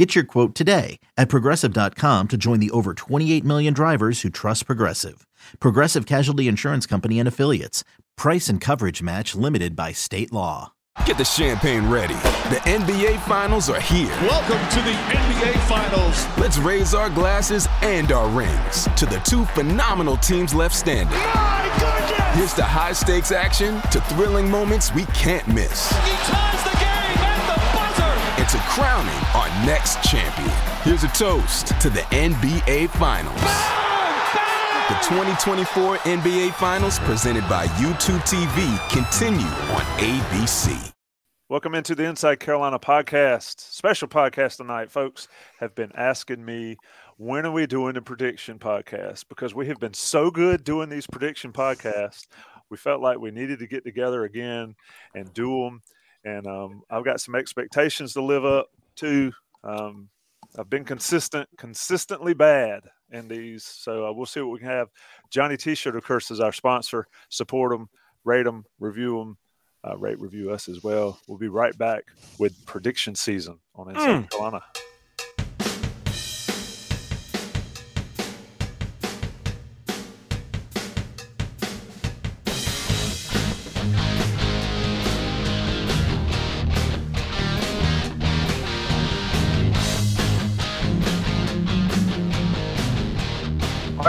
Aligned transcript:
Get 0.00 0.14
your 0.14 0.24
quote 0.24 0.54
today 0.54 0.98
at 1.18 1.28
progressive.com 1.28 2.28
to 2.28 2.38
join 2.38 2.58
the 2.58 2.70
over 2.70 2.94
28 2.94 3.44
million 3.44 3.74
drivers 3.74 4.22
who 4.22 4.30
trust 4.30 4.64
Progressive. 4.64 5.26
Progressive 5.58 6.06
Casualty 6.06 6.48
Insurance 6.48 6.86
Company 6.86 7.18
and 7.18 7.28
Affiliates. 7.28 7.84
Price 8.16 8.48
and 8.48 8.62
coverage 8.62 9.02
match 9.02 9.34
limited 9.34 9.76
by 9.76 9.92
state 9.92 10.32
law. 10.32 10.72
Get 11.04 11.18
the 11.18 11.24
champagne 11.26 11.86
ready. 11.90 12.14
The 12.14 12.62
NBA 12.64 13.20
Finals 13.28 13.68
are 13.68 13.78
here. 13.78 14.08
Welcome 14.22 14.66
to 14.70 14.80
the 14.80 14.96
NBA 14.96 15.68
Finals. 15.68 16.26
Let's 16.38 16.56
raise 16.56 16.94
our 16.94 17.10
glasses 17.10 17.68
and 17.82 18.10
our 18.10 18.30
rings 18.30 18.88
to 18.96 19.04
the 19.04 19.18
two 19.26 19.44
phenomenal 19.44 20.16
teams 20.16 20.54
left 20.54 20.74
standing. 20.74 21.14
My 21.14 21.76
goodness! 21.78 22.36
Here's 22.36 22.54
to 22.54 22.62
high 22.62 22.92
stakes 22.92 23.32
action, 23.32 23.82
to 23.90 24.00
thrilling 24.00 24.50
moments 24.50 24.94
we 24.94 25.04
can't 25.12 25.46
miss. 25.46 25.90
He 25.90 26.12
ties 26.24 26.64
the 26.64 26.69
to 28.50 28.58
crowning 28.62 29.14
our 29.36 29.48
next 29.64 30.02
champion. 30.02 30.50
Here's 30.82 31.04
a 31.04 31.08
toast 31.08 31.68
to 31.80 31.88
the 31.88 32.00
NBA 32.10 32.90
Finals. 32.98 33.40
The 34.88 34.96
2024 35.06 35.98
NBA 35.98 36.54
Finals, 36.54 36.98
presented 36.98 37.48
by 37.48 37.66
YouTube 37.78 38.18
TV, 38.22 38.90
continue 38.90 39.46
on 39.46 39.82
ABC. 39.98 40.92
Welcome 41.48 41.76
into 41.76 41.94
the 41.94 42.06
Inside 42.06 42.40
Carolina 42.40 42.80
podcast. 42.80 43.60
Special 43.60 44.08
podcast 44.08 44.56
tonight, 44.56 44.90
folks. 44.90 45.28
Have 45.60 45.76
been 45.76 45.92
asking 45.94 46.44
me 46.44 46.76
when 47.18 47.46
are 47.46 47.52
we 47.52 47.68
doing 47.68 47.94
the 47.94 48.02
prediction 48.02 48.58
podcast 48.58 49.26
because 49.28 49.54
we 49.54 49.68
have 49.68 49.78
been 49.78 49.94
so 49.94 50.28
good 50.28 50.64
doing 50.64 50.88
these 50.88 51.06
prediction 51.06 51.52
podcasts. 51.52 52.26
We 52.68 52.76
felt 52.76 53.00
like 53.00 53.20
we 53.20 53.30
needed 53.30 53.60
to 53.60 53.68
get 53.68 53.84
together 53.84 54.24
again 54.24 54.74
and 55.14 55.32
do 55.32 55.50
them. 55.62 55.82
And 56.24 56.46
um, 56.46 56.82
I've 56.90 57.04
got 57.04 57.20
some 57.20 57.34
expectations 57.34 58.12
to 58.14 58.22
live 58.22 58.44
up 58.44 58.68
to. 58.96 59.32
Um, 59.64 60.08
I've 60.58 60.68
been 60.70 60.84
consistent, 60.84 61.48
consistently 61.56 62.34
bad 62.34 62.82
in 63.12 63.28
these. 63.28 63.64
So 63.64 64.06
uh, 64.06 64.12
we'll 64.12 64.26
see 64.26 64.40
what 64.40 64.50
we 64.52 64.58
can 64.58 64.68
have. 64.68 64.88
Johnny 65.30 65.56
T-shirt, 65.56 65.96
of 65.96 66.04
course, 66.04 66.30
is 66.30 66.40
our 66.40 66.52
sponsor. 66.52 67.06
Support 67.28 67.70
them, 67.72 67.88
rate 68.24 68.44
them, 68.44 68.64
review 68.78 69.18
them, 69.18 69.38
uh, 69.88 69.96
rate, 69.96 70.20
review 70.20 70.50
us 70.50 70.68
as 70.68 70.82
well. 70.82 71.18
We'll 71.28 71.38
be 71.38 71.48
right 71.48 71.76
back 71.78 72.04
with 72.38 72.66
prediction 72.66 73.14
season 73.14 73.58
on 73.74 73.90
Inside 73.90 74.08
Mm. 74.24 74.30
Carolina. 74.30 74.62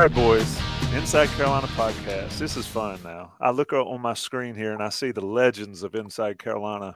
All 0.01 0.07
right, 0.07 0.15
boys. 0.15 0.59
Inside 0.95 1.29
Carolina 1.29 1.67
podcast. 1.67 2.39
This 2.39 2.57
is 2.57 2.65
fun 2.65 2.99
now. 3.03 3.33
I 3.39 3.51
look 3.51 3.71
on 3.71 4.01
my 4.01 4.15
screen 4.15 4.55
here 4.55 4.73
and 4.73 4.81
I 4.81 4.89
see 4.89 5.11
the 5.11 5.23
legends 5.23 5.83
of 5.83 5.93
Inside 5.93 6.39
Carolina, 6.39 6.95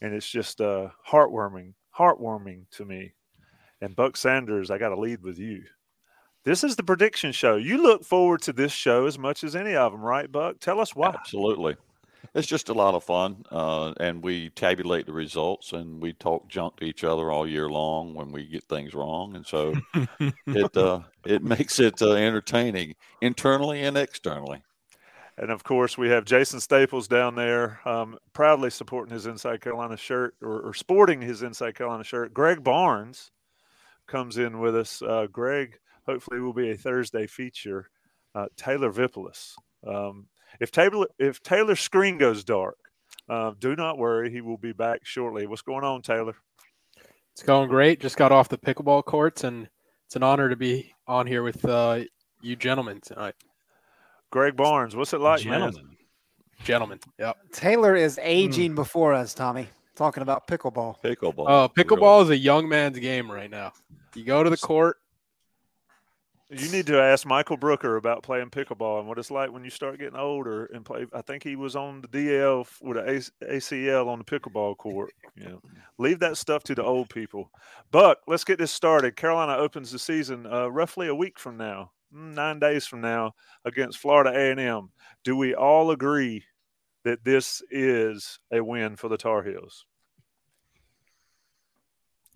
and 0.00 0.14
it's 0.14 0.30
just 0.30 0.60
uh, 0.60 0.90
heartwarming, 1.04 1.72
heartwarming 1.98 2.70
to 2.76 2.84
me. 2.84 3.14
And 3.80 3.96
Buck 3.96 4.16
Sanders, 4.16 4.70
I 4.70 4.78
got 4.78 4.90
to 4.90 5.00
lead 5.00 5.20
with 5.20 5.36
you. 5.36 5.64
This 6.44 6.62
is 6.62 6.76
the 6.76 6.84
prediction 6.84 7.32
show. 7.32 7.56
You 7.56 7.82
look 7.82 8.04
forward 8.04 8.40
to 8.42 8.52
this 8.52 8.70
show 8.70 9.06
as 9.06 9.18
much 9.18 9.42
as 9.42 9.56
any 9.56 9.74
of 9.74 9.90
them, 9.90 10.00
right, 10.00 10.30
Buck? 10.30 10.60
Tell 10.60 10.78
us 10.78 10.94
why. 10.94 11.08
Absolutely. 11.08 11.74
It's 12.34 12.48
just 12.48 12.68
a 12.68 12.74
lot 12.74 12.94
of 12.94 13.04
fun. 13.04 13.44
Uh, 13.50 13.94
and 14.00 14.22
we 14.22 14.50
tabulate 14.50 15.06
the 15.06 15.12
results 15.12 15.72
and 15.72 16.02
we 16.02 16.12
talk 16.12 16.48
junk 16.48 16.76
to 16.76 16.84
each 16.84 17.04
other 17.04 17.30
all 17.30 17.46
year 17.46 17.68
long 17.68 18.14
when 18.14 18.32
we 18.32 18.44
get 18.44 18.64
things 18.64 18.92
wrong. 18.92 19.36
And 19.36 19.46
so 19.46 19.74
it 20.46 20.76
uh, 20.76 21.00
it 21.24 21.44
makes 21.44 21.78
it 21.78 22.02
uh, 22.02 22.12
entertaining 22.12 22.96
internally 23.20 23.82
and 23.82 23.96
externally. 23.96 24.62
And 25.36 25.50
of 25.50 25.64
course, 25.64 25.98
we 25.98 26.08
have 26.10 26.24
Jason 26.24 26.60
Staples 26.60 27.08
down 27.08 27.34
there, 27.34 27.80
um, 27.84 28.18
proudly 28.32 28.70
supporting 28.70 29.12
his 29.12 29.26
Inside 29.26 29.60
Carolina 29.60 29.96
shirt 29.96 30.36
or, 30.40 30.60
or 30.60 30.74
sporting 30.74 31.20
his 31.20 31.42
Inside 31.42 31.74
Carolina 31.74 32.04
shirt. 32.04 32.32
Greg 32.32 32.62
Barnes 32.62 33.32
comes 34.06 34.38
in 34.38 34.60
with 34.60 34.76
us. 34.76 35.02
Uh, 35.02 35.26
Greg, 35.30 35.78
hopefully, 36.06 36.40
will 36.40 36.52
be 36.52 36.70
a 36.70 36.76
Thursday 36.76 37.26
feature. 37.26 37.90
Uh, 38.34 38.46
Taylor 38.56 38.90
Vippolis. 38.90 39.56
Um, 39.86 40.26
if 40.60 40.70
Taylor 40.70 41.06
if 41.18 41.42
Taylor's 41.42 41.80
screen 41.80 42.18
goes 42.18 42.44
dark, 42.44 42.76
uh, 43.28 43.52
do 43.58 43.76
not 43.76 43.98
worry. 43.98 44.30
He 44.30 44.40
will 44.40 44.58
be 44.58 44.72
back 44.72 45.04
shortly. 45.04 45.46
What's 45.46 45.62
going 45.62 45.84
on, 45.84 46.02
Taylor? 46.02 46.34
It's 47.32 47.42
going 47.42 47.68
great. 47.68 48.00
Just 48.00 48.16
got 48.16 48.32
off 48.32 48.48
the 48.48 48.58
pickleball 48.58 49.04
courts, 49.04 49.44
and 49.44 49.68
it's 50.06 50.16
an 50.16 50.22
honor 50.22 50.48
to 50.48 50.56
be 50.56 50.92
on 51.06 51.26
here 51.26 51.42
with 51.42 51.64
uh, 51.64 52.00
you 52.40 52.56
gentlemen 52.56 53.00
tonight. 53.00 53.34
Greg 54.30 54.56
Barnes, 54.56 54.94
what's 54.94 55.12
it 55.12 55.20
like, 55.20 55.44
man? 55.44 55.60
Gentlemen. 55.60 55.96
Gentlemen. 56.62 57.00
Yep. 57.18 57.36
Taylor 57.52 57.96
is 57.96 58.18
aging 58.22 58.74
before 58.74 59.12
us, 59.12 59.34
Tommy. 59.34 59.68
Talking 59.96 60.22
about 60.22 60.46
pickleball. 60.46 60.96
Pickleball. 61.02 61.48
Uh, 61.48 61.68
pickleball 61.68 62.22
is 62.24 62.30
a 62.30 62.36
young 62.36 62.68
man's 62.68 62.98
game 62.98 63.30
right 63.30 63.50
now. 63.50 63.72
You 64.14 64.24
go 64.24 64.42
to 64.42 64.50
the 64.50 64.56
court. 64.56 64.96
You 66.56 66.70
need 66.70 66.86
to 66.86 67.00
ask 67.00 67.26
Michael 67.26 67.56
Brooker 67.56 67.96
about 67.96 68.22
playing 68.22 68.50
pickleball 68.50 69.00
and 69.00 69.08
what 69.08 69.18
it's 69.18 69.30
like 69.30 69.50
when 69.50 69.64
you 69.64 69.70
start 69.70 69.98
getting 69.98 70.18
older 70.18 70.66
and 70.66 70.84
play. 70.84 71.04
I 71.12 71.20
think 71.20 71.42
he 71.42 71.56
was 71.56 71.74
on 71.74 72.00
the 72.00 72.06
DL 72.06 72.64
with 72.80 72.96
an 72.96 73.22
ACL 73.50 74.06
on 74.06 74.18
the 74.20 74.24
pickleball 74.24 74.76
court. 74.76 75.12
Know, 75.36 75.60
leave 75.98 76.20
that 76.20 76.36
stuff 76.36 76.62
to 76.64 76.74
the 76.76 76.84
old 76.84 77.10
people. 77.10 77.50
Buck, 77.90 78.18
let's 78.28 78.44
get 78.44 78.58
this 78.58 78.70
started. 78.70 79.16
Carolina 79.16 79.56
opens 79.56 79.90
the 79.90 79.98
season 79.98 80.46
uh, 80.46 80.68
roughly 80.68 81.08
a 81.08 81.14
week 81.14 81.40
from 81.40 81.56
now, 81.56 81.90
mm, 82.14 82.34
nine 82.34 82.60
days 82.60 82.86
from 82.86 83.00
now, 83.00 83.34
against 83.64 83.98
Florida 83.98 84.30
A&M. 84.30 84.90
Do 85.24 85.36
we 85.36 85.56
all 85.56 85.90
agree 85.90 86.44
that 87.02 87.24
this 87.24 87.62
is 87.68 88.38
a 88.52 88.62
win 88.62 88.94
for 88.94 89.08
the 89.08 89.16
Tar 89.16 89.42
Heels? 89.42 89.86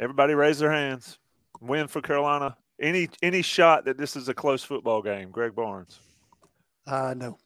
Everybody 0.01 0.35
raise 0.35 0.59
their 0.59 0.73
hands. 0.73 1.21
Win 1.61 1.87
for 1.87 2.01
Carolina. 2.01 2.57
Any 2.81 3.09
any 3.23 3.43
shot 3.43 3.85
that 3.87 3.99
this 3.99 4.15
is 4.17 4.29
a 4.29 4.35
close 4.35 4.63
football 4.63 5.03
game, 5.03 5.31
Greg 5.31 5.55
Barnes. 5.55 5.99
Uh, 6.87 7.15
no. 7.17 7.39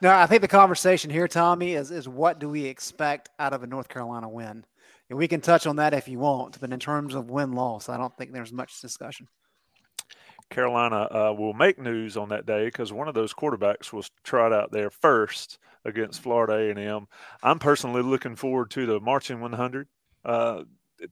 No, 0.00 0.10
I 0.10 0.26
think 0.26 0.42
the 0.42 0.48
conversation 0.48 1.10
here, 1.10 1.28
Tommy, 1.28 1.74
is 1.74 1.90
is 1.90 2.08
what 2.08 2.38
do 2.38 2.48
we 2.48 2.64
expect 2.64 3.30
out 3.38 3.52
of 3.52 3.62
a 3.62 3.66
North 3.66 3.88
Carolina 3.88 4.28
win? 4.28 4.64
And 5.10 5.18
we 5.18 5.28
can 5.28 5.40
touch 5.40 5.66
on 5.66 5.76
that 5.76 5.94
if 5.94 6.08
you 6.08 6.18
want, 6.18 6.60
but 6.60 6.72
in 6.72 6.80
terms 6.80 7.14
of 7.14 7.30
win 7.30 7.52
loss, 7.52 7.88
I 7.88 7.96
don't 7.96 8.16
think 8.16 8.32
there's 8.32 8.52
much 8.52 8.80
discussion. 8.80 9.28
Carolina 10.50 11.08
uh, 11.10 11.34
will 11.36 11.52
make 11.52 11.78
news 11.78 12.16
on 12.16 12.28
that 12.30 12.46
day 12.46 12.66
because 12.66 12.92
one 12.92 13.08
of 13.08 13.14
those 13.14 13.34
quarterbacks 13.34 13.92
was 13.92 14.10
tried 14.22 14.52
out 14.52 14.70
there 14.72 14.90
first 14.90 15.58
against 15.84 16.22
Florida 16.22 16.54
A&M. 16.54 17.06
I'm 17.42 17.58
personally 17.58 18.02
looking 18.02 18.36
forward 18.36 18.70
to 18.72 18.86
the 18.86 19.00
marching 19.00 19.40
100 19.40 19.88
uh, 20.24 20.62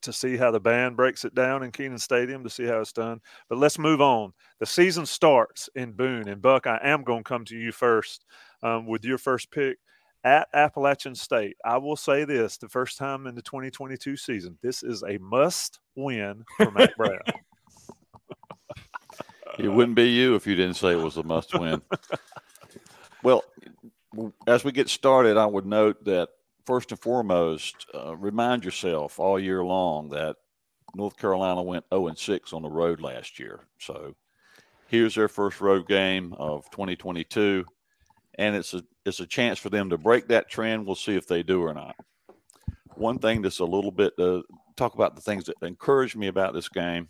to 0.01 0.13
see 0.13 0.37
how 0.37 0.51
the 0.51 0.61
band 0.61 0.97
breaks 0.97 1.25
it 1.25 1.35
down 1.35 1.63
in 1.63 1.71
Kenan 1.71 1.99
Stadium 1.99 2.43
to 2.45 2.51
see 2.51 2.65
how 2.65 2.81
it's 2.81 2.93
done. 2.93 3.21
But 3.49 3.59
let's 3.59 3.79
move 3.79 4.01
on. 4.01 4.33
The 4.61 4.67
season 4.67 5.07
starts 5.07 5.69
in 5.75 5.93
Boone 5.93 6.29
and 6.29 6.43
Buck. 6.43 6.67
I 6.67 6.79
am 6.83 7.03
going 7.03 7.25
to 7.25 7.29
come 7.29 7.45
to 7.47 7.57
you 7.57 7.73
first 7.73 8.25
um, 8.63 8.87
with 8.87 9.05
your 9.05 9.19
first 9.19 9.51
pick 9.51 9.79
at 10.25 10.49
Appalachian 10.55 11.15
State. 11.15 11.57
I 11.65 11.79
will 11.79 11.97
say 11.97 12.25
this: 12.25 12.57
the 12.57 12.69
first 12.69 12.99
time 12.99 13.27
in 13.27 13.35
the 13.35 13.43
2022 13.43 14.17
season, 14.17 14.59
this 14.63 14.83
is 14.83 15.03
a 15.03 15.19
must 15.19 15.81
win 15.95 16.45
for 16.57 16.71
Mack 16.71 16.97
Brown. 16.97 17.21
It 19.59 19.69
wouldn't 19.69 19.97
be 19.97 20.09
you 20.09 20.35
if 20.35 20.47
you 20.47 20.55
didn't 20.55 20.77
say 20.77 20.93
it 20.93 21.03
was 21.03 21.19
a 21.19 21.23
must 21.23 21.59
win. 21.59 21.83
well, 23.23 23.45
as 24.47 24.65
we 24.65 24.73
get 24.73 24.89
started, 24.89 25.37
I 25.37 25.47
would 25.47 25.67
note 25.67 26.05
that 26.05 26.31
first 26.67 26.91
and 26.93 27.01
foremost, 27.01 27.87
uh, 27.95 28.17
remind 28.17 28.65
yourself 28.65 29.19
all 29.19 29.39
year 29.39 29.65
long 29.65 30.09
that 30.11 30.37
North 30.95 31.17
Carolina 31.17 31.63
went 31.63 31.85
0 31.93 32.09
and 32.09 32.19
6 32.19 32.53
on 32.53 32.63
the 32.63 32.71
road 32.71 33.01
last 33.01 33.39
year. 33.39 33.61
So 33.79 34.15
here's 34.89 35.15
their 35.15 35.29
first 35.29 35.61
road 35.61 35.89
game 35.89 36.35
of 36.39 36.71
2022, 36.71 37.65
and 38.39 38.57
it's 38.57 38.75
a 38.75 38.83
it's 39.05 39.21
a 39.21 39.27
chance 39.27 39.59
for 39.59 39.69
them 39.69 39.91
to 39.91 39.99
break 39.99 40.29
that 40.29 40.49
trend. 40.49 40.87
We'll 40.87 40.95
see 40.95 41.17
if 41.17 41.27
they 41.27 41.43
do 41.43 41.63
or 41.63 41.75
not. 41.75 41.97
One 42.95 43.19
thing 43.19 43.43
that's 43.43 43.59
a 43.59 43.65
little 43.65 43.91
bit 43.91 44.13
uh, 44.19 44.43
talk 44.77 44.95
about 44.95 45.17
the 45.17 45.23
things 45.23 45.45
that 45.45 45.57
encouraged 45.63 46.17
me 46.17 46.29
about 46.29 46.55
this 46.55 46.69
game. 46.69 47.09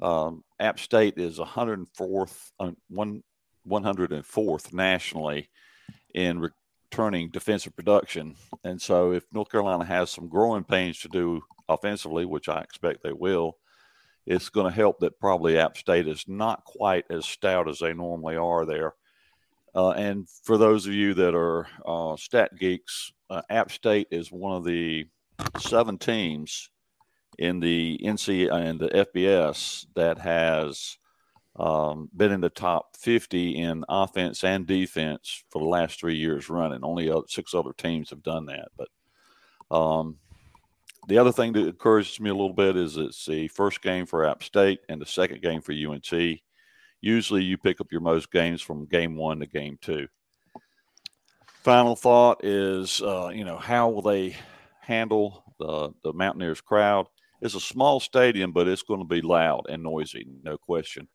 Um, 0.00 0.42
App 0.58 0.78
State 0.78 1.18
is 1.18 1.38
104th, 1.38 2.50
uh, 2.58 2.70
one 2.88 3.22
104th 3.68 4.72
nationally 4.72 5.50
in 6.14 6.50
returning 6.92 7.30
defensive 7.30 7.74
production. 7.74 8.34
And 8.64 8.80
so, 8.80 9.12
if 9.12 9.24
North 9.32 9.50
Carolina 9.50 9.84
has 9.84 10.10
some 10.10 10.28
growing 10.28 10.62
pains 10.62 11.00
to 11.00 11.08
do 11.08 11.40
offensively, 11.68 12.26
which 12.26 12.50
I 12.50 12.60
expect 12.60 13.02
they 13.02 13.12
will, 13.12 13.56
it's 14.26 14.50
going 14.50 14.70
to 14.70 14.76
help 14.76 15.00
that 15.00 15.18
probably 15.18 15.58
App 15.58 15.78
State 15.78 16.06
is 16.06 16.24
not 16.28 16.64
quite 16.64 17.06
as 17.10 17.24
stout 17.24 17.66
as 17.66 17.78
they 17.78 17.94
normally 17.94 18.36
are 18.36 18.66
there. 18.66 18.94
Uh, 19.74 19.92
and 19.92 20.28
for 20.44 20.58
those 20.58 20.86
of 20.86 20.92
you 20.92 21.14
that 21.14 21.34
are 21.34 21.66
uh, 21.86 22.14
stat 22.16 22.50
geeks, 22.58 23.12
uh, 23.30 23.40
App 23.48 23.72
State 23.72 24.08
is 24.10 24.30
one 24.30 24.54
of 24.54 24.64
the 24.64 25.06
seven 25.58 25.96
teams 25.96 26.68
in 27.38 27.58
the 27.58 27.98
NC 28.04 28.52
and 28.52 28.78
the 28.78 28.88
FBS 28.88 29.86
that 29.96 30.18
has 30.18 30.98
um, 31.56 32.08
been 32.16 32.32
in 32.32 32.40
the 32.40 32.48
top 32.48 32.96
50 32.96 33.56
in 33.56 33.84
offense 33.88 34.42
and 34.42 34.66
defense 34.66 35.44
for 35.50 35.60
the 35.60 35.68
last 35.68 36.00
three 36.00 36.16
years 36.16 36.48
running. 36.48 36.82
Only 36.82 37.12
six 37.28 37.54
other 37.54 37.72
teams 37.76 38.10
have 38.10 38.22
done 38.22 38.46
that. 38.46 38.68
But 38.76 39.76
um, 39.76 40.16
the 41.08 41.18
other 41.18 41.32
thing 41.32 41.52
that 41.52 41.66
encourages 41.66 42.20
me 42.20 42.30
a 42.30 42.34
little 42.34 42.54
bit 42.54 42.76
is 42.76 42.96
it's 42.96 43.26
the 43.26 43.48
first 43.48 43.82
game 43.82 44.06
for 44.06 44.24
App 44.24 44.42
State 44.42 44.80
and 44.88 45.00
the 45.00 45.06
second 45.06 45.42
game 45.42 45.60
for 45.60 45.72
UNC. 45.72 46.40
Usually 47.00 47.42
you 47.42 47.58
pick 47.58 47.80
up 47.80 47.90
your 47.90 48.00
most 48.00 48.30
games 48.30 48.62
from 48.62 48.86
game 48.86 49.16
one 49.16 49.40
to 49.40 49.46
game 49.46 49.78
two. 49.80 50.06
Final 51.64 51.96
thought 51.96 52.44
is, 52.44 53.02
uh, 53.02 53.28
you 53.28 53.44
know, 53.44 53.56
how 53.56 53.88
will 53.88 54.02
they 54.02 54.36
handle 54.80 55.44
the, 55.58 55.90
the 56.02 56.12
Mountaineers 56.12 56.60
crowd? 56.60 57.06
It's 57.40 57.56
a 57.56 57.60
small 57.60 57.98
stadium, 57.98 58.52
but 58.52 58.68
it's 58.68 58.82
going 58.82 59.00
to 59.00 59.06
be 59.06 59.20
loud 59.20 59.66
and 59.68 59.82
noisy, 59.82 60.26
no 60.42 60.56
question. 60.56 61.08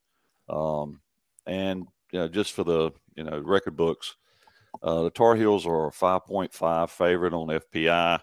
Um, 0.50 1.02
and 1.46 1.88
you 2.12 2.20
know, 2.20 2.28
just 2.28 2.54
for 2.54 2.64
the 2.64 2.92
you 3.16 3.24
know 3.24 3.40
record 3.40 3.76
books, 3.76 4.16
uh, 4.82 5.04
the 5.04 5.10
Tar 5.10 5.36
Heels 5.36 5.66
are 5.66 5.88
a 5.88 5.92
5.5 5.92 6.90
favorite 6.90 7.34
on 7.34 7.48
FPI 7.48 8.20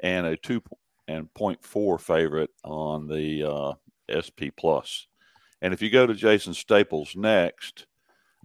and 0.00 0.26
a 0.26 0.36
two 0.36 0.62
and 1.06 1.28
0.4 1.34 2.00
favorite 2.00 2.50
on 2.64 3.08
the 3.08 3.44
uh, 3.44 3.72
SP 4.12 4.52
Plus. 4.56 5.06
And 5.60 5.74
if 5.74 5.82
you 5.82 5.90
go 5.90 6.06
to 6.06 6.14
Jason 6.14 6.54
Staples 6.54 7.16
next, 7.16 7.86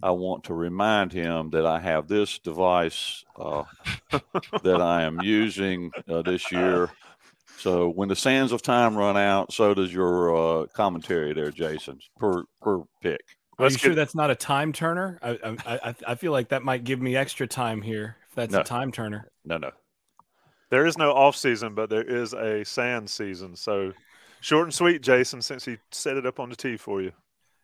I 0.02 0.10
want 0.10 0.44
to 0.44 0.54
remind 0.54 1.12
him 1.12 1.50
that 1.50 1.64
I 1.64 1.78
have 1.78 2.08
this 2.08 2.38
device 2.38 3.24
uh, 3.38 3.62
that 4.62 4.80
I 4.80 5.02
am 5.02 5.20
using 5.22 5.92
uh, 6.08 6.22
this 6.22 6.50
year. 6.50 6.90
So 7.58 7.88
when 7.88 8.08
the 8.08 8.16
sands 8.16 8.52
of 8.52 8.62
time 8.62 8.96
run 8.96 9.16
out, 9.16 9.52
so 9.52 9.74
does 9.74 9.92
your 9.92 10.34
uh, 10.62 10.66
commentary 10.74 11.32
there, 11.32 11.50
Jason, 11.50 11.98
per 12.18 12.44
per 12.60 12.80
pick. 13.00 13.20
Are 13.58 13.70
you 13.70 13.78
sure 13.78 13.94
that's 13.94 14.14
not 14.16 14.30
a 14.30 14.34
time 14.34 14.72
turner? 14.72 15.18
I, 15.22 15.56
I 15.64 15.94
I 16.08 16.14
feel 16.16 16.32
like 16.32 16.48
that 16.48 16.62
might 16.62 16.84
give 16.84 17.00
me 17.00 17.16
extra 17.16 17.46
time 17.46 17.80
here 17.82 18.16
if 18.28 18.34
that's 18.34 18.52
No. 18.52 18.60
a 18.60 18.64
time 18.64 18.90
turner. 18.92 19.28
No, 19.44 19.58
no. 19.58 19.70
There 20.70 20.86
is 20.86 20.98
no 20.98 21.12
off 21.12 21.36
season, 21.36 21.74
but 21.74 21.88
there 21.88 22.02
is 22.02 22.32
a 22.34 22.64
sand 22.64 23.08
season. 23.08 23.54
So 23.54 23.92
short 24.40 24.64
and 24.64 24.74
sweet, 24.74 25.02
Jason, 25.02 25.40
since 25.40 25.64
he 25.64 25.76
set 25.92 26.16
it 26.16 26.26
up 26.26 26.40
on 26.40 26.50
the 26.50 26.56
tee 26.56 26.76
for 26.76 27.00
you. 27.00 27.12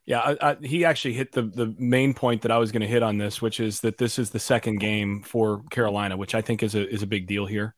Yeah, 0.06 0.20
I, 0.20 0.50
I, 0.50 0.56
he 0.62 0.84
actually 0.84 1.14
hit 1.14 1.32
the 1.32 1.42
the 1.42 1.74
main 1.78 2.14
point 2.14 2.42
that 2.42 2.50
I 2.52 2.58
was 2.58 2.70
going 2.72 2.82
to 2.82 2.88
hit 2.88 3.02
on 3.02 3.18
this, 3.18 3.42
which 3.42 3.58
is 3.60 3.80
that 3.80 3.98
this 3.98 4.18
is 4.18 4.30
the 4.30 4.38
second 4.38 4.78
game 4.78 5.22
for 5.22 5.62
Carolina, 5.70 6.16
which 6.16 6.34
I 6.34 6.40
think 6.40 6.62
is 6.62 6.74
a 6.74 6.88
is 6.88 7.02
a 7.02 7.06
big 7.06 7.26
deal 7.26 7.46
here. 7.46 7.74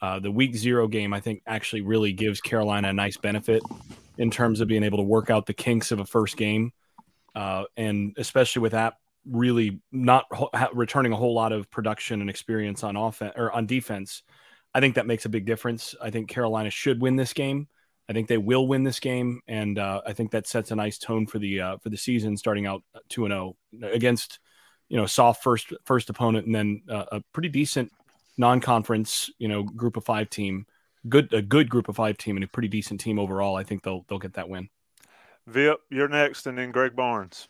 Uh, 0.00 0.20
the 0.20 0.30
week 0.30 0.54
zero 0.54 0.86
game, 0.86 1.12
I 1.12 1.20
think, 1.20 1.42
actually 1.46 1.82
really 1.82 2.12
gives 2.12 2.40
Carolina 2.40 2.88
a 2.88 2.92
nice 2.92 3.16
benefit 3.16 3.62
in 4.16 4.30
terms 4.30 4.60
of 4.60 4.68
being 4.68 4.82
able 4.82 4.98
to 4.98 5.04
work 5.04 5.30
out 5.30 5.46
the 5.46 5.54
kinks 5.54 5.90
of 5.90 6.00
a 6.00 6.04
first 6.04 6.36
game, 6.36 6.72
uh, 7.34 7.64
and 7.76 8.14
especially 8.16 8.62
with 8.62 8.74
App 8.74 8.96
really 9.30 9.80
not 9.92 10.24
returning 10.72 11.12
a 11.12 11.16
whole 11.16 11.34
lot 11.34 11.52
of 11.52 11.70
production 11.70 12.20
and 12.20 12.30
experience 12.30 12.82
on 12.82 12.96
offense 12.96 13.34
or 13.36 13.52
on 13.52 13.66
defense. 13.66 14.22
I 14.74 14.80
think 14.80 14.94
that 14.94 15.06
makes 15.06 15.24
a 15.24 15.28
big 15.28 15.46
difference. 15.46 15.94
I 16.00 16.10
think 16.10 16.28
Carolina 16.28 16.70
should 16.70 17.00
win 17.00 17.16
this 17.16 17.32
game. 17.32 17.68
I 18.08 18.12
think 18.12 18.28
they 18.28 18.38
will 18.38 18.66
win 18.66 18.84
this 18.84 19.00
game, 19.00 19.40
and 19.46 19.78
uh, 19.78 20.00
I 20.06 20.14
think 20.14 20.30
that 20.30 20.46
sets 20.46 20.70
a 20.70 20.76
nice 20.76 20.98
tone 20.98 21.26
for 21.26 21.38
the 21.38 21.60
uh, 21.60 21.76
for 21.78 21.90
the 21.90 21.96
season, 21.96 22.36
starting 22.36 22.66
out 22.66 22.82
two 23.10 23.26
and 23.26 23.32
zero 23.32 23.56
against 23.82 24.38
you 24.88 24.96
know 24.96 25.04
soft 25.04 25.42
first 25.42 25.74
first 25.84 26.08
opponent, 26.08 26.46
and 26.46 26.54
then 26.54 26.82
uh, 26.88 27.04
a 27.12 27.22
pretty 27.32 27.50
decent 27.50 27.92
non-conference 28.38 29.30
you 29.38 29.48
know 29.48 29.62
group 29.62 29.96
of 29.96 30.04
five 30.04 30.30
team, 30.30 30.66
good 31.08 31.32
a 31.32 31.42
good 31.42 31.68
group 31.68 31.88
of 31.88 31.96
five 31.96 32.16
team, 32.16 32.36
and 32.36 32.44
a 32.44 32.48
pretty 32.48 32.68
decent 32.68 33.00
team 33.00 33.18
overall. 33.18 33.56
I 33.56 33.64
think 33.64 33.82
they'll 33.82 34.04
they'll 34.08 34.18
get 34.18 34.34
that 34.34 34.48
win. 34.48 34.68
Vip, 35.46 35.80
you're 35.90 36.08
next, 36.08 36.46
and 36.46 36.58
then 36.58 36.70
Greg 36.70 36.94
Barnes. 36.94 37.48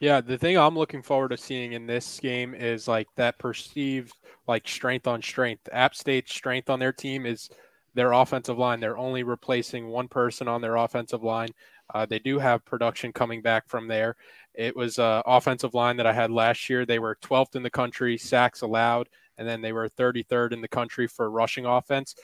Yeah, 0.00 0.20
the 0.20 0.36
thing 0.36 0.58
I'm 0.58 0.76
looking 0.76 1.02
forward 1.02 1.30
to 1.30 1.36
seeing 1.36 1.72
in 1.72 1.86
this 1.86 2.20
game 2.20 2.54
is 2.54 2.88
like 2.88 3.08
that 3.16 3.38
perceived 3.38 4.12
like 4.46 4.68
strength 4.68 5.06
on 5.06 5.22
strength. 5.22 5.68
App 5.72 5.94
State's 5.94 6.34
strength 6.34 6.68
on 6.68 6.78
their 6.78 6.92
team 6.92 7.26
is 7.26 7.48
their 7.94 8.12
offensive 8.12 8.58
line. 8.58 8.80
They're 8.80 8.98
only 8.98 9.22
replacing 9.22 9.88
one 9.88 10.08
person 10.08 10.48
on 10.48 10.60
their 10.60 10.76
offensive 10.76 11.22
line. 11.22 11.50
Uh, 11.92 12.06
they 12.06 12.18
do 12.18 12.38
have 12.38 12.64
production 12.64 13.12
coming 13.12 13.40
back 13.40 13.68
from 13.68 13.88
there. 13.88 14.16
It 14.54 14.76
was 14.76 14.98
uh, 14.98 15.22
offensive 15.26 15.74
line 15.74 15.96
that 15.96 16.06
I 16.06 16.12
had 16.12 16.30
last 16.30 16.68
year. 16.68 16.84
They 16.84 16.98
were 16.98 17.18
12th 17.22 17.56
in 17.56 17.62
the 17.62 17.70
country 17.70 18.18
sacks 18.18 18.62
allowed, 18.62 19.08
and 19.38 19.48
then 19.48 19.60
they 19.60 19.72
were 19.72 19.88
33rd 19.88 20.52
in 20.52 20.60
the 20.60 20.68
country 20.68 21.06
for 21.06 21.30
rushing 21.30 21.66
offense. 21.66 22.14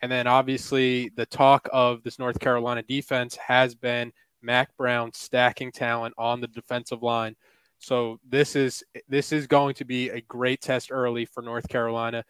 And 0.00 0.10
then 0.10 0.26
obviously 0.26 1.10
the 1.10 1.26
talk 1.26 1.68
of 1.72 2.02
this 2.02 2.18
North 2.18 2.38
Carolina 2.38 2.82
defense 2.82 3.36
has 3.36 3.74
been 3.74 4.12
Mack 4.42 4.76
Brown 4.76 5.12
stacking 5.12 5.72
talent 5.72 6.14
on 6.16 6.40
the 6.40 6.46
defensive 6.48 7.02
line. 7.02 7.36
So 7.78 8.18
this 8.28 8.56
is 8.56 8.82
this 9.08 9.32
is 9.32 9.46
going 9.46 9.74
to 9.76 9.84
be 9.84 10.10
a 10.10 10.20
great 10.22 10.60
test 10.60 10.90
early 10.90 11.24
for 11.24 11.42
North 11.42 11.68
Carolina. 11.68 12.24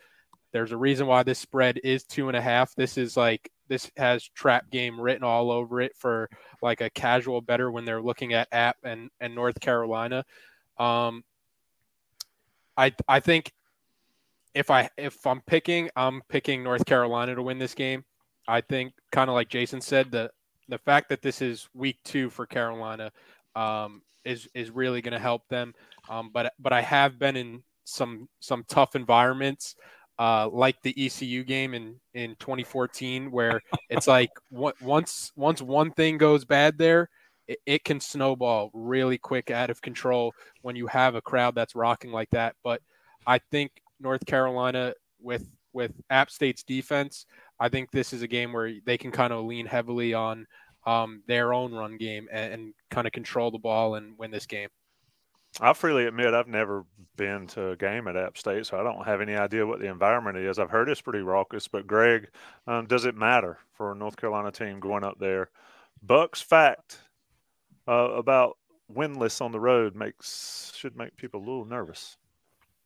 There's 0.52 0.72
a 0.72 0.76
reason 0.76 1.06
why 1.06 1.22
this 1.22 1.38
spread 1.38 1.78
is 1.84 2.04
two 2.04 2.28
and 2.28 2.36
a 2.36 2.40
half. 2.40 2.74
This 2.74 2.96
is 2.96 3.16
like 3.16 3.50
this 3.68 3.90
has 3.96 4.24
trap 4.34 4.70
game 4.70 5.00
written 5.00 5.24
all 5.24 5.50
over 5.50 5.80
it 5.80 5.94
for 5.96 6.28
like 6.62 6.80
a 6.80 6.90
casual 6.90 7.40
better 7.40 7.70
when 7.70 7.84
they're 7.84 8.02
looking 8.02 8.32
at 8.32 8.48
App 8.52 8.76
and 8.82 9.10
and 9.20 9.34
North 9.34 9.60
Carolina. 9.60 10.24
Um, 10.78 11.22
I 12.76 12.92
I 13.06 13.20
think 13.20 13.52
if 14.58 14.72
I 14.72 14.90
if 14.98 15.24
I'm 15.24 15.40
picking, 15.42 15.88
I'm 15.94 16.20
picking 16.28 16.64
North 16.64 16.84
Carolina 16.84 17.36
to 17.36 17.42
win 17.42 17.60
this 17.60 17.74
game. 17.74 18.04
I 18.48 18.60
think 18.60 18.92
kind 19.12 19.30
of 19.30 19.34
like 19.34 19.48
Jason 19.48 19.80
said, 19.80 20.10
the 20.10 20.30
the 20.68 20.78
fact 20.78 21.10
that 21.10 21.22
this 21.22 21.40
is 21.40 21.68
week 21.74 21.98
two 22.04 22.28
for 22.28 22.44
Carolina 22.44 23.12
um, 23.54 24.02
is 24.24 24.48
is 24.54 24.72
really 24.72 25.00
going 25.00 25.12
to 25.12 25.20
help 25.20 25.46
them. 25.48 25.74
Um, 26.08 26.30
but 26.34 26.52
but 26.58 26.72
I 26.72 26.80
have 26.80 27.20
been 27.20 27.36
in 27.36 27.62
some 27.84 28.28
some 28.40 28.64
tough 28.68 28.96
environments, 28.96 29.76
uh, 30.18 30.48
like 30.48 30.82
the 30.82 31.06
ECU 31.06 31.44
game 31.44 31.72
in 31.72 31.94
in 32.14 32.34
2014, 32.40 33.30
where 33.30 33.60
it's 33.88 34.08
like 34.08 34.30
on- 34.52 34.72
once 34.82 35.30
once 35.36 35.62
one 35.62 35.92
thing 35.92 36.18
goes 36.18 36.44
bad 36.44 36.78
there, 36.78 37.10
it, 37.46 37.60
it 37.64 37.84
can 37.84 38.00
snowball 38.00 38.72
really 38.74 39.18
quick 39.18 39.52
out 39.52 39.70
of 39.70 39.80
control 39.82 40.34
when 40.62 40.74
you 40.74 40.88
have 40.88 41.14
a 41.14 41.22
crowd 41.22 41.54
that's 41.54 41.76
rocking 41.76 42.10
like 42.10 42.30
that. 42.30 42.56
But 42.64 42.82
I 43.24 43.38
think 43.52 43.70
North 44.00 44.24
Carolina 44.26 44.94
with 45.20 45.48
with 45.72 45.92
App 46.10 46.30
State's 46.30 46.62
defense, 46.62 47.26
I 47.60 47.68
think 47.68 47.90
this 47.90 48.12
is 48.12 48.22
a 48.22 48.28
game 48.28 48.52
where 48.52 48.72
they 48.86 48.96
can 48.96 49.10
kind 49.10 49.32
of 49.32 49.44
lean 49.44 49.66
heavily 49.66 50.14
on 50.14 50.46
um, 50.86 51.22
their 51.26 51.52
own 51.52 51.72
run 51.72 51.96
game 51.98 52.28
and, 52.32 52.52
and 52.52 52.74
kind 52.90 53.06
of 53.06 53.12
control 53.12 53.50
the 53.50 53.58
ball 53.58 53.96
and 53.96 54.16
win 54.18 54.30
this 54.30 54.46
game. 54.46 54.68
I 55.60 55.72
freely 55.72 56.06
admit 56.06 56.34
I've 56.34 56.46
never 56.46 56.84
been 57.16 57.46
to 57.48 57.70
a 57.70 57.76
game 57.76 58.06
at 58.06 58.16
App 58.16 58.38
State, 58.38 58.66
so 58.66 58.78
I 58.78 58.82
don't 58.82 59.04
have 59.04 59.20
any 59.20 59.34
idea 59.34 59.66
what 59.66 59.80
the 59.80 59.88
environment 59.88 60.36
is. 60.36 60.58
I've 60.58 60.70
heard 60.70 60.88
it's 60.88 61.00
pretty 61.00 61.20
raucous, 61.20 61.68
but 61.68 61.86
Greg, 61.86 62.28
um, 62.66 62.86
does 62.86 63.04
it 63.04 63.16
matter 63.16 63.58
for 63.72 63.92
a 63.92 63.94
North 63.94 64.16
Carolina 64.16 64.52
team 64.52 64.78
going 64.78 65.04
up 65.04 65.18
there? 65.18 65.50
Buck's 66.02 66.40
fact 66.40 66.98
uh, 67.88 68.10
about 68.12 68.56
winless 68.92 69.40
on 69.40 69.52
the 69.52 69.60
road 69.60 69.96
makes 69.96 70.72
should 70.76 70.96
make 70.96 71.16
people 71.16 71.40
a 71.40 71.44
little 71.44 71.64
nervous. 71.64 72.16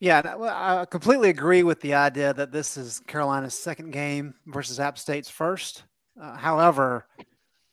Yeah, 0.03 0.21
I 0.37 0.85
completely 0.85 1.29
agree 1.31 1.63
with 1.63 1.81
the 1.81 1.95
idea 1.95 2.35
that 2.35 2.51
this 2.51 2.77
is 2.77 3.01
Carolina's 3.07 3.55
second 3.55 3.93
game 3.93 4.35
versus 4.47 4.81
App 4.81 4.99
State's 4.99 5.31
first. 5.31 5.85
Uh, 6.21 6.37
however, 6.37 7.07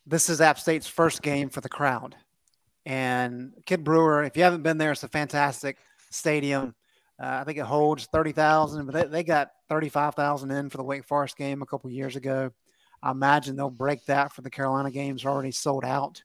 this 0.06 0.30
is 0.30 0.40
App 0.40 0.60
State's 0.60 0.86
first 0.86 1.24
game 1.24 1.50
for 1.50 1.62
the 1.62 1.70
crowd. 1.70 2.16
And 2.86 3.54
Kidd 3.66 3.84
Brewer, 3.84 4.24
if 4.24 4.38
you 4.38 4.44
haven't 4.44 4.62
been 4.62 4.78
there, 4.78 4.92
it's 4.92 5.02
a 5.02 5.08
fantastic 5.08 5.78
stadium. 6.12 6.76
Uh, 7.20 7.40
I 7.42 7.46
think 7.46 7.58
it 7.58 7.66
holds 7.66 8.06
30,000, 8.06 8.86
but 8.86 8.94
they, 8.94 9.06
they 9.06 9.24
got 9.24 9.50
35,000 9.68 10.52
in 10.52 10.70
for 10.70 10.78
the 10.78 10.84
Wake 10.84 11.06
Forest 11.06 11.36
game 11.36 11.64
a 11.64 11.66
couple 11.66 11.90
years 11.90 12.16
ago. 12.16 12.52
I 13.02 13.10
imagine 13.10 13.56
they'll 13.56 13.72
break 13.72 14.06
that 14.06 14.34
for 14.34 14.44
the 14.44 14.52
Carolina 14.52 14.92
games 14.92 15.26
already 15.26 15.50
sold 15.50 15.84
out. 15.84 16.22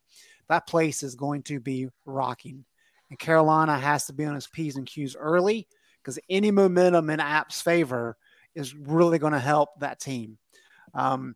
That 0.50 0.66
place 0.66 1.02
is 1.02 1.14
going 1.14 1.44
to 1.44 1.61
be 1.61 1.88
rocking. 2.04 2.66
And 3.08 3.18
Carolina 3.18 3.78
has 3.78 4.04
to 4.08 4.12
be 4.12 4.26
on 4.26 4.37
its 4.37 4.49
P's 4.49 4.76
and 4.76 4.84
Q's 4.84 5.16
early 5.18 5.66
because 6.04 6.18
any 6.28 6.50
momentum 6.50 7.08
in 7.08 7.18
App's 7.18 7.62
favor 7.62 8.16
is 8.54 8.75
really 8.75 9.18
going 9.18 9.32
to 9.32 9.40
help 9.40 9.80
that 9.80 9.99
team. 9.99 10.37
Um, 10.92 11.34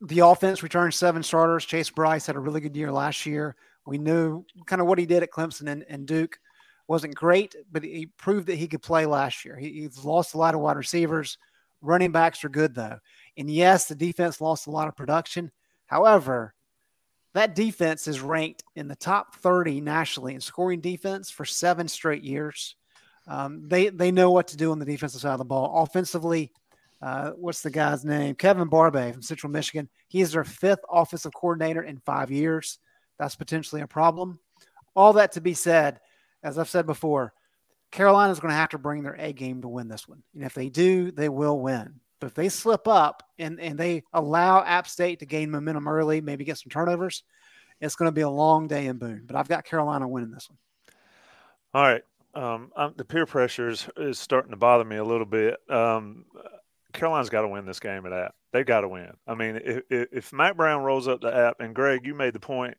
the 0.00 0.20
offense 0.20 0.62
returned 0.62 0.94
seven 0.94 1.22
starters. 1.22 1.64
Chase 1.64 1.90
Brice 1.90 2.26
had 2.26 2.36
a 2.36 2.40
really 2.40 2.60
good 2.60 2.76
year 2.76 2.90
last 2.90 3.26
year. 3.26 3.54
We 3.86 3.98
knew 3.98 4.44
kind 4.66 4.82
of 4.82 4.88
what 4.88 4.98
he 4.98 5.06
did 5.06 5.22
at 5.22 5.30
Clemson 5.30 5.70
and, 5.70 5.84
and 5.88 6.06
Duke. 6.06 6.38
wasn't 6.88 7.14
great, 7.14 7.54
but 7.70 7.84
he 7.84 8.06
proved 8.06 8.48
that 8.48 8.56
he 8.56 8.68
could 8.68 8.82
play 8.82 9.06
last 9.06 9.44
year. 9.44 9.56
He, 9.56 9.82
he's 9.82 10.04
lost 10.04 10.34
a 10.34 10.38
lot 10.38 10.54
of 10.54 10.60
wide 10.60 10.76
receivers. 10.76 11.38
Running 11.82 12.12
backs 12.12 12.44
are 12.44 12.50
good 12.50 12.74
though, 12.74 12.98
and 13.38 13.50
yes, 13.50 13.86
the 13.86 13.94
defense 13.94 14.38
lost 14.40 14.66
a 14.66 14.70
lot 14.70 14.88
of 14.88 14.96
production. 14.96 15.50
However, 15.86 16.54
that 17.32 17.54
defense 17.54 18.06
is 18.06 18.20
ranked 18.20 18.64
in 18.74 18.88
the 18.88 18.96
top 18.96 19.36
30 19.36 19.80
nationally 19.80 20.34
in 20.34 20.40
scoring 20.40 20.80
defense 20.80 21.30
for 21.30 21.46
seven 21.46 21.88
straight 21.88 22.22
years. 22.22 22.76
Um, 23.26 23.68
they 23.68 23.88
they 23.88 24.10
know 24.10 24.30
what 24.30 24.48
to 24.48 24.56
do 24.56 24.72
on 24.72 24.78
the 24.78 24.84
defensive 24.84 25.20
side 25.20 25.32
of 25.32 25.38
the 25.38 25.44
ball. 25.44 25.82
Offensively, 25.82 26.52
uh, 27.02 27.30
what's 27.30 27.62
the 27.62 27.70
guy's 27.70 28.04
name? 28.04 28.34
Kevin 28.34 28.68
Barbay 28.68 29.12
from 29.12 29.22
Central 29.22 29.52
Michigan. 29.52 29.88
He 30.08 30.20
is 30.20 30.32
their 30.32 30.44
fifth 30.44 30.80
offensive 30.90 31.32
coordinator 31.34 31.82
in 31.82 31.98
five 31.98 32.30
years. 32.30 32.78
That's 33.18 33.36
potentially 33.36 33.82
a 33.82 33.86
problem. 33.86 34.38
All 34.96 35.14
that 35.14 35.32
to 35.32 35.40
be 35.40 35.54
said, 35.54 36.00
as 36.42 36.58
I've 36.58 36.68
said 36.68 36.86
before, 36.86 37.32
Carolina 37.90 38.32
is 38.32 38.40
going 38.40 38.50
to 38.50 38.56
have 38.56 38.70
to 38.70 38.78
bring 38.78 39.02
their 39.02 39.16
A 39.18 39.32
game 39.32 39.62
to 39.62 39.68
win 39.68 39.88
this 39.88 40.08
one. 40.08 40.22
And 40.34 40.42
if 40.44 40.54
they 40.54 40.68
do, 40.68 41.10
they 41.10 41.28
will 41.28 41.58
win. 41.58 42.00
But 42.20 42.28
if 42.28 42.34
they 42.34 42.48
slip 42.48 42.86
up 42.86 43.22
and, 43.38 43.58
and 43.60 43.78
they 43.78 44.04
allow 44.12 44.62
App 44.62 44.86
State 44.86 45.20
to 45.20 45.26
gain 45.26 45.50
momentum 45.50 45.88
early, 45.88 46.20
maybe 46.20 46.44
get 46.44 46.58
some 46.58 46.70
turnovers, 46.70 47.22
it's 47.80 47.96
going 47.96 48.08
to 48.08 48.14
be 48.14 48.20
a 48.20 48.28
long 48.30 48.68
day 48.68 48.86
in 48.86 48.98
Boone. 48.98 49.22
But 49.26 49.36
I've 49.36 49.48
got 49.48 49.64
Carolina 49.64 50.06
winning 50.06 50.30
this 50.30 50.48
one. 50.50 50.58
All 51.72 51.82
right. 51.82 52.02
Um, 52.34 52.70
the 52.96 53.04
peer 53.04 53.26
pressure 53.26 53.68
is, 53.68 53.88
is, 53.96 54.18
starting 54.18 54.52
to 54.52 54.56
bother 54.56 54.84
me 54.84 54.96
a 54.96 55.04
little 55.04 55.26
bit. 55.26 55.56
Um, 55.68 56.26
Carolina's 56.92 57.30
got 57.30 57.42
to 57.42 57.48
win 57.48 57.66
this 57.66 57.80
game 57.80 58.06
at 58.06 58.12
App. 58.12 58.34
They've 58.52 58.66
got 58.66 58.82
to 58.82 58.88
win. 58.88 59.12
I 59.26 59.34
mean, 59.34 59.60
if, 59.64 59.82
if 59.90 60.32
Mack 60.32 60.56
Brown 60.56 60.82
rolls 60.82 61.08
up 61.08 61.20
the 61.20 61.34
App, 61.34 61.56
and 61.60 61.74
Greg, 61.74 62.06
you 62.06 62.14
made 62.14 62.32
the 62.32 62.40
point 62.40 62.76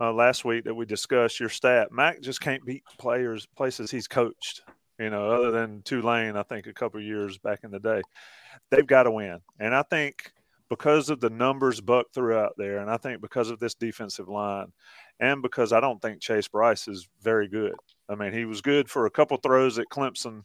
uh, 0.00 0.12
last 0.12 0.44
week 0.44 0.64
that 0.64 0.74
we 0.74 0.86
discussed 0.86 1.40
your 1.40 1.48
stat. 1.48 1.92
Mack 1.92 2.20
just 2.20 2.40
can't 2.40 2.64
beat 2.64 2.84
players 2.98 3.46
places 3.56 3.90
he's 3.90 4.08
coached. 4.08 4.62
You 4.98 5.10
know, 5.10 5.30
other 5.30 5.50
than 5.50 5.82
Tulane, 5.82 6.36
I 6.36 6.44
think 6.44 6.66
a 6.66 6.72
couple 6.72 7.00
years 7.00 7.36
back 7.38 7.60
in 7.64 7.72
the 7.72 7.80
day 7.80 8.02
they've 8.70 8.86
got 8.86 9.04
to 9.04 9.10
win. 9.10 9.40
And 9.58 9.74
I 9.74 9.82
think 9.82 10.32
because 10.68 11.10
of 11.10 11.20
the 11.20 11.30
numbers 11.30 11.80
Buck 11.80 12.06
threw 12.14 12.36
out 12.36 12.54
there, 12.56 12.78
and 12.78 12.90
I 12.90 12.96
think 12.96 13.20
because 13.20 13.50
of 13.50 13.58
this 13.58 13.74
defensive 13.74 14.28
line, 14.28 14.72
and 15.20 15.42
because 15.42 15.72
I 15.72 15.80
don't 15.80 16.00
think 16.00 16.20
Chase 16.20 16.48
Brice 16.48 16.88
is 16.88 17.08
very 17.22 17.48
good. 17.48 17.74
I 18.08 18.14
mean, 18.14 18.32
he 18.32 18.44
was 18.44 18.60
good 18.60 18.90
for 18.90 19.06
a 19.06 19.10
couple 19.10 19.36
throws 19.36 19.78
at 19.78 19.88
Clemson. 19.88 20.42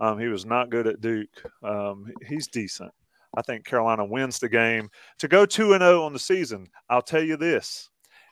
Um, 0.00 0.18
he 0.18 0.28
was 0.28 0.46
not 0.46 0.70
good 0.70 0.86
at 0.86 1.00
Duke. 1.00 1.42
Um, 1.62 2.06
he's 2.26 2.48
decent. 2.48 2.92
I 3.36 3.42
think 3.42 3.64
Carolina 3.64 4.04
wins 4.04 4.38
the 4.38 4.48
game 4.48 4.90
to 5.18 5.28
go 5.28 5.46
two 5.46 5.72
and 5.72 5.82
zero 5.82 6.02
oh 6.02 6.04
on 6.04 6.12
the 6.12 6.18
season. 6.18 6.66
I'll 6.90 7.02
tell 7.02 7.22
you 7.22 7.36
this: 7.36 7.88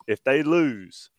if 0.07 0.23
they 0.25 0.43
lose, 0.43 1.11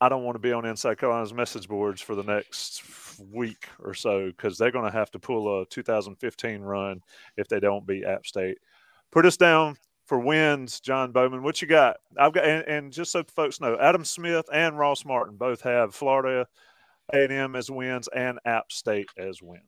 I 0.00 0.08
don't 0.08 0.24
want 0.24 0.36
to 0.36 0.40
be 0.40 0.52
on 0.52 0.66
Inside 0.66 0.98
Carolina's 0.98 1.34
message 1.34 1.68
boards 1.68 2.00
for 2.00 2.14
the 2.14 2.22
next 2.22 2.82
week 3.30 3.68
or 3.80 3.94
so 3.94 4.26
because 4.26 4.58
they're 4.58 4.70
going 4.70 4.90
to 4.90 4.96
have 4.96 5.10
to 5.12 5.18
pull 5.18 5.62
a 5.62 5.66
2015 5.66 6.60
run 6.60 7.00
if 7.36 7.48
they 7.48 7.60
don't 7.60 7.86
beat 7.86 8.04
App 8.04 8.26
State. 8.26 8.58
Put 9.10 9.26
us 9.26 9.36
down 9.36 9.76
for 10.12 10.18
wins, 10.18 10.78
John 10.78 11.10
Bowman. 11.10 11.42
What 11.42 11.62
you 11.62 11.68
got? 11.68 11.96
I've 12.18 12.34
got, 12.34 12.44
and, 12.44 12.68
and 12.68 12.92
just 12.92 13.12
so 13.12 13.24
folks 13.24 13.62
know, 13.62 13.78
Adam 13.80 14.04
Smith 14.04 14.44
and 14.52 14.78
Ross 14.78 15.06
Martin 15.06 15.36
both 15.36 15.62
have 15.62 15.94
Florida 15.94 16.46
A&M 17.14 17.56
as 17.56 17.70
wins 17.70 18.10
and 18.14 18.38
App 18.44 18.70
State 18.70 19.08
as 19.16 19.40
wins. 19.40 19.62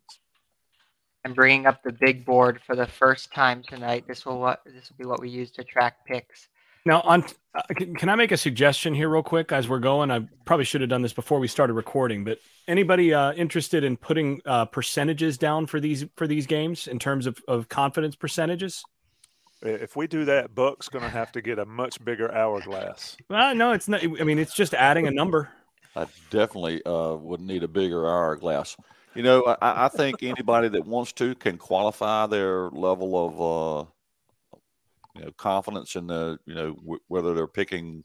I'm 1.24 1.32
bringing 1.32 1.64
up 1.64 1.82
the 1.82 1.94
big 1.98 2.26
board 2.26 2.60
for 2.66 2.76
the 2.76 2.86
first 2.86 3.32
time 3.32 3.62
tonight. 3.66 4.04
This 4.06 4.26
will 4.26 4.38
what 4.38 4.60
this 4.66 4.90
will 4.90 4.96
be 4.98 5.06
what 5.06 5.22
we 5.22 5.30
use 5.30 5.50
to 5.52 5.64
track 5.64 6.04
picks. 6.06 6.46
Now, 6.84 7.00
on 7.00 7.24
uh, 7.54 7.62
can, 7.74 7.94
can, 7.94 8.10
I 8.10 8.14
make 8.14 8.30
a 8.30 8.36
suggestion 8.36 8.92
here, 8.92 9.08
real 9.08 9.22
quick, 9.22 9.50
as 9.50 9.66
we're 9.66 9.78
going? 9.78 10.10
I 10.10 10.28
probably 10.44 10.66
should 10.66 10.82
have 10.82 10.90
done 10.90 11.00
this 11.00 11.14
before 11.14 11.38
we 11.38 11.48
started 11.48 11.72
recording, 11.72 12.22
but 12.22 12.38
anybody 12.68 13.14
uh, 13.14 13.32
interested 13.32 13.82
in 13.82 13.96
putting 13.96 14.42
uh, 14.44 14.66
percentages 14.66 15.38
down 15.38 15.66
for 15.66 15.80
these 15.80 16.04
for 16.16 16.26
these 16.26 16.46
games 16.46 16.86
in 16.86 16.98
terms 16.98 17.26
of, 17.26 17.38
of 17.48 17.70
confidence 17.70 18.14
percentages? 18.14 18.84
If 19.64 19.96
we 19.96 20.06
do 20.06 20.26
that, 20.26 20.54
Buck's 20.54 20.90
going 20.90 21.04
to 21.04 21.10
have 21.10 21.32
to 21.32 21.40
get 21.40 21.58
a 21.58 21.64
much 21.64 22.02
bigger 22.04 22.32
hourglass. 22.32 23.16
Well, 23.30 23.54
no, 23.54 23.72
it's 23.72 23.88
not. 23.88 24.02
I 24.02 24.24
mean, 24.24 24.38
it's 24.38 24.54
just 24.54 24.74
adding 24.74 25.06
a 25.06 25.10
number. 25.10 25.48
I 25.96 26.06
definitely 26.30 26.84
uh, 26.84 27.14
would 27.14 27.40
need 27.40 27.62
a 27.62 27.68
bigger 27.68 28.06
hourglass. 28.06 28.76
You 29.14 29.22
know, 29.22 29.56
I, 29.62 29.86
I, 29.86 29.88
think 29.88 30.22
anybody 30.22 30.68
that 30.68 30.84
wants 30.86 31.12
to 31.14 31.34
can 31.36 31.56
qualify 31.56 32.26
their 32.26 32.68
level 32.70 33.26
of 33.26 33.40
uh, 33.40 34.58
you 35.14 35.24
know 35.24 35.30
confidence 35.38 35.94
in 35.94 36.08
the 36.08 36.38
you 36.46 36.54
know 36.54 36.74
w- 36.74 37.00
whether 37.06 37.32
they're 37.32 37.46
picking 37.46 38.04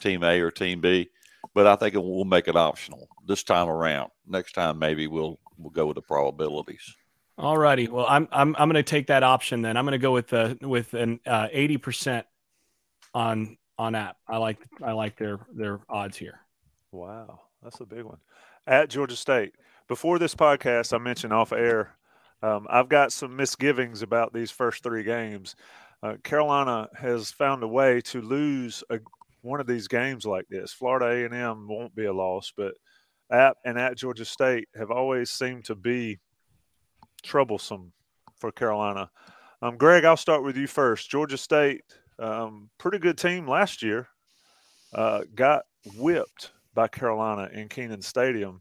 team 0.00 0.24
A 0.24 0.40
or 0.40 0.50
team 0.50 0.80
B. 0.80 1.10
But 1.54 1.66
I 1.66 1.76
think 1.76 1.94
we'll 1.94 2.24
make 2.24 2.48
it 2.48 2.56
optional 2.56 3.08
this 3.26 3.42
time 3.42 3.68
around. 3.68 4.10
Next 4.26 4.52
time, 4.52 4.78
maybe 4.78 5.06
we'll 5.06 5.38
we'll 5.58 5.70
go 5.70 5.86
with 5.86 5.96
the 5.96 6.02
probabilities. 6.02 6.96
All 7.38 7.56
righty. 7.56 7.88
Well, 7.88 8.06
I'm 8.08 8.28
I'm 8.32 8.56
I'm 8.58 8.68
going 8.68 8.74
to 8.74 8.82
take 8.82 9.06
that 9.06 9.22
option 9.22 9.62
then. 9.62 9.76
I'm 9.76 9.84
going 9.84 9.92
to 9.92 9.98
go 9.98 10.12
with 10.12 10.28
the 10.28 10.58
with 10.60 10.94
an 10.94 11.20
uh, 11.26 11.48
eighty 11.52 11.76
uh, 11.76 11.80
percent 11.80 12.26
on 13.14 13.56
on 13.78 13.94
app. 13.94 14.16
I 14.26 14.38
like 14.38 14.58
I 14.82 14.92
like 14.92 15.16
their 15.16 15.38
their 15.54 15.80
odds 15.88 16.16
here. 16.16 16.40
Wow, 16.90 17.40
that's 17.62 17.80
a 17.80 17.86
big 17.86 18.04
one. 18.04 18.18
At 18.66 18.90
Georgia 18.90 19.16
State. 19.16 19.54
Before 19.86 20.18
this 20.18 20.34
podcast, 20.34 20.92
I 20.92 20.98
mentioned 20.98 21.32
off 21.32 21.52
air. 21.52 21.94
Um, 22.42 22.66
I've 22.68 22.88
got 22.88 23.12
some 23.12 23.34
misgivings 23.34 24.02
about 24.02 24.32
these 24.32 24.50
first 24.50 24.82
three 24.82 25.02
games 25.02 25.56
uh, 26.02 26.14
Carolina 26.22 26.88
has 26.94 27.30
found 27.32 27.62
a 27.62 27.68
way 27.68 28.00
to 28.02 28.20
lose 28.20 28.84
a, 28.90 29.00
one 29.42 29.60
of 29.60 29.66
these 29.66 29.88
games 29.88 30.24
like 30.24 30.46
this. 30.48 30.72
Florida 30.72 31.06
A&M 31.06 31.66
won't 31.68 31.94
be 31.94 32.04
a 32.04 32.12
loss, 32.12 32.52
but 32.56 32.74
App 33.30 33.56
and 33.64 33.78
at 33.78 33.96
Georgia 33.96 34.24
State 34.24 34.68
have 34.76 34.90
always 34.90 35.30
seemed 35.30 35.64
to 35.66 35.74
be 35.74 36.18
troublesome 37.22 37.92
for 38.36 38.52
Carolina. 38.52 39.10
Um, 39.62 39.76
Greg, 39.76 40.04
I'll 40.04 40.16
start 40.16 40.44
with 40.44 40.56
you 40.56 40.66
first. 40.66 41.10
Georgia 41.10 41.36
State, 41.36 41.82
um, 42.18 42.70
pretty 42.78 42.98
good 42.98 43.18
team 43.18 43.48
last 43.48 43.82
year, 43.82 44.08
uh, 44.94 45.22
got 45.34 45.64
whipped 45.96 46.52
by 46.74 46.88
Carolina 46.88 47.48
in 47.52 47.68
Kenan 47.68 48.02
Stadium. 48.02 48.60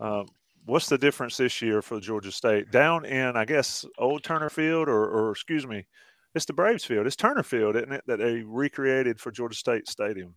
Um, 0.00 0.26
what's 0.66 0.88
the 0.88 0.98
difference 0.98 1.38
this 1.38 1.62
year 1.62 1.80
for 1.80 1.98
Georgia 1.98 2.30
State? 2.30 2.70
Down 2.70 3.04
in, 3.04 3.36
I 3.36 3.44
guess, 3.44 3.86
Old 3.96 4.22
Turner 4.22 4.50
Field, 4.50 4.88
or, 4.88 5.08
or 5.08 5.30
excuse 5.30 5.66
me, 5.66 5.86
it's 6.34 6.44
the 6.44 6.52
Braves 6.52 6.84
Field. 6.84 7.06
It's 7.06 7.16
Turner 7.16 7.42
Field, 7.42 7.76
isn't 7.76 7.92
it? 7.92 8.04
That 8.06 8.18
they 8.18 8.42
recreated 8.42 9.18
for 9.18 9.30
Georgia 9.30 9.56
State 9.56 9.88
Stadium. 9.88 10.34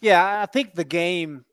Yeah, 0.00 0.42
I 0.42 0.46
think 0.46 0.74
the 0.74 0.84
game 0.84 1.44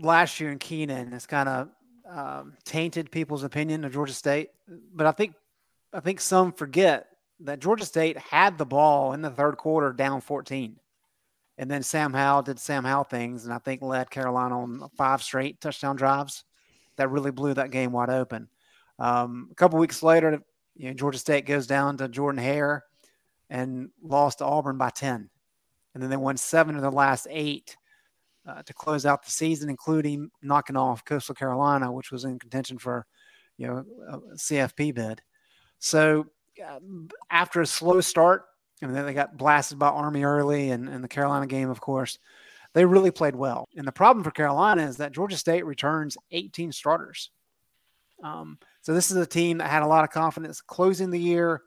last 0.00 0.40
year 0.40 0.50
in 0.50 0.58
Kenan 0.58 1.12
has 1.12 1.26
kind 1.26 1.48
of 1.48 1.68
um, 2.10 2.54
tainted 2.64 3.10
people's 3.10 3.44
opinion 3.44 3.84
of 3.84 3.92
Georgia 3.92 4.12
State. 4.12 4.50
But 4.94 5.06
I 5.06 5.12
think 5.12 5.34
I 5.92 6.00
think 6.00 6.20
some 6.20 6.52
forget 6.52 7.06
that 7.40 7.60
Georgia 7.60 7.84
State 7.84 8.18
had 8.18 8.58
the 8.58 8.66
ball 8.66 9.12
in 9.12 9.22
the 9.22 9.30
third 9.30 9.56
quarter 9.56 9.92
down 9.92 10.20
14. 10.20 10.76
And 11.58 11.70
then 11.70 11.82
Sam 11.82 12.12
Howell 12.12 12.42
did 12.42 12.58
Sam 12.58 12.84
Howell 12.84 13.04
things 13.04 13.44
and 13.44 13.52
I 13.52 13.58
think 13.58 13.82
led 13.82 14.10
Carolina 14.10 14.60
on 14.60 14.88
five 14.96 15.22
straight 15.22 15.60
touchdown 15.60 15.96
drives 15.96 16.44
that 16.96 17.10
really 17.10 17.30
blew 17.30 17.54
that 17.54 17.70
game 17.70 17.92
wide 17.92 18.10
open. 18.10 18.48
Um, 18.98 19.48
a 19.50 19.54
couple 19.54 19.78
weeks 19.78 20.02
later, 20.02 20.42
you 20.76 20.88
know, 20.88 20.94
Georgia 20.94 21.18
State 21.18 21.46
goes 21.46 21.66
down 21.66 21.96
to 21.98 22.08
Jordan 22.08 22.42
Hare 22.42 22.84
and 23.48 23.90
lost 24.02 24.38
to 24.38 24.44
Auburn 24.44 24.78
by 24.78 24.90
10. 24.90 25.28
And 25.94 26.02
then 26.02 26.10
they 26.10 26.16
won 26.16 26.36
seven 26.36 26.76
of 26.76 26.82
the 26.82 26.90
last 26.90 27.26
eight 27.30 27.76
uh, 28.46 28.62
to 28.62 28.74
close 28.74 29.06
out 29.06 29.24
the 29.24 29.30
season, 29.30 29.68
including 29.68 30.30
knocking 30.42 30.76
off 30.76 31.04
Coastal 31.04 31.34
Carolina, 31.34 31.92
which 31.92 32.10
was 32.10 32.24
in 32.24 32.38
contention 32.38 32.78
for, 32.78 33.06
you 33.56 33.66
know, 33.66 33.84
a 34.08 34.18
CFP 34.36 34.94
bid. 34.94 35.22
So 35.78 36.26
uh, 36.64 36.78
after 37.30 37.60
a 37.60 37.66
slow 37.66 38.00
start, 38.00 38.44
and 38.82 38.94
then 38.94 39.04
they 39.04 39.14
got 39.14 39.36
blasted 39.36 39.78
by 39.78 39.88
Army 39.88 40.24
early 40.24 40.70
and, 40.70 40.88
and 40.88 41.04
the 41.04 41.08
Carolina 41.08 41.46
game, 41.46 41.68
of 41.68 41.80
course, 41.80 42.18
they 42.72 42.84
really 42.84 43.10
played 43.10 43.34
well. 43.34 43.68
And 43.76 43.86
the 43.86 43.92
problem 43.92 44.24
for 44.24 44.30
Carolina 44.30 44.82
is 44.82 44.96
that 44.98 45.12
Georgia 45.12 45.36
State 45.36 45.66
returns 45.66 46.16
18 46.30 46.72
starters. 46.72 47.30
Um, 48.22 48.58
so 48.82 48.94
this 48.94 49.10
is 49.10 49.16
a 49.16 49.26
team 49.26 49.58
that 49.58 49.70
had 49.70 49.82
a 49.82 49.86
lot 49.86 50.04
of 50.04 50.10
confidence 50.10 50.60
closing 50.60 51.10
the 51.10 51.18
year. 51.18 51.62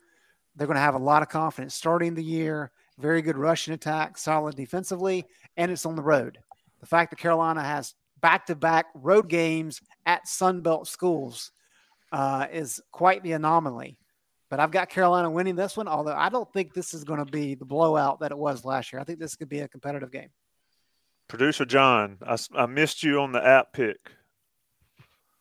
They're 0.56 0.68
going 0.68 0.76
to 0.76 0.82
have 0.82 0.96
a 0.96 1.00
lot 1.00 1.22
of 1.22 1.30
confidence 1.30 1.74
starting 1.74 2.14
the 2.14 2.24
year. 2.24 2.72
Very 3.00 3.22
good 3.22 3.38
rushing 3.38 3.74
attack, 3.74 4.18
solid 4.18 4.56
defensively, 4.56 5.26
and 5.58 5.72
it's 5.72 5.86
on 5.86 5.96
the 5.96 6.04
road. 6.04 6.38
The 6.84 6.88
fact 6.88 7.12
that 7.12 7.16
Carolina 7.16 7.64
has 7.64 7.96
back-to-back 8.20 8.88
road 8.94 9.30
games 9.30 9.80
at 10.06 10.26
Sunbelt 10.26 10.86
schools 10.86 11.54
uh, 12.12 12.48
is 12.52 12.82
quite 12.92 13.24
the 13.24 13.32
anomaly. 13.32 13.98
But 14.50 14.60
I've 14.60 14.72
got 14.72 14.90
Carolina 14.90 15.32
winning 15.32 15.56
this 15.56 15.78
one, 15.78 15.88
although 15.88 16.14
I 16.14 16.28
don't 16.28 16.52
think 16.52 16.74
this 16.74 16.94
is 16.94 17.06
going 17.06 17.26
to 17.26 17.32
be 17.32 17.56
the 17.56 17.64
blowout 17.64 18.20
that 18.20 18.32
it 18.32 18.38
was 18.38 18.66
last 18.66 18.92
year. 18.92 19.00
I 19.00 19.06
think 19.06 19.20
this 19.20 19.38
could 19.38 19.48
be 19.48 19.62
a 19.62 19.68
competitive 19.70 20.12
game. 20.12 20.28
Producer 21.30 21.64
John, 21.64 22.18
I, 22.28 22.38
I 22.54 22.66
missed 22.66 23.02
you 23.02 23.22
on 23.22 23.32
the 23.32 23.42
app 23.42 23.72
pick. 23.72 24.12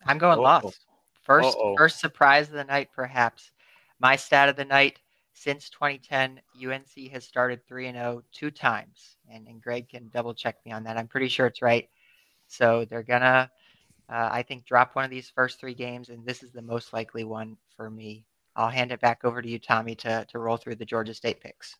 I'm 0.05 0.19
going 0.19 0.39
Uh-oh. 0.39 0.43
lost. 0.43 0.79
1st 1.27 1.77
first 1.77 1.99
surprise 1.99 2.47
of 2.47 2.53
the 2.53 2.63
night, 2.63 2.87
perhaps. 2.95 3.51
My 3.99 4.15
stat 4.15 4.47
of 4.47 4.55
the 4.55 4.63
night 4.63 4.97
since 5.43 5.69
2010, 5.69 6.39
UNC 6.65 7.11
has 7.11 7.25
started 7.25 7.67
3 7.67 7.87
and 7.87 7.97
0 7.97 8.23
two 8.31 8.49
times. 8.49 9.17
And, 9.29 9.47
and 9.47 9.61
Greg 9.61 9.89
can 9.89 10.09
double 10.09 10.33
check 10.33 10.55
me 10.65 10.71
on 10.71 10.83
that. 10.85 10.97
I'm 10.97 11.07
pretty 11.07 11.27
sure 11.27 11.47
it's 11.47 11.61
right. 11.61 11.89
So 12.47 12.85
they're 12.89 13.03
gonna, 13.03 13.51
uh, 14.09 14.29
I 14.31 14.43
think, 14.43 14.65
drop 14.65 14.95
one 14.95 15.03
of 15.03 15.11
these 15.11 15.29
first 15.29 15.59
three 15.59 15.73
games, 15.73 16.09
and 16.09 16.25
this 16.25 16.43
is 16.43 16.51
the 16.51 16.61
most 16.61 16.93
likely 16.93 17.23
one 17.23 17.57
for 17.75 17.89
me. 17.89 18.25
I'll 18.55 18.69
hand 18.69 18.91
it 18.91 19.01
back 19.01 19.25
over 19.25 19.41
to 19.41 19.49
you, 19.49 19.59
Tommy, 19.59 19.95
to 19.95 20.25
to 20.29 20.39
roll 20.39 20.57
through 20.57 20.75
the 20.75 20.85
Georgia 20.85 21.13
State 21.13 21.41
picks. 21.41 21.75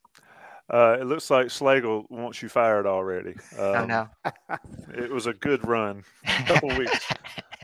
Uh, 0.68 0.96
it 1.00 1.04
looks 1.04 1.30
like 1.30 1.46
Slagle 1.46 2.10
wants 2.10 2.42
you 2.42 2.48
fired 2.48 2.86
already. 2.86 3.36
Um, 3.58 3.76
oh 3.76 3.86
no, 3.86 4.08
it 4.94 5.10
was 5.10 5.26
a 5.26 5.34
good 5.34 5.66
run, 5.66 6.02
a 6.26 6.42
couple 6.44 6.70
weeks. 6.76 7.06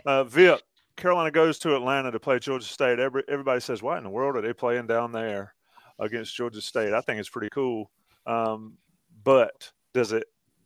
Uh, 0.06 0.24
Vip, 0.24 0.60
Carolina 0.96 1.30
goes 1.30 1.58
to 1.60 1.74
Atlanta 1.74 2.12
to 2.12 2.20
play 2.20 2.38
Georgia 2.38 2.66
State. 2.66 3.00
Every, 3.00 3.24
everybody 3.26 3.60
says, 3.60 3.82
"Why 3.82 3.98
in 3.98 4.04
the 4.04 4.10
world 4.10 4.36
are 4.36 4.42
they 4.42 4.52
playing 4.52 4.86
down 4.86 5.12
there 5.12 5.54
against 6.00 6.34
Georgia 6.34 6.60
State?" 6.60 6.92
I 6.92 7.00
think 7.00 7.20
it's 7.20 7.28
pretty 7.28 7.50
cool. 7.50 7.90
Um, 8.26 8.78
but 9.22 9.70
does 9.94 10.12
it 10.12 10.24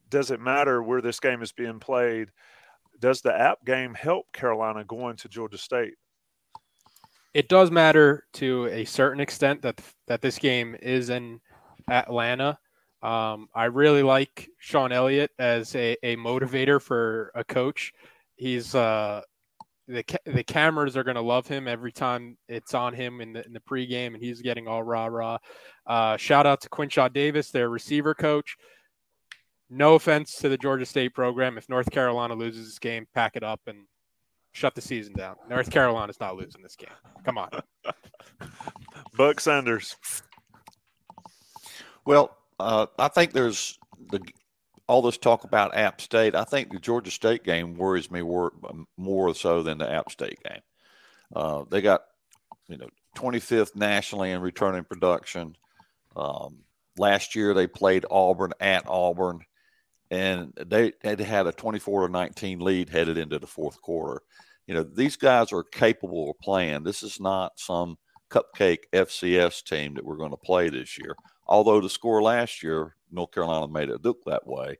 does 0.08 0.30
it 0.30 0.40
matter 0.40 0.82
where 0.82 1.02
this 1.02 1.20
game 1.20 1.42
is 1.42 1.52
being 1.52 1.80
played? 1.80 2.30
Does 3.00 3.20
the 3.20 3.34
app 3.34 3.64
game 3.64 3.94
help 3.94 4.32
Carolina 4.32 4.84
going 4.84 5.16
to 5.16 5.28
Georgia 5.28 5.58
State? 5.58 5.94
It 7.34 7.48
does 7.48 7.70
matter 7.70 8.24
to 8.34 8.66
a 8.66 8.84
certain 8.84 9.20
extent 9.20 9.62
that 9.62 9.80
that 10.06 10.22
this 10.22 10.38
game 10.38 10.76
is 10.80 11.10
in 11.10 11.40
Atlanta. 11.90 12.58
Um, 13.02 13.48
I 13.54 13.64
really 13.64 14.02
like 14.02 14.48
Shawn 14.58 14.92
Elliott 14.92 15.30
as 15.38 15.74
a, 15.74 15.96
a 16.02 16.16
motivator 16.16 16.80
for 16.80 17.32
a 17.34 17.44
coach. 17.44 17.92
He's 18.36 18.74
uh, 18.74 19.20
the 19.86 20.04
the 20.24 20.44
cameras 20.44 20.96
are 20.96 21.04
going 21.04 21.16
to 21.16 21.20
love 21.20 21.46
him 21.46 21.68
every 21.68 21.92
time 21.92 22.36
it's 22.48 22.74
on 22.74 22.94
him 22.94 23.20
in 23.20 23.32
the 23.32 23.44
in 23.44 23.52
the 23.52 23.60
pregame, 23.60 24.14
and 24.14 24.22
he's 24.22 24.40
getting 24.40 24.66
all 24.66 24.82
rah 24.82 25.06
rah. 25.06 25.38
Uh, 25.86 26.16
shout 26.16 26.46
out 26.46 26.60
to 26.62 26.68
Quinshad 26.70 27.12
Davis, 27.12 27.50
their 27.50 27.68
receiver 27.68 28.14
coach. 28.14 28.56
No 29.70 29.94
offense 29.94 30.36
to 30.36 30.48
the 30.48 30.58
Georgia 30.58 30.86
State 30.86 31.14
program. 31.14 31.58
If 31.58 31.68
North 31.68 31.90
Carolina 31.90 32.34
loses 32.34 32.66
this 32.66 32.78
game, 32.78 33.06
pack 33.14 33.36
it 33.36 33.42
up 33.42 33.60
and 33.66 33.86
shut 34.52 34.74
the 34.74 34.80
season 34.80 35.14
down. 35.14 35.36
North 35.48 35.70
Carolina's 35.70 36.20
not 36.20 36.36
losing 36.36 36.62
this 36.62 36.76
game. 36.76 36.88
Come 37.24 37.38
on. 37.38 37.50
Buck 39.16 39.40
Sanders. 39.40 39.96
Well, 42.04 42.36
uh, 42.60 42.86
I 42.98 43.08
think 43.08 43.32
there's 43.32 43.78
the 44.10 44.20
all 44.86 45.02
this 45.02 45.18
talk 45.18 45.44
about 45.44 45.76
App 45.76 46.00
State. 46.00 46.34
I 46.34 46.44
think 46.44 46.70
the 46.70 46.78
Georgia 46.78 47.10
State 47.10 47.44
game 47.44 47.76
worries 47.76 48.10
me 48.10 48.22
more, 48.22 48.52
more 48.96 49.34
so 49.34 49.62
than 49.62 49.78
the 49.78 49.90
App 49.90 50.10
State 50.10 50.38
game. 50.44 50.60
Uh, 51.34 51.64
they 51.70 51.80
got 51.80 52.02
you 52.68 52.76
know 52.76 52.88
25th 53.16 53.74
nationally 53.74 54.30
in 54.30 54.40
returning 54.40 54.84
production. 54.84 55.56
Um, 56.16 56.58
last 56.98 57.34
year 57.34 57.54
they 57.54 57.66
played 57.66 58.04
Auburn 58.10 58.52
at 58.60 58.86
Auburn, 58.86 59.40
and 60.10 60.52
they 60.66 60.92
had 61.02 61.20
had 61.20 61.46
a 61.46 61.52
24 61.52 62.06
to 62.06 62.12
19 62.12 62.60
lead 62.60 62.88
headed 62.90 63.18
into 63.18 63.38
the 63.38 63.46
fourth 63.46 63.80
quarter. 63.80 64.22
You 64.66 64.74
know 64.74 64.82
these 64.82 65.16
guys 65.16 65.52
are 65.52 65.64
capable 65.64 66.30
of 66.30 66.38
playing. 66.38 66.84
This 66.84 67.02
is 67.02 67.20
not 67.20 67.58
some 67.58 67.96
cupcake 68.30 68.84
FCS 68.92 69.62
team 69.64 69.94
that 69.94 70.04
we're 70.04 70.16
going 70.16 70.30
to 70.30 70.36
play 70.36 70.68
this 70.68 70.98
year. 70.98 71.14
Although 71.46 71.80
the 71.80 71.90
score 71.90 72.22
last 72.22 72.62
year, 72.62 72.96
North 73.14 73.32
Carolina 73.32 73.68
made 73.68 73.88
it 73.88 74.04
look 74.04 74.18
that 74.24 74.46
way. 74.46 74.78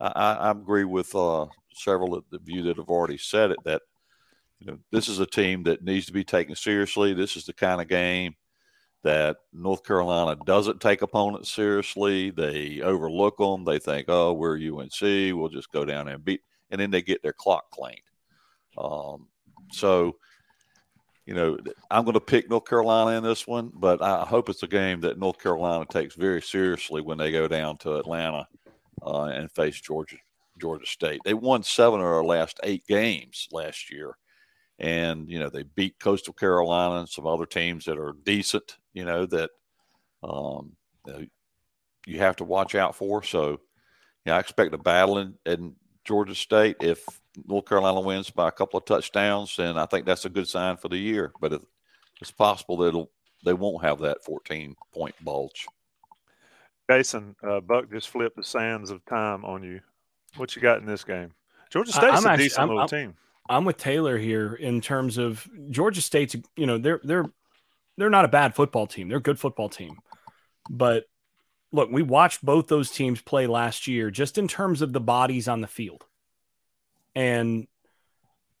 I, 0.00 0.34
I 0.34 0.50
agree 0.50 0.84
with 0.84 1.14
uh, 1.14 1.46
several 1.74 2.14
of 2.14 2.24
the 2.30 2.38
view 2.38 2.62
that 2.64 2.76
have 2.76 2.88
already 2.88 3.18
said 3.18 3.50
it 3.50 3.58
that 3.64 3.82
you 4.60 4.66
know 4.66 4.78
this 4.90 5.08
is 5.08 5.20
a 5.20 5.26
team 5.26 5.62
that 5.64 5.82
needs 5.84 6.06
to 6.06 6.12
be 6.12 6.24
taken 6.24 6.54
seriously. 6.54 7.14
This 7.14 7.36
is 7.36 7.44
the 7.44 7.52
kind 7.52 7.80
of 7.80 7.88
game 7.88 8.34
that 9.04 9.36
North 9.52 9.84
Carolina 9.84 10.36
doesn't 10.44 10.80
take 10.80 11.02
opponents 11.02 11.52
seriously. 11.52 12.30
They 12.30 12.80
overlook 12.80 13.38
them. 13.38 13.64
They 13.64 13.78
think, 13.78 14.06
"Oh, 14.08 14.32
we're 14.32 14.58
UNC. 14.58 15.00
We'll 15.00 15.48
just 15.48 15.72
go 15.72 15.84
down 15.84 16.08
and 16.08 16.24
beat," 16.24 16.42
and 16.70 16.80
then 16.80 16.90
they 16.90 17.02
get 17.02 17.22
their 17.22 17.32
clock 17.32 17.70
cleaned. 17.70 18.00
Um, 18.76 19.28
so 19.72 20.16
you 21.28 21.34
know, 21.34 21.58
I'm 21.90 22.04
going 22.04 22.14
to 22.14 22.20
pick 22.20 22.48
North 22.48 22.64
Carolina 22.64 23.18
in 23.18 23.22
this 23.22 23.46
one, 23.46 23.70
but 23.74 24.00
I 24.00 24.24
hope 24.24 24.48
it's 24.48 24.62
a 24.62 24.66
game 24.66 25.02
that 25.02 25.18
North 25.18 25.38
Carolina 25.38 25.84
takes 25.84 26.14
very 26.14 26.40
seriously 26.40 27.02
when 27.02 27.18
they 27.18 27.30
go 27.30 27.46
down 27.46 27.76
to 27.78 27.96
Atlanta 27.96 28.48
uh, 29.06 29.24
and 29.24 29.52
face 29.52 29.78
Georgia 29.78 30.16
Georgia 30.58 30.86
State. 30.86 31.20
They 31.26 31.34
won 31.34 31.62
seven 31.62 32.00
of 32.00 32.06
their 32.06 32.24
last 32.24 32.58
eight 32.62 32.86
games 32.86 33.46
last 33.52 33.92
year, 33.92 34.16
and 34.78 35.28
you 35.28 35.38
know 35.38 35.50
they 35.50 35.64
beat 35.64 35.98
Coastal 36.00 36.32
Carolina 36.32 37.00
and 37.00 37.08
some 37.10 37.26
other 37.26 37.44
teams 37.44 37.84
that 37.84 37.98
are 37.98 38.14
decent. 38.24 38.78
You 38.94 39.04
know 39.04 39.26
that 39.26 39.50
um, 40.22 40.72
you 42.06 42.20
have 42.20 42.36
to 42.36 42.44
watch 42.44 42.74
out 42.74 42.96
for. 42.96 43.22
So, 43.22 43.60
yeah, 44.24 44.36
I 44.36 44.40
expect 44.40 44.72
a 44.72 44.78
battle 44.78 45.18
in, 45.18 45.34
in 45.44 45.74
Georgia 46.06 46.34
State. 46.34 46.76
If 46.80 47.04
North 47.46 47.66
Carolina 47.66 48.00
wins 48.00 48.30
by 48.30 48.48
a 48.48 48.52
couple 48.52 48.78
of 48.78 48.84
touchdowns, 48.84 49.58
and 49.58 49.78
I 49.78 49.86
think 49.86 50.06
that's 50.06 50.24
a 50.24 50.30
good 50.30 50.48
sign 50.48 50.76
for 50.76 50.88
the 50.88 50.96
year. 50.96 51.32
But 51.40 51.52
it, 51.52 51.62
it's 52.20 52.30
possible 52.30 52.76
that 52.78 52.88
it'll, 52.88 53.10
they 53.44 53.52
won't 53.52 53.84
have 53.84 54.00
that 54.00 54.24
14 54.24 54.74
point 54.92 55.14
bulge. 55.22 55.66
Jason, 56.90 57.36
uh, 57.46 57.60
Buck 57.60 57.90
just 57.90 58.08
flipped 58.08 58.36
the 58.36 58.42
sands 58.42 58.90
of 58.90 59.04
time 59.04 59.44
on 59.44 59.62
you. 59.62 59.80
What 60.36 60.56
you 60.56 60.62
got 60.62 60.78
in 60.78 60.86
this 60.86 61.04
game? 61.04 61.32
Georgia 61.70 61.92
State's 61.92 62.18
I'm 62.18 62.24
a 62.24 62.28
actually, 62.28 62.44
decent 62.44 62.62
I'm, 62.62 62.68
little 62.68 62.82
I'm, 62.82 62.88
team. 62.88 63.14
I'm 63.48 63.64
with 63.64 63.76
Taylor 63.76 64.16
here 64.16 64.54
in 64.54 64.80
terms 64.80 65.18
of 65.18 65.46
Georgia 65.70 66.00
State's. 66.00 66.36
You 66.56 66.66
know, 66.66 66.78
they're 66.78 67.00
they're 67.04 67.26
they're 67.96 68.10
not 68.10 68.24
a 68.24 68.28
bad 68.28 68.54
football 68.54 68.86
team. 68.86 69.08
They're 69.08 69.18
a 69.18 69.22
good 69.22 69.38
football 69.38 69.68
team, 69.68 69.98
but 70.70 71.04
look, 71.72 71.90
we 71.90 72.02
watched 72.02 72.44
both 72.44 72.68
those 72.68 72.90
teams 72.90 73.20
play 73.20 73.46
last 73.46 73.86
year 73.86 74.10
just 74.10 74.38
in 74.38 74.48
terms 74.48 74.82
of 74.82 74.92
the 74.92 75.00
bodies 75.00 75.48
on 75.48 75.60
the 75.60 75.66
field. 75.66 76.04
And 77.18 77.66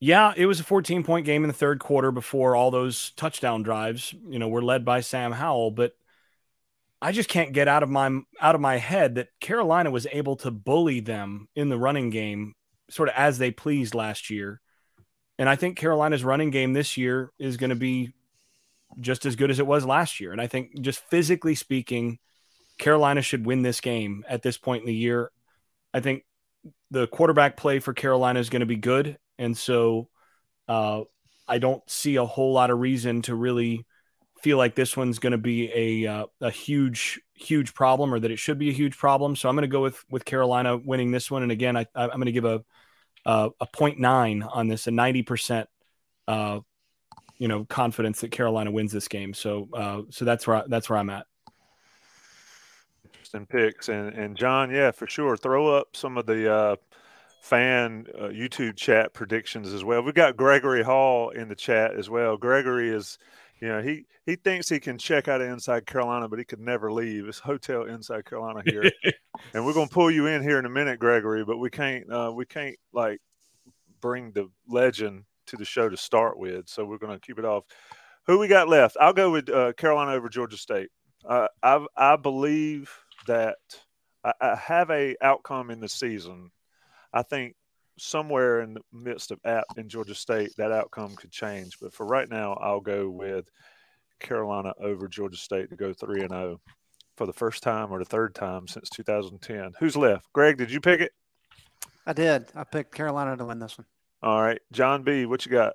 yeah, 0.00 0.32
it 0.36 0.46
was 0.46 0.58
a 0.58 0.64
14 0.64 1.04
point 1.04 1.24
game 1.24 1.44
in 1.44 1.48
the 1.48 1.54
third 1.54 1.78
quarter 1.78 2.10
before 2.10 2.56
all 2.56 2.72
those 2.72 3.10
touchdown 3.10 3.62
drives, 3.62 4.12
you 4.28 4.40
know, 4.40 4.48
were 4.48 4.62
led 4.62 4.84
by 4.84 5.00
Sam 5.00 5.30
Howell, 5.30 5.70
but 5.70 5.92
I 7.00 7.12
just 7.12 7.28
can't 7.28 7.52
get 7.52 7.68
out 7.68 7.84
of 7.84 7.88
my 7.88 8.08
out 8.40 8.56
of 8.56 8.60
my 8.60 8.78
head 8.78 9.14
that 9.14 9.28
Carolina 9.40 9.92
was 9.92 10.08
able 10.10 10.34
to 10.38 10.50
bully 10.50 10.98
them 10.98 11.48
in 11.54 11.68
the 11.68 11.78
running 11.78 12.10
game 12.10 12.54
sort 12.90 13.08
of 13.08 13.14
as 13.16 13.38
they 13.38 13.52
pleased 13.52 13.94
last 13.94 14.28
year. 14.28 14.60
And 15.38 15.48
I 15.48 15.54
think 15.54 15.78
Carolina's 15.78 16.24
running 16.24 16.50
game 16.50 16.72
this 16.72 16.96
year 16.96 17.30
is 17.38 17.58
going 17.58 17.70
to 17.70 17.76
be 17.76 18.12
just 18.98 19.24
as 19.24 19.36
good 19.36 19.52
as 19.52 19.60
it 19.60 19.68
was 19.68 19.86
last 19.86 20.18
year. 20.18 20.32
And 20.32 20.40
I 20.40 20.48
think 20.48 20.80
just 20.80 20.98
physically 20.98 21.54
speaking, 21.54 22.18
Carolina 22.76 23.22
should 23.22 23.46
win 23.46 23.62
this 23.62 23.80
game 23.80 24.24
at 24.28 24.42
this 24.42 24.58
point 24.58 24.82
in 24.82 24.88
the 24.88 24.94
year. 24.94 25.30
I 25.94 26.00
think 26.00 26.24
the 26.90 27.06
quarterback 27.06 27.56
play 27.56 27.78
for 27.78 27.92
Carolina 27.92 28.40
is 28.40 28.50
going 28.50 28.60
to 28.60 28.66
be 28.66 28.76
good. 28.76 29.18
And 29.38 29.56
so 29.56 30.08
uh, 30.68 31.02
I 31.46 31.58
don't 31.58 31.88
see 31.88 32.16
a 32.16 32.24
whole 32.24 32.52
lot 32.52 32.70
of 32.70 32.78
reason 32.78 33.22
to 33.22 33.34
really 33.34 33.86
feel 34.42 34.56
like 34.56 34.74
this 34.74 34.96
one's 34.96 35.18
going 35.18 35.32
to 35.32 35.38
be 35.38 35.70
a, 36.04 36.10
uh, 36.10 36.26
a 36.40 36.50
huge, 36.50 37.20
huge 37.34 37.74
problem 37.74 38.14
or 38.14 38.20
that 38.20 38.30
it 38.30 38.38
should 38.38 38.58
be 38.58 38.70
a 38.70 38.72
huge 38.72 38.96
problem. 38.96 39.34
So 39.34 39.48
I'm 39.48 39.56
going 39.56 39.62
to 39.62 39.68
go 39.68 39.82
with, 39.82 40.02
with 40.10 40.24
Carolina 40.24 40.76
winning 40.76 41.10
this 41.10 41.30
one. 41.30 41.42
And 41.42 41.52
again, 41.52 41.76
I, 41.76 41.86
I'm 41.94 42.10
going 42.10 42.26
to 42.26 42.32
give 42.32 42.44
a, 42.44 42.64
a, 43.24 43.50
a 43.60 43.66
0.9 43.66 44.48
on 44.50 44.68
this, 44.68 44.86
a 44.86 44.90
90%, 44.90 45.66
uh, 46.28 46.60
you 47.38 47.48
know, 47.48 47.64
confidence 47.64 48.20
that 48.20 48.30
Carolina 48.30 48.70
wins 48.70 48.92
this 48.92 49.08
game. 49.08 49.34
So, 49.34 49.68
uh, 49.74 50.02
so 50.10 50.24
that's 50.24 50.46
where, 50.46 50.58
I, 50.58 50.62
that's 50.68 50.88
where 50.88 50.98
I'm 50.98 51.10
at 51.10 51.26
interesting 53.34 53.46
picks. 53.46 53.88
And 53.88 54.14
and 54.14 54.36
John, 54.36 54.70
yeah, 54.70 54.90
for 54.90 55.06
sure. 55.06 55.36
Throw 55.36 55.68
up 55.68 55.88
some 55.94 56.16
of 56.16 56.26
the 56.26 56.52
uh, 56.52 56.76
fan 57.40 58.06
uh, 58.18 58.24
YouTube 58.24 58.76
chat 58.76 59.12
predictions 59.14 59.72
as 59.72 59.84
well. 59.84 60.02
We've 60.02 60.14
got 60.14 60.36
Gregory 60.36 60.82
Hall 60.82 61.30
in 61.30 61.48
the 61.48 61.54
chat 61.54 61.94
as 61.94 62.10
well. 62.10 62.36
Gregory 62.36 62.90
is, 62.90 63.18
you 63.60 63.68
know, 63.68 63.82
he 63.82 64.06
he 64.26 64.36
thinks 64.36 64.68
he 64.68 64.80
can 64.80 64.98
check 64.98 65.28
out 65.28 65.40
of 65.40 65.48
Inside 65.48 65.86
Carolina, 65.86 66.28
but 66.28 66.38
he 66.38 66.44
could 66.44 66.60
never 66.60 66.92
leave. 66.92 67.26
It's 67.26 67.38
hotel 67.38 67.84
Inside 67.84 68.24
Carolina 68.24 68.62
here, 68.64 68.90
and 69.54 69.64
we're 69.64 69.74
gonna 69.74 69.88
pull 69.88 70.10
you 70.10 70.26
in 70.26 70.42
here 70.42 70.58
in 70.58 70.66
a 70.66 70.70
minute, 70.70 70.98
Gregory. 70.98 71.44
But 71.44 71.58
we 71.58 71.70
can't 71.70 72.10
uh, 72.10 72.32
we 72.34 72.46
can't 72.46 72.76
like 72.92 73.20
bring 74.00 74.32
the 74.32 74.50
legend 74.68 75.24
to 75.46 75.56
the 75.56 75.64
show 75.64 75.88
to 75.88 75.96
start 75.96 76.38
with, 76.38 76.68
so 76.68 76.84
we're 76.84 76.98
gonna 76.98 77.20
keep 77.20 77.38
it 77.38 77.44
off. 77.44 77.64
Who 78.26 78.38
we 78.38 78.46
got 78.46 78.68
left? 78.68 78.98
I'll 79.00 79.14
go 79.14 79.30
with 79.30 79.48
uh, 79.48 79.72
Carolina 79.72 80.12
over 80.12 80.28
Georgia 80.28 80.58
State. 80.58 80.90
Uh, 81.26 81.48
I 81.62 81.84
I 81.96 82.16
believe 82.16 82.90
that 83.28 83.56
I, 84.24 84.32
I 84.40 84.56
have 84.56 84.90
a 84.90 85.16
outcome 85.22 85.70
in 85.70 85.80
the 85.80 85.88
season. 85.88 86.50
I 87.12 87.22
think 87.22 87.54
somewhere 87.98 88.60
in 88.60 88.74
the 88.74 88.80
midst 88.92 89.30
of 89.30 89.40
App 89.44 89.64
in 89.76 89.88
Georgia 89.88 90.14
State, 90.14 90.50
that 90.56 90.72
outcome 90.72 91.16
could 91.16 91.30
change. 91.30 91.78
But 91.80 91.94
for 91.94 92.06
right 92.06 92.28
now, 92.28 92.54
I'll 92.54 92.80
go 92.80 93.08
with 93.08 93.48
Carolina 94.20 94.72
over 94.80 95.08
Georgia 95.08 95.38
State 95.38 95.70
to 95.70 95.76
go 95.76 95.92
three 95.92 96.20
and 96.20 96.30
zero 96.30 96.58
oh 96.58 96.72
for 97.16 97.26
the 97.26 97.32
first 97.32 97.62
time 97.62 97.90
or 97.90 97.98
the 97.98 98.04
third 98.04 98.34
time 98.34 98.68
since 98.68 98.88
2010. 98.90 99.72
Who's 99.80 99.96
left? 99.96 100.32
Greg, 100.32 100.56
did 100.56 100.70
you 100.70 100.80
pick 100.80 101.00
it? 101.00 101.12
I 102.06 102.12
did. 102.12 102.46
I 102.54 102.64
picked 102.64 102.94
Carolina 102.94 103.36
to 103.36 103.44
win 103.44 103.58
this 103.58 103.76
one. 103.76 103.86
All 104.22 104.40
right, 104.40 104.60
John 104.72 105.02
B, 105.02 105.26
what 105.26 105.44
you 105.44 105.52
got? 105.52 105.74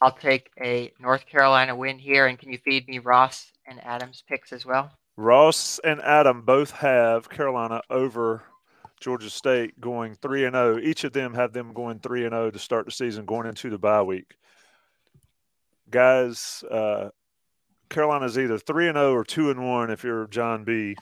I'll 0.00 0.12
take 0.12 0.50
a 0.62 0.92
North 1.00 1.26
Carolina 1.26 1.74
win 1.74 1.98
here, 1.98 2.26
and 2.26 2.38
can 2.38 2.52
you 2.52 2.58
feed 2.58 2.86
me 2.88 3.00
Ross 3.00 3.50
and 3.66 3.84
Adams 3.84 4.22
picks 4.28 4.52
as 4.52 4.64
well? 4.64 4.92
Ross 5.18 5.80
and 5.82 6.00
Adam 6.02 6.42
both 6.42 6.70
have 6.70 7.28
Carolina 7.28 7.80
over 7.90 8.44
Georgia 9.00 9.28
State 9.28 9.80
going 9.80 10.14
three 10.14 10.44
and 10.44 10.54
zero. 10.54 10.78
Each 10.78 11.02
of 11.02 11.12
them 11.12 11.34
have 11.34 11.52
them 11.52 11.72
going 11.72 11.98
three 11.98 12.24
and 12.24 12.32
zero 12.32 12.52
to 12.52 12.58
start 12.60 12.86
the 12.86 12.92
season, 12.92 13.24
going 13.24 13.48
into 13.48 13.68
the 13.68 13.78
bye 13.78 14.00
week. 14.00 14.36
Guys, 15.90 16.62
uh, 16.70 17.08
Carolina's 17.90 18.38
either 18.38 18.58
three 18.58 18.86
and 18.86 18.96
zero 18.96 19.12
or 19.12 19.24
two 19.24 19.50
and 19.50 19.68
one 19.68 19.90
if 19.90 20.04
you're 20.04 20.28
John 20.28 20.62
B. 20.62 20.94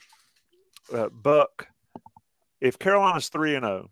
Uh, 0.91 1.09
Buck, 1.09 1.67
if 2.59 2.79
Carolina's 2.79 3.29
three 3.29 3.53
and 3.53 3.65
zero, 3.65 3.91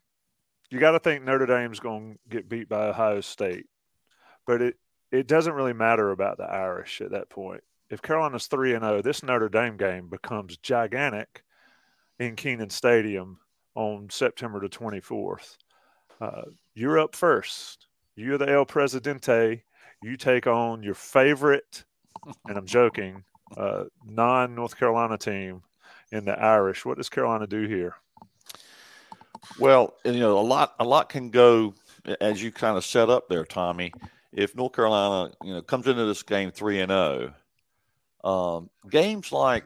you 0.71 0.79
got 0.79 0.93
to 0.93 0.99
think 0.99 1.23
Notre 1.23 1.45
Dame's 1.45 1.79
going 1.79 2.13
to 2.13 2.19
get 2.29 2.49
beat 2.49 2.67
by 2.67 2.88
Ohio 2.88 3.21
State, 3.21 3.67
but 4.47 4.59
it 4.63 4.77
it 5.11 5.27
doesn't 5.27 5.53
really 5.53 5.73
matter 5.73 6.09
about 6.09 6.38
the 6.38 6.45
Irish 6.45 6.99
at 6.99 7.11
that 7.11 7.29
point. 7.29 7.61
If 7.89 8.02
Carolina's 8.02 8.48
three 8.48 8.74
and 8.74 8.84
zero, 8.84 9.02
this 9.02 9.24
Notre 9.24 9.50
Dame 9.50 9.78
game 9.78 10.08
becomes 10.08 10.58
gigantic 10.58 11.43
in 12.19 12.36
Kenan 12.36 12.69
Stadium 12.69 13.39
on 13.76 14.10
September 14.10 14.60
the 14.60 14.69
24th. 14.69 15.58
Uh, 16.19 16.43
you're 16.74 17.00
up 17.00 17.15
first. 17.15 17.88
You're 18.15 18.38
the 18.38 18.50
El 18.50 18.65
Presidente. 18.65 19.63
You 20.02 20.17
take 20.17 20.48
on 20.48 20.82
your 20.82 20.93
favorite, 20.93 21.84
and 22.48 22.58
I'm 22.58 22.65
joking, 22.65 23.24
uh, 23.58 23.86
non 24.06 24.56
North 24.56 24.78
Carolina 24.78 25.17
team 25.17 25.62
in 26.12 26.26
the 26.26 26.39
Irish. 26.39 26.86
What 26.86 26.98
does 26.98 27.10
Carolina 27.10 27.48
do 27.48 27.67
here? 27.67 27.95
Well, 29.60 29.95
you 30.04 30.19
know, 30.19 30.39
a 30.39 30.41
lot, 30.41 30.76
a 30.80 30.84
lot 30.84 31.10
can 31.10 31.30
go 31.30 31.76
as 32.21 32.41
you 32.41 32.52
kind 32.52 32.78
of 32.78 32.86
set 32.86 33.10
up 33.10 33.28
there, 33.30 33.45
Tommy. 33.45 33.91
If 34.32 34.56
North 34.56 34.74
Carolina, 34.74 35.34
you 35.43 35.54
know, 35.54 35.62
comes 35.62 35.88
into 35.88 36.06
this 36.06 36.24
game 36.24 36.52
three 36.52 36.80
and 36.82 36.89
zero, 36.89 37.00
oh, 37.00 37.34
um, 38.25 38.69
games 38.89 39.31
like 39.31 39.65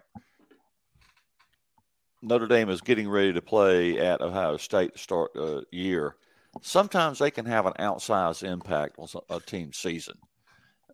Notre 2.21 2.47
Dame 2.47 2.69
is 2.69 2.81
getting 2.81 3.09
ready 3.09 3.33
to 3.33 3.41
play 3.41 3.97
at 3.97 4.21
Ohio 4.21 4.57
State 4.57 4.93
to 4.93 4.99
start 4.99 5.33
the 5.33 5.63
year, 5.71 6.15
sometimes 6.61 7.19
they 7.19 7.31
can 7.31 7.45
have 7.45 7.65
an 7.65 7.73
outsized 7.79 8.43
impact 8.43 8.97
on 8.99 9.07
a 9.29 9.39
team's 9.39 9.77
season. 9.77 10.17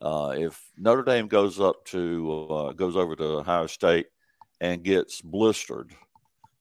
Uh, 0.01 0.35
if 0.37 0.61
Notre 0.77 1.03
Dame 1.03 1.27
goes 1.27 1.59
up 1.59 1.83
to 1.85 2.47
uh, 2.49 2.71
goes 2.73 2.95
over 2.95 3.15
to 3.15 3.39
Ohio 3.39 3.65
State 3.65 4.07
and 4.61 4.83
gets 4.83 5.21
blistered, 5.21 5.91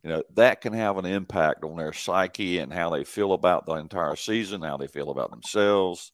you 0.02 0.10
know 0.10 0.22
that 0.34 0.62
can 0.62 0.72
have 0.72 0.96
an 0.96 1.04
impact 1.04 1.64
on 1.64 1.76
their 1.76 1.92
psyche 1.92 2.58
and 2.58 2.72
how 2.72 2.88
they 2.88 3.04
feel 3.04 3.32
about 3.32 3.66
the 3.66 3.74
entire 3.74 4.16
season, 4.16 4.62
how 4.62 4.78
they 4.78 4.86
feel 4.86 5.10
about 5.10 5.30
themselves. 5.30 6.12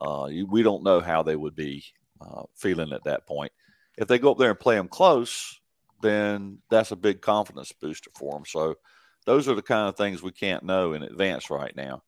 Uh, 0.00 0.26
you, 0.30 0.46
we 0.46 0.62
don't 0.62 0.82
know 0.82 1.00
how 1.00 1.22
they 1.22 1.36
would 1.36 1.54
be 1.54 1.84
uh, 2.20 2.42
feeling 2.54 2.92
at 2.92 3.04
that 3.04 3.26
point. 3.26 3.52
If 3.96 4.08
they 4.08 4.18
go 4.18 4.32
up 4.32 4.38
there 4.38 4.50
and 4.50 4.58
play 4.58 4.76
them 4.76 4.88
close, 4.88 5.60
then 6.02 6.58
that's 6.70 6.90
a 6.90 6.96
big 6.96 7.20
confidence 7.20 7.72
booster 7.72 8.10
for 8.14 8.32
them. 8.32 8.44
So 8.46 8.76
those 9.24 9.48
are 9.48 9.54
the 9.54 9.62
kind 9.62 9.88
of 9.88 9.96
things 9.96 10.22
we 10.22 10.32
can't 10.32 10.64
know 10.64 10.92
in 10.92 11.02
advance 11.02 11.50
right 11.50 11.74
now. 11.74 12.02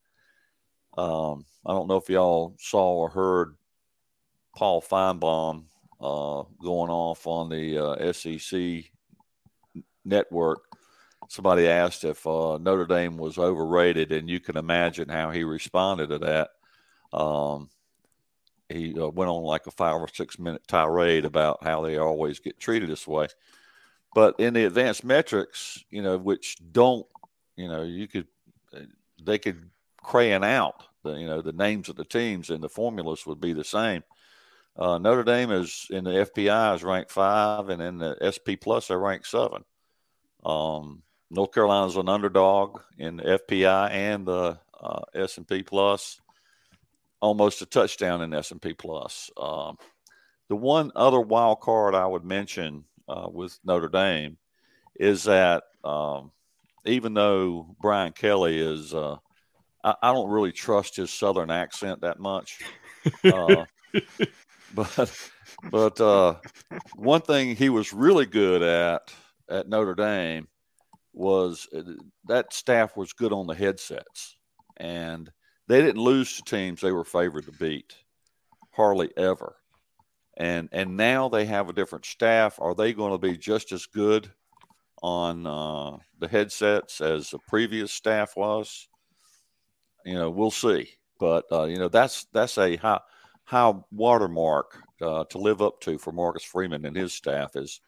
Um, 0.97 1.45
I 1.65 1.73
don't 1.73 1.89
know 1.89 1.97
if 1.97 2.09
y'all 2.09 2.57
saw 2.59 2.93
or 2.93 3.11
heard 3.11 3.57
Paul 4.55 4.83
Finebaum 4.83 5.65
uh, 6.01 6.45
going 6.63 6.91
off 6.91 7.27
on 7.27 7.49
the 7.49 7.79
uh, 7.79 8.13
SEC 8.13 8.85
network. 10.05 10.65
Somebody 11.29 11.67
asked 11.67 12.05
if 12.05 12.27
uh, 12.27 12.59
Notre 12.59 12.87
Dame 12.87 13.17
was 13.17 13.39
overrated, 13.39 14.13
and 14.13 14.29
you 14.29 14.41
can 14.41 14.57
imagine 14.57 15.09
how 15.09 15.31
he 15.31 15.45
responded 15.45 16.09
to 16.11 16.19
that. 16.19 16.51
Um, 17.13 17.69
he 18.69 18.99
uh, 18.99 19.09
went 19.09 19.31
on 19.31 19.43
like 19.43 19.67
a 19.67 19.71
five 19.71 19.95
or 19.95 20.09
six 20.09 20.39
minute 20.39 20.67
tirade 20.67 21.25
about 21.25 21.63
how 21.63 21.83
they 21.83 21.99
always 21.99 22.41
get 22.41 22.59
treated 22.59 22.89
this 22.89 23.07
way. 23.07 23.29
But 24.15 24.41
in 24.41 24.55
the 24.55 24.65
advanced 24.65 25.05
metrics, 25.05 25.85
you 25.91 26.03
know, 26.03 26.17
which 26.17 26.57
don't, 26.73 27.07
you 27.57 27.69
know, 27.69 27.83
you 27.83 28.09
could, 28.09 28.27
they 29.23 29.39
could 29.39 29.71
crayon 29.99 30.45
out 30.45 30.85
the, 31.03 31.13
you 31.13 31.27
know, 31.27 31.43
the 31.43 31.53
names 31.53 31.89
of 31.89 31.97
the 31.97 32.05
teams 32.05 32.51
and 32.51 32.63
the 32.63 32.69
formulas 32.69 33.27
would 33.27 33.41
be 33.41 33.53
the 33.53 33.65
same. 33.65 34.03
Uh, 34.77 34.99
Notre 34.99 35.25
Dame 35.25 35.53
is 35.53 35.87
in 35.91 36.05
the 36.05 36.11
FPI 36.11 36.77
is 36.77 36.85
ranked 36.85 37.11
five, 37.11 37.71
and 37.71 37.81
in 37.81 37.97
the 37.97 38.17
SP 38.21 38.61
Plus 38.61 38.89
they're 38.89 38.99
ranked 38.99 39.27
seven. 39.27 39.65
Um, 40.45 41.03
North 41.31 41.53
Carolina 41.53 41.87
is 41.87 41.97
an 41.97 42.09
underdog 42.09 42.81
in 42.99 43.17
the 43.17 43.41
FPI 43.41 43.91
and 43.91 44.27
the 44.27 44.59
uh, 44.81 45.01
S&P 45.15 45.63
Plus, 45.63 46.21
almost 47.21 47.63
a 47.63 47.67
touchdown 47.67 48.23
in 48.23 48.35
S&P 48.35 48.75
Plus. 48.75 49.31
Um, 49.37 49.77
the 50.49 50.57
one 50.57 50.93
other 50.95 51.21
wild 51.21 51.61
card 51.61 51.95
I 51.95 52.07
would 52.07 52.25
mention 52.25 52.85
uh, 53.09 53.29
with 53.31 53.59
Notre 53.65 53.89
Dame 53.89 54.37
is 54.95 55.25
that 55.25 55.65
um, 55.85 56.31
even 56.85 57.15
though 57.15 57.75
Brian 57.81 58.13
Kelly 58.13 58.59
is, 58.59 58.95
uh, 58.95 59.17
I, 59.85 59.95
I, 60.03 60.13
don't 60.13 60.31
really 60.31 60.53
trust 60.53 60.97
his 60.97 61.11
Southern 61.11 61.51
accent 61.51 62.01
that 62.01 62.19
much. 62.19 62.61
Uh, 63.25 63.65
but 64.75 65.31
but 65.71 66.01
uh, 66.01 66.37
one 66.95 67.21
thing 67.21 67.57
he 67.57 67.69
was 67.69 67.93
really 67.93 68.27
good 68.27 68.63
at 68.63 69.03
at 69.49 69.69
Notre 69.69 69.95
Dame 69.95 70.49
was 71.13 71.69
uh, 71.77 71.83
that 72.27 72.53
staff 72.53 72.97
was 72.97 73.13
good 73.13 73.33
on 73.33 73.47
the 73.47 73.55
headsets, 73.55 74.37
and 74.77 75.31
they 75.69 75.81
didn't 75.81 76.03
lose 76.03 76.37
to 76.37 76.43
teams 76.43 76.81
they 76.81 76.93
were 76.93 77.05
favored 77.05 77.47
to 77.47 77.53
beat, 77.53 77.97
hardly 78.73 79.11
ever 79.17 79.57
and 80.37 80.69
and 80.73 80.97
now 80.97 81.29
they 81.29 81.47
have 81.47 81.69
a 81.69 81.73
different 81.73 82.05
staff. 82.05 82.59
Are 82.61 82.75
they 82.75 82.93
going 82.93 83.13
to 83.13 83.19
be 83.19 83.37
just 83.37 83.73
as 83.73 83.87
good 83.87 84.31
on 85.03 85.47
uh, 85.47 85.97
the 86.19 86.29
headsets 86.29 87.01
as 87.01 87.31
the 87.31 87.39
previous 87.49 87.93
staff 87.93 88.37
was? 88.37 88.89
You 90.05 90.15
know, 90.15 90.31
we'll 90.31 90.51
see. 90.51 90.91
But 91.19 91.47
uh, 91.51 91.65
you 91.65 91.79
know, 91.79 91.89
that's 91.89 92.27
that's 92.33 92.59
a 92.59 92.77
high 92.77 93.01
high 93.45 93.75
watermark 93.91 94.79
uh, 95.01 95.25
to 95.25 95.39
live 95.39 95.63
up 95.63 95.81
to 95.83 95.97
for 95.97 96.13
Marcus 96.13 96.45
Freeman 96.45 96.85
and 96.85 96.97
his 96.97 97.15
staff. 97.15 97.57
Is 97.57 97.81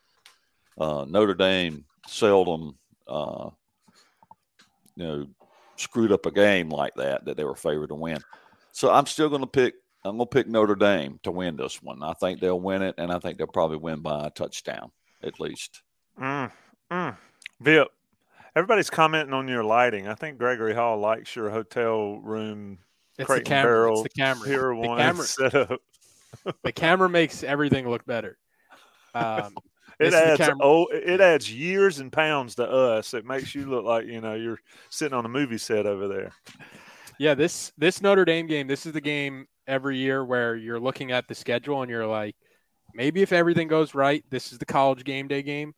uh, 0.79 1.05
Notre 1.07 1.35
Dame 1.35 1.85
seldom, 2.07 2.79
uh, 3.07 3.51
you 4.97 5.07
know, 5.07 5.27
screwed 5.81 6.13
up 6.13 6.27
a 6.27 6.31
game 6.31 6.69
like 6.71 6.95
that 6.97 7.25
that 7.25 7.37
they 7.37 7.45
were 7.45 7.55
favored 7.55 7.89
to 7.89 7.95
win. 7.95 8.19
So 8.73 8.91
I'm 8.91 9.07
still 9.07 9.29
going 9.29 9.41
to 9.41 9.47
pick 9.47 9.75
I'm 10.05 10.17
going 10.17 10.29
to 10.29 10.35
pick 10.35 10.49
Notre 10.49 10.77
Dame 10.77 11.19
to 11.25 11.31
win 11.31 11.57
this 11.57 11.83
one. 11.83 12.03
I 12.03 12.13
think 12.15 12.41
they'll 12.41 12.61
win 12.61 12.83
it, 12.83 12.95
and 12.99 13.13
I 13.13 13.19
think 13.19 13.39
they'll 13.39 13.47
probably 13.47 13.79
win 13.79 14.01
by 14.01 14.27
a 14.27 14.31
touchdown 14.31 14.91
at 15.23 15.41
least. 15.41 15.83
Mm, 16.21 16.51
mm. 16.91 17.17
Vip, 17.61 17.89
everybody's 18.55 18.91
commenting 18.91 19.35
on 19.35 19.49
your 19.49 19.65
lighting. 19.65 20.09
I 20.09 20.15
think 20.15 20.39
Gregory 20.39 20.75
Hall 20.75 20.99
likes 20.99 21.35
your 21.35 21.51
hotel 21.51 22.19
room. 22.19 22.79
It's 23.19 23.29
the 23.29 23.41
camera. 23.41 23.73
Barrel, 23.73 24.05
it's 24.05 24.15
the 24.15 24.21
camera. 24.21 24.49
Here 24.49 24.69
the 24.69 24.75
one 24.77 24.99
camera. 24.99 25.25
setup. 25.25 25.81
the 26.63 26.73
camera 26.73 27.09
makes 27.09 27.43
everything 27.43 27.89
look 27.89 28.05
better. 28.07 28.39
Um, 29.15 29.57
it 29.99 30.15
adds 30.15 30.51
oh, 30.61 30.87
it 30.87 31.21
adds 31.21 31.53
years 31.53 31.99
and 31.99 32.13
pounds 32.13 32.55
to 32.57 32.69
us. 32.69 33.15
It 33.15 33.25
makes 33.25 33.55
you 33.55 33.67
look 33.67 33.85
like 33.85 34.07
you 34.07 34.21
know 34.21 34.35
you're 34.35 34.61
sitting 34.91 35.17
on 35.17 35.25
a 35.25 35.29
movie 35.29 35.59
set 35.59 35.87
over 35.87 36.09
there. 36.09 36.33
Yeah, 37.19 37.35
this 37.35 37.73
this 37.77 38.01
Notre 38.01 38.25
Dame 38.25 38.47
game. 38.47 38.69
This 38.69 38.87
is 38.87 38.93
the 38.93 39.01
game 39.01 39.47
every 39.67 39.99
year 39.99 40.25
where 40.25 40.57
you're 40.57 40.81
looking 40.81 41.13
at 41.13 41.29
the 41.29 41.35
schedule 41.35 41.83
and 41.83 41.91
you're 41.91 42.07
like, 42.07 42.37
maybe 42.95 43.23
if 43.23 43.33
everything 43.33 43.69
goes 43.69 43.95
right, 43.95 44.25
this 44.31 44.53
is 44.53 44.59
the 44.59 44.65
college 44.65 45.05
game 45.05 45.29
day 45.29 45.43
game. 45.43 45.75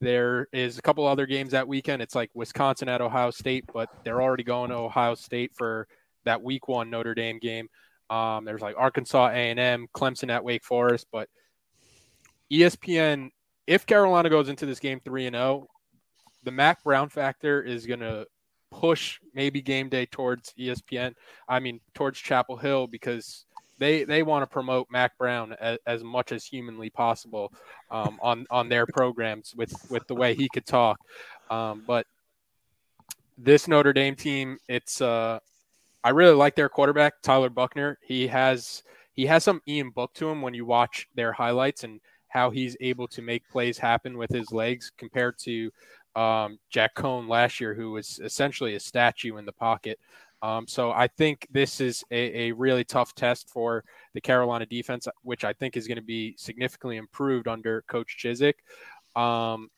There 0.00 0.48
is 0.52 0.78
a 0.78 0.82
couple 0.82 1.06
other 1.06 1.26
games 1.26 1.52
that 1.52 1.68
weekend. 1.68 2.02
It's 2.02 2.14
like 2.14 2.30
Wisconsin 2.34 2.88
at 2.88 3.00
Ohio 3.00 3.30
State, 3.30 3.64
but 3.72 3.88
they're 4.04 4.22
already 4.22 4.44
going 4.44 4.70
to 4.70 4.76
Ohio 4.76 5.14
State 5.14 5.52
for 5.54 5.86
that 6.24 6.42
week 6.42 6.68
one 6.68 6.90
Notre 6.90 7.14
Dame 7.14 7.38
game. 7.38 7.68
Um, 8.10 8.44
there's 8.44 8.60
like 8.60 8.76
Arkansas 8.76 9.28
A&M, 9.28 9.86
Clemson 9.94 10.30
at 10.30 10.44
Wake 10.44 10.64
Forest, 10.64 11.06
but 11.10 11.28
ESPN. 12.52 13.30
If 13.66 13.86
Carolina 13.86 14.30
goes 14.30 14.48
into 14.48 14.66
this 14.66 14.80
game 14.80 15.00
three 15.04 15.26
and 15.26 15.34
zero, 15.34 15.44
oh, 15.44 15.68
the 16.42 16.50
Mack 16.50 16.84
Brown 16.84 17.08
factor 17.08 17.62
is 17.62 17.86
going 17.86 18.00
to 18.00 18.26
push 18.70 19.20
maybe 19.34 19.62
game 19.62 19.88
day 19.88 20.06
towards 20.06 20.52
ESPN. 20.58 21.14
I 21.48 21.60
mean, 21.60 21.80
towards 21.94 22.18
Chapel 22.18 22.56
Hill 22.56 22.86
because 22.86 23.46
they 23.78 24.04
they 24.04 24.22
want 24.22 24.42
to 24.42 24.46
promote 24.46 24.88
Mack 24.90 25.16
Brown 25.18 25.54
as, 25.54 25.78
as 25.86 26.04
much 26.04 26.32
as 26.32 26.44
humanly 26.44 26.90
possible 26.90 27.52
um, 27.90 28.18
on 28.22 28.46
on 28.50 28.68
their 28.68 28.86
programs 28.86 29.54
with 29.56 29.72
with 29.90 30.06
the 30.06 30.14
way 30.14 30.34
he 30.34 30.48
could 30.48 30.66
talk. 30.66 30.98
Um, 31.50 31.84
but 31.86 32.06
this 33.36 33.66
Notre 33.66 33.92
Dame 33.92 34.14
team, 34.14 34.58
it's 34.68 35.00
uh, 35.00 35.38
I 36.02 36.10
really 36.10 36.34
like 36.34 36.54
their 36.54 36.68
quarterback 36.68 37.22
Tyler 37.22 37.50
Buchner. 37.50 37.98
He 38.02 38.26
has 38.28 38.82
he 39.12 39.26
has 39.26 39.44
some 39.44 39.62
Ian 39.66 39.90
Book 39.90 40.12
to 40.14 40.28
him 40.28 40.42
when 40.42 40.54
you 40.54 40.66
watch 40.66 41.08
their 41.14 41.32
highlights 41.32 41.84
and 41.84 42.00
how 42.34 42.50
he's 42.50 42.76
able 42.80 43.06
to 43.06 43.22
make 43.22 43.48
plays 43.48 43.78
happen 43.78 44.18
with 44.18 44.30
his 44.30 44.50
legs 44.50 44.90
compared 44.98 45.38
to 45.38 45.70
um, 46.16 46.58
Jack 46.68 46.94
Coan 46.96 47.28
last 47.28 47.60
year, 47.60 47.74
who 47.74 47.92
was 47.92 48.20
essentially 48.22 48.74
a 48.74 48.80
statue 48.80 49.36
in 49.36 49.46
the 49.46 49.52
pocket. 49.52 49.98
Um, 50.42 50.66
so 50.66 50.90
I 50.90 51.06
think 51.06 51.46
this 51.50 51.80
is 51.80 52.04
a, 52.10 52.48
a, 52.48 52.52
really 52.52 52.84
tough 52.84 53.14
test 53.14 53.48
for 53.48 53.82
the 54.12 54.20
Carolina 54.20 54.66
defense, 54.66 55.08
which 55.22 55.42
I 55.42 55.54
think 55.54 55.76
is 55.76 55.86
going 55.86 55.96
to 55.96 56.02
be 56.02 56.34
significantly 56.36 56.98
improved 56.98 57.48
under 57.48 57.82
Coach 57.82 58.18
Chizik. 58.22 58.54
Um, 59.16 59.70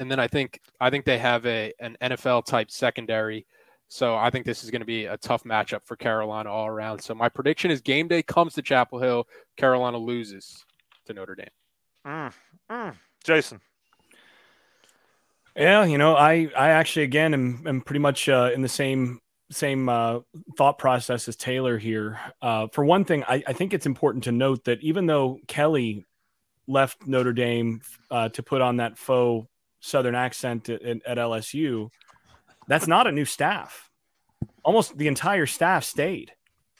and 0.00 0.10
then 0.10 0.18
I 0.18 0.28
think 0.28 0.60
I 0.80 0.88
think 0.88 1.04
they 1.04 1.18
have 1.18 1.44
a 1.44 1.72
an 1.80 1.96
NFL 2.00 2.46
type 2.46 2.70
secondary. 2.70 3.46
So 3.88 4.16
I 4.16 4.30
think 4.30 4.46
this 4.46 4.64
is 4.64 4.70
going 4.70 4.80
to 4.80 4.86
be 4.86 5.04
a 5.04 5.18
tough 5.18 5.44
matchup 5.44 5.84
for 5.84 5.96
Carolina 5.96 6.50
all 6.50 6.66
around. 6.66 7.00
So 7.00 7.14
my 7.14 7.28
prediction 7.28 7.70
is 7.70 7.82
game 7.82 8.08
day 8.08 8.22
comes 8.22 8.54
to 8.54 8.62
Chapel 8.62 9.00
Hill, 9.00 9.26
Carolina 9.58 9.98
loses 9.98 10.64
to 11.06 11.12
Notre 11.14 11.34
Dame. 11.34 11.46
Mm, 12.06 12.32
mm. 12.70 12.94
Jason. 13.24 13.60
Yeah, 15.56 15.84
you 15.84 15.98
know, 15.98 16.16
I 16.16 16.48
I 16.56 16.70
actually 16.70 17.02
again 17.02 17.34
am, 17.34 17.64
am 17.66 17.80
pretty 17.82 18.00
much 18.00 18.28
uh, 18.28 18.50
in 18.54 18.62
the 18.62 18.68
same 18.68 19.20
same 19.50 19.88
uh, 19.88 20.20
thought 20.56 20.78
process 20.78 21.28
as 21.28 21.36
Taylor 21.36 21.78
here. 21.78 22.18
Uh, 22.40 22.68
for 22.72 22.84
one 22.84 23.04
thing, 23.04 23.22
I, 23.24 23.42
I, 23.46 23.52
think 23.52 23.74
it's 23.74 23.84
important 23.84 24.24
to 24.24 24.32
note 24.32 24.64
that 24.64 24.80
even 24.82 25.06
though 25.06 25.40
Kelly 25.46 26.06
left 26.66 27.06
Notre 27.06 27.34
Dame 27.34 27.82
uh, 28.10 28.30
to 28.30 28.42
put 28.42 28.62
on 28.62 28.78
that 28.78 28.96
faux 28.96 29.46
Southern 29.80 30.14
accent 30.14 30.68
at, 30.68 30.82
at, 30.82 31.18
LSU, 31.18 31.90
that's 32.66 32.86
not 32.86 33.06
a 33.06 33.12
new 33.12 33.24
staff. 33.24 33.90
Almost 34.64 34.96
the 34.96 35.08
entire 35.08 35.46
staff 35.46 35.84
stayed 35.84 36.32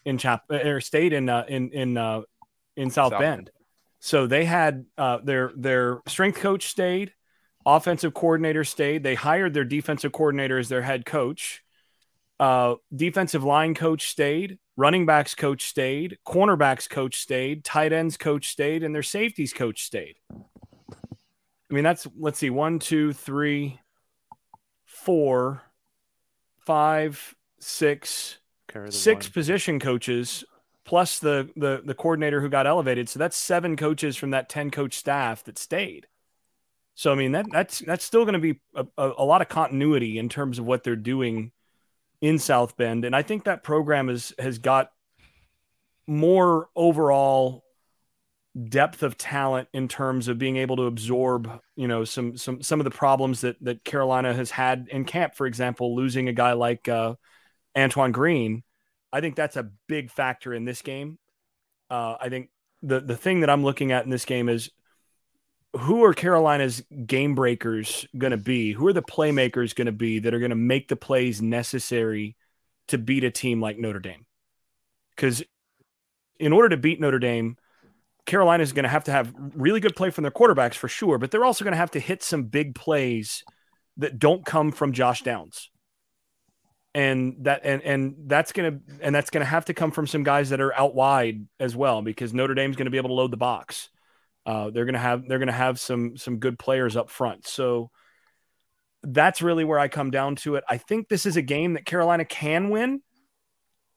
in 0.05 0.19
Chap 0.19 0.45
or 0.51 0.81
stayed 0.81 1.13
in 1.13 1.29
uh, 1.29 1.45
in 1.49 1.71
in 1.71 1.97
uh, 1.97 2.23
in 2.77 2.91
South, 2.91 3.13
South 3.13 3.21
Bend. 3.21 3.47
Bend. 3.47 3.51
So 4.05 4.27
they 4.27 4.45
had 4.45 4.87
uh, 4.99 5.19
their 5.23 5.53
their 5.57 6.01
strength 6.09 6.41
coach 6.41 6.67
stayed, 6.67 7.13
offensive 7.65 8.13
coordinator 8.13 8.65
stayed. 8.65 9.05
They 9.05 9.15
hired 9.15 9.55
their 9.55 9.65
defensive 9.65 10.11
coordinator 10.11 10.59
as 10.59 10.69
their 10.69 10.83
head 10.83 11.07
coach. 11.07 11.63
Uh, 12.41 12.75
defensive 12.95 13.45
line 13.45 13.77
coach 13.77 14.09
stayed, 14.09 14.59
running 14.77 15.07
backs 15.07 15.37
coach 15.37 15.67
stayed, 15.67 16.19
cornerbacks 16.27 16.91
coach 16.91 17.21
stayed, 17.21 17.63
tight 17.63 17.93
ends 17.93 18.17
coach 18.17 18.49
stayed, 18.49 18.83
and 18.83 18.93
their 18.93 19.05
safeties 19.05 19.53
coach 19.53 19.85
stayed. 19.85 20.17
I 20.33 21.75
mean, 21.75 21.85
that's 21.85 22.05
let's 22.19 22.41
see, 22.41 22.51
one, 22.51 22.81
two, 22.81 23.13
three, 23.13 23.79
four, 24.85 25.63
five, 26.67 27.37
six, 27.61 28.39
six 28.91 29.27
one. 29.27 29.33
position 29.33 29.79
coaches 29.79 30.43
plus 30.85 31.19
the 31.19 31.51
the 31.57 31.83
the 31.85 31.95
coordinator 31.95 32.41
who 32.41 32.49
got 32.49 32.67
elevated. 32.67 33.09
So 33.09 33.19
that's 33.19 33.37
seven 33.37 33.77
coaches 33.77 34.17
from 34.17 34.31
that 34.31 34.49
ten 34.49 34.71
coach 34.71 34.97
staff 34.97 35.45
that 35.45 35.59
stayed. 35.59 36.07
So 36.95 37.13
I 37.13 37.15
mean 37.15 37.33
that 37.33 37.47
that's 37.51 37.81
that's 37.81 38.05
still 38.05 38.25
going 38.25 38.35
to 38.35 38.39
be 38.39 38.61
a, 38.75 38.87
a, 38.99 39.13
a, 39.19 39.25
lot 39.25 39.43
of 39.43 39.49
continuity 39.49 40.19
in 40.19 40.29
terms 40.29 40.59
of 40.59 40.67
what 40.67 40.85
they're 40.85 40.97
doing 40.97 41.53
in 42.21 42.39
South 42.39 42.77
Bend, 42.77 43.05
and 43.05 43.17
I 43.17 43.23
think 43.23 43.45
that 43.45 43.63
program 43.63 44.09
has 44.09 44.33
has 44.39 44.59
got 44.59 44.91
more 46.07 46.69
overall 46.77 47.65
depth 48.69 49.03
of 49.03 49.17
talent 49.17 49.69
in 49.73 49.89
terms 49.89 50.29
of 50.29 50.37
being 50.37 50.59
able 50.59 50.77
to 50.77 50.83
absorb 50.83 51.51
you 51.75 51.89
know 51.89 52.05
some 52.05 52.37
some 52.37 52.63
some 52.63 52.81
of 52.81 52.85
the 52.85 52.91
problems 52.91 53.41
that 53.41 53.57
that 53.63 53.85
Carolina 53.85 54.35
has 54.35 54.51
had 54.51 54.89
in 54.91 55.05
camp. 55.05 55.35
For 55.35 55.47
example, 55.47 55.97
losing 55.97 56.29
a 56.29 56.33
guy 56.33 56.53
like 56.53 56.89
uh, 56.89 57.15
Antoine 57.77 58.13
Green 58.13 58.63
I 59.13 59.21
think 59.21 59.37
that's 59.37 59.57
a 59.57 59.71
big 59.89 60.11
factor 60.11 60.55
in 60.55 60.65
this 60.65 60.83
game. 60.83 61.19
Uh, 61.91 62.17
I 62.21 62.29
think 62.29 62.49
the 62.83 63.01
the 63.01 63.17
thing 63.17 63.41
that 63.41 63.51
I'm 63.51 63.63
looking 63.63 63.93
at 63.93 64.05
in 64.05 64.11
this 64.11 64.25
game 64.25 64.49
is 64.49 64.71
who 65.79 66.05
are 66.05 66.13
Carolina's 66.13 66.83
game 67.07 67.35
breakers 67.35 68.07
going 68.17 68.33
to 68.33 68.37
be? 68.37 68.73
Who 68.73 68.87
are 68.89 68.93
the 68.93 69.03
playmakers 69.03 69.75
going 69.75 69.87
to 69.87 69.93
be 69.93 70.19
that 70.21 70.35
are 70.35 70.39
going 70.39 70.51
to 70.51 70.57
make 70.57 70.89
the 70.89 70.97
plays 70.97 71.41
necessary 71.41 72.37
to 72.89 72.99
beat 72.99 73.25
a 73.25 73.31
team 73.31 73.61
like 73.61 73.79
Notre 73.79 74.01
Dame? 74.01 74.27
Because 75.17 75.43
in 76.39 76.53
order 76.53 76.69
to 76.71 76.77
beat 76.77 77.01
Notre 77.01 77.19
Dame, 77.19 77.57
Carolina 78.27 78.63
is 78.63 78.73
going 78.73 78.85
to 78.85 78.89
have 78.89 79.05
to 79.05 79.13
have 79.13 79.35
really 79.55 79.81
good 79.81 79.97
play 79.97 80.11
from 80.11 80.23
their 80.23 80.31
quarterbacks 80.31 80.75
for 80.75 80.89
sure, 80.89 81.19
but 81.19 81.31
they're 81.31 81.45
also 81.45 81.65
going 81.65 81.73
to 81.73 81.79
have 81.79 81.91
to 81.93 82.01
hit 82.01 82.23
some 82.23 82.45
big 82.45 82.75
plays 82.75 83.43
that 83.97 84.19
don't 84.19 84.45
come 84.45 84.73
from 84.73 84.93
Josh 84.93 85.23
Downs 85.23 85.71
and 86.95 87.37
that 87.41 87.63
and 87.65 87.83
and 87.83 88.15
that's 88.27 88.53
gonna 88.53 88.79
and 89.01 89.15
that's 89.15 89.31
gonna 89.31 89.45
have 89.45 89.65
to 89.67 89.75
come 89.75 89.91
from 89.91 90.07
some 90.07 90.23
guys 90.23 90.51
that 90.51 90.61
are 90.61 90.75
out 90.75 90.95
wide 90.95 91.47
as 91.59 91.75
well 91.75 92.03
because 92.03 92.35
Notre 92.35 92.55
Dame's 92.55 92.77
gonna 92.77 92.91
be 92.91 92.99
able 92.99 93.11
to 93.11 93.15
load 93.15 93.31
the 93.31 93.37
box. 93.37 93.89
Uh, 94.45 94.71
they're 94.71 94.85
gonna 94.85 94.99
have 94.99 95.27
they're 95.27 95.39
gonna 95.39 95.53
have 95.53 95.81
some 95.81 96.17
some 96.17 96.39
good 96.39 96.59
players 96.59 96.97
up 96.97 97.11
front. 97.11 97.47
So 97.47 97.91
that's 99.03 99.43
really 99.43 99.65
where 99.65 99.79
I 99.79 99.89
come 99.89 100.11
down 100.11 100.37
to 100.37 100.57
it. 100.57 100.65
I 100.69 100.77
think 100.77 101.09
this 101.09 101.27
is 101.27 101.37
a 101.37 101.43
game 101.43 101.75
that 101.75 101.87
Carolina 101.87 102.25
can 102.25 102.71
win, 102.71 103.03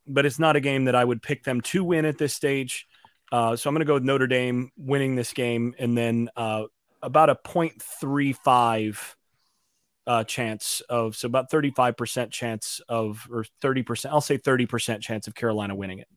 but 0.07 0.25
it's 0.25 0.39
not 0.39 0.55
a 0.55 0.61
game 0.61 0.85
that 0.85 0.95
I 0.95 1.03
would 1.03 1.21
pick 1.21 1.43
them 1.43 1.61
to 1.61 1.83
win 1.83 2.05
at 2.05 2.17
this 2.17 2.33
stage. 2.33 2.87
Uh, 3.31 3.55
so 3.55 3.69
I'm 3.69 3.75
to 3.75 3.85
go 3.85 3.95
with 3.95 4.03
Notre 4.03 4.27
Dame 4.27 4.71
winning 4.77 5.15
this 5.15 5.33
game 5.33 5.75
and 5.77 5.97
then 5.97 6.29
uh, 6.35 6.63
about 7.01 7.29
a 7.29 7.35
0.35 7.35 9.15
uh, 10.07 10.23
chance 10.23 10.81
of 10.89 11.15
so 11.15 11.25
about 11.25 11.49
35% 11.49 12.31
chance 12.31 12.81
of 12.87 13.27
or 13.31 13.45
30% 13.61 14.05
I'll 14.07 14.21
say 14.21 14.37
30% 14.37 15.01
chance 15.01 15.27
of 15.27 15.35
Carolina 15.35 15.75
winning 15.75 15.99
it. 15.99 16.07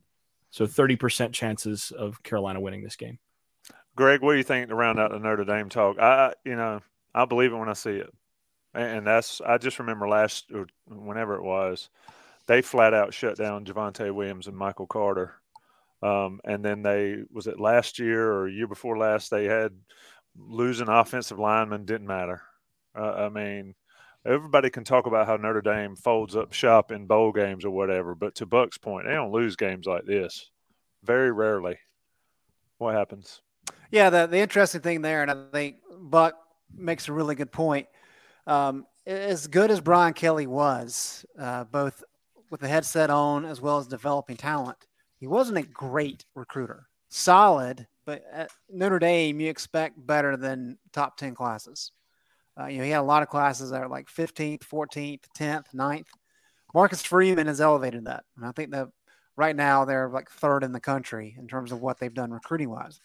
So 0.51 0.65
30% 0.65 1.33
chances 1.33 1.91
of 1.91 2.21
Carolina 2.23 2.59
winning 2.59 2.83
this 2.83 2.95
game. 2.95 3.19
Greg, 3.95 4.21
what 4.21 4.31
do 4.31 4.37
you 4.37 4.43
think 4.43 4.69
to 4.69 4.75
round 4.75 4.99
out 4.99 5.11
the 5.11 5.19
Notre 5.19 5.43
Dame 5.43 5.69
talk? 5.69 5.99
I 5.99 6.33
you 6.45 6.55
know, 6.55 6.81
I 7.13 7.25
believe 7.25 7.51
it 7.51 7.57
when 7.57 7.69
I 7.69 7.73
see 7.73 7.91
it. 7.91 8.13
And 8.73 9.05
that's 9.05 9.41
I 9.41 9.57
just 9.57 9.79
remember 9.79 10.07
last 10.07 10.51
or 10.53 10.67
whenever 10.87 11.35
it 11.35 11.43
was, 11.43 11.89
they 12.47 12.61
flat 12.61 12.93
out 12.93 13.13
shut 13.13 13.37
down 13.37 13.65
Javonte 13.65 14.13
Williams 14.13 14.47
and 14.47 14.55
Michael 14.55 14.87
Carter. 14.87 15.33
Um, 16.01 16.39
and 16.45 16.63
then 16.63 16.81
they 16.81 17.17
was 17.31 17.47
it 17.47 17.59
last 17.59 17.99
year 17.99 18.31
or 18.31 18.47
year 18.47 18.67
before 18.67 18.97
last 18.97 19.31
they 19.31 19.45
had 19.45 19.73
losing 20.37 20.87
offensive 20.87 21.39
linemen 21.39 21.85
didn't 21.85 22.07
matter. 22.07 22.41
Uh, 22.99 23.13
I 23.13 23.29
mean, 23.29 23.75
everybody 24.25 24.69
can 24.69 24.83
talk 24.83 25.05
about 25.05 25.27
how 25.27 25.37
Notre 25.37 25.61
Dame 25.61 25.95
folds 25.95 26.35
up 26.35 26.53
shop 26.53 26.91
in 26.91 27.05
bowl 27.05 27.31
games 27.31 27.63
or 27.63 27.71
whatever, 27.71 28.15
but 28.15 28.35
to 28.35 28.45
Buck's 28.45 28.77
point, 28.77 29.05
they 29.07 29.13
don't 29.13 29.31
lose 29.31 29.55
games 29.55 29.87
like 29.87 30.05
this. 30.05 30.49
Very 31.03 31.31
rarely. 31.31 31.77
What 32.77 32.95
happens? 32.95 33.41
Yeah, 33.91 34.09
the, 34.09 34.27
the 34.27 34.39
interesting 34.39 34.81
thing 34.81 35.01
there, 35.01 35.21
and 35.21 35.31
I 35.31 35.35
think 35.51 35.77
Buck 35.97 36.35
makes 36.75 37.07
a 37.07 37.13
really 37.13 37.35
good 37.35 37.51
point. 37.51 37.87
Um, 38.45 38.85
as 39.05 39.47
good 39.47 39.71
as 39.71 39.81
Brian 39.81 40.13
Kelly 40.13 40.47
was, 40.47 41.25
uh, 41.39 41.63
both 41.65 42.03
with 42.49 42.61
the 42.61 42.67
headset 42.67 43.09
on 43.09 43.45
as 43.45 43.61
well 43.61 43.77
as 43.77 43.87
developing 43.87 44.37
talent, 44.37 44.77
he 45.17 45.27
wasn't 45.27 45.57
a 45.57 45.63
great 45.63 46.25
recruiter. 46.35 46.87
Solid, 47.09 47.87
but 48.05 48.23
Notre 48.69 48.99
Dame, 48.99 49.39
you 49.39 49.49
expect 49.49 50.05
better 50.05 50.37
than 50.37 50.77
top 50.93 51.17
10 51.17 51.35
classes. 51.35 51.91
Uh, 52.59 52.67
you 52.67 52.79
know, 52.79 52.83
he 52.83 52.89
had 52.89 52.99
a 52.99 53.03
lot 53.03 53.23
of 53.23 53.29
classes 53.29 53.69
that 53.69 53.81
are 53.81 53.87
like 53.87 54.07
15th, 54.07 54.63
14th, 54.63 55.21
10th, 55.37 55.65
9th. 55.73 56.07
Marcus 56.73 57.03
Freeman 57.03 57.47
has 57.47 57.61
elevated 57.61 58.05
that. 58.05 58.23
And 58.35 58.45
I 58.45 58.51
think 58.51 58.71
that 58.71 58.87
right 59.37 59.55
now 59.55 59.85
they're 59.85 60.09
like 60.09 60.29
third 60.29 60.63
in 60.63 60.71
the 60.71 60.79
country 60.79 61.35
in 61.39 61.47
terms 61.47 61.71
of 61.71 61.81
what 61.81 61.99
they've 61.99 62.13
done 62.13 62.31
recruiting 62.31 62.69
wise. 62.69 62.99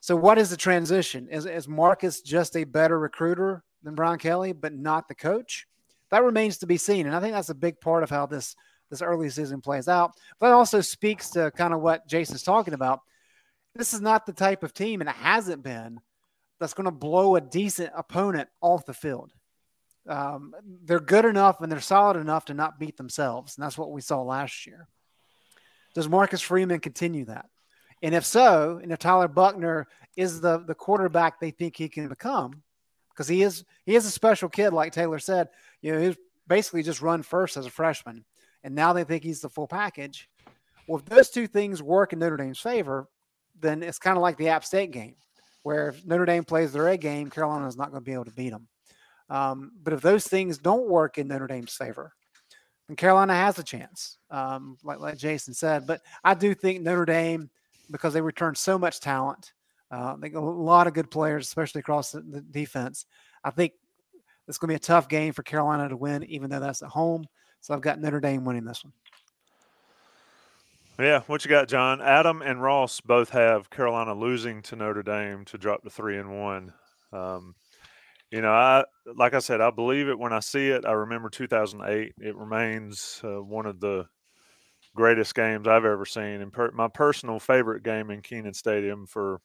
So, 0.00 0.14
what 0.14 0.38
is 0.38 0.50
the 0.50 0.56
transition? 0.56 1.28
Is, 1.30 1.46
is 1.46 1.66
Marcus 1.66 2.20
just 2.20 2.56
a 2.56 2.64
better 2.64 2.98
recruiter 2.98 3.64
than 3.82 3.94
Brian 3.94 4.18
Kelly, 4.18 4.52
but 4.52 4.74
not 4.74 5.08
the 5.08 5.14
coach? 5.14 5.66
That 6.10 6.22
remains 6.22 6.58
to 6.58 6.66
be 6.66 6.76
seen. 6.76 7.06
And 7.06 7.16
I 7.16 7.20
think 7.20 7.32
that's 7.34 7.48
a 7.48 7.54
big 7.54 7.80
part 7.80 8.02
of 8.02 8.10
how 8.10 8.26
this 8.26 8.54
this 8.90 9.02
early 9.02 9.30
season 9.30 9.60
plays 9.60 9.88
out. 9.88 10.12
But 10.38 10.48
it 10.48 10.52
also 10.52 10.80
speaks 10.80 11.30
to 11.30 11.50
kind 11.50 11.74
of 11.74 11.80
what 11.80 12.06
Jason's 12.06 12.42
talking 12.42 12.74
about. 12.74 13.00
This 13.74 13.94
is 13.94 14.00
not 14.00 14.26
the 14.26 14.32
type 14.32 14.62
of 14.62 14.72
team, 14.72 15.00
and 15.00 15.10
it 15.10 15.16
hasn't 15.16 15.62
been 15.62 15.98
that's 16.60 16.74
going 16.74 16.84
to 16.84 16.90
blow 16.90 17.36
a 17.36 17.40
decent 17.40 17.92
opponent 17.96 18.48
off 18.60 18.86
the 18.86 18.94
field. 18.94 19.32
Um, 20.08 20.54
they're 20.84 21.00
good 21.00 21.24
enough 21.24 21.60
and 21.60 21.72
they're 21.72 21.80
solid 21.80 22.16
enough 22.16 22.46
to 22.46 22.54
not 22.54 22.78
beat 22.78 22.96
themselves. 22.96 23.56
And 23.56 23.64
that's 23.64 23.78
what 23.78 23.90
we 23.90 24.00
saw 24.00 24.22
last 24.22 24.66
year. 24.66 24.86
Does 25.94 26.08
Marcus 26.08 26.40
Freeman 26.40 26.80
continue 26.80 27.24
that? 27.26 27.46
And 28.02 28.14
if 28.14 28.24
so, 28.24 28.78
and 28.82 28.92
if 28.92 28.98
Tyler 28.98 29.28
Buchner 29.28 29.86
is 30.16 30.40
the, 30.40 30.58
the 30.58 30.74
quarterback 30.74 31.40
they 31.40 31.50
think 31.50 31.76
he 31.76 31.88
can 31.88 32.08
become, 32.08 32.62
because 33.10 33.28
he 33.28 33.42
is 33.42 33.64
he 33.86 33.94
is 33.94 34.04
a 34.04 34.10
special 34.10 34.48
kid, 34.48 34.72
like 34.72 34.92
Taylor 34.92 35.18
said. 35.18 35.48
You 35.80 35.92
know, 35.92 36.00
he's 36.00 36.16
basically 36.46 36.82
just 36.82 37.00
run 37.00 37.22
first 37.22 37.56
as 37.56 37.64
a 37.64 37.70
freshman, 37.70 38.24
and 38.62 38.74
now 38.74 38.92
they 38.92 39.04
think 39.04 39.22
he's 39.22 39.40
the 39.40 39.48
full 39.48 39.68
package. 39.68 40.28
Well, 40.86 40.98
if 40.98 41.06
those 41.06 41.30
two 41.30 41.46
things 41.46 41.82
work 41.82 42.12
in 42.12 42.18
Notre 42.18 42.36
Dame's 42.36 42.58
favor, 42.58 43.08
then 43.58 43.82
it's 43.82 43.98
kind 43.98 44.18
of 44.18 44.22
like 44.22 44.36
the 44.36 44.48
App 44.48 44.64
State 44.64 44.90
game 44.90 45.14
where 45.64 45.88
if 45.88 46.06
Notre 46.06 46.26
Dame 46.26 46.44
plays 46.44 46.72
their 46.72 46.88
A 46.88 46.96
game, 46.96 47.30
Carolina 47.30 47.66
is 47.66 47.76
not 47.76 47.90
going 47.90 48.00
to 48.00 48.04
be 48.04 48.12
able 48.12 48.26
to 48.26 48.30
beat 48.30 48.50
them. 48.50 48.68
Um, 49.30 49.72
but 49.82 49.94
if 49.94 50.02
those 50.02 50.26
things 50.26 50.58
don't 50.58 50.88
work 50.88 51.18
in 51.18 51.26
Notre 51.26 51.46
Dame's 51.46 51.74
favor, 51.74 52.12
then 52.86 52.96
Carolina 52.96 53.34
has 53.34 53.58
a 53.58 53.62
chance, 53.62 54.18
um, 54.30 54.76
like, 54.84 55.00
like 55.00 55.16
Jason 55.16 55.54
said. 55.54 55.86
But 55.86 56.02
I 56.22 56.34
do 56.34 56.54
think 56.54 56.82
Notre 56.82 57.06
Dame, 57.06 57.50
because 57.90 58.12
they 58.12 58.20
return 58.20 58.54
so 58.54 58.78
much 58.78 59.00
talent, 59.00 59.54
uh, 59.90 60.16
they 60.18 60.28
got 60.28 60.42
a 60.42 60.44
lot 60.44 60.86
of 60.86 60.92
good 60.92 61.10
players, 61.10 61.46
especially 61.46 61.78
across 61.78 62.12
the, 62.12 62.20
the 62.20 62.42
defense. 62.42 63.06
I 63.42 63.50
think 63.50 63.72
it's 64.46 64.58
going 64.58 64.68
to 64.68 64.72
be 64.72 64.76
a 64.76 64.78
tough 64.78 65.08
game 65.08 65.32
for 65.32 65.42
Carolina 65.42 65.88
to 65.88 65.96
win, 65.96 66.24
even 66.24 66.50
though 66.50 66.60
that's 66.60 66.82
at 66.82 66.90
home. 66.90 67.26
So 67.62 67.72
I've 67.72 67.80
got 67.80 67.98
Notre 67.98 68.20
Dame 68.20 68.44
winning 68.44 68.66
this 68.66 68.84
one. 68.84 68.92
Yeah, 70.98 71.20
what 71.26 71.44
you 71.44 71.48
got, 71.48 71.68
John? 71.68 72.00
Adam 72.00 72.40
and 72.40 72.62
Ross 72.62 73.00
both 73.00 73.30
have 73.30 73.68
Carolina 73.70 74.14
losing 74.14 74.62
to 74.62 74.76
Notre 74.76 75.02
Dame 75.02 75.44
to 75.46 75.58
drop 75.58 75.82
to 75.82 75.90
three 75.90 76.18
and 76.18 76.38
one. 76.40 76.72
Um, 77.12 77.54
You 78.32 78.42
know, 78.42 78.52
I 78.52 78.84
like 79.16 79.34
I 79.34 79.40
said, 79.40 79.60
I 79.62 79.70
believe 79.70 80.08
it 80.08 80.18
when 80.18 80.32
I 80.32 80.40
see 80.40 80.68
it. 80.70 80.84
I 80.86 80.92
remember 80.92 81.30
2008. 81.30 82.14
It 82.18 82.36
remains 82.36 83.20
uh, 83.24 83.42
one 83.42 83.66
of 83.66 83.80
the 83.80 84.06
greatest 84.96 85.34
games 85.34 85.68
I've 85.68 85.84
ever 85.86 86.06
seen, 86.06 86.42
and 86.42 86.52
per- 86.52 86.72
my 86.72 86.88
personal 86.88 87.40
favorite 87.40 87.84
game 87.84 88.10
in 88.10 88.22
Kenan 88.22 88.54
Stadium 88.54 89.06
for 89.06 89.40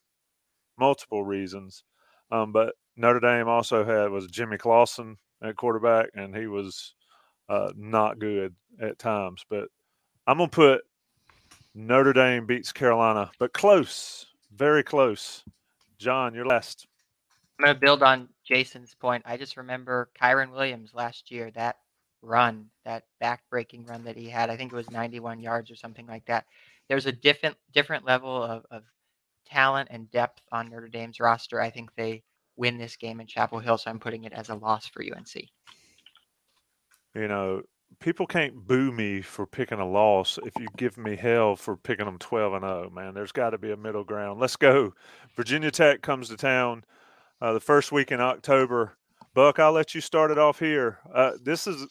multiple 0.78 1.24
reasons. 1.24 1.84
Um, 2.32 2.52
but 2.52 2.76
Notre 2.98 3.20
Dame 3.20 3.48
also 3.48 3.84
had 3.86 4.12
was 4.12 4.28
Jimmy 4.28 4.58
Clausen 4.58 5.18
at 5.44 5.56
quarterback, 5.58 6.10
and 6.16 6.36
he 6.36 6.48
was 6.48 6.96
uh, 7.50 7.72
not 7.76 8.20
good 8.20 8.56
at 8.82 9.00
times. 9.00 9.44
But 9.50 9.70
I'm 10.28 10.38
gonna 10.38 10.50
put 10.50 10.82
Notre 11.80 12.12
Dame 12.12 12.46
beats 12.46 12.74
Carolina, 12.74 13.32
but 13.40 13.54
close, 13.54 14.26
very 14.54 14.84
close. 14.84 15.46
John, 15.98 16.34
you're 16.34 16.46
last. 16.46 16.88
I'm 17.58 17.64
going 17.64 17.74
to 17.74 17.80
build 17.80 18.04
on 18.04 18.28
Jason's 18.46 18.94
point. 18.96 19.24
I 19.26 19.38
just 19.38 19.56
remember 19.56 20.10
Kyren 20.22 20.52
Williams 20.52 20.92
last 20.94 21.32
year, 21.32 21.52
that 21.52 21.78
run, 22.22 22.66
that 22.84 23.06
back-breaking 23.22 23.86
run 23.86 24.04
that 24.04 24.18
he 24.18 24.28
had. 24.28 24.50
I 24.50 24.58
think 24.58 24.74
it 24.74 24.76
was 24.76 24.92
91 24.92 25.40
yards 25.40 25.72
or 25.72 25.76
something 25.76 26.06
like 26.06 26.26
that. 26.26 26.46
There's 26.90 27.06
a 27.06 27.14
different 27.14 27.56
different 27.74 28.04
level 28.04 28.44
of, 28.44 28.66
of 28.72 28.84
talent 29.48 29.88
and 29.90 30.12
depth 30.12 30.42
on 30.52 30.70
Notre 30.70 30.90
Dame's 30.90 31.22
roster. 31.22 31.62
I 31.62 31.70
think 31.70 31.96
they 31.96 32.24
win 32.58 32.78
this 32.78 32.98
game 32.98 33.22
in 33.22 33.28
Chapel 33.28 33.60
Hill, 33.60 33.78
so 33.78 33.90
I'm 33.90 34.00
putting 34.00 34.26
it 34.26 34.34
as 34.34 34.50
a 34.50 34.56
loss 34.56 34.86
for 34.88 35.02
UNC. 35.02 35.34
You 37.16 37.28
know, 37.30 37.62
people 38.00 38.28
can't 38.28 38.68
boo 38.68 38.92
me 38.92 39.22
for 39.22 39.46
picking 39.46 39.80
a 39.80 39.88
loss 39.88 40.40
if 40.46 40.54
you 40.60 40.68
give 40.78 40.98
me 40.98 41.16
hell 41.16 41.56
for 41.56 41.76
picking 41.76 42.06
them 42.06 42.18
12 42.18 42.54
and 42.54 42.64
0, 42.64 42.92
man. 42.94 43.14
There's 43.14 43.32
got 43.32 43.52
to 43.52 43.58
be 43.58 43.72
a 43.72 43.78
middle 43.78 44.04
ground. 44.04 44.40
Let's 44.40 44.56
go. 44.56 44.94
Virginia 45.36 45.72
Tech 45.72 46.02
comes 46.02 46.30
to 46.30 46.38
town 46.38 46.84
uh, 47.42 47.54
the 47.54 47.60
first 47.60 47.92
week 47.92 48.12
in 48.12 48.22
October. 48.22 48.98
Buck, 49.34 49.60
I'll 49.60 49.72
let 49.72 49.94
you 49.94 50.02
start 50.02 50.32
it 50.32 50.38
off 50.38 50.60
here. 50.60 51.00
Uh, 51.14 51.32
this 51.42 51.68
is 51.68 51.88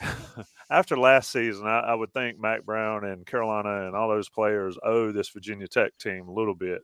after 0.70 0.96
last 0.96 1.30
season. 1.30 1.66
I, 1.66 1.80
I, 1.80 1.94
would 1.94 2.12
think 2.12 2.40
Mack 2.40 2.64
Brown 2.64 3.04
and 3.04 3.26
Carolina 3.26 3.86
and 3.86 3.96
all 3.96 4.08
those 4.08 4.28
players 4.28 4.78
owe 4.82 5.12
this 5.12 5.28
Virginia 5.28 5.68
Tech 5.68 5.96
team 5.98 6.28
a 6.28 6.32
little 6.32 6.54
bit. 6.54 6.82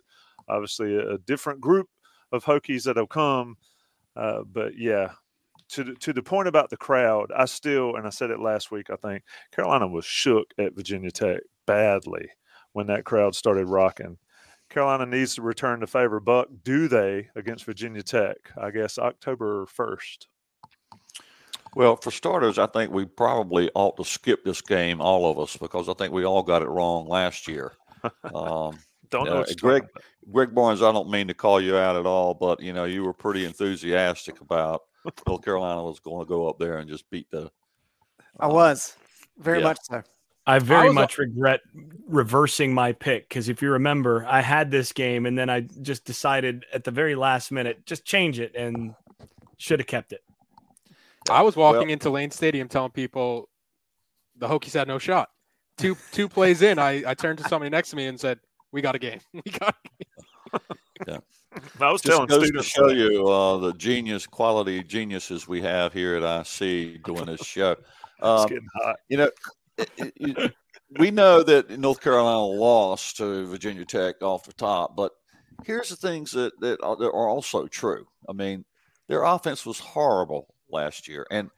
Obviously, 0.48 0.96
a, 0.96 1.14
a 1.14 1.18
different 1.18 1.61
group 1.61 1.88
of 2.32 2.44
Hokies 2.44 2.84
that 2.84 2.96
have 2.96 3.08
come, 3.08 3.56
uh, 4.16 4.40
but 4.50 4.76
yeah, 4.76 5.12
to 5.70 5.85
the, 5.85 5.94
to 5.94 6.12
the 6.12 6.22
point 6.22 6.48
about 6.48 6.70
the 6.70 6.76
crowd, 6.76 7.31
I 7.37 7.44
still, 7.44 7.96
and 7.96 8.07
I 8.07 8.11
said 8.11 8.31
it 8.31 8.40
last 8.40 8.70
week, 8.70 8.88
I 8.90 8.96
think 8.96 9.22
Carolina 9.52 9.87
was 9.87 10.04
shook 10.04 10.52
at 10.59 10.74
Virginia 10.74 11.11
Tech 11.11 11.40
badly 11.66 12.28
when 12.72 12.87
that 12.87 13.04
crowd 13.04 13.35
started 13.35 13.66
rocking. 13.66 14.18
Carolina 14.70 15.07
needs 15.07 15.35
to 15.35 15.42
return 15.42 15.81
the 15.81 15.87
favor. 15.87 16.20
Buck, 16.20 16.48
do 16.62 16.88
they 16.88 17.28
against 17.35 17.64
Virginia 17.64 18.02
Tech? 18.02 18.37
I 18.61 18.70
guess 18.70 18.98
October 18.98 19.66
1st. 19.66 20.26
Well, 21.74 21.96
for 21.96 22.11
starters, 22.11 22.59
I 22.59 22.66
think 22.66 22.92
we 22.92 23.04
probably 23.04 23.70
ought 23.74 23.96
to 23.98 24.04
skip 24.04 24.44
this 24.44 24.61
game, 24.61 25.00
all 25.00 25.31
of 25.31 25.38
us, 25.38 25.57
because 25.57 25.88
I 25.88 25.94
think 25.94 26.12
we 26.12 26.24
all 26.24 26.42
got 26.42 26.62
it 26.62 26.68
wrong 26.68 27.07
last 27.07 27.46
year. 27.46 27.72
Um, 28.35 28.78
don't 29.11 29.24
know. 29.24 29.42
Uh, 29.42 29.46
Greg, 29.59 29.85
Greg 30.31 30.54
Barnes, 30.54 30.83
I 30.83 30.92
don't 30.92 31.11
mean 31.11 31.28
to 31.28 31.35
call 31.35 31.61
you 31.61 31.76
out 31.76 31.96
at 31.96 32.07
all, 32.07 32.35
but 32.35 32.61
you 32.61 32.72
know 32.72 32.85
you 32.85 33.04
were 33.04 33.12
pretty 33.12 33.44
enthusiastic 33.44 34.40
about 34.40 34.83
North 35.26 35.44
Carolina 35.44 35.82
was 35.82 36.00
going 36.00 36.24
to 36.24 36.28
go 36.28 36.48
up 36.48 36.58
there 36.58 36.78
and 36.78 36.88
just 36.88 37.08
beat 37.11 37.30
the. 37.30 37.50
I 38.38 38.46
uh, 38.46 38.50
was 38.50 38.96
very 39.38 39.58
yeah. 39.58 39.64
much 39.64 39.78
so. 39.82 40.02
I 40.46 40.58
very 40.61 40.88
I 40.88 40.92
much 40.92 41.18
regret 41.18 41.61
reversing 42.06 42.72
my 42.72 42.92
pick 42.92 43.28
because 43.28 43.50
if 43.50 43.61
you 43.61 43.72
remember, 43.72 44.24
I 44.26 44.40
had 44.40 44.70
this 44.70 44.92
game 44.92 45.26
and 45.26 45.38
then 45.38 45.50
I 45.50 45.61
just 45.82 46.06
decided 46.06 46.64
at 46.72 46.84
the 46.84 46.90
very 46.90 47.14
last 47.14 47.52
minute 47.52 47.84
just 47.84 48.06
change 48.06 48.40
it 48.40 48.54
and 48.54 48.94
should 49.58 49.78
have 49.78 49.87
kept 49.87 50.12
it. 50.12 50.22
I 51.30 51.42
was 51.42 51.54
walking 51.54 51.88
well, 51.88 51.90
into 51.90 52.08
Lane 52.08 52.30
Stadium 52.30 52.66
telling 52.66 52.92
people 52.92 53.50
the 54.38 54.48
Hokies 54.48 54.72
had 54.72 54.88
no 54.88 54.98
shot. 54.98 55.28
Two 55.76 55.96
two 56.12 56.30
plays 56.30 56.62
in, 56.62 56.78
I, 56.78 57.02
I 57.06 57.12
turned 57.12 57.38
to 57.38 57.48
somebody 57.48 57.68
next 57.68 57.90
to 57.90 57.96
me 57.96 58.06
and 58.06 58.18
said, 58.18 58.40
"We 58.72 58.80
got 58.80 58.94
a 58.94 58.98
game. 58.98 59.20
We 59.32 59.52
got." 59.52 59.76
A 59.84 60.58
game. 60.58 60.62
yeah. 61.06 61.18
I 61.80 61.90
was 61.90 62.02
Just 62.02 62.12
telling 62.12 62.26
goes 62.26 62.50
to 62.50 62.62
show 62.62 62.88
you 62.88 63.26
uh, 63.26 63.56
the 63.58 63.72
genius 63.72 64.26
quality 64.26 64.82
geniuses 64.82 65.48
we 65.48 65.62
have 65.62 65.92
here 65.92 66.16
at 66.16 66.40
IC 66.40 67.02
doing 67.04 67.26
this 67.26 67.44
show. 67.44 67.76
Um, 68.20 68.48
you 69.08 69.16
know, 69.16 69.30
it, 69.78 69.90
it, 70.16 70.54
we 70.98 71.11
know 71.11 71.42
that 71.42 71.78
North 71.78 72.00
Carolina 72.00 72.44
lost 72.44 73.16
to 73.18 73.46
Virginia 73.46 73.84
Tech 73.84 74.22
off 74.22 74.44
the 74.44 74.52
top, 74.52 74.96
but 74.96 75.12
here's 75.64 75.88
the 75.88 75.96
things 75.96 76.32
that, 76.32 76.58
that 76.61 76.82
are, 76.82 76.96
that 76.96 77.06
are 77.06 77.28
also 77.28 77.66
true. 77.66 78.06
I 78.28 78.32
mean, 78.32 78.64
their 79.06 79.22
offense 79.22 79.64
was 79.64 79.78
horrible 79.78 80.54
last 80.70 81.08
year, 81.08 81.26
and 81.30 81.50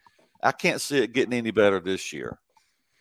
I 0.43 0.53
can't 0.53 0.81
see 0.81 0.99
it 0.99 1.13
getting 1.13 1.35
any 1.35 1.51
better 1.51 1.81
this 1.81 2.13
year. 2.13 2.39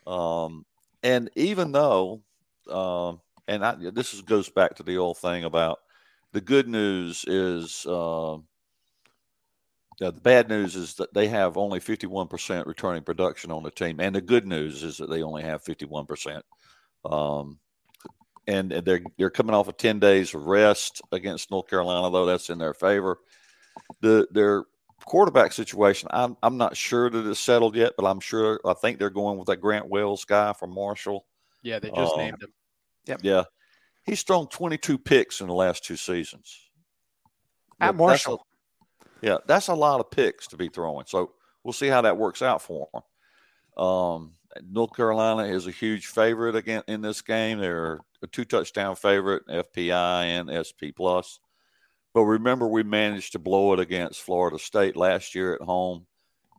Um, 0.08 0.66
and 1.04 1.30
even 1.36 1.72
though, 1.72 2.22
um, 2.70 3.22
and 3.48 3.64
I, 3.66 3.76
this 3.94 4.14
is, 4.14 4.22
goes 4.22 4.50
back 4.50 4.76
to 4.76 4.84
the 4.84 4.98
old 4.98 5.18
thing 5.18 5.44
about 5.44 5.80
the 6.34 6.42
good 6.42 6.68
news 6.68 7.26
is 7.28 7.86
uh, 7.86 8.38
the 10.00 10.12
bad 10.12 10.48
news 10.48 10.76
is 10.76 10.96
that 10.96 11.14
they 11.14 11.28
have 11.28 11.58
only 11.58 11.80
51% 11.80 12.66
returning 12.66 13.04
production 13.04 13.52
on 13.52 13.64
the 13.64 13.72
team. 13.72 14.00
And 14.00 14.16
the 14.16 14.22
good 14.22 14.48
news 14.48 14.84
is 14.84 14.98
that 14.98 15.10
they 15.10 15.24
only 15.24 15.44
have 15.44 15.64
51%. 15.64 16.42
Um, 17.06 17.60
and 18.48 18.72
they're, 18.72 19.02
they're 19.18 19.30
coming 19.30 19.54
off 19.54 19.68
of 19.68 19.78
10 19.78 20.00
days 20.00 20.34
of 20.34 20.46
rest 20.46 21.02
against 21.12 21.52
North 21.52 21.68
Carolina, 21.68 22.10
though 22.10 22.26
that's 22.26 22.50
in 22.50 22.58
their 22.58 22.74
favor. 22.74 23.18
The, 24.02 24.28
their 24.32 24.66
quarterback 25.06 25.52
situation, 25.52 26.10
I'm, 26.12 26.38
I'm 26.42 26.58
not 26.58 26.78
sure 26.78 27.10
that 27.10 27.28
it's 27.28 27.40
settled 27.40 27.76
yet, 27.76 27.94
but 27.98 28.06
I'm 28.06 28.20
sure, 28.20 28.60
I 28.66 28.74
think 28.74 29.00
they're 29.00 29.10
going 29.10 29.38
with 29.38 29.48
that 29.48 29.58
Grant 29.58 29.90
Wells 29.90 30.26
guy 30.26 30.54
from 30.54 30.74
Marshall. 30.74 31.26
Yeah, 31.62 31.80
they 31.80 31.90
just 31.90 32.14
um, 32.14 32.20
named 32.20 32.42
him. 32.42 32.54
Yep. 33.06 33.20
Yeah. 33.24 33.44
He's 34.10 34.24
thrown 34.24 34.48
22 34.48 34.98
picks 34.98 35.40
in 35.40 35.48
the 35.48 35.54
last 35.54 35.84
two 35.84 35.96
seasons. 35.96 36.58
At 37.80 37.96
Marshall. 37.96 38.44
That's 39.02 39.24
a, 39.24 39.28
yeah, 39.28 39.38
that's 39.46 39.68
a 39.68 39.76
lot 39.76 40.00
of 40.00 40.10
picks 40.10 40.48
to 40.48 40.58
be 40.58 40.68
throwing. 40.68 41.06
So 41.06 41.34
we'll 41.64 41.74
see 41.74 41.90
how 41.90 42.02
that 42.02 42.18
works 42.18 42.42
out 42.42 42.64
for 42.64 42.90
him. 42.92 43.84
Um, 43.84 44.34
North 44.68 44.96
Carolina 44.96 45.44
is 45.44 45.68
a 45.68 45.72
huge 45.72 46.08
favorite 46.08 46.56
again 46.56 46.82
in 46.88 47.02
this 47.02 47.22
game. 47.22 47.60
They're 47.60 48.00
a 48.24 48.28
two 48.28 48.46
touchdown 48.46 48.96
favorite, 48.96 49.44
FPI 49.48 50.24
and 50.24 50.50
SP 50.66 50.90
plus. 50.96 51.40
But 52.16 52.24
remember, 52.24 52.68
we 52.68 52.82
managed 52.82 53.34
to 53.34 53.40
blow 53.40 53.74
it 53.74 53.80
against 53.80 54.24
Florida 54.24 54.58
State 54.58 54.98
last 54.98 55.36
year 55.36 55.54
at 55.54 55.62
home, 55.62 56.08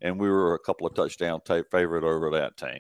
and 0.01 0.21
we 0.21 0.31
were 0.31 0.55
a 0.55 0.61
couple 0.61 0.87
of 0.87 0.95
touchdown 0.95 1.41
tape 1.45 1.67
favorite 1.73 2.05
over 2.05 2.31
that 2.31 2.57
team. 2.57 2.79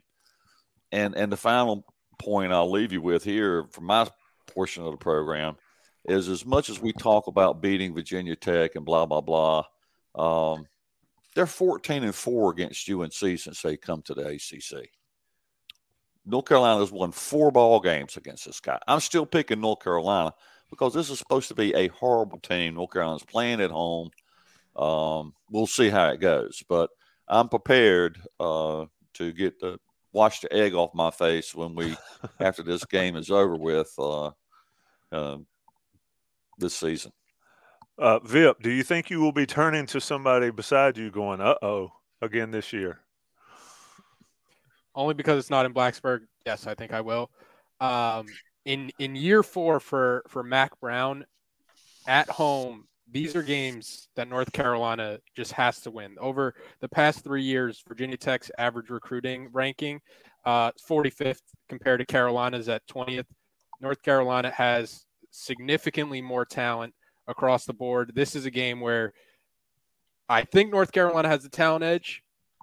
And 0.92 1.16
and 1.16 1.33
the 1.33 1.37
final 1.37 1.85
point 2.20 2.52
I'll 2.52 2.70
leave 2.70 2.92
you 2.92 3.02
with 3.02 3.24
here, 3.24 3.66
from 3.72 3.87
my 3.87 4.09
portion 4.54 4.84
of 4.84 4.92
the 4.92 4.98
program 4.98 5.56
is 6.06 6.28
as 6.28 6.44
much 6.46 6.68
as 6.70 6.80
we 6.80 6.92
talk 6.92 7.26
about 7.26 7.60
beating 7.60 7.94
Virginia 7.94 8.36
Tech 8.36 8.74
and 8.74 8.84
blah 8.84 9.06
blah 9.06 9.20
blah, 9.20 9.64
um, 10.14 10.66
they're 11.34 11.46
14 11.46 12.04
and 12.04 12.14
four 12.14 12.50
against 12.50 12.88
UNC 12.88 13.12
since 13.12 13.62
they 13.62 13.76
come 13.76 14.02
to 14.02 14.14
the 14.14 14.26
ACC. 14.26 14.90
North 16.26 16.46
Carolina 16.46 16.80
has 16.80 16.92
won 16.92 17.12
four 17.12 17.50
ball 17.50 17.80
games 17.80 18.16
against 18.16 18.44
this 18.44 18.60
guy. 18.60 18.78
I'm 18.86 19.00
still 19.00 19.26
picking 19.26 19.60
North 19.60 19.82
Carolina 19.82 20.34
because 20.68 20.94
this 20.94 21.10
is 21.10 21.18
supposed 21.18 21.48
to 21.48 21.54
be 21.54 21.74
a 21.74 21.88
horrible 21.88 22.38
team. 22.38 22.74
North 22.74 22.92
Carolina's 22.92 23.24
playing 23.24 23.60
at 23.60 23.70
home. 23.70 24.10
Um, 24.76 25.34
we'll 25.50 25.66
see 25.66 25.88
how 25.88 26.08
it 26.10 26.20
goes, 26.20 26.62
but 26.68 26.90
I'm 27.26 27.48
prepared 27.48 28.20
uh, 28.38 28.86
to 29.14 29.32
get 29.32 29.60
the 29.60 29.78
wash 30.12 30.40
the 30.40 30.53
egg 30.53 30.75
off 30.75 30.94
my 30.94 31.11
face 31.11 31.55
when 31.55 31.75
we 31.75 31.96
after 32.40 32.62
this 32.62 32.85
game 32.85 33.16
is 33.16 33.31
over 33.31 33.57
with 33.57 33.92
uh, 33.99 34.31
uh, 35.12 35.38
this 36.59 36.77
season. 36.77 37.12
Uh, 37.99 38.18
Vip, 38.20 38.62
do 38.62 38.70
you 38.70 38.83
think 38.83 39.11
you 39.11 39.20
will 39.20 39.33
be 39.33 39.46
turning 39.46 39.87
to 39.87 40.01
somebody 40.01 40.51
beside 40.51 40.96
you 40.96 41.11
going, 41.11 41.40
uh 41.40 41.55
oh, 41.62 41.92
again 42.23 42.51
this 42.51 42.73
year? 42.73 43.01
Only 44.95 45.14
because 45.14 45.39
it's 45.39 45.51
not 45.51 45.66
in 45.66 45.74
Blacksburg. 45.74 46.20
Yes, 46.47 46.66
I 46.66 46.74
think 46.74 46.93
I 46.93 47.03
will. 47.03 47.30
Um, 47.78 48.26
in 48.64 48.91
in 48.99 49.16
year 49.16 49.43
four 49.43 49.80
for 49.80 50.22
for 50.28 50.43
Mack 50.43 50.78
Brown 50.80 51.24
at 52.07 52.28
home, 52.28 52.87
these 53.12 53.34
are 53.36 53.42
games 53.42 54.08
that 54.16 54.28
North 54.28 54.52
Carolina 54.52 55.18
just 55.36 55.52
has 55.52 55.80
to 55.80 55.90
win. 55.90 56.16
Over 56.20 56.54
the 56.80 56.88
past 56.88 57.24
three 57.24 57.42
years, 57.42 57.82
Virginia 57.86 58.16
Tech's 58.16 58.50
average 58.58 58.90
recruiting 58.90 59.48
ranking, 59.52 60.00
uh, 60.44 60.72
45th 60.88 61.42
compared 61.68 62.00
to 62.00 62.06
Carolina's 62.06 62.68
at 62.68 62.86
20th. 62.86 63.26
North 63.80 64.02
Carolina 64.02 64.50
has 64.50 65.04
significantly 65.30 66.20
more 66.20 66.44
talent 66.44 66.94
across 67.26 67.64
the 67.64 67.72
board. 67.72 68.12
This 68.14 68.34
is 68.34 68.46
a 68.46 68.50
game 68.50 68.80
where 68.80 69.12
I 70.28 70.44
think 70.44 70.70
North 70.70 70.92
Carolina 70.92 71.28
has 71.28 71.42
the 71.42 71.48
talent 71.48 71.84
edge. 71.84 72.22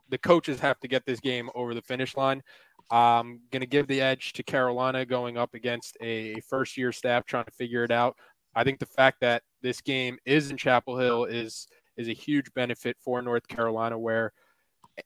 The 0.10 0.18
coaches 0.18 0.60
have 0.60 0.80
to 0.80 0.88
get 0.88 1.06
this 1.06 1.20
game 1.20 1.50
over 1.56 1.74
the 1.74 1.82
finish 1.82 2.16
line. 2.16 2.42
I'm 2.90 3.42
going 3.52 3.62
to 3.62 3.68
give 3.68 3.88
the 3.88 4.00
edge 4.00 4.34
to 4.34 4.44
Carolina 4.44 5.06
going 5.06 5.38
up 5.38 5.54
against 5.54 5.98
a 6.00 6.40
first 6.48 6.78
year 6.78 6.92
staff 6.92 7.26
trying 7.26 7.46
to 7.46 7.52
figure 7.52 7.84
it 7.84 7.92
out. 7.92 8.16
I 8.56 8.64
think 8.64 8.80
the 8.80 8.86
fact 8.86 9.22
that 9.22 9.44
this 9.62 9.82
game 9.82 10.18
is 10.26 10.52
in 10.52 10.58
Chapel 10.58 10.98
Hill 10.98 11.26
is 11.26 11.68
is 11.98 12.08
a 12.08 12.14
huge 12.14 12.54
benefit 12.54 12.98
for 13.00 13.22
North 13.22 13.48
Carolina, 13.48 13.98
where 13.98 14.34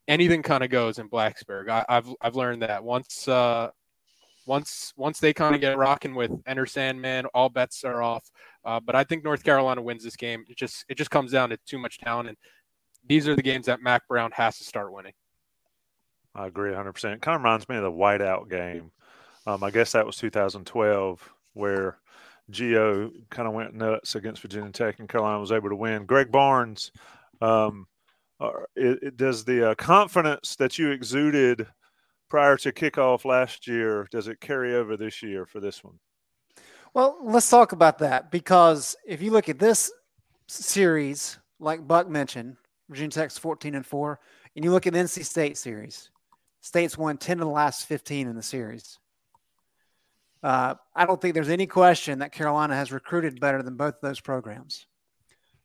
anything 0.07 0.41
kind 0.43 0.63
of 0.63 0.69
goes 0.69 0.99
in 0.99 1.09
Blacksburg. 1.09 1.69
I, 1.69 1.85
have 1.89 2.07
I've 2.21 2.35
learned 2.35 2.61
that 2.63 2.83
once 2.83 3.27
uh, 3.27 3.69
once 4.45 4.93
once 4.97 5.19
they 5.19 5.33
kind 5.33 5.55
of 5.55 5.61
get 5.61 5.77
rocking 5.77 6.15
with 6.15 6.31
Enter 6.45 6.65
Sandman, 6.65 7.25
all 7.27 7.49
bets 7.49 7.83
are 7.83 8.01
off. 8.01 8.29
Uh, 8.63 8.79
but 8.79 8.95
I 8.95 9.03
think 9.03 9.23
North 9.23 9.43
Carolina 9.43 9.81
wins 9.81 10.03
this 10.03 10.15
game. 10.15 10.45
It 10.49 10.57
just 10.57 10.85
it 10.89 10.97
just 10.97 11.11
comes 11.11 11.31
down 11.31 11.49
to 11.49 11.57
too 11.65 11.77
much 11.77 11.99
talent, 11.99 12.29
and 12.29 12.37
these 13.07 13.27
are 13.27 13.35
the 13.35 13.41
games 13.41 13.65
that 13.65 13.81
Mack 13.81 14.07
Brown 14.07 14.31
has 14.33 14.57
to 14.57 14.63
start 14.63 14.93
winning. 14.93 15.13
I 16.33 16.47
agree 16.47 16.69
100. 16.69 16.93
percent 16.93 17.21
Kind 17.21 17.35
of 17.35 17.41
reminds 17.41 17.67
me 17.67 17.75
of 17.75 17.83
the 17.83 17.91
whiteout 17.91 18.49
game. 18.49 18.91
Um, 19.45 19.63
I 19.63 19.71
guess 19.71 19.91
that 19.93 20.05
was 20.05 20.17
2012 20.17 21.29
where 21.53 21.97
Gio 22.51 23.11
kind 23.29 23.47
of 23.47 23.53
went 23.53 23.73
nuts 23.73 24.15
against 24.15 24.41
Virginia 24.41 24.71
Tech 24.71 24.99
and 24.99 25.09
Carolina 25.09 25.39
was 25.39 25.51
able 25.51 25.69
to 25.69 25.75
win. 25.75 26.05
Greg 26.05 26.31
Barnes, 26.31 26.91
um, 27.41 27.87
it, 28.75 29.03
it, 29.03 29.17
does 29.17 29.43
the 29.45 29.71
uh, 29.71 29.75
confidence 29.75 30.55
that 30.55 30.77
you 30.77 30.91
exuded 30.91 31.67
prior 32.29 32.57
to 32.57 32.71
kickoff 32.71 33.25
last 33.25 33.67
year 33.67 34.07
does 34.11 34.27
it 34.27 34.39
carry 34.39 34.75
over 34.75 34.95
this 34.95 35.21
year 35.21 35.45
for 35.45 35.59
this 35.59 35.83
one? 35.83 35.99
Well, 36.93 37.17
let's 37.21 37.49
talk 37.49 37.71
about 37.71 37.99
that 37.99 38.31
because 38.31 38.95
if 39.05 39.21
you 39.21 39.31
look 39.31 39.49
at 39.49 39.59
this 39.59 39.91
series, 40.47 41.39
like 41.59 41.87
Buck 41.87 42.09
mentioned, 42.09 42.57
Virginia 42.89 43.11
Tech's 43.11 43.37
14 43.37 43.75
and 43.75 43.85
4, 43.85 44.19
and 44.55 44.65
you 44.65 44.71
look 44.71 44.87
at 44.87 44.93
the 44.93 44.99
NC 44.99 45.23
State 45.25 45.57
series, 45.57 46.09
State's 46.59 46.97
won 46.97 47.17
10 47.17 47.39
of 47.39 47.47
the 47.47 47.51
last 47.51 47.85
15 47.85 48.27
in 48.27 48.35
the 48.35 48.43
series. 48.43 48.99
Uh, 50.43 50.75
I 50.95 51.05
don't 51.05 51.21
think 51.21 51.33
there's 51.33 51.49
any 51.49 51.67
question 51.67 52.19
that 52.19 52.31
Carolina 52.31 52.75
has 52.75 52.91
recruited 52.91 53.39
better 53.39 53.61
than 53.61 53.75
both 53.75 53.95
of 53.95 54.01
those 54.01 54.19
programs. 54.19 54.87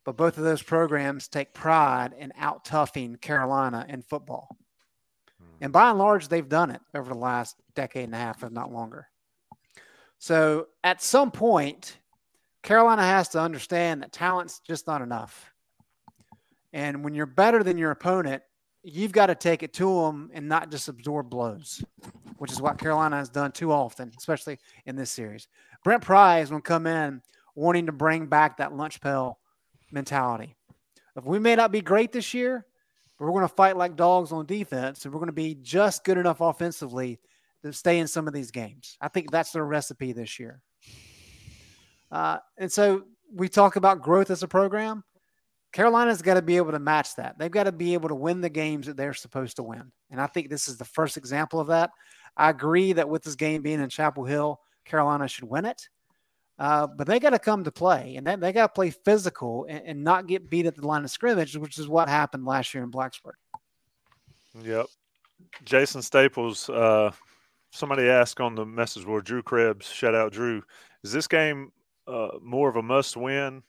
But 0.03 0.17
both 0.17 0.37
of 0.37 0.43
those 0.43 0.61
programs 0.61 1.27
take 1.27 1.53
pride 1.53 2.13
in 2.17 2.31
out 2.37 2.63
toughing 2.63 3.15
Carolina 3.17 3.85
in 3.89 4.01
football. 4.01 4.55
Hmm. 5.39 5.45
And 5.61 5.73
by 5.73 5.89
and 5.89 5.99
large, 5.99 6.27
they've 6.27 6.47
done 6.47 6.71
it 6.71 6.81
over 6.95 7.09
the 7.09 7.19
last 7.19 7.57
decade 7.75 8.05
and 8.05 8.15
a 8.15 8.17
half, 8.17 8.43
if 8.43 8.51
not 8.51 8.71
longer. 8.71 9.07
So 10.19 10.67
at 10.83 11.01
some 11.01 11.31
point, 11.31 11.97
Carolina 12.63 13.03
has 13.03 13.29
to 13.29 13.39
understand 13.39 14.01
that 14.01 14.11
talent's 14.11 14.59
just 14.59 14.87
not 14.87 15.01
enough. 15.01 15.51
And 16.73 17.03
when 17.03 17.13
you're 17.13 17.25
better 17.25 17.63
than 17.63 17.77
your 17.77 17.91
opponent, 17.91 18.43
you've 18.87 19.11
got 19.11 19.27
to 19.27 19.35
take 19.35 19.63
it 19.63 19.73
to 19.73 20.01
them 20.01 20.29
and 20.33 20.47
not 20.47 20.71
just 20.71 20.87
absorb 20.87 21.29
blows, 21.29 21.83
which 22.37 22.51
is 22.51 22.61
what 22.61 22.77
Carolina 22.77 23.17
has 23.17 23.29
done 23.29 23.51
too 23.51 23.71
often, 23.71 24.11
especially 24.17 24.57
in 24.85 24.95
this 24.95 25.11
series. 25.11 25.47
Brent 25.83 26.01
Pry 26.01 26.43
will 26.49 26.61
come 26.61 26.87
in 26.87 27.21
wanting 27.55 27.87
to 27.87 27.91
bring 27.91 28.27
back 28.27 28.57
that 28.57 28.73
lunch 28.73 29.01
pail 29.01 29.39
mentality. 29.91 30.55
If 31.15 31.25
we 31.25 31.39
may 31.39 31.55
not 31.55 31.71
be 31.71 31.81
great 31.81 32.11
this 32.11 32.33
year, 32.33 32.65
but 33.17 33.25
we're 33.25 33.31
going 33.31 33.41
to 33.47 33.55
fight 33.55 33.75
like 33.75 33.95
dogs 33.95 34.31
on 34.31 34.45
defense, 34.45 35.03
and 35.03 35.13
we're 35.13 35.19
going 35.19 35.27
to 35.27 35.33
be 35.33 35.55
just 35.55 36.03
good 36.03 36.17
enough 36.17 36.39
offensively 36.39 37.19
to 37.63 37.73
stay 37.73 37.99
in 37.99 38.07
some 38.07 38.27
of 38.27 38.33
these 38.33 38.51
games. 38.51 38.97
I 39.01 39.07
think 39.07 39.31
that's 39.31 39.51
their 39.51 39.65
recipe 39.65 40.13
this 40.13 40.39
year. 40.39 40.61
Uh, 42.11 42.37
and 42.57 42.71
so 42.71 43.03
we 43.33 43.49
talk 43.49 43.75
about 43.75 44.01
growth 44.01 44.29
as 44.29 44.43
a 44.43 44.47
program. 44.47 45.03
Carolina's 45.77 46.23
got 46.23 46.33
to 46.33 46.41
be 46.41 46.57
able 46.57 46.71
to 46.71 46.79
match 46.79 47.15
that. 47.17 47.37
They've 47.37 47.51
got 47.51 47.65
to 47.65 47.71
be 47.71 47.93
able 47.93 48.09
to 48.09 48.15
win 48.15 48.41
the 48.41 48.49
games 48.49 48.87
that 48.87 48.97
they're 48.97 49.13
supposed 49.13 49.57
to 49.57 49.63
win. 49.63 49.91
And 50.09 50.19
I 50.19 50.25
think 50.25 50.49
this 50.49 50.67
is 50.67 50.77
the 50.77 50.85
first 50.85 51.17
example 51.17 51.59
of 51.59 51.67
that. 51.67 51.91
I 52.35 52.49
agree 52.49 52.93
that 52.93 53.07
with 53.07 53.21
this 53.21 53.35
game 53.35 53.61
being 53.61 53.79
in 53.79 53.87
Chapel 53.87 54.25
Hill, 54.25 54.59
Carolina 54.85 55.27
should 55.27 55.43
win 55.43 55.65
it. 55.65 55.87
Uh, 56.57 56.87
but 56.87 57.05
they 57.05 57.19
got 57.19 57.29
to 57.29 57.37
come 57.37 57.63
to 57.63 57.71
play 57.71 58.15
and 58.15 58.25
they, 58.25 58.51
got 58.51 58.65
to 58.65 58.73
play 58.73 58.89
physical 58.89 59.67
and, 59.69 59.83
and, 59.85 60.03
not 60.03 60.25
get 60.25 60.49
beat 60.49 60.65
at 60.65 60.75
the 60.75 60.87
line 60.87 61.03
of 61.03 61.11
scrimmage, 61.11 61.55
which 61.55 61.77
is 61.77 61.87
what 61.87 62.09
happened 62.09 62.43
last 62.43 62.73
year 62.73 62.83
in 62.83 62.89
Blacksburg. 62.89 63.37
Yep. 64.63 64.87
Jason 65.63 66.01
Staples, 66.01 66.69
uh, 66.71 67.11
somebody 67.69 68.09
asked 68.09 68.39
on 68.39 68.55
the 68.55 68.65
message 68.65 69.05
board, 69.05 69.25
Drew 69.25 69.43
Krebs, 69.43 69.85
shout 69.85 70.15
out 70.15 70.31
Drew, 70.31 70.63
is 71.03 71.11
this 71.11 71.27
game 71.27 71.71
uh, 72.07 72.29
more 72.41 72.67
of 72.67 72.77
a 72.77 72.81
must 72.81 73.15
win 73.15 73.61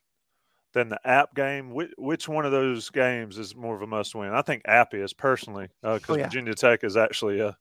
than 0.78 0.88
the 0.88 1.00
app 1.04 1.34
game? 1.34 1.70
Which, 1.70 1.90
which, 1.98 2.28
one 2.28 2.46
of 2.46 2.52
those 2.52 2.88
games 2.90 3.36
is 3.36 3.54
more 3.54 3.74
of 3.74 3.82
a 3.82 3.86
must 3.86 4.14
win? 4.14 4.32
I 4.32 4.42
think 4.42 4.62
app 4.64 4.94
is 4.94 5.12
personally 5.12 5.68
because 5.82 6.08
uh, 6.08 6.12
oh, 6.12 6.16
yeah. 6.16 6.24
Virginia 6.24 6.54
Tech 6.54 6.84
is 6.84 6.96
actually 6.96 7.40
a 7.40 7.56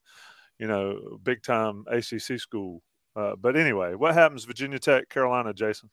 you 0.60 0.68
know 0.68 1.20
big 1.24 1.44
time 1.44 1.84
ACC 1.88 2.40
school. 2.40 2.82
Uh, 3.16 3.36
but 3.36 3.56
anyway, 3.56 3.96
what 3.96 4.14
happens 4.14 4.46
Virginia 4.46 4.80
Tech, 4.80 5.10
Carolina, 5.10 5.54
Jason? 5.54 5.90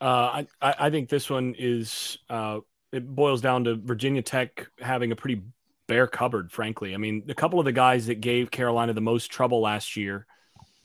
Uh, 0.00 0.44
I 0.60 0.74
I 0.86 0.90
think 0.90 1.08
this 1.08 1.28
one 1.28 1.54
is 1.58 2.18
uh, 2.30 2.60
it 2.92 3.06
boils 3.06 3.40
down 3.40 3.64
to 3.64 3.76
Virginia 3.76 4.22
Tech 4.22 4.68
having 4.80 5.12
a 5.12 5.16
pretty 5.16 5.42
bare 5.86 6.06
cupboard. 6.06 6.50
Frankly, 6.50 6.94
I 6.94 6.96
mean, 6.96 7.24
a 7.28 7.34
couple 7.34 7.58
of 7.58 7.66
the 7.66 7.72
guys 7.72 8.06
that 8.06 8.20
gave 8.20 8.50
Carolina 8.50 8.94
the 8.94 9.00
most 9.00 9.30
trouble 9.30 9.60
last 9.60 9.96
year 9.96 10.26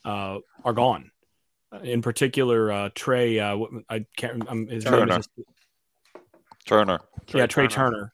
uh, 0.04 0.40
are 0.66 0.74
gone 0.74 1.12
in 1.84 2.01
particular, 2.01 2.72
uh, 2.72 2.89
Tre. 2.93 3.39
Uh, 3.39 3.57
I 3.89 4.05
can't. 4.17 4.47
Um, 4.49 4.67
his 4.67 4.84
Turner. 4.84 5.05
name 5.05 5.20
is 5.20 5.30
Turner. 6.65 6.99
yeah, 7.34 7.47
Tre 7.47 7.67
Turner. 7.67 7.91
Turner. 7.91 8.13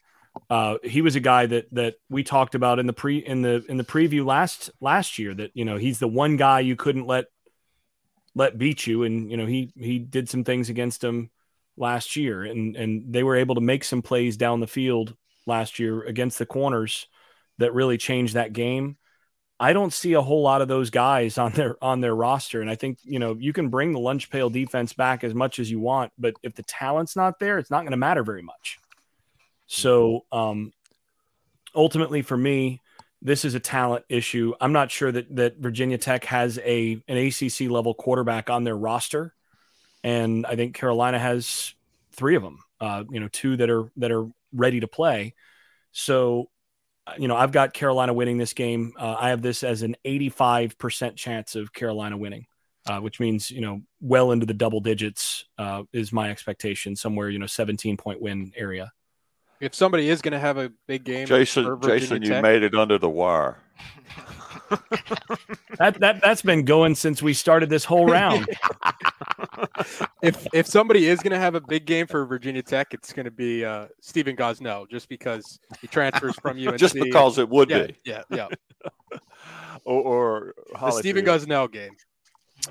Uh, 0.50 0.78
he 0.84 1.02
was 1.02 1.16
a 1.16 1.20
guy 1.20 1.46
that 1.46 1.74
that 1.74 1.96
we 2.10 2.24
talked 2.24 2.56
about 2.56 2.80
in 2.80 2.88
the 2.88 2.94
pre 2.94 3.18
in 3.18 3.42
the 3.42 3.66
in 3.70 3.78
the 3.78 3.84
preview 3.84 4.26
last 4.26 4.70
last 4.82 5.18
year. 5.18 5.34
That 5.34 5.52
you 5.54 5.66
know 5.66 5.78
he's 5.78 6.00
the 6.00 6.08
one 6.08 6.38
guy 6.38 6.60
you 6.60 6.76
couldn't 6.76 7.08
let 7.08 7.26
let 8.36 8.58
beat 8.58 8.86
you, 8.86 9.04
and 9.04 9.32
you 9.32 9.38
know 9.38 9.46
he 9.46 9.72
he 9.78 10.00
did 10.00 10.30
some 10.30 10.44
things 10.44 10.70
against 10.70 11.04
him 11.04 11.30
last 11.78 12.16
year, 12.16 12.44
and 12.44 12.76
and 12.76 13.14
they 13.14 13.24
were 13.24 13.38
able 13.38 13.56
to 13.56 13.62
make 13.62 13.84
some 13.84 14.02
plays 14.02 14.38
down 14.38 14.60
the 14.60 14.68
field 14.68 15.16
last 15.46 15.80
year 15.80 16.04
against 16.04 16.38
the 16.38 16.46
corners 16.46 17.08
that 17.58 17.74
really 17.74 17.98
changed 17.98 18.34
that 18.34 18.54
game. 18.54 18.98
I 19.60 19.74
don't 19.74 19.94
see 19.94 20.14
a 20.14 20.22
whole 20.22 20.42
lot 20.42 20.62
of 20.62 20.68
those 20.68 20.90
guys 20.90 21.38
on 21.38 21.52
their 21.54 21.82
on 21.84 22.02
their 22.02 22.16
roster. 22.16 22.62
And 22.62 22.70
I 22.70 22.76
think, 22.76 23.00
you 23.04 23.20
know, 23.20 23.36
you 23.40 23.54
can 23.54 23.70
bring 23.70 23.94
the 23.94 24.00
lunch 24.00 24.30
pail 24.30 24.50
defense 24.50 24.94
back 24.94 25.24
as 25.24 25.34
much 25.34 25.60
as 25.60 25.72
you 25.72 25.80
want, 25.80 26.12
but 26.18 26.36
if 26.44 26.56
the 26.56 26.64
talent's 26.64 27.16
not 27.16 27.40
there, 27.40 27.58
it's 27.58 27.72
not 27.72 27.82
going 27.82 27.92
to 27.92 27.98
matter 27.98 28.24
very 28.24 28.42
much. 28.42 28.80
So 29.68 30.26
um 30.32 30.74
ultimately 31.74 32.22
for 32.22 32.38
me, 32.38 32.82
this 33.22 33.46
is 33.46 33.56
a 33.56 33.60
talent 33.60 34.06
issue. 34.10 34.54
I'm 34.60 34.74
not 34.74 34.92
sure 34.92 35.12
that 35.12 35.36
that 35.36 35.58
Virginia 35.58 35.98
Tech 35.98 36.26
has 36.26 36.60
a 36.60 37.02
an 37.08 37.18
ACC 37.18 37.70
level 37.72 37.94
quarterback 37.94 38.50
on 38.50 38.64
their 38.64 38.78
roster. 38.78 39.34
And 40.04 40.46
I 40.46 40.56
think 40.56 40.76
Carolina 40.76 41.18
has 41.18 41.74
three 42.12 42.36
of 42.36 42.44
them. 42.44 42.60
Uh, 42.80 43.06
you 43.10 43.20
know, 43.20 43.30
two 43.30 43.58
that 43.58 43.70
are 43.70 43.90
that 43.98 44.12
are 44.12 44.28
ready 44.54 44.82
to 44.82 44.88
play. 44.88 45.34
So 45.92 46.50
you 47.18 47.28
know, 47.28 47.36
I've 47.36 47.52
got 47.52 47.74
Carolina 47.74 48.14
winning 48.14 48.38
this 48.38 48.54
game. 48.54 48.94
Uh, 48.98 49.16
I 49.20 49.30
have 49.30 49.42
this 49.42 49.64
as 49.64 49.82
an 49.82 49.96
85% 50.06 51.16
chance 51.16 51.56
of 51.56 51.72
Carolina 51.72 52.18
winning, 52.18 52.46
uh, 52.88 53.00
which 53.00 53.20
means, 53.20 53.52
you 53.52 53.62
know, 53.62 53.82
well 54.02 54.32
into 54.32 54.46
the 54.46 54.54
double 54.54 54.80
digits 54.80 55.46
uh, 55.58 55.84
is 55.94 56.12
my 56.12 56.32
expectation, 56.32 56.96
somewhere, 56.96 57.30
you 57.30 57.40
know, 57.40 57.48
17 57.48 57.98
point 57.98 58.22
win 58.22 58.52
area. 58.56 58.92
If 59.60 59.74
somebody 59.74 60.10
is 60.10 60.22
going 60.22 60.34
to 60.34 60.40
have 60.40 60.58
a 60.58 60.72
big 60.88 61.04
game, 61.04 61.28
Jason, 61.28 61.80
Jason, 61.82 62.22
Tech, 62.22 62.30
you 62.30 62.42
made 62.42 62.64
it 62.64 62.76
under 62.76 62.98
the 62.98 63.10
wire. 63.10 63.58
that 65.78 66.00
that 66.00 66.22
that's 66.22 66.42
been 66.42 66.66
going 66.66 66.96
since 66.96 67.22
we 67.22 67.34
started 67.34 67.70
this 67.70 67.86
whole 67.86 68.06
round. 68.06 68.48
if 70.22 70.48
if 70.54 70.68
somebody 70.68 71.08
is 71.08 71.20
going 71.20 71.32
to 71.32 71.40
have 71.40 71.56
a 71.56 71.62
big 71.62 71.86
game 71.86 72.08
for 72.08 72.26
Virginia 72.26 72.62
Tech, 72.62 72.94
it's 72.94 73.14
going 73.14 73.26
to 73.26 73.32
be 73.32 73.64
uh, 73.64 73.88
Stephen 74.02 74.36
Gosnell, 74.36 74.90
just 74.90 75.10
because 75.10 75.60
he 75.82 75.88
transfers 75.88 76.36
from 76.42 76.58
UNC. 76.58 76.78
just 76.80 76.96
because 76.96 77.38
it 77.38 77.50
would 77.50 77.70
yeah, 77.70 77.88
be. 77.88 77.96
Yeah, 78.06 78.22
yeah. 78.30 78.48
or, 79.86 80.02
or 80.02 80.54
the 80.80 80.92
Stephen 80.92 81.26
Gosnell 81.26 81.72
game. 81.72 81.96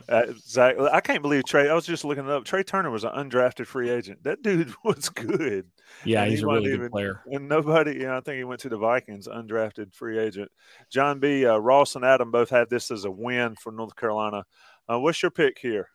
Uh, 0.08 0.24
exactly. 0.28 0.88
I 0.88 1.00
can't 1.00 1.22
believe 1.22 1.44
Tre. 1.44 1.68
I 1.68 1.74
was 1.74 1.86
just 1.86 2.04
looking 2.04 2.24
it 2.24 2.30
up. 2.30 2.44
Tre 2.44 2.62
Turner 2.62 2.90
was 2.90 3.04
an 3.04 3.12
undrafted 3.12 3.66
free 3.66 3.90
agent. 3.90 4.24
That 4.24 4.42
dude 4.42 4.74
was 4.84 5.08
good. 5.08 5.66
Yeah, 6.04 6.22
and 6.22 6.30
he's 6.30 6.40
he 6.40 6.44
a 6.44 6.48
really 6.48 6.68
even, 6.68 6.80
good 6.80 6.92
player. 6.92 7.20
And 7.26 7.48
nobody, 7.48 7.92
you 7.92 8.06
know, 8.06 8.16
I 8.16 8.20
think 8.20 8.38
he 8.38 8.44
went 8.44 8.60
to 8.60 8.68
the 8.68 8.76
Vikings, 8.76 9.28
undrafted 9.28 9.94
free 9.94 10.18
agent. 10.18 10.50
John 10.90 11.20
B. 11.20 11.46
Uh, 11.46 11.58
Ross 11.58 11.96
and 11.96 12.04
Adam 12.04 12.30
both 12.30 12.50
had 12.50 12.70
this 12.70 12.90
as 12.90 13.04
a 13.04 13.10
win 13.10 13.54
for 13.56 13.72
North 13.72 13.96
Carolina. 13.96 14.44
Uh, 14.90 14.98
what's 15.00 15.22
your 15.22 15.30
pick 15.30 15.58
here? 15.58 15.88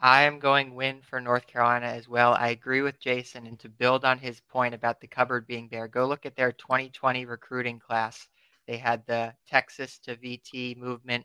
I 0.00 0.22
am 0.22 0.38
going 0.38 0.74
win 0.74 1.00
for 1.02 1.20
North 1.20 1.46
Carolina 1.46 1.86
as 1.86 2.08
well. 2.08 2.34
I 2.34 2.48
agree 2.48 2.82
with 2.82 3.00
Jason. 3.00 3.46
And 3.46 3.58
to 3.60 3.68
build 3.68 4.04
on 4.04 4.18
his 4.18 4.40
point 4.40 4.74
about 4.74 5.00
the 5.00 5.06
cupboard 5.06 5.46
being 5.46 5.68
there, 5.70 5.88
go 5.88 6.06
look 6.06 6.26
at 6.26 6.36
their 6.36 6.52
2020 6.52 7.24
recruiting 7.24 7.78
class. 7.78 8.28
They 8.66 8.76
had 8.76 9.06
the 9.06 9.32
Texas 9.48 9.98
to 10.00 10.16
VT 10.16 10.76
movement 10.76 11.24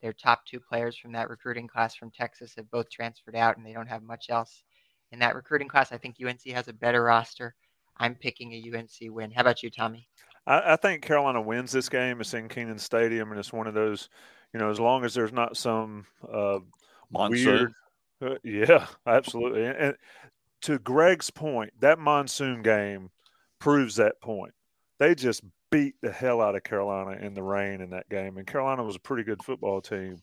their 0.00 0.12
top 0.12 0.46
two 0.46 0.60
players 0.60 0.96
from 0.96 1.12
that 1.12 1.28
recruiting 1.28 1.68
class 1.68 1.94
from 1.94 2.10
Texas 2.10 2.54
have 2.56 2.70
both 2.70 2.88
transferred 2.90 3.36
out, 3.36 3.56
and 3.56 3.66
they 3.66 3.72
don't 3.72 3.88
have 3.88 4.02
much 4.02 4.30
else 4.30 4.62
in 5.12 5.18
that 5.20 5.34
recruiting 5.34 5.68
class. 5.68 5.92
I 5.92 5.98
think 5.98 6.16
UNC 6.24 6.42
has 6.48 6.68
a 6.68 6.72
better 6.72 7.02
roster. 7.02 7.54
I'm 7.98 8.14
picking 8.14 8.52
a 8.52 8.78
UNC 8.78 9.14
win. 9.14 9.30
How 9.30 9.42
about 9.42 9.62
you, 9.62 9.70
Tommy? 9.70 10.08
I, 10.46 10.72
I 10.72 10.76
think 10.76 11.02
Carolina 11.02 11.40
wins 11.40 11.72
this 11.72 11.88
game. 11.88 12.20
It's 12.20 12.34
in 12.34 12.48
Kenan 12.48 12.78
Stadium, 12.78 13.30
and 13.30 13.38
it's 13.38 13.52
one 13.52 13.66
of 13.66 13.74
those, 13.74 14.08
you 14.52 14.60
know, 14.60 14.70
as 14.70 14.80
long 14.80 15.04
as 15.04 15.14
there's 15.14 15.32
not 15.32 15.56
some 15.56 16.06
uh, 16.32 16.58
weird. 17.10 17.72
Uh, 18.22 18.34
yeah, 18.42 18.86
absolutely. 19.06 19.64
And, 19.66 19.94
to 20.62 20.78
Greg's 20.78 21.30
point, 21.30 21.72
that 21.80 21.98
monsoon 21.98 22.62
game 22.62 23.10
proves 23.60 23.96
that 23.96 24.20
point. 24.20 24.52
They 24.98 25.14
just 25.14 25.42
beat 25.70 25.94
the 26.02 26.12
hell 26.12 26.42
out 26.42 26.56
of 26.56 26.62
Carolina 26.62 27.12
in 27.24 27.32
the 27.32 27.42
rain 27.42 27.80
in 27.80 27.90
that 27.90 28.08
game, 28.10 28.36
and 28.36 28.46
Carolina 28.46 28.82
was 28.82 28.96
a 28.96 29.00
pretty 29.00 29.22
good 29.22 29.42
football 29.42 29.80
team. 29.80 30.22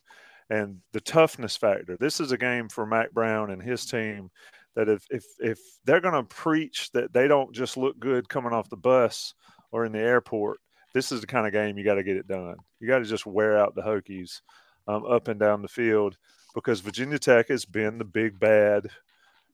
And 0.50 0.80
the 0.94 1.02
toughness 1.02 1.58
factor. 1.58 1.98
This 1.98 2.22
is 2.22 2.32
a 2.32 2.38
game 2.38 2.70
for 2.70 2.86
Mack 2.86 3.12
Brown 3.12 3.52
and 3.52 3.62
his 3.62 3.86
team 3.86 4.30
that 4.78 4.90
if 4.90 5.08
if 5.10 5.26
if 5.40 5.60
they're 5.86 6.00
going 6.00 6.14
to 6.14 6.24
preach 6.24 6.92
that 6.92 7.12
they 7.12 7.28
don't 7.28 7.52
just 7.52 7.78
look 7.78 8.00
good 8.00 8.30
coming 8.30 8.54
off 8.54 8.70
the 8.70 8.78
bus 8.78 9.34
or 9.72 9.86
in 9.86 9.92
the 9.92 10.00
airport, 10.00 10.60
this 10.94 11.12
is 11.12 11.20
the 11.20 11.28
kind 11.28 11.48
of 11.48 11.52
game 11.52 11.80
you 11.80 11.84
got 11.84 11.96
to 11.96 12.04
get 12.04 12.16
it 12.16 12.28
done. 12.28 12.56
You 12.80 12.88
got 12.88 13.00
to 13.00 13.06
just 13.06 13.26
wear 13.26 13.58
out 13.58 13.74
the 13.74 13.82
Hokies 13.82 14.42
um, 14.88 15.04
up 15.04 15.30
and 15.30 15.40
down 15.40 15.64
the 15.64 15.68
field 15.68 16.16
because 16.54 16.80
Virginia 16.80 17.18
Tech 17.18 17.50
has 17.50 17.66
been 17.66 17.98
the 17.98 18.06
big 18.06 18.40
bad 18.40 18.88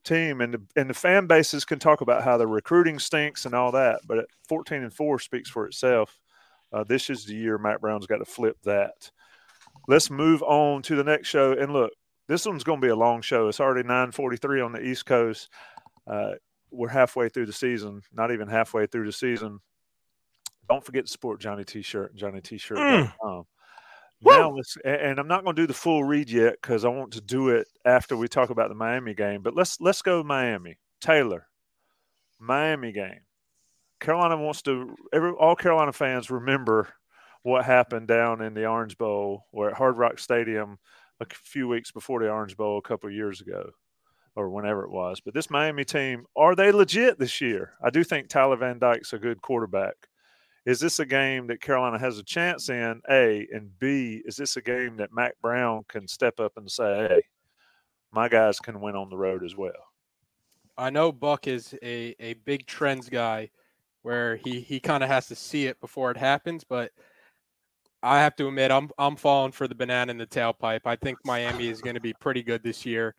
team, 0.04 0.42
and 0.42 0.56
the, 0.56 0.62
and 0.76 0.90
the 0.90 0.94
fan 0.94 1.26
bases 1.26 1.64
can 1.64 1.80
talk 1.80 2.02
about 2.02 2.26
how 2.26 2.36
the 2.36 2.46
recruiting 2.46 3.00
stinks 3.00 3.46
and 3.46 3.56
all 3.56 3.72
that, 3.72 4.02
but 4.06 4.20
at 4.20 4.26
14 4.50 4.84
and 4.84 4.94
four 4.94 5.20
speaks 5.20 5.50
for 5.50 5.66
itself. 5.66 6.20
Uh, 6.74 6.84
this 6.84 7.10
is 7.10 7.24
the 7.24 7.36
year 7.36 7.58
Mack 7.58 7.80
Brown's 7.80 8.08
got 8.08 8.18
to 8.18 8.26
flip 8.26 8.58
that. 8.66 9.10
Let's 9.88 10.10
move 10.10 10.44
on 10.44 10.82
to 10.84 10.98
the 10.98 11.04
next 11.04 11.30
show. 11.30 11.54
And 11.54 11.72
look, 11.72 11.94
this 12.28 12.46
one's 12.46 12.64
going 12.64 12.80
to 12.80 12.86
be 12.86 12.92
a 12.92 12.96
long 12.96 13.22
show. 13.22 13.48
It's 13.48 13.60
already 13.60 13.88
9:43 13.88 14.66
on 14.66 14.72
the 14.72 14.82
East 14.82 15.06
Coast. 15.06 15.50
Uh, 16.08 16.34
we're 16.72 16.90
halfway 16.90 17.30
through 17.30 17.46
the 17.46 17.54
season, 17.54 18.02
not 18.14 18.32
even 18.32 18.48
halfway 18.48 18.88
through 18.88 19.06
the 19.06 19.12
season. 19.12 19.60
Don't 20.70 20.84
forget 20.84 21.06
to 21.06 21.12
support 21.12 21.40
Johnny 21.40 21.64
T-shirt, 21.64 22.16
JohnnyT-shirt.com. 22.16 23.14
Mm. 23.22 23.46
Now 24.26 24.52
let's, 24.52 24.78
and 24.86 25.20
I'm 25.20 25.28
not 25.28 25.44
going 25.44 25.56
to 25.56 25.62
do 25.62 25.68
the 25.68 25.74
full 25.74 26.04
read 26.04 26.30
yet 26.30 26.54
because 26.62 26.86
I 26.86 26.90
want 26.90 27.12
to 27.14 27.22
do 27.22 27.50
it 27.50 27.68
after 27.84 28.16
we 28.16 28.30
talk 28.30 28.50
about 28.50 28.70
the 28.70 28.76
Miami 28.76 29.14
game. 29.14 29.42
But 29.42 29.56
let's 29.56 29.82
let's 29.82 30.02
go 30.02 30.24
Miami. 30.24 30.78
Taylor, 31.02 31.48
Miami 32.40 32.94
game. 32.94 33.22
Carolina 34.00 34.38
wants 34.38 34.62
to. 34.64 34.96
Every 35.12 35.32
all 35.32 35.58
Carolina 35.58 35.92
fans 35.92 36.32
remember 36.32 36.88
what 37.42 37.66
happened 37.66 38.08
down 38.08 38.42
in 38.42 38.54
the 38.54 38.66
Orange 38.66 38.98
Bowl 38.98 39.46
or 39.52 39.70
at 39.70 39.76
Hard 39.76 39.98
Rock 39.98 40.20
Stadium 40.20 40.80
a 41.32 41.36
few 41.44 41.68
weeks 41.68 41.92
before 41.92 42.20
the 42.20 42.30
Orange 42.30 42.58
Bowl 42.58 42.78
a 42.78 42.82
couple 42.82 43.10
years 43.10 43.42
ago, 43.42 43.72
or 44.36 44.50
whenever 44.50 44.84
it 44.84 44.92
was. 44.92 45.22
But 45.22 45.34
this 45.34 45.50
Miami 45.50 45.86
team, 45.86 46.26
are 46.36 46.56
they 46.56 46.72
legit 46.72 47.20
this 47.20 47.40
year? 47.42 47.74
I 47.84 47.90
do 47.90 48.04
think 48.04 48.28
Tyler 48.28 48.58
Van 48.58 48.80
Dyke's 48.80 49.14
a 49.14 49.20
good 49.20 49.42
quarterback. 49.42 49.96
Is 50.66 50.80
this 50.80 51.00
a 51.00 51.06
game 51.06 51.48
that 51.48 51.62
Carolina 51.62 52.00
has 52.00 52.18
a 52.18 52.24
chance 52.24 52.70
in? 52.70 53.02
A 53.10 53.48
and 53.52 53.78
B, 53.80 54.22
is 54.26 54.38
this 54.38 54.56
a 54.56 54.62
game 54.62 54.98
that 54.98 55.14
Mack 55.14 55.34
Brown 55.42 55.84
can 55.90 56.08
step 56.08 56.40
up 56.40 56.54
and 56.56 56.72
say, 56.72 57.08
"Hey, 57.08 57.24
my 58.12 58.30
guys 58.30 58.60
can 58.60 58.80
win 58.80 58.96
on 58.96 59.10
the 59.10 59.18
road 59.18 59.44
as 59.44 59.56
well"? 59.56 59.92
I 60.78 60.90
know 60.90 61.12
Buck 61.12 61.48
is 61.48 61.76
a, 61.84 62.16
a 62.20 62.34
big 62.46 62.66
trends 62.66 63.10
guy, 63.10 63.52
where 64.04 64.38
he 64.38 64.62
he 64.62 64.80
kind 64.80 65.04
of 65.04 65.10
has 65.10 65.28
to 65.28 65.36
see 65.36 65.68
it 65.68 65.82
before 65.82 66.12
it 66.12 66.18
happens. 66.18 66.64
But 66.64 66.92
I 68.04 68.20
have 68.20 68.36
to 68.36 68.48
admit, 68.48 68.70
I'm 68.70 68.90
I'm 68.98 69.16
falling 69.16 69.54
for 69.54 69.68
the 69.68 69.76
banana 69.76 70.12
in 70.12 70.18
the 70.18 70.28
tailpipe. 70.28 70.82
I 70.86 70.98
think 70.98 71.18
Miami 71.26 71.70
is 71.70 71.82
going 71.82 71.96
to 71.96 72.02
be 72.02 72.14
pretty 72.14 72.44
good 72.44 72.62
this 72.62 72.86
year. 72.86 73.16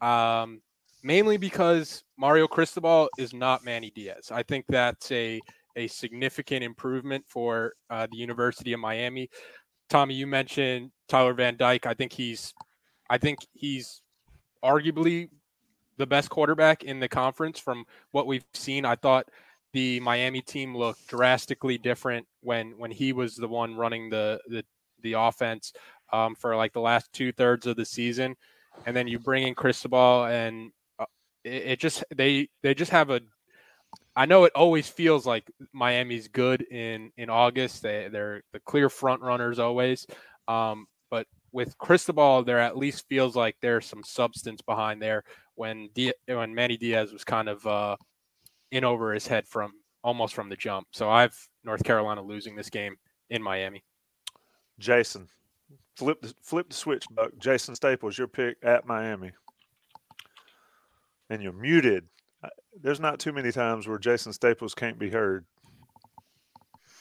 Um, 0.00 0.60
mainly 1.02 1.36
because 1.36 2.04
Mario 2.16 2.46
Cristobal 2.46 3.08
is 3.18 3.34
not 3.34 3.64
Manny 3.64 3.90
Diaz. 3.94 4.30
I 4.32 4.44
think 4.44 4.64
that's 4.68 5.10
a 5.10 5.40
a 5.76 5.86
significant 5.88 6.64
improvement 6.64 7.24
for 7.28 7.72
uh, 7.90 8.06
the 8.10 8.16
University 8.16 8.72
of 8.72 8.80
Miami. 8.80 9.28
Tommy, 9.88 10.14
you 10.14 10.26
mentioned 10.26 10.90
Tyler 11.08 11.34
Van 11.34 11.56
Dyke. 11.56 11.86
I 11.86 11.94
think 11.94 12.12
he's, 12.12 12.52
I 13.08 13.16
think 13.16 13.38
he's 13.54 14.02
arguably 14.62 15.28
the 15.96 16.06
best 16.06 16.30
quarterback 16.30 16.82
in 16.82 17.00
the 17.00 17.08
conference 17.08 17.58
from 17.58 17.84
what 18.10 18.26
we've 18.26 18.44
seen. 18.54 18.84
I 18.84 18.96
thought 18.96 19.26
the 19.72 20.00
Miami 20.00 20.40
team 20.40 20.76
looked 20.76 21.06
drastically 21.08 21.78
different 21.78 22.26
when 22.42 22.78
when 22.78 22.90
he 22.90 23.12
was 23.12 23.36
the 23.36 23.48
one 23.48 23.76
running 23.76 24.10
the 24.10 24.40
the, 24.48 24.64
the 25.02 25.12
offense 25.14 25.72
um, 26.12 26.34
for 26.34 26.56
like 26.56 26.72
the 26.72 26.80
last 26.80 27.12
two 27.12 27.32
thirds 27.32 27.66
of 27.66 27.76
the 27.76 27.84
season, 27.84 28.34
and 28.86 28.96
then 28.96 29.06
you 29.06 29.18
bring 29.18 29.46
in 29.46 29.54
Cristobal 29.54 30.24
and 30.24 30.72
uh, 30.98 31.04
it, 31.44 31.62
it 31.66 31.80
just 31.80 32.04
they 32.14 32.48
they 32.62 32.74
just 32.74 32.90
have 32.90 33.10
a 33.10 33.20
I 34.16 34.26
know 34.26 34.44
it 34.44 34.52
always 34.56 34.88
feels 34.88 35.26
like 35.26 35.48
Miami's 35.72 36.28
good 36.28 36.62
in 36.62 37.12
in 37.16 37.30
August. 37.30 37.82
They 37.82 38.08
they're 38.10 38.42
the 38.52 38.60
clear 38.60 38.88
front 38.88 39.22
runners 39.22 39.58
always. 39.58 40.06
Um, 40.48 40.86
but 41.10 41.26
with 41.52 41.78
Cristobal, 41.78 42.42
there 42.42 42.58
at 42.58 42.76
least 42.76 43.06
feels 43.08 43.36
like 43.36 43.56
there's 43.60 43.86
some 43.86 44.02
substance 44.02 44.60
behind 44.60 45.00
there. 45.00 45.24
When 45.54 45.88
when 46.26 46.54
Manny 46.54 46.76
Diaz 46.76 47.12
was 47.12 47.24
kind 47.24 47.48
of 47.48 47.64
uh, 47.66 47.96
in 48.70 48.84
over 48.84 49.12
his 49.12 49.26
head 49.26 49.46
from 49.46 49.72
almost 50.02 50.34
from 50.34 50.48
the 50.48 50.56
jump. 50.56 50.88
So 50.92 51.08
I've 51.08 51.48
North 51.64 51.84
Carolina 51.84 52.22
losing 52.22 52.56
this 52.56 52.70
game 52.70 52.96
in 53.30 53.42
Miami. 53.42 53.84
Jason, 54.78 55.28
flip 55.96 56.20
the 56.22 56.34
flip 56.42 56.68
the 56.68 56.74
switch, 56.74 57.06
Buck. 57.10 57.32
Jason 57.38 57.74
Staples, 57.74 58.16
your 58.16 58.28
pick 58.28 58.56
at 58.62 58.86
Miami, 58.86 59.32
and 61.30 61.42
you're 61.42 61.52
muted 61.52 62.04
there's 62.82 63.00
not 63.00 63.18
too 63.18 63.32
many 63.32 63.52
times 63.52 63.86
where 63.86 63.98
Jason 63.98 64.32
Staples 64.32 64.74
can't 64.74 64.98
be 64.98 65.10
heard. 65.10 65.44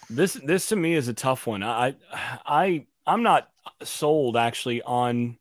This 0.10 0.34
this 0.34 0.68
to 0.70 0.76
me 0.76 0.94
is 0.94 1.08
a 1.08 1.14
tough 1.14 1.48
one. 1.48 1.64
I 1.64 1.96
I 2.46 2.86
I'm 3.06 3.24
not 3.24 3.50
sold 3.84 4.38
actually 4.38 4.82
on 4.82 5.38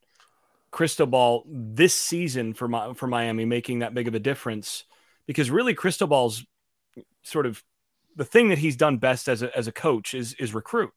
Cristobal 0.72 1.44
this 1.46 1.94
season 1.94 2.52
for 2.52 2.66
my 2.66 2.92
for 2.94 3.06
Miami 3.06 3.44
making 3.44 3.78
that 3.80 3.94
big 3.94 4.08
of 4.08 4.14
a 4.14 4.18
difference 4.18 4.84
because 5.26 5.50
really 5.50 5.74
Cristobal's 5.74 6.44
sort 7.22 7.46
of 7.46 7.62
the 8.14 8.24
thing 8.24 8.48
that 8.48 8.58
he's 8.58 8.76
done 8.76 8.98
best 8.98 9.28
as 9.28 9.42
a 9.42 9.56
as 9.56 9.66
a 9.68 9.72
coach 9.72 10.14
is 10.14 10.34
is 10.34 10.54
recruit. 10.54 10.92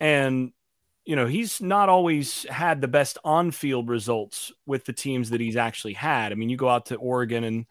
And 0.00 0.52
you 1.04 1.16
know, 1.16 1.26
he's 1.26 1.60
not 1.60 1.88
always 1.88 2.44
had 2.44 2.80
the 2.80 2.88
best 2.88 3.18
on-field 3.24 3.88
results 3.88 4.52
with 4.66 4.84
the 4.84 4.92
teams 4.92 5.30
that 5.30 5.40
he's 5.40 5.56
actually 5.56 5.94
had. 5.94 6.30
I 6.30 6.34
mean, 6.34 6.50
you 6.50 6.56
go 6.56 6.68
out 6.68 6.86
to 6.86 6.96
Oregon 6.96 7.42
and 7.44 7.66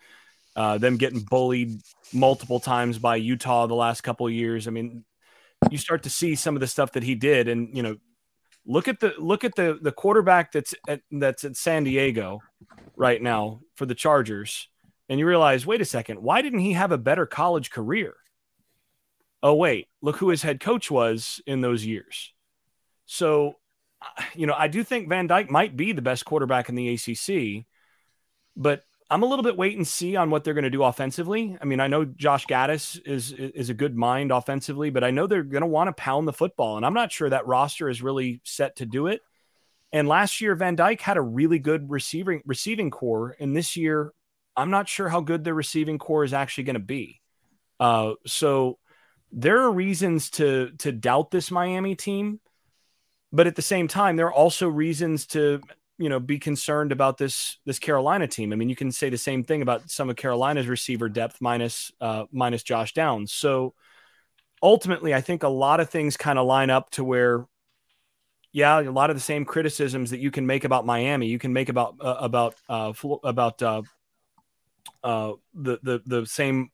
uh, 0.56 0.78
them 0.78 0.98
getting 0.98 1.22
bullied 1.22 1.80
multiple 2.12 2.60
times 2.60 2.98
by 2.98 3.18
Utah 3.18 3.68
the 3.68 3.76
last 3.76 4.02
couple 4.02 4.26
of 4.26 4.34
years. 4.34 4.68
I 4.68 4.72
mean, 4.72 5.06
you 5.70 5.78
start 5.78 6.04
to 6.04 6.10
see 6.10 6.36
some 6.36 6.56
of 6.56 6.60
the 6.60 6.68
stuff 6.68 6.94
that 6.94 7.04
he 7.04 7.16
did, 7.16 7.48
and 7.48 7.76
you 7.76 7.84
know, 7.84 7.98
look 8.66 8.88
at 8.88 9.00
the 9.00 9.14
look 9.18 9.44
at 9.44 9.56
the 9.56 9.78
the 9.82 9.92
quarterback 9.92 10.52
that's 10.52 10.74
at, 10.88 11.02
that's 11.12 11.44
at 11.44 11.56
San 11.56 11.84
Diego 11.84 12.40
right 12.96 13.22
now 13.22 13.62
for 13.76 13.86
the 13.86 13.96
Chargers, 13.96 14.68
and 15.10 15.20
you 15.20 15.26
realize, 15.26 15.66
wait 15.66 15.82
a 15.82 15.86
second, 15.86 16.22
why 16.22 16.42
didn't 16.42 16.60
he 16.60 16.74
have 16.74 16.92
a 16.92 16.98
better 16.98 17.26
college 17.26 17.72
career? 17.72 18.16
Oh 19.42 19.56
wait, 19.56 19.88
look 20.02 20.18
who 20.18 20.30
his 20.30 20.44
head 20.44 20.60
coach 20.60 20.92
was 20.92 21.42
in 21.48 21.62
those 21.62 21.86
years. 21.86 22.34
So, 23.06 23.56
uh, 24.02 24.24
you 24.36 24.46
know, 24.46 24.56
I 24.56 24.68
do 24.68 24.84
think 24.84 25.10
Van 25.10 25.28
Dyke 25.28 25.50
might 25.50 25.76
be 25.76 25.94
the 25.94 26.02
best 26.02 26.26
quarterback 26.26 26.70
in 26.70 26.76
the 26.76 26.94
ACC, 26.94 27.66
but 28.56 28.84
I'm 29.10 29.24
a 29.24 29.26
little 29.26 29.44
bit 29.44 29.58
wait 29.58 29.76
and 29.76 29.88
see 29.88 30.16
on 30.16 30.30
what 30.30 30.44
they're 30.44 30.54
going 30.54 30.66
to 30.66 30.70
do 30.70 30.84
offensively. 30.84 31.58
I 31.60 31.66
mean, 31.66 31.80
I 31.80 31.88
know 31.88 32.06
Josh 32.06 32.46
Gattis 32.46 33.00
is 33.08 33.32
is 33.32 33.70
a 33.70 33.74
good 33.74 33.96
mind 33.96 34.32
offensively, 34.32 34.92
but 34.92 35.04
I 35.04 35.10
know 35.10 35.26
they're 35.26 35.42
going 35.42 35.62
to 35.62 35.68
want 35.68 35.88
to 35.88 35.94
pound 35.94 36.28
the 36.28 36.34
football, 36.34 36.78
and 36.78 36.86
I'm 36.86 36.94
not 36.94 37.12
sure 37.12 37.30
that 37.30 37.48
roster 37.48 37.90
is 37.90 38.04
really 38.04 38.42
set 38.44 38.76
to 38.78 38.86
do 38.86 39.08
it. 39.08 39.22
And 39.92 40.08
last 40.08 40.40
year, 40.42 40.54
Van 40.54 40.76
Dyke 40.76 41.02
had 41.02 41.18
a 41.18 41.22
really 41.22 41.58
good 41.58 41.90
receiving 41.90 42.44
receiving 42.46 42.92
core, 42.92 43.36
and 43.40 43.58
this 43.58 43.76
year, 43.76 44.14
I'm 44.60 44.72
not 44.72 44.90
sure 44.90 45.10
how 45.10 45.22
good 45.22 45.44
their 45.44 45.54
receiving 45.54 45.98
core 45.98 46.24
is 46.24 46.34
actually 46.34 46.66
going 46.66 46.76
to 46.76 46.80
be. 46.80 47.22
Uh, 47.80 48.14
so 48.26 48.78
there 49.32 49.62
are 49.62 49.72
reasons 49.72 50.30
to 50.32 50.72
to 50.80 50.92
doubt 50.92 51.32
this 51.32 51.50
Miami 51.52 51.96
team, 51.96 52.40
but 53.32 53.48
at 53.48 53.56
the 53.56 53.62
same 53.62 53.88
time, 53.88 54.16
there 54.16 54.28
are 54.28 54.34
also 54.34 54.68
reasons 54.68 55.28
to 55.28 55.62
you 55.98 56.10
know 56.10 56.20
be 56.20 56.40
concerned 56.40 56.92
about 56.92 57.18
this 57.18 57.58
this 57.66 57.80
Carolina 57.80 58.28
team. 58.28 58.52
I 58.52 58.56
mean, 58.56 58.70
you 58.70 58.76
can 58.76 58.92
say 58.92 59.10
the 59.10 59.18
same 59.18 59.44
thing 59.44 59.62
about 59.62 59.90
some 59.90 60.10
of 60.10 60.16
Carolina's 60.16 60.68
receiver 60.68 61.10
depth 61.10 61.38
minus 61.40 61.92
uh, 62.02 62.26
minus 62.32 62.64
Josh 62.64 62.94
Downs. 62.94 63.32
So 63.32 63.74
ultimately, 64.62 65.14
I 65.14 65.22
think 65.22 65.44
a 65.44 65.50
lot 65.50 65.80
of 65.80 65.90
things 65.90 66.18
kind 66.18 66.40
of 66.40 66.46
line 66.48 66.70
up 66.70 66.90
to 66.92 67.04
where, 67.04 67.46
yeah, 68.52 68.82
a 68.82 68.92
lot 68.92 69.10
of 69.10 69.16
the 69.16 69.22
same 69.22 69.46
criticisms 69.46 70.10
that 70.10 70.20
you 70.20 70.32
can 70.32 70.46
make 70.46 70.66
about 70.66 70.86
Miami, 70.86 71.28
you 71.28 71.40
can 71.40 71.54
make 71.54 71.70
about 71.70 71.96
uh, 72.02 72.18
about 72.20 72.56
uh, 72.68 72.94
about 73.24 73.62
uh, 73.62 73.84
uh, 75.04 75.34
the 75.54 75.80
the 75.84 76.02
the 76.06 76.26
same 76.26 76.70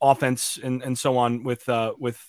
offense 0.00 0.58
and 0.62 0.82
and 0.82 0.98
so 0.98 1.16
on 1.16 1.44
with 1.44 1.68
uh, 1.68 1.94
with 1.98 2.20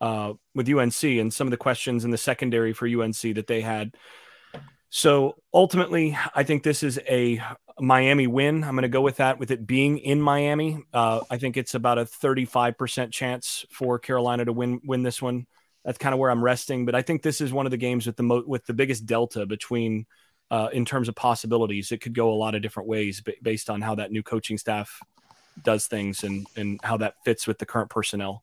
uh, 0.00 0.34
with 0.54 0.68
UNC 0.68 1.02
and 1.02 1.32
some 1.32 1.46
of 1.46 1.50
the 1.50 1.56
questions 1.56 2.04
in 2.04 2.10
the 2.10 2.18
secondary 2.18 2.72
for 2.72 2.86
UNC 2.86 3.20
that 3.20 3.46
they 3.46 3.60
had. 3.60 3.94
So 4.88 5.36
ultimately, 5.52 6.16
I 6.34 6.42
think 6.42 6.62
this 6.62 6.82
is 6.82 6.98
a 7.08 7.42
Miami 7.78 8.26
win. 8.26 8.64
I'm 8.64 8.74
going 8.74 8.82
to 8.82 8.88
go 8.88 9.00
with 9.00 9.16
that, 9.16 9.38
with 9.38 9.50
it 9.50 9.66
being 9.66 9.98
in 9.98 10.20
Miami. 10.20 10.82
Uh, 10.92 11.20
I 11.30 11.38
think 11.38 11.56
it's 11.56 11.74
about 11.74 11.98
a 11.98 12.04
35% 12.04 13.12
chance 13.12 13.66
for 13.70 13.98
Carolina 13.98 14.44
to 14.44 14.52
win 14.52 14.80
win 14.84 15.02
this 15.02 15.20
one. 15.20 15.46
That's 15.84 15.98
kind 15.98 16.12
of 16.12 16.18
where 16.18 16.30
I'm 16.30 16.42
resting. 16.42 16.86
But 16.86 16.94
I 16.94 17.02
think 17.02 17.22
this 17.22 17.40
is 17.40 17.52
one 17.52 17.66
of 17.66 17.70
the 17.70 17.76
games 17.76 18.06
with 18.06 18.16
the 18.16 18.22
mo- 18.22 18.44
with 18.46 18.64
the 18.66 18.74
biggest 18.74 19.06
delta 19.06 19.44
between 19.44 20.06
uh, 20.50 20.68
in 20.72 20.84
terms 20.84 21.08
of 21.08 21.14
possibilities. 21.14 21.92
It 21.92 22.00
could 22.00 22.14
go 22.14 22.32
a 22.32 22.34
lot 22.34 22.54
of 22.54 22.62
different 22.62 22.88
ways 22.88 23.22
based 23.42 23.70
on 23.70 23.80
how 23.80 23.94
that 23.96 24.12
new 24.12 24.22
coaching 24.22 24.58
staff 24.58 25.00
does 25.62 25.86
things 25.86 26.24
and 26.24 26.46
and 26.56 26.80
how 26.82 26.96
that 26.98 27.14
fits 27.24 27.46
with 27.46 27.58
the 27.58 27.66
current 27.66 27.90
personnel. 27.90 28.42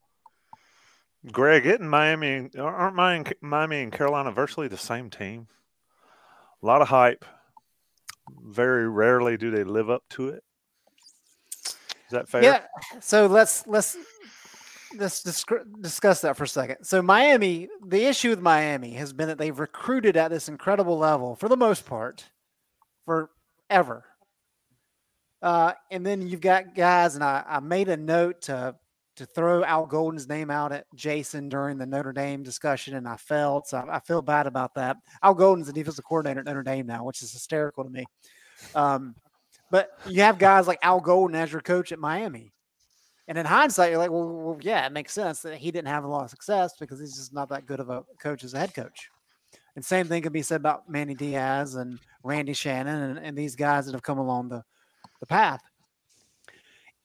Greg, 1.32 1.66
isn't 1.66 1.88
Miami 1.88 2.50
aren't 2.58 2.96
Miami, 2.96 3.32
Miami 3.42 3.82
and 3.84 3.92
Carolina 3.92 4.32
virtually 4.32 4.68
the 4.68 4.78
same 4.78 5.10
team? 5.10 5.48
A 6.62 6.66
lot 6.66 6.82
of 6.82 6.90
hype. 6.90 7.26
Very 8.42 8.90
rarely 8.90 9.38
do 9.38 9.52
they 9.52 9.64
live 9.64 9.90
up 9.90 10.04
to 10.12 10.30
it. 10.30 10.44
Is 11.66 12.12
that 12.12 12.28
fair? 12.28 12.44
Yeah. 12.44 12.62
So 13.00 13.28
let's 13.28 13.66
let's 13.68 13.98
let's 14.98 15.24
discuss 15.24 16.22
that 16.22 16.38
for 16.38 16.44
a 16.44 16.48
second. 16.48 16.84
So 16.84 17.02
Miami, 17.02 17.70
the 17.86 18.06
issue 18.06 18.30
with 18.30 18.40
Miami 18.40 18.92
has 18.94 19.14
been 19.14 19.28
that 19.28 19.38
they've 19.38 19.58
recruited 19.58 20.18
at 20.18 20.32
this 20.32 20.48
incredible 20.48 20.98
level 20.98 21.36
for 21.36 21.50
the 21.50 21.58
most 21.58 21.86
part 21.86 22.30
forever. 23.06 24.06
Uh, 25.42 25.74
and 25.92 26.06
then 26.06 26.26
you've 26.26 26.42
got 26.42 26.74
guys, 26.74 27.16
and 27.16 27.24
I, 27.24 27.44
I 27.48 27.60
made 27.60 27.90
a 27.90 27.98
note 27.98 28.44
to 28.44 28.76
to 29.16 29.26
throw 29.28 29.64
Al 29.64 29.86
Golden's 29.86 30.28
name 30.28 30.50
out 30.50 30.72
at 30.72 30.86
Jason 30.96 31.48
during 31.48 31.78
the 31.78 31.86
Notre 31.86 32.14
Dame 32.14 32.42
discussion, 32.42 32.96
and 32.96 33.08
I 33.08 33.18
felt 33.18 33.68
so 33.68 33.78
I, 33.78 33.98
I 33.98 34.00
feel 34.00 34.22
bad 34.22 34.48
about 34.48 34.74
that. 34.76 34.98
Al 35.22 35.34
Golden's 35.34 35.68
the 35.68 35.74
defensive 35.74 36.06
coordinator 36.06 36.40
at 36.40 36.46
Notre 36.46 36.64
Dame 36.64 36.88
now, 36.88 37.04
which 37.04 37.22
is 37.22 37.32
hysterical 37.32 37.84
to 37.84 37.90
me. 37.90 38.06
Um, 38.74 39.16
but 39.70 39.90
you 40.08 40.22
have 40.22 40.38
guys 40.38 40.68
like 40.68 40.80
Al 40.82 41.00
Golden 41.02 41.36
as 41.36 41.52
your 41.52 41.62
coach 41.62 41.92
at 41.92 42.00
Miami. 42.00 42.54
And 43.28 43.38
in 43.38 43.46
hindsight, 43.46 43.90
you're 43.90 44.00
like, 44.00 44.12
well, 44.12 44.28
well, 44.28 44.58
yeah, 44.62 44.86
it 44.86 44.92
makes 44.92 45.14
sense 45.14 45.42
that 45.44 45.58
he 45.58 45.72
didn't 45.72 45.88
have 45.88 46.04
a 46.04 46.08
lot 46.08 46.26
of 46.26 46.30
success 46.30 46.74
because 46.78 47.00
he's 47.00 47.16
just 47.16 47.34
not 47.34 47.50
that 47.50 47.66
good 47.66 47.80
of 47.80 47.90
a 47.90 48.04
coach 48.22 48.44
as 48.44 48.54
a 48.54 48.60
head 48.60 48.74
coach. 48.74 49.10
And 49.76 49.84
same 49.84 50.08
thing 50.08 50.22
can 50.22 50.34
be 50.34 50.42
said 50.42 50.60
about 50.60 50.90
Manny 50.90 51.16
Diaz 51.16 51.76
and 51.76 52.00
Randy 52.24 52.54
Shannon 52.54 53.02
and, 53.02 53.20
and 53.20 53.38
these 53.38 53.56
guys 53.56 53.86
that 53.86 53.94
have 53.94 54.04
come 54.04 54.20
along 54.20 54.50
the, 54.50 54.64
the 55.20 55.26
path 55.26 55.62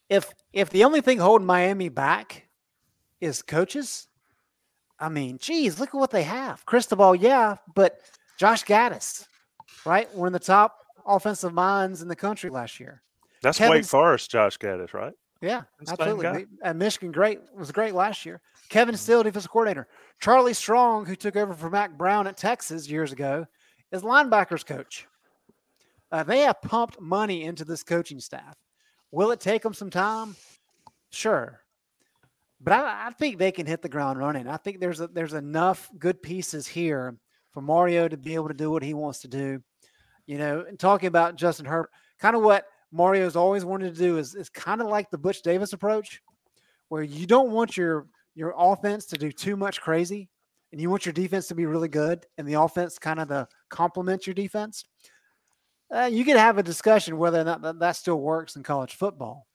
if 0.09 0.33
if 0.53 0.71
the 0.71 0.85
only 0.85 1.01
thing 1.01 1.19
holding 1.19 1.47
Miami 1.47 1.89
back 1.89 2.49
is 3.21 3.43
coaches, 3.43 4.09
I 4.99 5.09
mean, 5.09 5.39
geez, 5.39 5.79
look 5.79 5.91
at 5.91 5.99
what 5.99 6.11
they 6.11 6.23
have. 6.23 6.65
Cristobal, 6.67 7.15
yeah, 7.15 7.57
but 7.75 8.01
Josh 8.39 8.65
Gattis, 8.65 9.27
right? 9.85 10.13
We're 10.15 10.29
in 10.29 10.33
the 10.33 10.39
top 10.39 10.79
offensive 11.07 11.53
minds 11.53 12.03
in 12.03 12.09
the 12.09 12.17
country 12.17 12.51
last 12.51 12.81
year. 12.81 13.03
That's 13.43 13.59
Kevin, 13.59 13.79
Wake 13.79 13.85
Forest, 13.85 14.31
Josh 14.31 14.59
Gattis, 14.59 14.95
right? 14.95 15.13
Yeah, 15.41 15.63
absolutely. 15.89 16.47
And 16.63 16.79
Michigan, 16.79 17.13
great 17.13 17.41
was 17.55 17.71
great 17.71 17.95
last 17.95 18.27
year. 18.27 18.41
Kevin. 18.69 18.97
Steele, 18.97 19.23
defensive 19.23 19.51
coordinator. 19.51 19.87
Charlie 20.21 20.55
Strong, 20.55 21.07
who 21.07 21.15
took 21.15 21.37
over 21.37 21.55
for 21.55 21.71
Mack 21.71 21.97
Brown 21.97 22.27
at 22.27 22.37
Texas 22.37 22.89
years 22.89 23.13
ago, 23.13 23.47
is 23.93 24.03
linebackers 24.03 24.67
coach. 24.67 25.07
Uh, 26.11 26.23
they 26.23 26.41
have 26.41 26.61
pumped 26.63 27.01
money 27.01 27.45
into 27.45 27.65
this 27.65 27.83
coaching 27.83 28.21
staff. 28.21 28.57
Will 29.11 29.31
it 29.31 29.41
take 29.41 29.63
them 29.63 29.75
some 29.75 29.91
time? 29.91 30.37
Sure. 31.11 31.61
But 32.61 32.73
I, 32.73 33.09
I, 33.09 33.11
think 33.13 33.39
they 33.39 33.53
can 33.53 33.67
hit 33.67 33.83
the 33.83 33.89
ground 33.89 34.19
running. 34.19 34.49
I 34.49 34.57
think 34.57 34.81
there's 34.81 35.01
a, 35.01 35.07
there's 35.07 35.35
enough 35.35 35.89
good 35.99 36.21
pieces 36.23 36.67
here 36.67 37.17
for 37.53 37.61
Mario 37.61 38.09
to 38.09 38.17
be 38.17 38.35
able 38.35 38.49
to 38.49 38.55
do 38.55 38.71
what 38.71 38.83
he 38.83 38.95
wants 38.95 39.21
to 39.21 39.29
do. 39.29 39.63
You 40.27 40.39
know, 40.39 40.65
and 40.67 40.79
talking 40.79 41.07
about 41.07 41.37
Justin 41.37 41.67
Herbert, 41.67 41.91
kind 42.19 42.37
of 42.37 42.43
what 42.43 42.65
Mario's 42.93 43.37
always 43.37 43.65
wanted 43.65 43.95
to 43.95 44.01
do 44.01 44.19
is, 44.19 44.35
is 44.35 44.49
kind 44.49 44.81
of 44.81 44.87
like 44.87 45.11
the 45.11 45.19
Butch 45.19 45.43
Davis 45.43 45.73
approach, 45.73 46.23
where 46.89 47.03
you 47.03 47.27
don't 47.27 47.51
want 47.51 47.77
your 47.77 48.07
your 48.35 48.55
offense 48.57 49.05
to 49.07 49.19
do 49.19 49.33
too 49.33 49.57
much 49.57 49.81
crazy, 49.81 50.29
and 50.73 50.81
you 50.81 50.89
want 50.91 51.05
your 51.05 51.13
defense 51.13 51.49
to 51.49 51.55
be 51.55 51.67
really 51.67 51.89
good, 51.89 52.25
and 52.39 52.47
the 52.47 52.55
offense 52.55 52.99
kind 52.99 53.21
of 53.21 53.29
to 53.29 53.49
complement 53.69 54.27
your 54.27 54.35
defense 54.35 54.85
uh, 55.95 56.09
you 56.11 56.25
could 56.25 56.37
have 56.37 56.59
a 56.59 56.63
discussion 56.63 57.17
whether 57.17 57.41
or 57.41 57.45
not 57.45 57.63
that, 57.63 57.79
that 57.79 57.97
still 57.97 58.21
works 58.21 58.57
in 58.57 58.63
college 58.63 58.95
football. 58.95 59.47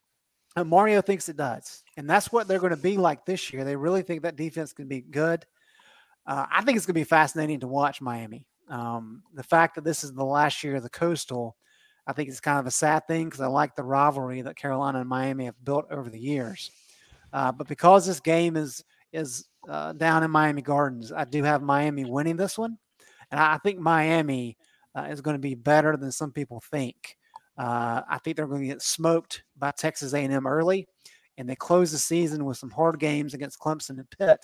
And 0.56 0.70
Mario 0.70 1.02
thinks 1.02 1.30
it 1.30 1.38
does. 1.38 1.84
And 1.98 2.10
that's 2.10 2.32
what 2.32 2.48
they're 2.48 2.60
going 2.60 2.76
to 2.76 2.78
be 2.78 2.98
like 2.98 3.26
this 3.26 3.52
year. 3.52 3.64
They 3.64 3.76
really 3.76 4.04
think 4.04 4.22
that 4.24 4.36
defense 4.36 4.74
can 4.74 4.88
be 4.88 5.02
good. 5.02 5.46
Uh, 6.26 6.46
I 6.52 6.62
think 6.62 6.78
it's 6.78 6.86
going 6.86 6.94
to 6.94 7.00
be 7.00 7.06
fascinating 7.06 7.60
to 7.62 7.68
watch 7.68 8.02
Miami. 8.02 8.48
Um, 8.70 9.24
the 9.34 9.44
fact 9.44 9.76
that 9.76 9.84
this 9.84 10.04
is 10.04 10.14
the 10.14 10.24
last 10.24 10.64
year 10.64 10.76
of 10.76 10.84
the 10.84 10.90
Coastal, 10.90 11.58
I 12.06 12.14
think 12.14 12.30
it's 12.30 12.40
kind 12.40 12.60
of 12.60 12.66
a 12.66 12.72
sad 12.72 13.08
thing 13.08 13.26
because 13.26 13.42
I 13.42 13.48
like 13.48 13.76
the 13.76 13.84
rivalry 13.84 14.42
that 14.42 14.58
Carolina 14.58 15.00
and 15.00 15.10
Miami 15.10 15.46
have 15.46 15.64
built 15.64 15.86
over 15.90 16.10
the 16.10 16.20
years. 16.20 16.72
Uh, 17.32 17.52
but 17.52 17.68
because 17.68 18.06
this 18.06 18.20
game 18.20 18.56
is 18.56 18.84
is 19.12 19.48
uh, 19.70 19.94
down 19.94 20.24
in 20.24 20.32
Miami 20.32 20.62
Gardens, 20.62 21.12
I 21.12 21.26
do 21.26 21.44
have 21.44 21.62
Miami 21.62 22.04
winning 22.06 22.36
this 22.36 22.58
one, 22.58 22.78
and 23.32 23.40
I 23.40 23.58
think 23.60 23.80
Miami 23.80 24.58
uh, 24.96 25.04
is 25.04 25.22
going 25.22 25.36
to 25.36 25.40
be 25.40 25.56
better 25.56 25.96
than 25.98 26.12
some 26.12 26.32
people 26.32 26.62
think. 26.72 27.18
Uh, 27.58 28.02
I 28.10 28.18
think 28.18 28.36
they're 28.36 28.48
going 28.48 28.62
to 28.62 28.68
get 28.68 28.82
smoked 28.82 29.44
by 29.58 29.72
Texas 29.72 30.14
A&M 30.14 30.48
early, 30.48 30.88
and 31.38 31.48
they 31.48 31.56
close 31.56 31.92
the 31.92 32.00
season 32.00 32.46
with 32.46 32.58
some 32.58 32.72
hard 32.72 33.00
games 33.00 33.34
against 33.34 33.60
Clemson 33.60 34.00
and 34.00 34.10
Pitt. 34.10 34.40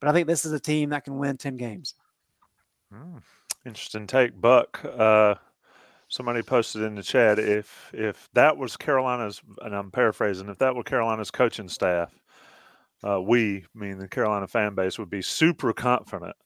But 0.00 0.08
I 0.08 0.12
think 0.12 0.26
this 0.26 0.44
is 0.44 0.52
a 0.52 0.60
team 0.60 0.90
that 0.90 1.04
can 1.04 1.18
win 1.18 1.36
ten 1.36 1.56
games. 1.56 1.94
Mm, 2.92 3.22
interesting 3.64 4.06
take, 4.06 4.38
Buck. 4.40 4.80
Somebody 6.08 6.42
posted 6.42 6.82
in 6.82 6.94
the 6.94 7.02
chat 7.02 7.38
if 7.38 7.90
if 7.92 8.28
that 8.34 8.56
was 8.56 8.76
Carolina's, 8.76 9.40
and 9.62 9.74
I'm 9.74 9.90
paraphrasing, 9.90 10.48
if 10.48 10.58
that 10.58 10.74
were 10.74 10.84
Carolina's 10.84 11.30
coaching 11.30 11.68
staff, 11.68 12.12
uh, 13.06 13.20
we, 13.20 13.64
mean 13.74 13.98
the 13.98 14.08
Carolina 14.08 14.46
fan 14.46 14.74
base, 14.74 14.98
would 14.98 15.10
be 15.10 15.22
super 15.22 15.72
confident 15.72 16.36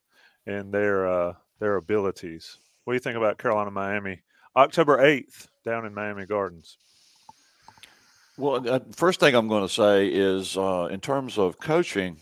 in 0.47 0.71
their 0.71 1.07
uh, 1.07 1.35
their 1.59 1.77
abilities. 1.77 2.57
What 2.85 2.93
do 2.93 2.97
you 2.97 3.01
think 3.01 3.17
about 3.17 3.39
Carolina 3.39 3.71
Miami? 3.71 4.23
October 4.57 4.99
8th 4.99 5.47
down 5.65 5.87
in 5.87 5.95
Miami 5.95 6.27
Gardens. 6.27 6.77
Well, 8.37 8.69
uh, 8.69 8.81
first 8.93 9.21
thing 9.21 9.35
I'm 9.35 9.49
going 9.49 9.67
to 9.67 9.73
say 9.73 10.09
is 10.09 10.57
uh, 10.57 10.89
in 10.91 11.01
terms 11.01 11.39
of 11.39 11.59
coaching, 11.61 12.17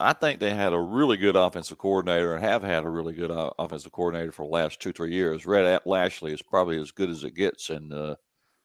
I 0.00 0.12
think 0.12 0.40
they 0.40 0.54
had 0.54 0.72
a 0.72 0.78
really 0.78 1.16
good 1.16 1.36
offensive 1.36 1.78
coordinator 1.78 2.34
and 2.34 2.44
have 2.44 2.62
had 2.62 2.84
a 2.84 2.88
really 2.88 3.12
good 3.12 3.30
offensive 3.58 3.92
coordinator 3.92 4.32
for 4.32 4.46
the 4.46 4.52
last 4.52 4.80
two, 4.80 4.92
three 4.92 5.12
years. 5.12 5.46
Rhett 5.46 5.86
Lashlee 5.86 6.32
is 6.32 6.42
probably 6.42 6.80
as 6.80 6.90
good 6.90 7.10
as 7.10 7.22
it 7.22 7.34
gets 7.34 7.70
in, 7.70 7.92
uh, 7.92 8.16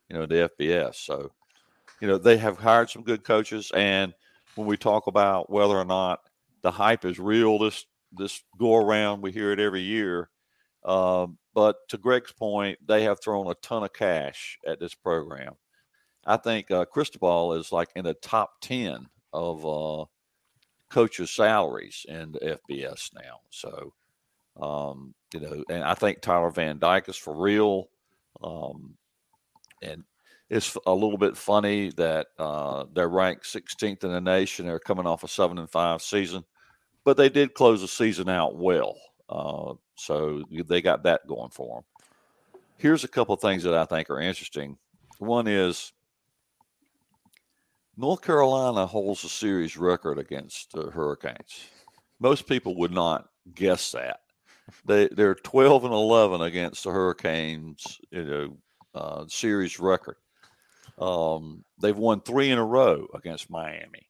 you 0.09 0.17
know, 0.17 0.25
the 0.25 0.49
FBS. 0.59 0.95
So, 0.95 1.31
you 2.01 2.07
know, 2.07 2.17
they 2.17 2.37
have 2.37 2.57
hired 2.57 2.89
some 2.89 3.03
good 3.03 3.23
coaches. 3.23 3.71
And 3.75 4.13
when 4.55 4.67
we 4.67 4.77
talk 4.77 5.07
about 5.07 5.49
whether 5.51 5.77
or 5.77 5.85
not 5.85 6.21
the 6.61 6.71
hype 6.71 7.05
is 7.05 7.19
real, 7.19 7.59
this 7.59 7.85
this 8.11 8.41
go 8.57 8.75
around, 8.75 9.21
we 9.21 9.31
hear 9.31 9.51
it 9.51 9.59
every 9.59 9.81
year. 9.81 10.29
Um, 10.83 11.37
but 11.53 11.75
to 11.89 11.97
Greg's 11.97 12.31
point, 12.31 12.79
they 12.87 13.03
have 13.03 13.21
thrown 13.21 13.47
a 13.47 13.55
ton 13.55 13.83
of 13.83 13.93
cash 13.93 14.57
at 14.65 14.79
this 14.79 14.95
program. 14.95 15.53
I 16.25 16.37
think 16.37 16.71
uh, 16.71 16.85
Cristobal 16.85 17.53
is 17.53 17.71
like 17.71 17.89
in 17.95 18.05
the 18.05 18.13
top 18.15 18.61
10 18.61 19.07
of 19.33 19.65
uh, 19.65 20.05
coaches' 20.89 21.31
salaries 21.31 22.05
in 22.07 22.31
the 22.31 22.59
FBS 22.69 23.11
now. 23.13 23.39
So, 23.49 23.93
um, 24.61 25.13
you 25.33 25.39
know, 25.39 25.63
and 25.69 25.83
I 25.83 25.93
think 25.93 26.21
Tyler 26.21 26.49
Van 26.49 26.79
Dyke 26.79 27.09
is 27.09 27.17
for 27.17 27.35
real. 27.35 27.89
Um, 28.41 28.95
and 29.81 30.03
it's 30.49 30.75
a 30.85 30.93
little 30.93 31.17
bit 31.17 31.37
funny 31.37 31.91
that 31.91 32.27
uh, 32.37 32.85
they're 32.93 33.09
ranked 33.09 33.45
16th 33.45 34.03
in 34.03 34.11
the 34.11 34.21
nation. 34.21 34.65
They're 34.65 34.79
coming 34.79 35.05
off 35.05 35.23
a 35.23 35.27
seven 35.27 35.59
and 35.59 35.69
five 35.69 36.01
season, 36.01 36.43
but 37.03 37.17
they 37.17 37.29
did 37.29 37.53
close 37.53 37.81
the 37.81 37.87
season 37.87 38.29
out 38.29 38.57
well. 38.57 38.95
Uh, 39.29 39.73
so 39.95 40.43
they 40.67 40.81
got 40.81 41.03
that 41.03 41.27
going 41.27 41.51
for 41.51 41.77
them. 41.77 42.61
Here's 42.77 43.03
a 43.03 43.09
couple 43.09 43.35
of 43.35 43.41
things 43.41 43.63
that 43.63 43.75
I 43.75 43.85
think 43.85 44.09
are 44.09 44.21
interesting. 44.21 44.77
One 45.19 45.47
is 45.47 45.91
North 47.99 48.21
Carolina 48.21 48.85
holds 48.85 49.25
a 49.25 49.29
series 49.29 49.75
record 49.75 50.17
against 50.17 50.71
the 50.71 50.89
Hurricanes. 50.89 51.65
Most 52.21 52.47
people 52.47 52.77
would 52.77 52.93
not 52.93 53.27
guess 53.53 53.91
that. 53.91 54.21
They 54.85 55.09
they're 55.09 55.35
12 55.35 55.83
and 55.83 55.93
11 55.93 56.41
against 56.41 56.85
the 56.85 56.91
Hurricanes, 56.91 57.99
you 58.09 58.23
know, 58.23 58.57
uh, 58.95 59.25
series 59.27 59.81
record. 59.81 60.15
Um, 60.97 61.65
they've 61.81 61.97
won 61.97 62.21
three 62.21 62.51
in 62.51 62.57
a 62.57 62.63
row 62.63 63.05
against 63.13 63.49
Miami, 63.49 64.07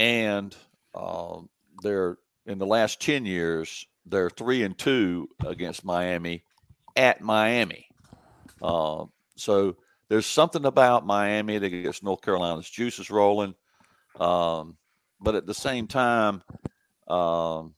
and 0.00 0.56
uh, 0.92 1.42
they're 1.80 2.16
in 2.46 2.58
the 2.58 2.66
last 2.66 3.00
10 3.00 3.24
years 3.24 3.86
they're 4.04 4.30
three 4.30 4.64
and 4.64 4.76
two 4.76 5.28
against 5.46 5.84
Miami 5.84 6.42
at 6.96 7.20
Miami. 7.20 7.86
Uh, 8.60 9.04
so 9.36 9.76
there's 10.12 10.26
something 10.26 10.66
about 10.66 11.06
Miami 11.06 11.56
that 11.56 11.70
gets 11.70 12.02
North 12.02 12.20
Carolina's 12.20 12.68
juices 12.68 13.10
rolling. 13.10 13.54
Um, 14.20 14.76
but 15.18 15.34
at 15.34 15.46
the 15.46 15.54
same 15.54 15.86
time, 15.86 16.42
um, 17.08 17.72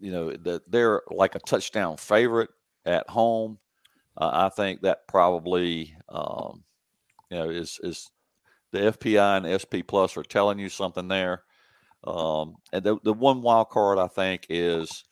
you 0.00 0.10
know, 0.10 0.32
that 0.32 0.68
they're 0.68 1.02
like 1.12 1.36
a 1.36 1.38
touchdown 1.38 1.96
favorite 1.96 2.50
at 2.84 3.08
home. 3.08 3.58
Uh, 4.16 4.30
I 4.32 4.48
think 4.48 4.80
that 4.80 5.06
probably, 5.06 5.94
um, 6.08 6.64
you 7.30 7.38
know, 7.38 7.50
is 7.50 7.78
is 7.84 8.10
the 8.72 8.90
FPI 8.90 9.36
and 9.36 9.60
SP 9.62 9.86
Plus 9.86 10.16
are 10.16 10.24
telling 10.24 10.58
you 10.58 10.68
something 10.68 11.06
there. 11.06 11.44
Um, 12.02 12.56
and 12.72 12.82
the 12.82 12.98
the 13.04 13.12
one 13.12 13.42
wild 13.42 13.68
card 13.68 14.00
I 14.00 14.08
think 14.08 14.46
is 14.48 15.04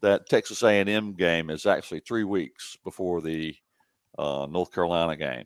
that 0.00 0.28
Texas 0.28 0.64
A&M 0.64 1.14
game 1.14 1.50
is 1.50 1.66
actually 1.66 2.00
three 2.00 2.24
weeks 2.24 2.76
before 2.82 3.20
the 3.20 3.54
uh, 4.18 4.48
North 4.50 4.72
Carolina 4.72 5.16
game, 5.16 5.44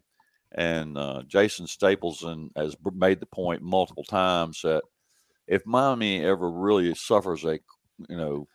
and 0.55 0.99
uh, 0.99 1.23
Jason 1.27 1.67
Stapleton 1.67 2.51
has 2.57 2.77
made 2.95 3.21
the 3.21 3.27
point 3.27 3.63
multiple 3.63 4.05
times 4.05 4.61
that 4.63 4.83
if 5.47 5.67
Miami 5.67 6.25
ever 6.25 6.51
really 6.51 6.95
suffers 6.95 7.45
a 7.45 7.59
you 8.09 8.17
know 8.17 8.47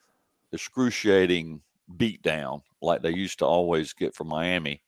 excruciating 0.52 1.62
beatdown 1.98 2.62
like 2.82 3.02
they 3.02 3.12
used 3.12 3.40
to 3.40 3.46
always 3.46 3.94
get 3.94 4.16
from 4.16 4.28
Miami, 4.28 4.82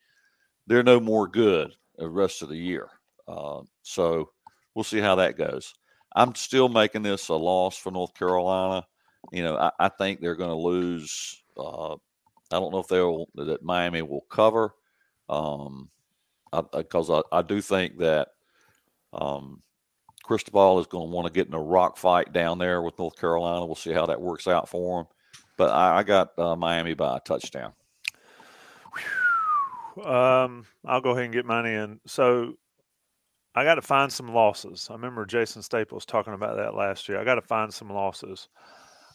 they're 0.68 0.84
no 0.84 0.99
more 0.99 1.28
good 1.28 1.72
the 1.97 2.10
rest 2.10 2.41
of 2.41 2.49
the 2.49 2.57
year. 2.57 2.89
Uh, 3.28 3.62
so 3.84 4.30
we'll 4.74 4.84
see 4.84 4.99
how 4.99 5.16
that 5.16 5.38
goes. 5.38 5.74
I'm 6.16 6.34
still 6.36 6.70
making 6.70 7.03
this 7.03 7.30
a 7.30 7.36
loss 7.36 7.78
for 7.78 7.91
North 7.91 8.14
Carolina. 8.14 8.86
You 9.32 9.43
know, 9.43 9.57
I, 9.57 9.72
I 9.80 9.89
think 9.89 10.20
they're 10.20 10.36
going 10.36 10.49
to 10.49 10.55
lose. 10.55 11.43
Uh, 11.57 11.93
I 11.93 12.60
don't 12.60 12.72
know 12.72 12.80
if 12.80 12.88
they'll 12.88 13.28
that 13.36 13.64
Miami 13.64 14.01
will 14.01 14.26
cover, 14.30 14.74
um, 15.28 15.89
because 16.74 17.10
I, 17.10 17.18
I, 17.18 17.39
I, 17.39 17.41
do 17.41 17.62
think 17.62 17.97
that 18.00 18.30
um, 19.14 19.62
Cristobal 20.24 20.80
is 20.80 20.88
going 20.88 21.10
to 21.10 21.16
want 21.16 21.28
to 21.28 21.34
get 21.34 21.47
in 21.47 21.54
a 21.54 21.62
rock 21.62 21.97
fight 21.97 22.34
down 22.34 22.58
there 22.58 22.82
with 22.82 22.97
North 23.00 23.18
Carolina. 23.18 23.66
We'll 23.66 23.76
see 23.76 23.93
how 23.93 24.06
that 24.08 24.22
works 24.22 24.47
out 24.47 24.70
for 24.70 25.02
him. 25.02 25.08
But 25.58 25.72
I, 25.72 25.97
I 25.97 26.04
got 26.04 26.38
uh, 26.38 26.56
Miami 26.56 26.93
by 26.93 27.18
a 27.18 27.20
touchdown. 27.20 27.74
Um, 30.04 30.66
I'll 30.86 31.02
go 31.02 31.12
ahead 31.12 31.26
and 31.26 31.34
get 31.34 31.45
mine 31.45 31.66
in. 31.66 32.00
So 32.06 32.54
I 33.56 33.64
got 33.64 33.76
to 33.76 33.82
find 33.82 34.12
some 34.12 34.34
losses. 34.34 34.88
I 34.89 34.93
remember 34.93 35.26
Jason 35.26 35.62
Staples 35.62 36.06
talking 36.06 36.34
about 36.34 36.58
that 36.58 36.76
last 36.76 37.10
year. 37.10 37.20
I 37.20 37.26
got 37.26 37.36
to 37.36 37.41
find 37.41 37.74
some 37.74 37.89
losses. 37.89 38.47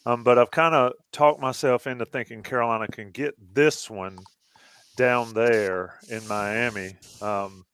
Um, 0.07 0.23
but 0.23 0.39
I've 0.39 0.51
kind 0.51 0.75
of 0.75 0.93
talked 1.13 1.41
myself 1.41 1.87
into 1.87 2.05
thinking 2.05 2.43
Carolina 2.43 2.89
can 2.89 3.11
get 3.11 3.35
this 3.55 3.89
one 3.89 4.19
down 4.97 5.33
there 5.33 5.99
in 6.09 6.27
Miami. 6.29 6.97
Um, 7.21 7.65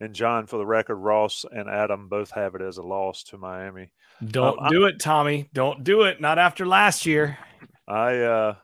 and 0.00 0.14
John, 0.14 0.46
for 0.46 0.58
the 0.58 0.66
record, 0.66 0.96
Ross 0.96 1.44
and 1.50 1.68
Adam 1.68 2.08
both 2.08 2.30
have 2.30 2.54
it 2.54 2.62
as 2.62 2.78
a 2.78 2.82
loss 2.82 3.24
to 3.24 3.38
Miami. 3.38 3.90
Don't 4.24 4.60
um, 4.60 4.70
do 4.70 4.86
I, 4.86 4.90
it, 4.90 5.00
Tommy. 5.00 5.48
Don't 5.52 5.82
do 5.82 6.02
it. 6.02 6.20
Not 6.20 6.38
after 6.38 6.66
last 6.66 7.06
year. 7.06 7.38
I 7.86 8.16
uh, 8.18 8.54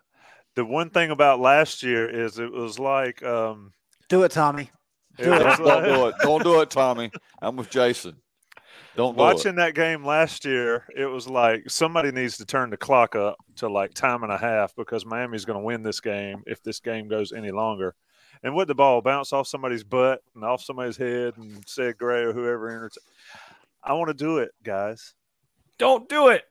the 0.55 0.65
one 0.65 0.91
thing 0.91 1.11
about 1.11 1.41
last 1.41 1.83
year 1.83 2.09
is 2.09 2.39
it 2.39 2.53
was 2.53 2.79
like 2.79 3.23
um, 3.23 3.73
do 4.09 4.23
it, 4.23 4.33
Tommy. 4.33 4.71
Do 5.17 5.33
it. 5.33 5.39
Don't, 5.39 5.65
don't 5.65 5.85
do 5.85 6.07
it. 6.07 6.15
Don't 6.23 6.43
do 6.43 6.61
it, 6.61 6.71
Tommy. 6.71 7.11
I'm 7.41 7.57
with 7.57 7.71
Jason. 7.71 8.17
Don't 8.97 9.17
watching 9.17 9.57
that 9.57 9.75
game 9.75 10.05
last 10.05 10.45
year. 10.45 10.87
It 10.97 11.07
was 11.07 11.29
like 11.29 11.69
somebody 11.69 12.13
needs 12.13 12.37
to 12.37 12.45
turn 12.45 12.71
the 12.71 12.77
clock 12.77 13.17
up 13.17 13.37
to 13.57 13.69
like 13.69 13.93
time 13.95 14.23
and 14.23 14.33
a 14.33 14.39
half 14.39 14.75
because 14.77 15.05
Miami's 15.05 15.45
going 15.45 15.59
to 15.59 15.65
win 15.65 15.83
this 15.83 16.01
game 16.01 16.43
if 16.47 16.63
this 16.63 16.79
game 16.79 17.09
goes 17.09 17.33
any 17.33 17.51
longer. 17.51 17.95
And 18.43 18.55
with 18.55 18.69
the 18.69 18.75
ball 18.75 19.01
bounce 19.01 19.33
off 19.33 19.49
somebody's 19.49 19.85
butt 19.85 20.21
and 20.35 20.45
off 20.45 20.63
somebody's 20.63 20.97
head 20.97 21.35
and 21.37 21.65
said 21.67 21.99
Gray 21.99 22.23
or 22.23 22.33
whoever 22.33 22.69
enters. 22.71 22.99
I 23.83 23.95
want 23.95 24.09
to 24.09 24.15
do 24.15 24.39
it, 24.39 24.51
guys. 24.63 25.15
Don't 25.79 26.09
do 26.09 26.29
it. 26.29 26.45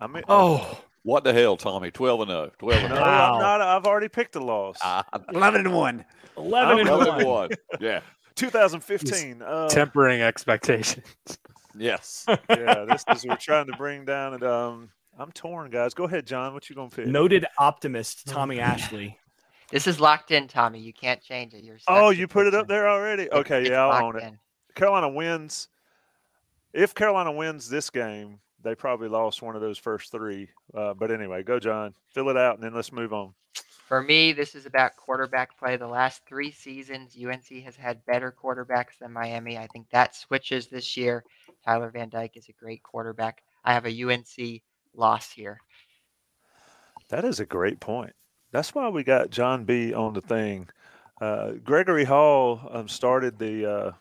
I 0.00 0.06
mean, 0.06 0.22
oh, 0.28 0.80
what 1.02 1.24
the 1.24 1.32
hell, 1.32 1.56
Tommy? 1.56 1.90
12 1.90 2.20
and 2.20 2.30
0. 2.30 2.50
12 2.58 2.82
and 2.84 2.92
0. 2.92 3.00
Wow. 3.00 3.34
I'm 3.34 3.40
not, 3.40 3.60
I've 3.62 3.86
already 3.86 4.08
picked 4.08 4.36
a 4.36 4.40
loss. 4.40 4.78
Uh, 4.82 5.02
11 5.34 5.66
and 5.66 5.74
1. 5.74 6.04
11 6.36 6.78
and 6.78 6.88
1. 6.88 7.24
1. 7.26 7.48
Yeah. 7.80 8.00
2015. 8.40 9.42
Uh, 9.42 9.68
tempering 9.68 10.22
expectations. 10.22 11.04
Yes. 11.76 12.24
yeah, 12.48 12.84
this 12.88 13.04
is 13.14 13.24
we're 13.24 13.36
trying 13.36 13.66
to 13.66 13.76
bring 13.76 14.04
down 14.04 14.34
and 14.34 14.42
um 14.42 14.90
I'm 15.18 15.30
torn, 15.32 15.70
guys. 15.70 15.92
Go 15.92 16.04
ahead, 16.04 16.26
John. 16.26 16.54
What 16.54 16.70
you 16.70 16.76
gonna 16.76 16.88
pick? 16.88 17.06
Noted 17.06 17.46
optimist 17.58 18.26
Tommy 18.26 18.58
Ashley. 18.58 19.18
This 19.70 19.86
is 19.86 20.00
locked 20.00 20.30
in, 20.30 20.48
Tommy. 20.48 20.80
You 20.80 20.92
can't 20.92 21.22
change 21.22 21.52
it. 21.52 21.62
You're 21.62 21.78
oh, 21.86 22.10
you 22.10 22.26
put 22.26 22.46
it 22.46 22.54
up 22.54 22.66
there 22.66 22.88
already. 22.88 23.30
Okay, 23.30 23.60
it's 23.60 23.70
yeah, 23.70 23.84
I'll 23.86 24.04
own 24.04 24.16
it. 24.16 24.22
In. 24.22 24.38
Carolina 24.74 25.08
wins. 25.08 25.68
If 26.72 26.94
Carolina 26.94 27.32
wins 27.32 27.68
this 27.68 27.90
game, 27.90 28.40
they 28.62 28.74
probably 28.74 29.08
lost 29.08 29.42
one 29.42 29.54
of 29.54 29.60
those 29.60 29.78
first 29.78 30.10
three. 30.10 30.48
Uh, 30.74 30.94
but 30.94 31.10
anyway, 31.10 31.42
go, 31.42 31.58
John. 31.58 31.94
Fill 32.14 32.30
it 32.30 32.36
out, 32.36 32.54
and 32.54 32.64
then 32.64 32.74
let's 32.74 32.92
move 32.92 33.12
on. 33.12 33.34
For 33.90 34.00
me, 34.00 34.32
this 34.32 34.54
is 34.54 34.66
about 34.66 34.94
quarterback 34.94 35.58
play. 35.58 35.76
The 35.76 35.84
last 35.84 36.22
three 36.24 36.52
seasons, 36.52 37.16
UNC 37.20 37.64
has 37.64 37.74
had 37.74 38.06
better 38.06 38.32
quarterbacks 38.32 38.96
than 39.00 39.12
Miami. 39.12 39.58
I 39.58 39.66
think 39.66 39.90
that 39.90 40.14
switches 40.14 40.68
this 40.68 40.96
year. 40.96 41.24
Tyler 41.64 41.90
Van 41.90 42.08
Dyke 42.08 42.36
is 42.36 42.48
a 42.48 42.52
great 42.52 42.84
quarterback. 42.84 43.42
I 43.64 43.74
have 43.74 43.86
a 43.86 44.04
UNC 44.04 44.62
loss 44.94 45.32
here. 45.32 45.58
That 47.08 47.24
is 47.24 47.40
a 47.40 47.44
great 47.44 47.80
point. 47.80 48.12
That's 48.52 48.72
why 48.76 48.88
we 48.90 49.02
got 49.02 49.30
John 49.30 49.64
B 49.64 49.92
on 49.92 50.12
the 50.14 50.20
thing. 50.20 50.68
Uh, 51.20 51.54
Gregory 51.64 52.04
Hall 52.04 52.60
um, 52.70 52.86
started 52.86 53.40
the 53.40 53.68
uh, 53.68 53.92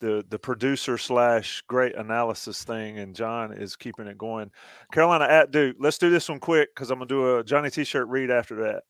the 0.00 0.24
the 0.28 0.40
producer 0.40 0.98
slash 0.98 1.62
great 1.68 1.94
analysis 1.94 2.64
thing, 2.64 2.98
and 2.98 3.14
John 3.14 3.52
is 3.52 3.76
keeping 3.76 4.08
it 4.08 4.18
going. 4.18 4.50
Carolina 4.92 5.26
at 5.26 5.52
Duke. 5.52 5.76
Let's 5.78 5.98
do 5.98 6.10
this 6.10 6.28
one 6.28 6.40
quick 6.40 6.74
because 6.74 6.90
I'm 6.90 6.98
gonna 6.98 7.08
do 7.08 7.36
a 7.38 7.44
Johnny 7.44 7.70
T-shirt 7.70 8.08
read 8.08 8.30
after 8.30 8.56
that. 8.64 8.82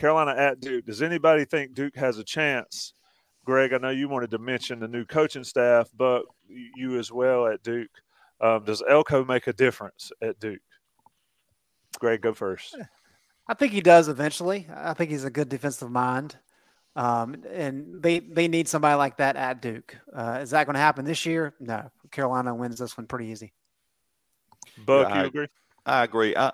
Carolina 0.00 0.34
at 0.34 0.60
Duke. 0.60 0.86
Does 0.86 1.02
anybody 1.02 1.44
think 1.44 1.74
Duke 1.74 1.94
has 1.96 2.16
a 2.16 2.24
chance? 2.24 2.94
Greg, 3.44 3.74
I 3.74 3.78
know 3.78 3.90
you 3.90 4.08
wanted 4.08 4.30
to 4.30 4.38
mention 4.38 4.80
the 4.80 4.88
new 4.88 5.04
coaching 5.04 5.44
staff, 5.44 5.90
but 5.94 6.22
you 6.48 6.98
as 6.98 7.12
well 7.12 7.46
at 7.46 7.62
Duke. 7.62 7.90
Um, 8.40 8.64
does 8.64 8.82
Elko 8.88 9.24
make 9.26 9.46
a 9.46 9.52
difference 9.52 10.10
at 10.22 10.40
Duke? 10.40 10.62
Greg, 11.98 12.22
go 12.22 12.32
first. 12.32 12.76
I 13.46 13.52
think 13.52 13.72
he 13.72 13.82
does 13.82 14.08
eventually. 14.08 14.66
I 14.74 14.94
think 14.94 15.10
he's 15.10 15.24
a 15.24 15.30
good 15.30 15.50
defensive 15.50 15.90
mind. 15.90 16.36
Um, 16.96 17.36
and 17.52 18.02
they 18.02 18.20
they 18.20 18.48
need 18.48 18.68
somebody 18.68 18.96
like 18.96 19.18
that 19.18 19.36
at 19.36 19.60
Duke. 19.60 19.96
Uh, 20.14 20.38
is 20.40 20.50
that 20.50 20.64
going 20.64 20.74
to 20.74 20.80
happen 20.80 21.04
this 21.04 21.26
year? 21.26 21.54
No. 21.60 21.90
Carolina 22.10 22.54
wins 22.54 22.78
this 22.78 22.96
one 22.96 23.06
pretty 23.06 23.26
easy. 23.26 23.52
Buck, 24.84 25.08
yeah, 25.08 25.14
you 25.14 25.20
I, 25.20 25.24
agree? 25.26 25.46
I 25.84 26.04
agree. 26.04 26.36
I 26.36 26.52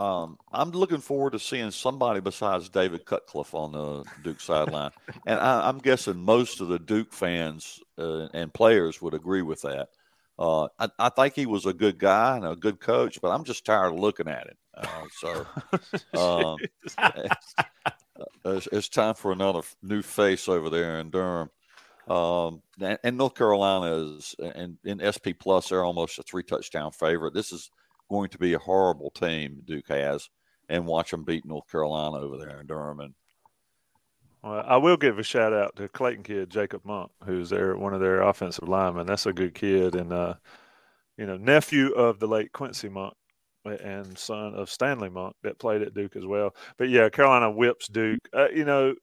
um, 0.00 0.38
I'm 0.50 0.70
looking 0.70 1.00
forward 1.00 1.32
to 1.32 1.38
seeing 1.38 1.70
somebody 1.70 2.20
besides 2.20 2.70
David 2.70 3.04
Cutcliffe 3.04 3.54
on 3.54 3.72
the 3.72 4.04
Duke 4.24 4.40
sideline, 4.40 4.92
and 5.26 5.38
I, 5.38 5.68
am 5.68 5.78
guessing 5.78 6.16
most 6.16 6.62
of 6.62 6.68
the 6.68 6.78
Duke 6.78 7.12
fans 7.12 7.80
uh, 7.98 8.28
and 8.32 8.52
players 8.52 9.02
would 9.02 9.12
agree 9.12 9.42
with 9.42 9.60
that. 9.62 9.88
Uh, 10.38 10.68
I, 10.78 10.88
I, 10.98 11.08
think 11.10 11.34
he 11.34 11.44
was 11.44 11.66
a 11.66 11.74
good 11.74 11.98
guy 11.98 12.36
and 12.36 12.46
a 12.46 12.56
good 12.56 12.80
coach, 12.80 13.20
but 13.20 13.28
I'm 13.28 13.44
just 13.44 13.66
tired 13.66 13.92
of 13.92 14.00
looking 14.00 14.26
at 14.26 14.46
him. 14.46 14.56
Uh, 14.74 15.04
so 15.18 15.46
um, 16.48 16.58
it's, 18.46 18.68
it's, 18.72 18.88
time 18.88 19.14
for 19.14 19.32
another 19.32 19.60
new 19.82 20.00
face 20.00 20.48
over 20.48 20.70
there 20.70 20.98
in 20.98 21.10
Durham. 21.10 21.50
Um, 22.08 22.62
and, 22.80 22.98
and, 23.04 23.18
North 23.18 23.34
Carolina 23.34 24.16
is, 24.16 24.34
and 24.38 24.78
in 24.82 25.00
SP 25.04 25.36
Plus, 25.38 25.68
they're 25.68 25.84
almost 25.84 26.18
a 26.18 26.22
three 26.22 26.42
touchdown 26.42 26.90
favorite. 26.90 27.34
This 27.34 27.52
is 27.52 27.70
going 28.10 28.28
to 28.30 28.38
be 28.38 28.52
a 28.52 28.58
horrible 28.58 29.10
team 29.10 29.62
Duke 29.64 29.88
has, 29.88 30.28
and 30.68 30.86
watch 30.86 31.10
them 31.12 31.24
beat 31.24 31.46
North 31.46 31.70
Carolina 31.70 32.16
over 32.18 32.36
there 32.36 32.60
in 32.60 32.66
Durham. 32.66 33.00
And 33.00 33.14
well, 34.42 34.64
I 34.66 34.76
will 34.76 34.96
give 34.96 35.18
a 35.18 35.22
shout 35.22 35.52
out 35.52 35.76
to 35.76 35.88
Clayton 35.88 36.24
kid 36.24 36.50
Jacob 36.50 36.82
Monk, 36.84 37.10
who's 37.24 37.50
their 37.50 37.76
one 37.76 37.94
of 37.94 38.00
their 38.00 38.22
offensive 38.22 38.68
linemen. 38.68 39.06
That's 39.06 39.26
a 39.26 39.32
good 39.32 39.54
kid, 39.54 39.94
and 39.94 40.12
uh, 40.12 40.34
you 41.16 41.26
know, 41.26 41.36
nephew 41.36 41.92
of 41.92 42.18
the 42.18 42.28
late 42.28 42.52
Quincy 42.52 42.88
Monk 42.88 43.14
and 43.64 44.16
son 44.16 44.54
of 44.54 44.70
Stanley 44.70 45.10
Monk 45.10 45.36
that 45.42 45.58
played 45.58 45.82
at 45.82 45.94
Duke 45.94 46.16
as 46.16 46.24
well. 46.24 46.54
But 46.78 46.88
yeah, 46.88 47.08
Carolina 47.10 47.50
whips 47.50 47.88
Duke. 47.88 48.26
Uh, 48.34 48.48
you 48.48 48.64
know, 48.64 48.94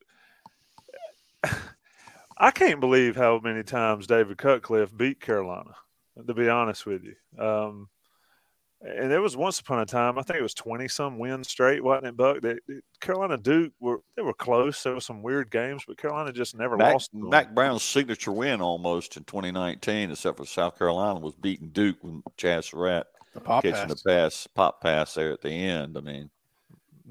I 2.38 2.52
can't 2.52 2.80
believe 2.80 3.16
how 3.16 3.40
many 3.40 3.64
times 3.64 4.08
David 4.08 4.38
Cutcliffe 4.38 4.96
beat 4.96 5.22
Carolina. 5.22 5.72
To 6.26 6.34
be 6.34 6.50
honest 6.50 6.88
with 6.88 7.04
you, 7.04 7.44
um, 7.44 7.90
and 8.82 9.10
there 9.10 9.22
was 9.22 9.36
once 9.36 9.60
upon 9.60 9.80
a 9.80 9.86
time, 9.86 10.20
I 10.20 10.22
think 10.22 10.40
it 10.40 10.44
was 10.44 10.54
twenty 10.54 10.88
some 10.88 11.18
wins 11.18 11.48
straight, 11.48 11.84
wasn't 11.84 12.08
it, 12.08 12.18
Buck? 12.18 12.42
That 12.42 12.60
Carolina 13.02 13.38
Duke 13.38 13.74
were 13.80 14.02
they 14.16 14.22
were 14.22 14.34
close. 14.34 14.84
There 14.84 14.94
were 14.94 15.02
some 15.02 15.24
weird 15.24 15.50
games, 15.50 15.84
but 15.88 15.98
Carolina 15.98 16.32
just 16.32 16.56
never 16.56 16.78
Mack, 16.78 16.94
lost. 16.94 17.10
Mack 17.14 17.56
Brown's 17.56 17.84
signature 17.84 18.32
win 18.32 18.62
almost 18.62 19.18
in 19.18 19.24
2019, 19.24 20.12
except 20.12 20.38
for 20.38 20.46
South 20.46 20.78
Carolina, 20.78 21.20
was 21.20 21.34
beating 21.36 21.70
Duke 21.70 21.98
when 22.02 22.22
Chazz 22.38 22.66
Surratt 22.66 23.08
catching 23.46 23.72
pass. 23.72 23.90
the 23.90 24.10
pass, 24.10 24.48
pop 24.48 24.82
pass 24.82 25.16
there 25.16 25.32
at 25.32 25.42
the 25.42 25.50
end. 25.50 25.98
I 25.98 26.02
mean, 26.02 26.30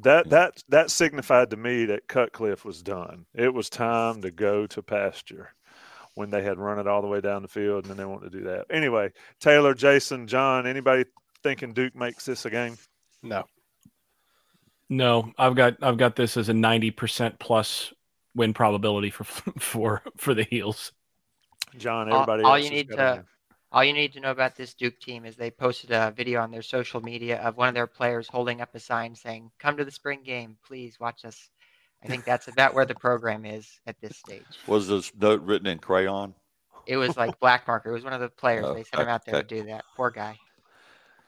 that 0.03 0.29
that 0.31 0.63
that 0.69 0.91
signified 0.91 1.51
to 1.51 1.57
me 1.57 1.85
that 1.87 2.07
Cutcliffe 2.07 2.65
was 2.65 2.81
done. 2.81 3.27
It 3.35 3.53
was 3.53 3.69
time 3.69 4.23
to 4.23 4.31
go 4.31 4.67
to 4.69 4.83
pasture 4.83 5.53
when 6.15 6.31
they 6.31 6.43
had 6.43 6.59
run 6.59 6.79
it 6.79 6.87
all 6.87 7.03
the 7.03 7.09
way 7.09 7.21
down 7.21 7.43
the 7.43 7.49
field, 7.49 7.85
and 7.85 7.91
then 7.91 7.97
they 7.97 8.05
wanted 8.05 8.31
to 8.31 8.39
do 8.39 8.45
that. 8.45 8.67
Anyway, 8.71 9.11
Taylor, 9.41 9.75
Jason, 9.75 10.27
John, 10.27 10.67
anybody 10.67 11.05
thinking 11.47 11.73
Duke 11.73 11.95
makes 11.95 12.25
this 12.25 12.45
a 12.45 12.51
game? 12.51 12.77
No. 13.23 13.45
No, 14.89 15.33
I've 15.39 15.55
got 15.55 15.77
I've 15.83 15.97
got 15.97 16.17
this 16.17 16.37
as 16.37 16.49
a 16.49 16.55
ninety 16.55 16.91
percent 16.91 17.39
plus 17.39 17.93
win 18.35 18.53
probability 18.53 19.11
for 19.11 19.25
for 19.59 20.03
for 20.17 20.35
the 20.35 20.45
heels. 20.45 20.93
John, 21.77 22.13
everybody. 22.13 22.43
All, 22.43 22.53
all 22.53 22.59
you 22.59 22.71
need 22.71 22.89
to 22.91 23.25
All 23.73 23.85
you 23.85 23.93
need 23.93 24.13
to 24.15 24.21
know 24.21 24.31
about 24.31 24.57
this 24.57 24.75
Duke 24.75 24.99
team 25.01 25.25
is 25.25 25.37
they 25.37 25.51
posted 25.51 25.91
a 25.91 26.13
video 26.17 26.41
on 26.41 26.51
their 26.51 26.63
social 26.63 27.01
media 27.01 27.39
of 27.41 27.57
one 27.57 27.69
of 27.69 27.75
their 27.75 27.87
players 27.87 28.29
holding 28.29 28.61
up 28.61 28.75
a 28.75 28.81
sign 28.81 29.15
saying, 29.15 29.51
"Come 29.59 29.77
to 29.77 29.85
the 29.85 29.91
spring 29.91 30.23
game, 30.25 30.57
please 30.67 30.99
watch 31.01 31.25
us." 31.25 31.51
I 32.05 32.09
think 32.09 32.25
that's 32.25 32.47
about 32.47 32.75
where 32.75 32.85
the 32.85 32.95
program 32.95 33.45
is 33.45 33.81
at 33.87 34.01
this 34.01 34.17
stage. 34.19 34.45
Was 34.67 34.87
this 34.87 35.13
note 35.19 35.43
written 35.43 35.67
in 35.67 35.79
crayon? 35.79 36.35
It 36.87 36.97
was 36.97 37.17
like 37.17 37.41
black 37.41 37.67
marker. 37.67 37.91
It 37.91 37.95
was 37.95 38.05
one 38.05 38.13
of 38.13 38.21
the 38.21 38.29
players. 38.29 38.65
Oh, 38.65 38.75
they 38.75 38.85
sent 38.85 39.03
him 39.03 39.09
out 39.09 39.25
there 39.25 39.37
okay. 39.37 39.49
to 39.49 39.63
do 39.63 39.67
that. 39.71 39.85
Poor 39.97 40.11
guy. 40.11 40.39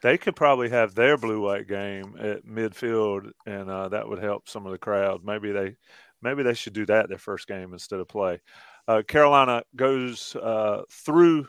They 0.01 0.17
could 0.17 0.35
probably 0.35 0.69
have 0.69 0.95
their 0.95 1.17
blue 1.17 1.41
white 1.41 1.67
game 1.67 2.15
at 2.19 2.45
midfield, 2.45 3.31
and 3.45 3.69
uh, 3.69 3.89
that 3.89 4.07
would 4.07 4.23
help 4.23 4.47
some 4.47 4.65
of 4.65 4.71
the 4.71 4.77
crowd. 4.77 5.25
Maybe 5.25 5.51
they, 5.51 5.75
maybe 6.21 6.43
they 6.43 6.53
should 6.53 6.73
do 6.73 6.85
that 6.85 7.09
their 7.09 7.17
first 7.17 7.47
game 7.47 7.73
instead 7.73 7.99
of 7.99 8.07
play. 8.07 8.39
Uh, 8.87 9.01
Carolina 9.07 9.61
goes 9.75 10.35
uh, 10.37 10.83
through 10.89 11.47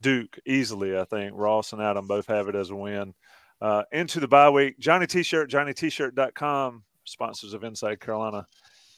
Duke 0.00 0.38
easily. 0.46 0.98
I 0.98 1.04
think 1.04 1.32
Ross 1.34 1.72
and 1.72 1.82
Adam 1.82 2.06
both 2.06 2.26
have 2.26 2.48
it 2.48 2.54
as 2.54 2.70
a 2.70 2.76
win. 2.76 3.14
Uh, 3.60 3.82
into 3.92 4.20
the 4.20 4.28
bye 4.28 4.50
week, 4.50 4.78
Johnny 4.78 5.06
T-shirt, 5.06 5.50
JohnnyT-shirt.com, 5.50 6.84
sponsors 7.04 7.54
of 7.54 7.64
Inside 7.64 8.00
Carolina, 8.00 8.46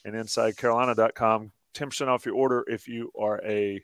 and 0.04 0.14
InsideCarolina.com. 0.14 1.52
Ten 1.72 1.88
percent 1.88 2.10
off 2.10 2.26
your 2.26 2.34
order 2.34 2.64
if 2.66 2.88
you 2.88 3.10
are 3.18 3.40
a 3.44 3.82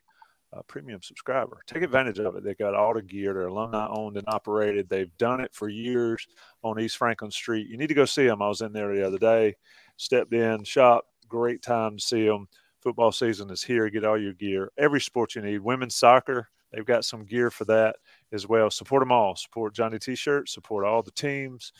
uh, 0.56 0.62
premium 0.66 1.02
subscriber. 1.02 1.60
Take 1.66 1.82
advantage 1.82 2.18
of 2.18 2.36
it. 2.36 2.44
They 2.44 2.54
got 2.54 2.74
all 2.74 2.94
the 2.94 3.02
gear. 3.02 3.34
They're 3.34 3.48
alumni 3.48 3.86
owned 3.90 4.16
and 4.16 4.26
operated. 4.28 4.88
They've 4.88 5.16
done 5.18 5.40
it 5.40 5.54
for 5.54 5.68
years 5.68 6.26
on 6.62 6.80
East 6.80 6.96
Franklin 6.96 7.30
Street. 7.30 7.68
You 7.68 7.76
need 7.76 7.88
to 7.88 7.94
go 7.94 8.04
see 8.04 8.26
them. 8.26 8.42
I 8.42 8.48
was 8.48 8.60
in 8.60 8.72
there 8.72 8.94
the 8.94 9.06
other 9.06 9.18
day, 9.18 9.56
stepped 9.96 10.32
in, 10.32 10.64
shop. 10.64 11.06
Great 11.28 11.62
time 11.62 11.96
to 11.96 12.02
see 12.02 12.26
them. 12.26 12.48
Football 12.80 13.12
season 13.12 13.50
is 13.50 13.62
here. 13.62 13.90
Get 13.90 14.04
all 14.04 14.20
your 14.20 14.34
gear. 14.34 14.70
Every 14.78 15.00
sport 15.00 15.34
you 15.34 15.42
need. 15.42 15.58
Women's 15.58 15.96
soccer. 15.96 16.48
They've 16.72 16.84
got 16.84 17.04
some 17.04 17.24
gear 17.24 17.50
for 17.50 17.64
that 17.66 17.96
as 18.32 18.46
well. 18.46 18.70
Support 18.70 19.00
them 19.00 19.12
all. 19.12 19.34
Support 19.34 19.74
Johnny 19.74 19.98
T-shirt. 19.98 20.48
Support 20.48 20.84
all 20.84 21.02
the 21.02 21.10
teams, 21.12 21.72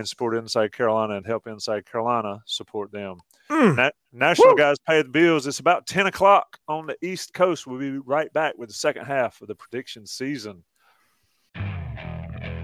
and 0.00 0.08
support 0.08 0.34
Inside 0.34 0.72
Carolina 0.72 1.14
and 1.14 1.26
help 1.26 1.46
Inside 1.46 1.86
Carolina 1.86 2.42
support 2.46 2.90
them. 2.90 3.18
Hmm. 3.48 3.76
Na- 3.76 3.90
National 4.12 4.54
guys 4.54 4.76
pay 4.86 5.02
the 5.02 5.08
bills. 5.08 5.46
It's 5.46 5.60
about 5.60 5.86
10 5.86 6.06
o'clock 6.06 6.58
on 6.66 6.86
the 6.86 6.96
East 7.02 7.32
Coast. 7.34 7.66
We'll 7.66 7.78
be 7.78 7.98
right 7.98 8.32
back 8.32 8.58
with 8.58 8.68
the 8.68 8.74
second 8.74 9.04
half 9.04 9.40
of 9.40 9.48
the 9.48 9.54
prediction 9.54 10.06
season. 10.06 10.64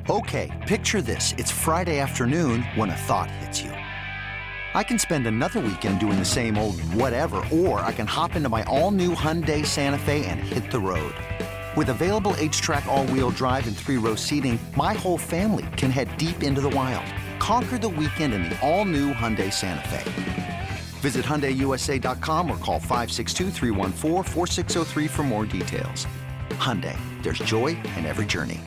Okay, 0.09 0.51
picture 0.67 1.03
this. 1.03 1.35
It's 1.37 1.51
Friday 1.51 1.99
afternoon 1.99 2.63
when 2.75 2.91
a 2.91 2.97
thought 2.97 3.31
hits 3.31 3.61
you. 3.61 3.71
I 3.71 4.83
can 4.83 4.99
spend 4.99 5.27
another 5.27 5.61
weekend 5.61 6.01
doing 6.01 6.19
the 6.19 6.25
same 6.25 6.57
old 6.57 6.81
whatever, 6.95 7.43
or 7.53 7.81
I 7.81 7.93
can 7.93 8.07
hop 8.07 8.37
into 8.37 8.49
my 8.49 8.63
all 8.65 8.91
new 8.91 9.15
Hyundai 9.15 9.65
Santa 9.67 9.99
Fe 9.99 10.25
and 10.27 10.39
hit 10.39 10.71
the 10.71 10.79
road. 10.79 11.15
With 11.77 11.91
available 11.91 12.33
HTRAC, 12.33 12.87
all 12.87 13.05
wheel 13.07 13.31
drive, 13.31 13.67
and 13.67 13.77
three 13.77 13.97
row 13.99 14.15
seating, 14.15 14.59
my 14.77 14.95
whole 14.95 15.19
family 15.19 15.67
can 15.77 15.91
head 15.91 16.17
deep 16.17 16.43
into 16.43 16.61
the 16.61 16.71
wild. 16.71 17.05
Conquer 17.39 17.79
the 17.79 17.89
weekend 17.89 18.35
in 18.35 18.43
the 18.45 18.57
all 18.61 18.85
new 18.85 19.13
Hyundai 19.13 19.53
Santa 19.53 19.89
Fe. 19.89 20.69
Visit 21.01 21.25
HyundaiUSA.com 21.25 22.51
or 22.51 22.59
call 22.59 22.81
562-314-4603 22.81 25.11
for 25.11 25.23
more 25.23 25.45
details. 25.45 26.07
Hyundai, 26.51 26.97
there's 27.23 27.39
joy 27.41 27.77
in 27.97 28.07
every 28.07 28.27
journey. 28.27 28.61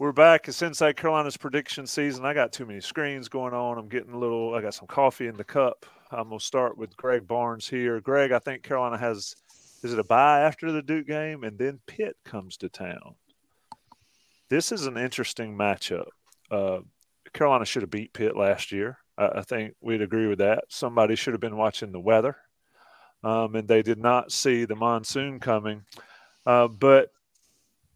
We're 0.00 0.12
back. 0.12 0.46
It's 0.46 0.62
Inside 0.62 0.96
Carolina's 0.96 1.36
prediction 1.36 1.84
season. 1.86 2.24
I 2.24 2.32
got 2.32 2.52
too 2.52 2.64
many 2.64 2.80
screens 2.80 3.28
going 3.28 3.52
on. 3.52 3.78
I'm 3.78 3.88
getting 3.88 4.12
a 4.12 4.18
little, 4.18 4.54
I 4.54 4.60
got 4.60 4.74
some 4.74 4.86
coffee 4.86 5.26
in 5.26 5.36
the 5.36 5.42
cup. 5.42 5.86
I'm 6.12 6.28
going 6.28 6.38
to 6.38 6.44
start 6.44 6.78
with 6.78 6.96
Greg 6.96 7.26
Barnes 7.26 7.68
here. 7.68 8.00
Greg, 8.00 8.30
I 8.30 8.38
think 8.38 8.62
Carolina 8.62 8.96
has, 8.96 9.34
is 9.82 9.92
it 9.92 9.98
a 9.98 10.04
bye 10.04 10.40
after 10.40 10.70
the 10.70 10.82
Duke 10.82 11.08
game? 11.08 11.42
And 11.42 11.58
then 11.58 11.80
Pitt 11.86 12.16
comes 12.24 12.56
to 12.58 12.68
town. 12.68 13.16
This 14.48 14.70
is 14.70 14.86
an 14.86 14.96
interesting 14.96 15.58
matchup. 15.58 16.06
Uh, 16.50 16.80
Carolina 17.32 17.64
should 17.64 17.82
have 17.82 17.90
beat 17.90 18.12
Pitt 18.12 18.36
last 18.36 18.72
year. 18.72 18.98
I, 19.16 19.28
I 19.38 19.42
think 19.42 19.74
we'd 19.80 20.02
agree 20.02 20.26
with 20.26 20.38
that. 20.38 20.64
Somebody 20.68 21.16
should 21.16 21.34
have 21.34 21.40
been 21.40 21.56
watching 21.56 21.92
the 21.92 22.00
weather. 22.00 22.36
Um, 23.24 23.56
and 23.56 23.66
they 23.66 23.82
did 23.82 23.98
not 23.98 24.30
see 24.30 24.64
the 24.64 24.76
monsoon 24.76 25.40
coming. 25.40 25.84
Uh, 26.46 26.68
but 26.68 27.10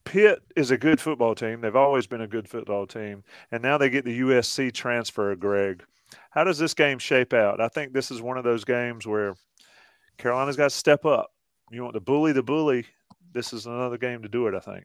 Pitt 0.04 0.42
is 0.56 0.70
a 0.70 0.76
good 0.76 1.00
football 1.00 1.34
team. 1.34 1.60
They've 1.60 1.76
always 1.76 2.06
been 2.06 2.20
a 2.20 2.26
good 2.26 2.48
football 2.48 2.86
team. 2.86 3.22
And 3.50 3.62
now 3.62 3.78
they 3.78 3.88
get 3.88 4.04
the 4.04 4.20
USC 4.20 4.72
transfer, 4.72 5.34
Greg. 5.36 5.84
How 6.30 6.44
does 6.44 6.58
this 6.58 6.74
game 6.74 6.98
shape 6.98 7.32
out? 7.32 7.60
I 7.60 7.68
think 7.68 7.92
this 7.92 8.10
is 8.10 8.20
one 8.20 8.36
of 8.36 8.44
those 8.44 8.64
games 8.64 9.06
where 9.06 9.34
Carolina's 10.18 10.56
got 10.56 10.64
to 10.64 10.70
step 10.70 11.04
up. 11.04 11.30
You 11.70 11.82
want 11.82 11.94
to 11.94 12.00
bully 12.00 12.32
the 12.32 12.42
bully. 12.42 12.86
This 13.32 13.52
is 13.52 13.66
another 13.66 13.96
game 13.96 14.22
to 14.22 14.28
do 14.28 14.46
it, 14.48 14.54
I 14.54 14.60
think. 14.60 14.84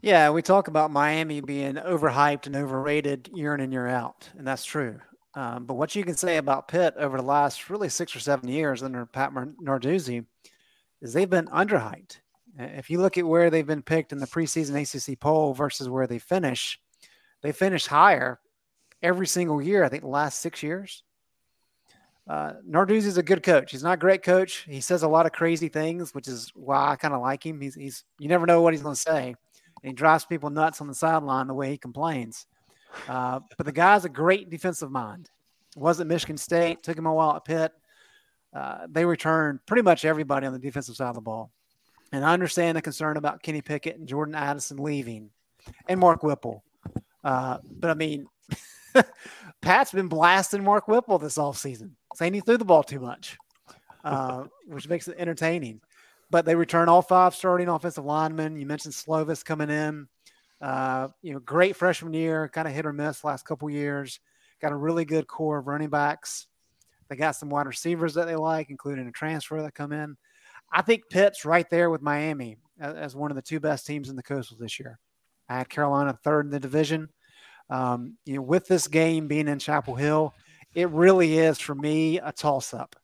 Yeah, 0.00 0.30
we 0.30 0.42
talk 0.42 0.68
about 0.68 0.92
Miami 0.92 1.40
being 1.40 1.74
overhyped 1.74 2.46
and 2.46 2.54
overrated 2.54 3.30
year 3.34 3.54
in 3.54 3.60
and 3.60 3.72
year 3.72 3.88
out, 3.88 4.28
and 4.38 4.46
that's 4.46 4.64
true. 4.64 5.00
Um, 5.34 5.66
but 5.66 5.74
what 5.74 5.94
you 5.96 6.04
can 6.04 6.16
say 6.16 6.36
about 6.36 6.68
Pitt 6.68 6.94
over 6.96 7.16
the 7.16 7.24
last 7.24 7.68
really 7.68 7.88
six 7.88 8.14
or 8.14 8.20
seven 8.20 8.48
years 8.48 8.82
under 8.82 9.06
Pat 9.06 9.32
Narduzzi 9.32 10.24
is 11.02 11.12
they've 11.12 11.28
been 11.28 11.46
underhyped. 11.46 12.18
If 12.58 12.90
you 12.90 13.00
look 13.00 13.18
at 13.18 13.26
where 13.26 13.50
they've 13.50 13.66
been 13.66 13.82
picked 13.82 14.12
in 14.12 14.18
the 14.18 14.26
preseason 14.26 14.80
ACC 14.80 15.18
poll 15.18 15.52
versus 15.52 15.88
where 15.88 16.06
they 16.06 16.18
finish, 16.18 16.78
they 17.42 17.52
finish 17.52 17.86
higher 17.86 18.40
every 19.02 19.26
single 19.26 19.60
year. 19.60 19.84
I 19.84 19.88
think 19.88 20.02
the 20.02 20.08
last 20.08 20.40
six 20.40 20.62
years. 20.62 21.02
Uh, 22.28 22.54
Narduzzi 22.68 23.06
is 23.06 23.18
a 23.18 23.22
good 23.22 23.42
coach. 23.42 23.70
He's 23.70 23.82
not 23.82 23.94
a 23.94 23.96
great 23.96 24.22
coach. 24.22 24.66
He 24.68 24.80
says 24.80 25.02
a 25.02 25.08
lot 25.08 25.26
of 25.26 25.32
crazy 25.32 25.68
things, 25.68 26.14
which 26.14 26.28
is 26.28 26.52
why 26.54 26.90
I 26.90 26.96
kind 26.96 27.14
of 27.14 27.22
like 27.22 27.44
him. 27.44 27.60
He's, 27.60 27.74
he's 27.74 28.04
you 28.18 28.28
never 28.28 28.44
know 28.44 28.60
what 28.60 28.74
he's 28.74 28.82
going 28.82 28.94
to 28.94 29.00
say, 29.00 29.34
and 29.82 29.90
he 29.90 29.94
drives 29.94 30.24
people 30.24 30.50
nuts 30.50 30.80
on 30.80 30.86
the 30.86 30.94
sideline 30.94 31.46
the 31.46 31.54
way 31.54 31.70
he 31.70 31.78
complains. 31.78 32.46
Uh, 33.08 33.40
but 33.56 33.66
the 33.66 33.72
guy's 33.72 34.04
a 34.04 34.08
great 34.08 34.50
defensive 34.50 34.90
mind. 34.90 35.30
Was 35.76 36.00
at 36.00 36.06
Michigan 36.06 36.38
State, 36.38 36.82
took 36.82 36.98
him 36.98 37.06
a 37.06 37.14
while 37.14 37.36
at 37.36 37.44
Pitt. 37.44 37.72
Uh, 38.54 38.86
they 38.88 39.04
returned 39.04 39.60
pretty 39.66 39.82
much 39.82 40.04
everybody 40.04 40.46
on 40.46 40.52
the 40.52 40.58
defensive 40.58 40.96
side 40.96 41.08
of 41.08 41.14
the 41.14 41.20
ball. 41.20 41.52
And 42.12 42.24
I 42.24 42.32
understand 42.32 42.76
the 42.76 42.82
concern 42.82 43.16
about 43.16 43.42
Kenny 43.42 43.60
Pickett 43.60 43.98
and 43.98 44.08
Jordan 44.08 44.34
Addison 44.34 44.78
leaving 44.78 45.30
and 45.86 46.00
Mark 46.00 46.22
Whipple. 46.22 46.64
Uh, 47.22 47.58
but 47.78 47.90
I 47.90 47.94
mean, 47.94 48.26
Pat's 49.60 49.92
been 49.92 50.08
blasting 50.08 50.64
Mark 50.64 50.88
Whipple 50.88 51.18
this 51.18 51.36
offseason, 51.36 51.90
saying 52.14 52.34
he 52.34 52.40
threw 52.40 52.56
the 52.56 52.64
ball 52.64 52.82
too 52.82 53.00
much, 53.00 53.36
uh, 54.04 54.44
which 54.66 54.88
makes 54.88 55.08
it 55.08 55.16
entertaining. 55.18 55.80
But 56.30 56.44
they 56.44 56.54
return 56.54 56.88
all 56.88 57.02
five 57.02 57.34
starting 57.34 57.68
offensive 57.68 58.04
linemen. 58.04 58.56
You 58.56 58.66
mentioned 58.66 58.94
Slovis 58.94 59.44
coming 59.44 59.70
in. 59.70 60.08
Uh, 60.60 61.08
you 61.22 61.32
know, 61.32 61.38
great 61.38 61.76
freshman 61.76 62.12
year, 62.12 62.48
kind 62.48 62.68
of 62.68 62.74
hit 62.74 62.84
or 62.84 62.92
miss 62.92 63.24
last 63.24 63.44
couple 63.44 63.70
years. 63.70 64.20
Got 64.60 64.72
a 64.72 64.76
really 64.76 65.04
good 65.04 65.26
core 65.26 65.58
of 65.58 65.68
running 65.68 65.88
backs. 65.88 66.48
They 67.08 67.16
got 67.16 67.36
some 67.36 67.48
wide 67.48 67.66
receivers 67.66 68.14
that 68.14 68.26
they 68.26 68.36
like, 68.36 68.68
including 68.68 69.06
a 69.06 69.12
transfer 69.12 69.62
that 69.62 69.74
come 69.74 69.92
in. 69.92 70.16
I 70.70 70.82
think 70.82 71.08
Pitt's 71.08 71.44
right 71.44 71.68
there 71.70 71.88
with 71.88 72.02
Miami 72.02 72.58
as, 72.78 73.16
one 73.16 73.30
of 73.30 73.36
the 73.36 73.42
two 73.42 73.60
best 73.60 73.86
teams 73.86 74.10
in 74.10 74.16
the 74.16 74.22
Coastal 74.22 74.58
this 74.58 74.78
year. 74.78 74.98
I 75.48 75.58
had 75.58 75.70
Carolina 75.70 76.18
third 76.22 76.44
in 76.44 76.50
the 76.50 76.60
division. 76.60 77.08
Um, 77.70 78.18
you 78.26 78.34
know, 78.34 78.42
with 78.42 78.66
this 78.66 78.88
game 78.88 79.28
being 79.28 79.48
in 79.48 79.58
Chapel 79.58 79.94
Hill, 79.94 80.34
it 80.74 80.90
really 80.90 81.38
is 81.38 81.58
for 81.58 81.74
me 81.74 82.18
a 82.18 82.32
toss-up. 82.32 82.96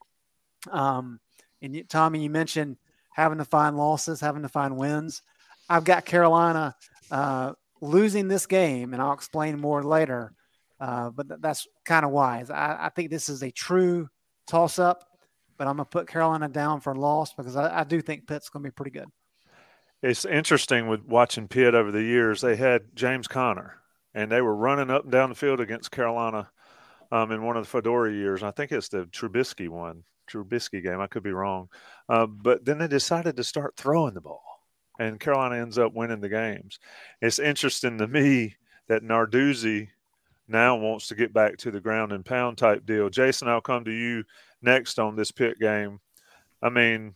Um, 0.70 1.20
and 1.62 1.88
Tommy, 1.88 2.22
you 2.22 2.30
mentioned 2.30 2.76
having 3.14 3.38
to 3.38 3.44
find 3.44 3.76
losses, 3.76 4.20
having 4.20 4.42
to 4.42 4.48
find 4.48 4.76
wins. 4.76 5.22
I've 5.68 5.84
got 5.84 6.04
Carolina 6.04 6.74
uh, 7.10 7.52
losing 7.80 8.28
this 8.28 8.46
game, 8.46 8.92
and 8.92 9.00
I'll 9.00 9.12
explain 9.12 9.60
more 9.60 9.82
later. 9.82 10.32
Uh, 10.80 11.10
but 11.10 11.28
th- 11.28 11.40
that's 11.40 11.66
kind 11.84 12.04
of 12.04 12.10
wise. 12.10 12.50
I, 12.50 12.76
I, 12.80 12.88
think 12.90 13.10
this 13.10 13.28
is 13.28 13.42
a 13.42 13.50
true 13.52 14.08
toss 14.48 14.80
up, 14.80 15.04
but 15.56 15.68
I'm 15.68 15.76
going 15.76 15.86
to 15.86 15.90
put 15.90 16.08
Carolina 16.08 16.48
down 16.48 16.80
for 16.80 16.92
a 16.92 16.98
loss 16.98 17.32
because 17.32 17.54
I, 17.54 17.80
I 17.80 17.84
do 17.84 18.02
think 18.02 18.26
Pitt's 18.26 18.48
going 18.48 18.64
to 18.64 18.70
be 18.70 18.74
pretty 18.74 18.90
good. 18.90 19.08
It's 20.02 20.24
interesting 20.24 20.88
with 20.88 21.04
watching 21.04 21.46
Pitt 21.46 21.74
over 21.74 21.92
the 21.92 22.02
years. 22.02 22.40
They 22.40 22.56
had 22.56 22.94
James 22.94 23.28
Conner, 23.28 23.76
and 24.12 24.30
they 24.30 24.42
were 24.42 24.54
running 24.54 24.90
up 24.90 25.04
and 25.04 25.12
down 25.12 25.28
the 25.28 25.36
field 25.36 25.60
against 25.60 25.92
Carolina 25.92 26.50
um, 27.12 27.30
in 27.30 27.42
one 27.42 27.56
of 27.56 27.62
the 27.62 27.70
Fedora 27.70 28.12
years. 28.12 28.42
I 28.42 28.50
think 28.50 28.72
it's 28.72 28.88
the 28.88 29.06
Trubisky 29.06 29.68
one, 29.68 30.02
Trubisky 30.26 30.82
game. 30.82 31.00
I 31.00 31.06
could 31.06 31.22
be 31.22 31.32
wrong. 31.32 31.68
Uh, 32.08 32.26
but 32.26 32.64
then 32.64 32.78
they 32.78 32.88
decided 32.88 33.36
to 33.36 33.44
start 33.44 33.76
throwing 33.76 34.14
the 34.14 34.20
ball 34.20 34.42
and 34.98 35.20
Carolina 35.20 35.56
ends 35.56 35.78
up 35.78 35.94
winning 35.94 36.20
the 36.20 36.28
games. 36.28 36.78
It's 37.20 37.38
interesting 37.38 37.98
to 37.98 38.06
me 38.06 38.56
that 38.88 39.02
Narduzzi 39.02 39.88
now 40.46 40.76
wants 40.76 41.08
to 41.08 41.14
get 41.14 41.32
back 41.32 41.56
to 41.58 41.70
the 41.70 41.80
ground 41.80 42.12
and 42.12 42.24
pound 42.24 42.58
type 42.58 42.84
deal. 42.86 43.08
Jason, 43.08 43.48
I'll 43.48 43.60
come 43.60 43.84
to 43.84 43.92
you 43.92 44.24
next 44.62 44.98
on 44.98 45.16
this 45.16 45.32
Pitt 45.32 45.58
game. 45.58 46.00
I 46.62 46.68
mean, 46.68 47.14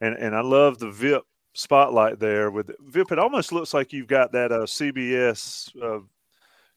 and 0.00 0.14
and 0.16 0.34
I 0.34 0.40
love 0.40 0.78
the 0.78 0.90
VIP 0.90 1.24
spotlight 1.54 2.18
there 2.18 2.50
with 2.50 2.70
VIP. 2.80 3.12
It 3.12 3.18
almost 3.18 3.52
looks 3.52 3.74
like 3.74 3.92
you've 3.92 4.06
got 4.06 4.32
that 4.32 4.50
uh, 4.52 4.60
CBS 4.60 5.70
uh, 5.82 6.00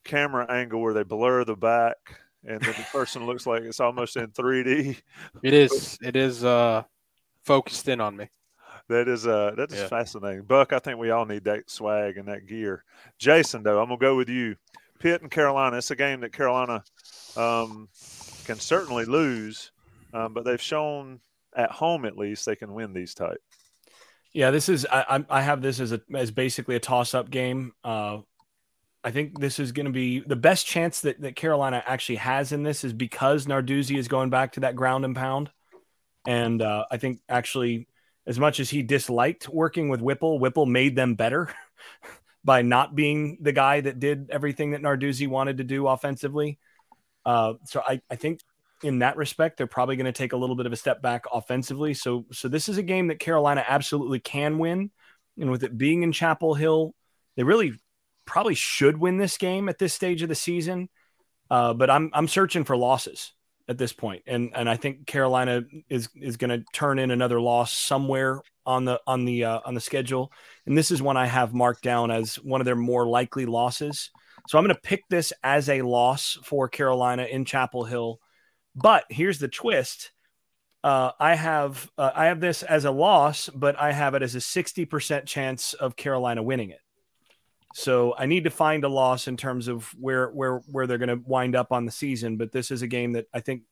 camera 0.04 0.50
angle 0.52 0.82
where 0.82 0.94
they 0.94 1.04
blur 1.04 1.46
the 1.46 1.56
back, 1.56 1.98
and 2.46 2.62
the 2.62 2.74
person 2.92 3.26
looks 3.26 3.46
like 3.48 3.64
it's 3.64 3.80
almost 3.80 4.18
in 4.18 4.28
3D. 4.28 5.00
It 5.42 5.54
is. 5.54 5.98
It 6.02 6.16
is 6.16 6.44
uh, 6.44 6.84
focused 7.44 7.88
in 7.88 8.02
on 8.02 8.16
me. 8.18 8.30
that 8.90 9.08
is 9.08 9.26
uh 9.26 9.52
that 9.56 9.72
is 9.72 9.80
Yeah. 9.80 9.88
fascinating. 9.88 10.44
Buck, 10.44 10.74
I 10.74 10.80
think 10.80 11.00
we 11.00 11.12
all 11.12 11.26
need 11.26 11.46
that 11.46 11.70
swag 11.70 12.18
and 12.18 12.28
that 12.28 12.46
gear. 12.48 12.84
Jason, 13.18 13.64
though, 13.64 13.82
I'm 13.82 13.88
gonna 13.88 13.98
go 13.98 14.16
with 14.16 14.30
you. 14.30 14.56
Pitt 15.00 15.22
and 15.22 15.32
Carolina. 15.32 15.78
It's 15.78 15.92
a 15.92 15.96
game 15.96 16.22
that 16.22 16.32
Carolina 16.34 16.84
um, 17.36 17.90
can 18.46 18.60
certainly 18.60 19.06
lose, 19.06 19.72
um, 20.14 20.34
but 20.34 20.46
they've 20.46 20.62
shown 20.62 21.20
at 21.56 21.72
home 21.72 22.06
at 22.06 22.18
least 22.18 22.46
they 22.46 22.56
can 22.56 22.74
win 22.74 22.94
these 22.94 23.14
type. 23.14 23.42
Yeah, 24.34 24.50
this 24.52 24.68
is 24.70 24.86
I 24.92 25.24
I 25.30 25.42
have 25.42 25.62
this 25.62 25.80
as 25.80 25.92
a 25.92 26.02
as 26.14 26.32
basically 26.32 26.76
a 26.76 26.80
toss 26.80 27.14
up 27.14 27.30
game. 27.30 27.74
Uh, 27.84 28.20
I 29.04 29.12
think 29.12 29.40
this 29.40 29.60
is 29.60 29.72
going 29.72 29.86
to 29.86 29.92
be 29.92 30.20
the 30.20 30.36
best 30.36 30.66
chance 30.66 31.02
that 31.02 31.22
that 31.22 31.36
Carolina 31.36 31.84
actually 31.86 32.18
has 32.18 32.52
in 32.52 32.64
this 32.64 32.84
is 32.84 32.94
because 32.94 33.46
Narduzzi 33.46 33.98
is 33.98 34.08
going 34.08 34.30
back 34.30 34.54
to 34.54 34.62
that 34.62 34.76
ground 34.76 35.04
and 35.06 35.16
pound, 35.16 35.52
and 36.26 36.62
uh, 36.62 36.86
I 36.90 36.98
think 36.98 37.20
actually 37.28 37.88
as 38.26 38.40
much 38.40 38.60
as 38.60 38.70
he 38.70 38.82
disliked 38.82 39.50
working 39.50 39.90
with 39.90 40.02
Whipple, 40.02 40.40
Whipple 40.40 40.66
made 40.66 40.96
them 40.96 41.16
better 41.16 41.54
by 42.44 42.62
not 42.62 42.96
being 42.96 43.38
the 43.42 43.52
guy 43.52 43.82
that 43.82 44.00
did 44.00 44.30
everything 44.30 44.72
that 44.72 44.82
Narduzzi 44.82 45.28
wanted 45.28 45.58
to 45.58 45.64
do 45.64 45.88
offensively. 45.88 46.60
Uh, 47.26 47.54
so 47.66 47.82
I, 47.86 48.02
I 48.10 48.16
think 48.16 48.40
in 48.82 49.00
that 49.00 49.18
respect, 49.18 49.58
they're 49.58 49.68
probably 49.68 49.96
going 49.96 50.06
to 50.06 50.12
take 50.12 50.34
a 50.34 50.38
little 50.38 50.56
bit 50.56 50.66
of 50.66 50.74
a 50.74 50.78
step 50.78 51.02
back 51.02 51.24
offensively. 51.32 51.94
So, 51.94 52.26
so 52.32 52.48
this 52.48 52.68
is 52.68 52.78
a 52.78 52.84
game 52.84 53.08
that 53.08 53.20
Carolina 53.20 53.64
absolutely 53.68 54.20
can 54.20 54.58
win. 54.58 54.92
And 55.40 55.50
with 55.50 55.64
it 55.64 55.78
being 55.78 56.04
in 56.04 56.12
Chapel 56.12 56.54
Hill, 56.54 56.94
they 57.36 57.44
really 57.44 57.74
probably 58.26 58.56
should 58.56 58.98
win 58.98 59.18
this 59.18 59.38
game 59.38 59.70
at 59.70 59.80
this 59.80 59.94
stage 59.94 60.22
of 60.22 60.30
the 60.30 60.36
season. 60.36 60.90
Uh, 61.50 61.74
but 61.74 61.90
I'm 61.90 62.10
I'm 62.14 62.28
searching 62.28 62.64
for 62.64 62.76
losses 62.76 63.34
at 63.68 63.78
this 63.78 63.94
point, 63.94 64.24
and 64.28 64.52
and 64.56 64.70
I 64.70 64.76
think 64.76 65.06
Carolina 65.06 65.64
is 65.90 66.10
is 66.16 66.38
going 66.38 66.50
to 66.50 66.66
turn 66.74 67.00
in 67.00 67.12
another 67.12 67.40
loss 67.40 67.72
somewhere 67.72 68.42
on 68.66 68.86
the 68.86 69.00
on 69.06 69.26
the 69.26 69.46
uh, 69.46 69.60
on 69.66 69.74
the 69.74 69.82
schedule. 69.82 70.32
And 70.66 70.78
this 70.78 70.92
is 70.92 71.02
one 71.02 71.18
I 71.18 71.26
have 71.26 71.54
marked 71.54 71.84
down 71.84 72.12
as 72.12 72.36
one 72.36 72.62
of 72.62 72.66
their 72.66 72.76
more 72.76 73.06
likely 73.06 73.46
losses. 73.46 74.10
So 74.48 74.58
I'm 74.58 74.66
going 74.66 74.76
to 74.76 74.82
pick 74.82 75.04
this 75.10 75.32
as 75.44 75.70
a 75.70 75.82
loss 75.82 76.38
for 76.44 76.68
Carolina 76.68 77.24
in 77.24 77.46
Chapel 77.46 77.84
Hill. 77.86 78.20
But 78.76 79.06
here's 79.10 79.40
the 79.40 79.48
twist. 79.48 80.12
Uh, 80.84 81.12
I 81.18 81.36
have 81.36 81.90
uh, 81.98 82.12
I 82.14 82.26
have 82.26 82.42
this 82.42 82.64
as 82.64 82.86
a 82.86 82.92
loss, 82.92 83.50
but 83.50 83.80
I 83.80 83.94
have 83.94 84.16
it 84.16 84.22
as 84.22 84.36
a 84.36 84.40
60% 84.40 85.26
chance 85.26 85.74
of 85.74 85.96
Carolina 85.96 86.44
winning 86.44 86.72
it. 86.72 86.80
So 87.74 88.14
I 88.18 88.28
need 88.28 88.44
to 88.44 88.52
find 88.52 88.84
a 88.84 88.88
loss 88.88 89.28
in 89.28 89.36
terms 89.36 89.68
of 89.68 89.86
where 90.00 90.28
where 90.30 90.58
where 90.72 90.88
they're 90.88 91.00
going 91.00 91.10
to 91.10 91.22
wind 91.26 91.56
up 91.56 91.72
on 91.72 91.86
the 91.86 91.92
season. 91.92 92.38
But 92.38 92.52
this 92.52 92.72
is 92.72 92.84
a 92.84 92.88
game 92.88 93.14
that 93.14 93.26
I 93.34 93.40
think, 93.40 93.64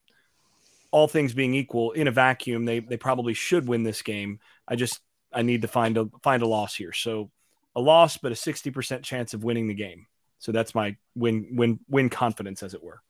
all 0.89 1.07
things 1.07 1.33
being 1.33 1.53
equal, 1.53 1.91
in 1.91 2.07
a 2.07 2.11
vacuum, 2.11 2.65
they 2.65 2.79
they 2.79 2.97
probably 2.97 3.33
should 3.33 3.67
win 3.67 3.83
this 3.83 4.01
game. 4.01 4.39
I 4.67 4.75
just 4.75 4.99
I 5.31 5.43
need 5.43 5.61
to 5.61 5.67
find 5.67 5.97
a 5.97 6.09
find 6.23 6.41
a 6.41 6.47
loss 6.47 6.75
here. 6.75 6.93
So 6.93 7.29
a 7.75 7.79
loss, 7.79 8.17
but 8.17 8.33
a 8.33 8.35
60% 8.35 9.01
chance 9.03 9.33
of 9.33 9.43
winning 9.45 9.67
the 9.67 9.73
game. 9.73 10.07
So 10.39 10.51
that's 10.51 10.75
my 10.75 10.97
win 11.15 11.49
win 11.51 11.79
win 11.87 12.09
confidence, 12.09 12.63
as 12.63 12.73
it 12.73 12.83
were. 12.83 13.01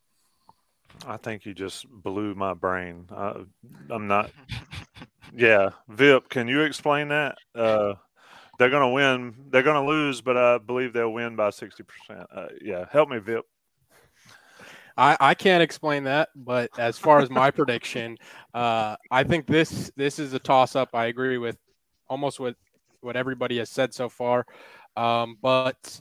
I 1.07 1.17
think 1.17 1.45
you 1.45 1.53
just 1.53 1.89
blew 1.89 2.35
my 2.35 2.53
brain. 2.53 3.07
Uh, 3.09 3.45
I'm 3.89 4.07
not. 4.07 4.29
Yeah, 5.33 5.69
Vip, 5.87 6.27
can 6.27 6.47
you 6.47 6.61
explain 6.61 7.07
that? 7.09 7.37
Uh, 7.55 7.93
they're 8.61 8.69
going 8.69 8.87
to 8.87 8.89
win. 8.89 9.33
They're 9.49 9.63
going 9.63 9.83
to 9.83 9.89
lose, 9.89 10.21
but 10.21 10.37
I 10.37 10.59
believe 10.59 10.93
they'll 10.93 11.11
win 11.11 11.35
by 11.35 11.49
sixty 11.49 11.81
percent. 11.81 12.27
Uh, 12.31 12.45
yeah, 12.61 12.85
help 12.91 13.09
me, 13.09 13.17
Vip. 13.17 13.43
I, 14.95 15.17
I 15.19 15.33
can't 15.33 15.63
explain 15.63 16.03
that, 16.03 16.29
but 16.35 16.69
as 16.77 16.95
far 16.95 17.21
as 17.21 17.31
my 17.31 17.49
prediction, 17.59 18.17
uh, 18.53 18.97
I 19.09 19.23
think 19.23 19.47
this 19.47 19.91
this 19.95 20.19
is 20.19 20.33
a 20.33 20.39
toss 20.39 20.75
up. 20.75 20.89
I 20.93 21.07
agree 21.07 21.39
with 21.39 21.57
almost 22.07 22.39
what 22.39 22.55
what 22.99 23.15
everybody 23.15 23.57
has 23.57 23.71
said 23.71 23.95
so 23.95 24.09
far, 24.09 24.45
um, 24.95 25.37
but 25.41 25.99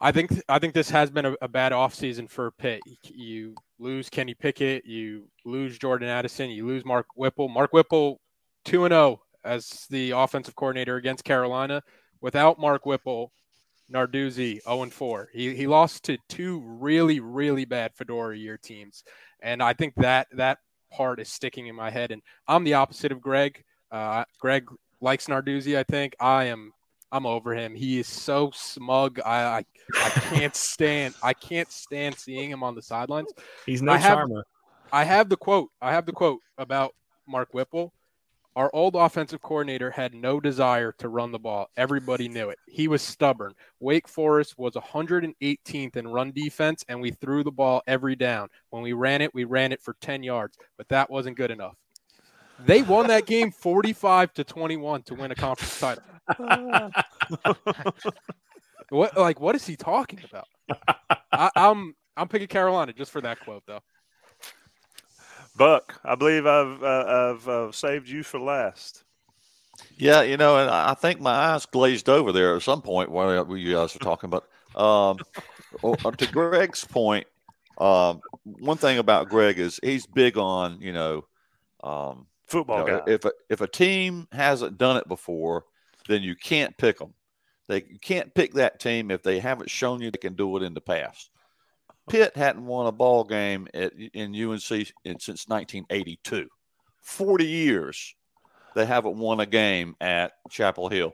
I 0.00 0.12
think 0.12 0.30
I 0.48 0.60
think 0.60 0.72
this 0.72 0.90
has 0.90 1.10
been 1.10 1.26
a, 1.26 1.34
a 1.42 1.48
bad 1.48 1.72
offseason 1.72 2.30
for 2.30 2.52
Pitt. 2.52 2.80
You 3.02 3.56
lose 3.80 4.08
Kenny 4.08 4.34
Pickett, 4.34 4.86
you 4.86 5.26
lose 5.44 5.78
Jordan 5.78 6.08
Addison, 6.08 6.48
you 6.48 6.64
lose 6.64 6.84
Mark 6.84 7.06
Whipple. 7.16 7.48
Mark 7.48 7.72
Whipple, 7.72 8.20
two 8.64 8.84
and 8.84 8.92
zero 8.92 9.20
as 9.44 9.86
the 9.90 10.10
offensive 10.12 10.54
coordinator 10.56 10.96
against 10.96 11.24
Carolina. 11.24 11.82
Without 12.20 12.58
Mark 12.58 12.84
Whipple, 12.84 13.32
Narduzzi 13.92 14.62
0 14.62 14.82
and 14.82 14.92
4. 14.92 15.30
He 15.32 15.54
he 15.54 15.66
lost 15.66 16.04
to 16.04 16.18
two 16.28 16.60
really 16.64 17.20
really 17.20 17.64
bad 17.64 17.92
Fedora 17.94 18.36
year 18.36 18.58
teams, 18.58 19.02
and 19.42 19.62
I 19.62 19.72
think 19.72 19.94
that 19.96 20.28
that 20.32 20.58
part 20.92 21.20
is 21.20 21.28
sticking 21.32 21.66
in 21.66 21.74
my 21.74 21.90
head. 21.90 22.10
And 22.10 22.22
I'm 22.46 22.64
the 22.64 22.74
opposite 22.74 23.12
of 23.12 23.20
Greg. 23.20 23.64
Uh, 23.90 24.24
Greg 24.38 24.68
likes 25.00 25.26
Narduzzi. 25.26 25.76
I 25.76 25.82
think 25.84 26.14
I 26.20 26.44
am. 26.44 26.72
I'm 27.12 27.26
over 27.26 27.54
him. 27.54 27.74
He 27.74 27.98
is 27.98 28.06
so 28.06 28.52
smug. 28.54 29.18
I 29.24 29.42
I, 29.58 29.64
I 29.96 30.10
can't 30.10 30.54
stand. 30.70 31.14
I 31.22 31.32
can't 31.32 31.70
stand 31.72 32.16
seeing 32.16 32.50
him 32.50 32.62
on 32.62 32.74
the 32.76 32.82
sidelines. 32.82 33.32
He's 33.66 33.82
no 33.82 33.92
I 33.92 33.96
have- 33.96 34.14
charmer. 34.18 34.44
I 34.92 35.04
have 35.04 35.28
the 35.28 35.36
quote. 35.36 35.70
I 35.80 35.92
have 35.92 36.04
the 36.06 36.12
quote 36.12 36.40
about 36.58 36.94
Mark 37.26 37.54
Whipple. 37.54 37.92
Our 38.56 38.70
old 38.74 38.96
offensive 38.96 39.40
coordinator 39.40 39.92
had 39.92 40.12
no 40.12 40.40
desire 40.40 40.92
to 40.98 41.08
run 41.08 41.30
the 41.30 41.38
ball. 41.38 41.70
Everybody 41.76 42.28
knew 42.28 42.50
it. 42.50 42.58
He 42.66 42.88
was 42.88 43.00
stubborn. 43.00 43.54
Wake 43.78 44.08
Forest 44.08 44.58
was 44.58 44.74
118th 44.74 45.96
in 45.96 46.08
run 46.08 46.32
defense, 46.32 46.84
and 46.88 47.00
we 47.00 47.12
threw 47.12 47.44
the 47.44 47.52
ball 47.52 47.82
every 47.86 48.16
down. 48.16 48.48
When 48.70 48.82
we 48.82 48.92
ran 48.92 49.22
it, 49.22 49.32
we 49.32 49.44
ran 49.44 49.70
it 49.70 49.80
for 49.80 49.94
10 50.00 50.24
yards, 50.24 50.58
but 50.76 50.88
that 50.88 51.08
wasn't 51.08 51.36
good 51.36 51.52
enough. 51.52 51.76
They 52.66 52.82
won 52.82 53.06
that 53.06 53.26
game 53.26 53.52
45 53.52 54.32
to 54.34 54.44
21 54.44 55.02
to 55.04 55.14
win 55.14 55.30
a 55.30 55.34
conference 55.34 55.78
title. 55.80 56.02
what 58.90 59.16
like 59.16 59.40
what 59.40 59.54
is 59.54 59.66
he 59.66 59.76
talking 59.76 60.20
about? 60.28 60.46
I, 61.32 61.50
I'm 61.56 61.94
I'm 62.16 62.28
picking 62.28 62.48
Carolina 62.48 62.92
just 62.92 63.10
for 63.10 63.20
that 63.22 63.40
quote 63.40 63.62
though. 63.66 63.80
Buck, 65.56 66.00
I 66.04 66.14
believe 66.14 66.46
I've 66.46 66.82
uh, 66.82 67.34
I've 67.36 67.48
uh, 67.48 67.72
saved 67.72 68.08
you 68.08 68.22
for 68.22 68.40
last. 68.40 69.04
Yeah, 69.96 70.22
you 70.22 70.36
know, 70.36 70.58
and 70.58 70.70
I 70.70 70.94
think 70.94 71.20
my 71.20 71.32
eyes 71.32 71.66
glazed 71.66 72.08
over 72.08 72.32
there 72.32 72.56
at 72.56 72.62
some 72.62 72.82
point 72.82 73.10
while 73.10 73.56
you 73.56 73.74
guys 73.74 73.94
were 73.94 74.00
talking. 74.00 74.30
But 74.30 74.44
um, 74.74 75.18
oh, 75.82 75.94
uh, 76.04 76.10
to 76.12 76.26
Greg's 76.26 76.84
point, 76.84 77.26
um, 77.78 78.20
one 78.44 78.76
thing 78.76 78.98
about 78.98 79.28
Greg 79.28 79.58
is 79.58 79.80
he's 79.82 80.06
big 80.06 80.38
on 80.38 80.80
you 80.80 80.92
know, 80.92 81.26
um, 81.82 82.26
Football 82.46 82.80
you 82.80 82.92
know, 82.92 82.98
guy. 83.06 83.12
if 83.12 83.24
a, 83.24 83.32
if 83.48 83.60
a 83.60 83.68
team 83.68 84.28
hasn't 84.32 84.78
done 84.78 84.96
it 84.96 85.08
before, 85.08 85.64
then 86.08 86.22
you 86.22 86.34
can't 86.34 86.76
pick 86.76 86.98
them. 86.98 87.14
They 87.68 87.84
you 87.88 87.98
can't 88.00 88.34
pick 88.34 88.54
that 88.54 88.80
team 88.80 89.10
if 89.10 89.22
they 89.22 89.38
haven't 89.38 89.70
shown 89.70 90.00
you 90.00 90.10
they 90.10 90.18
can 90.18 90.34
do 90.34 90.56
it 90.56 90.62
in 90.62 90.74
the 90.74 90.80
past. 90.80 91.30
Pitt 92.10 92.36
hadn't 92.36 92.66
won 92.66 92.86
a 92.86 92.92
ball 92.92 93.24
game 93.24 93.68
at, 93.72 93.92
in 93.94 94.34
UNC 94.34 94.70
in, 94.70 95.18
since 95.20 95.48
1982. 95.48 96.48
40 97.02 97.46
years 97.46 98.14
they 98.74 98.86
haven't 98.86 99.16
won 99.16 99.40
a 99.40 99.46
game 99.46 99.96
at 100.00 100.32
Chapel 100.50 100.88
Hill. 100.88 101.12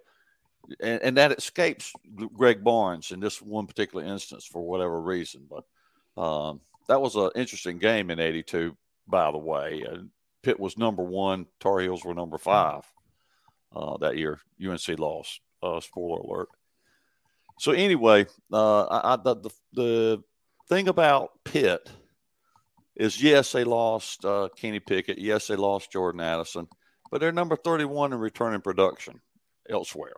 And, 0.80 1.00
and 1.02 1.16
that 1.16 1.32
escapes 1.32 1.92
Greg 2.34 2.62
Barnes 2.62 3.12
in 3.12 3.20
this 3.20 3.40
one 3.40 3.66
particular 3.66 4.04
instance 4.04 4.44
for 4.44 4.62
whatever 4.62 5.00
reason. 5.00 5.48
But 5.48 6.20
um, 6.20 6.60
that 6.88 7.00
was 7.00 7.14
an 7.14 7.30
interesting 7.36 7.78
game 7.78 8.10
in 8.10 8.18
82, 8.18 8.76
by 9.06 9.30
the 9.30 9.38
way. 9.38 9.84
Pitt 10.42 10.58
was 10.58 10.78
number 10.78 11.02
one, 11.02 11.46
Tar 11.60 11.80
Heels 11.80 12.04
were 12.04 12.14
number 12.14 12.38
five 12.38 12.82
uh, 13.74 13.96
that 13.98 14.16
year. 14.16 14.40
UNC 14.64 14.98
lost. 14.98 15.40
Uh, 15.62 15.80
spoiler 15.80 16.20
alert. 16.20 16.48
So 17.58 17.72
anyway, 17.72 18.26
uh, 18.52 18.82
I, 18.84 19.14
I, 19.14 19.16
the 19.16 19.50
the 19.72 20.22
thing 20.68 20.88
about 20.88 21.32
Pitt 21.44 21.90
is 22.94 23.22
yes, 23.22 23.52
they 23.52 23.64
lost 23.64 24.24
uh, 24.24 24.48
Kenny 24.56 24.80
Pickett. 24.80 25.18
Yes, 25.18 25.46
they 25.46 25.56
lost 25.56 25.92
Jordan 25.92 26.20
Addison, 26.20 26.68
but 27.10 27.20
they're 27.20 27.32
number 27.32 27.56
31 27.56 28.12
in 28.12 28.18
returning 28.18 28.60
production 28.60 29.20
elsewhere. 29.68 30.14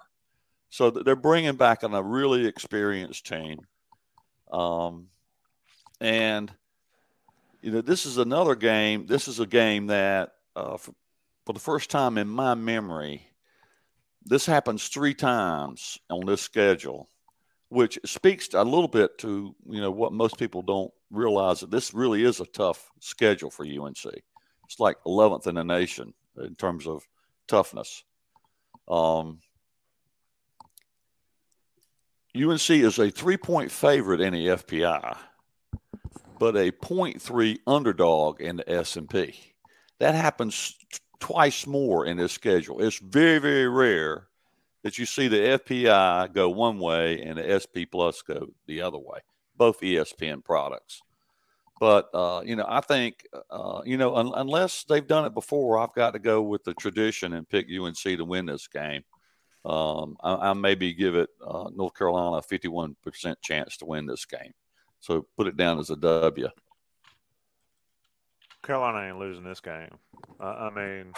So 0.70 0.90
they're 0.90 1.16
bringing 1.16 1.57
back 1.57 1.82
on 1.82 1.94
a 1.94 2.03
really 2.03 2.46
experienced 2.46 3.26
team. 3.26 3.61
Um, 4.53 5.09
and, 6.01 6.53
you 7.62 7.72
know, 7.72 7.80
this 7.80 8.07
is 8.07 8.18
another 8.18 8.55
game. 8.55 9.07
This 9.07 9.28
is 9.28 9.40
a 9.40 9.46
game 9.46 9.86
that, 9.86 10.32
uh, 10.55 10.76
for, 10.76 10.92
for 11.46 11.53
the 11.53 11.59
first 11.59 11.90
time 11.90 12.18
in 12.18 12.28
my 12.28 12.55
memory, 12.55 13.26
this 14.24 14.46
happens 14.46 14.88
three 14.88 15.14
times 15.14 15.99
on 16.11 16.26
this 16.26 16.42
schedule 16.42 17.09
which 17.68 17.98
speaks 18.04 18.48
a 18.54 18.64
little 18.64 18.88
bit 18.88 19.18
to 19.18 19.54
you 19.68 19.80
know 19.80 19.90
what 19.90 20.12
most 20.12 20.38
people 20.38 20.62
don't 20.62 20.92
realize 21.10 21.60
that 21.60 21.70
this 21.70 21.94
really 21.94 22.24
is 22.24 22.40
a 22.40 22.46
tough 22.46 22.90
schedule 23.00 23.50
for 23.50 23.64
UNC. 23.64 24.04
It's 24.64 24.80
like 24.80 24.96
11th 25.06 25.46
in 25.46 25.54
the 25.54 25.64
nation 25.64 26.12
in 26.36 26.54
terms 26.54 26.86
of 26.86 27.06
toughness. 27.46 28.04
Um, 28.86 29.40
UNC 32.36 32.70
is 32.70 32.98
a 32.98 33.10
three-point 33.10 33.70
favorite 33.70 34.20
in 34.20 34.34
the 34.34 34.48
FPI, 34.48 35.16
but 36.38 36.56
a 36.56 36.70
0.3 36.70 37.58
underdog 37.66 38.40
in 38.40 38.56
the 38.56 38.70
S&P. 38.70 39.34
That 39.98 40.14
happens 40.14 40.76
t- 40.92 40.98
twice 41.18 41.66
more 41.66 42.06
in 42.06 42.18
this 42.18 42.32
schedule. 42.32 42.80
It's 42.80 42.98
very, 42.98 43.38
very 43.38 43.68
rare 43.68 44.28
that 44.89 44.97
you 44.97 45.05
see 45.05 45.28
the 45.28 45.59
FPI 45.59 46.32
go 46.32 46.49
one 46.49 46.78
way 46.78 47.20
and 47.20 47.36
the 47.36 47.61
SP 47.61 47.84
Plus 47.93 48.22
go 48.22 48.47
the 48.66 48.80
other 48.80 48.97
way, 48.97 49.18
both 49.55 49.82
ESPN 49.82 50.43
products. 50.43 51.03
But 51.78 52.09
uh, 52.14 52.41
you 52.43 52.57
know, 52.57 52.64
I 52.66 52.80
think 52.80 53.26
uh, 53.51 53.82
you 53.84 53.99
know 53.99 54.16
un- 54.16 54.32
unless 54.34 54.84
they've 54.84 55.07
done 55.07 55.26
it 55.26 55.34
before, 55.34 55.78
I've 55.78 55.93
got 55.93 56.12
to 56.14 56.18
go 56.18 56.41
with 56.41 56.64
the 56.64 56.72
tradition 56.72 57.34
and 57.34 57.47
pick 57.47 57.66
UNC 57.70 57.99
to 58.03 58.22
win 58.22 58.47
this 58.47 58.66
game. 58.66 59.03
Um, 59.62 60.16
I, 60.22 60.51
I, 60.51 60.53
maybe 60.55 60.95
give 60.95 61.14
it 61.14 61.28
uh, 61.47 61.68
North 61.74 61.93
Carolina 61.93 62.39
a 62.39 62.43
fifty-one 62.43 62.97
percent 63.03 63.43
chance 63.43 63.76
to 63.76 63.84
win 63.84 64.07
this 64.07 64.24
game. 64.24 64.55
So 65.01 65.26
put 65.36 65.49
it 65.49 65.59
down 65.59 65.78
as 65.78 65.91
a 65.91 65.97
W. 65.97 66.49
Carolina 68.62 69.07
ain't 69.07 69.18
losing 69.18 69.45
this 69.45 69.61
game. 69.61 69.99
I 70.41 70.70
mean, 70.70 71.12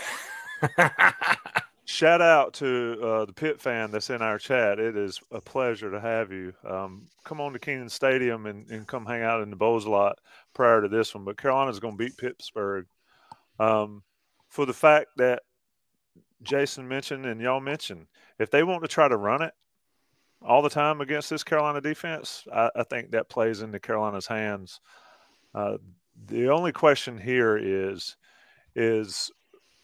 shout 1.90 2.22
out 2.22 2.54
to 2.54 2.98
uh, 3.02 3.24
the 3.24 3.32
Pitt 3.32 3.60
fan 3.60 3.90
that's 3.90 4.10
in 4.10 4.22
our 4.22 4.38
chat. 4.38 4.78
It 4.78 4.96
is 4.96 5.20
a 5.32 5.40
pleasure 5.40 5.90
to 5.90 6.00
have 6.00 6.30
you. 6.30 6.52
Um, 6.64 7.06
come 7.24 7.40
on 7.40 7.52
to 7.52 7.58
Kenan 7.58 7.88
Stadium 7.88 8.46
and, 8.46 8.70
and 8.70 8.86
come 8.86 9.04
hang 9.04 9.22
out 9.22 9.42
in 9.42 9.50
the 9.50 9.56
Bowls 9.56 9.86
lot 9.86 10.18
prior 10.54 10.80
to 10.80 10.88
this 10.88 11.12
one. 11.14 11.24
But 11.24 11.36
Carolina's 11.36 11.80
going 11.80 11.98
to 11.98 12.04
beat 12.04 12.16
Pittsburgh 12.16 12.86
um, 13.58 14.04
for 14.48 14.66
the 14.66 14.72
fact 14.72 15.08
that 15.16 15.42
Jason 16.42 16.86
mentioned 16.86 17.26
and 17.26 17.40
y'all 17.40 17.60
mentioned 17.60 18.06
if 18.38 18.52
they 18.52 18.62
want 18.62 18.82
to 18.82 18.88
try 18.88 19.08
to 19.08 19.16
run 19.16 19.42
it 19.42 19.52
all 20.42 20.62
the 20.62 20.70
time 20.70 21.00
against 21.00 21.28
this 21.28 21.42
Carolina 21.42 21.80
defense, 21.80 22.44
I, 22.52 22.70
I 22.76 22.82
think 22.84 23.10
that 23.10 23.28
plays 23.28 23.62
into 23.62 23.80
Carolina's 23.80 24.28
hands. 24.28 24.80
Uh, 25.52 25.78
the 26.26 26.50
only 26.50 26.70
question 26.70 27.18
here 27.18 27.58
is 27.60 28.16
is 28.76 29.32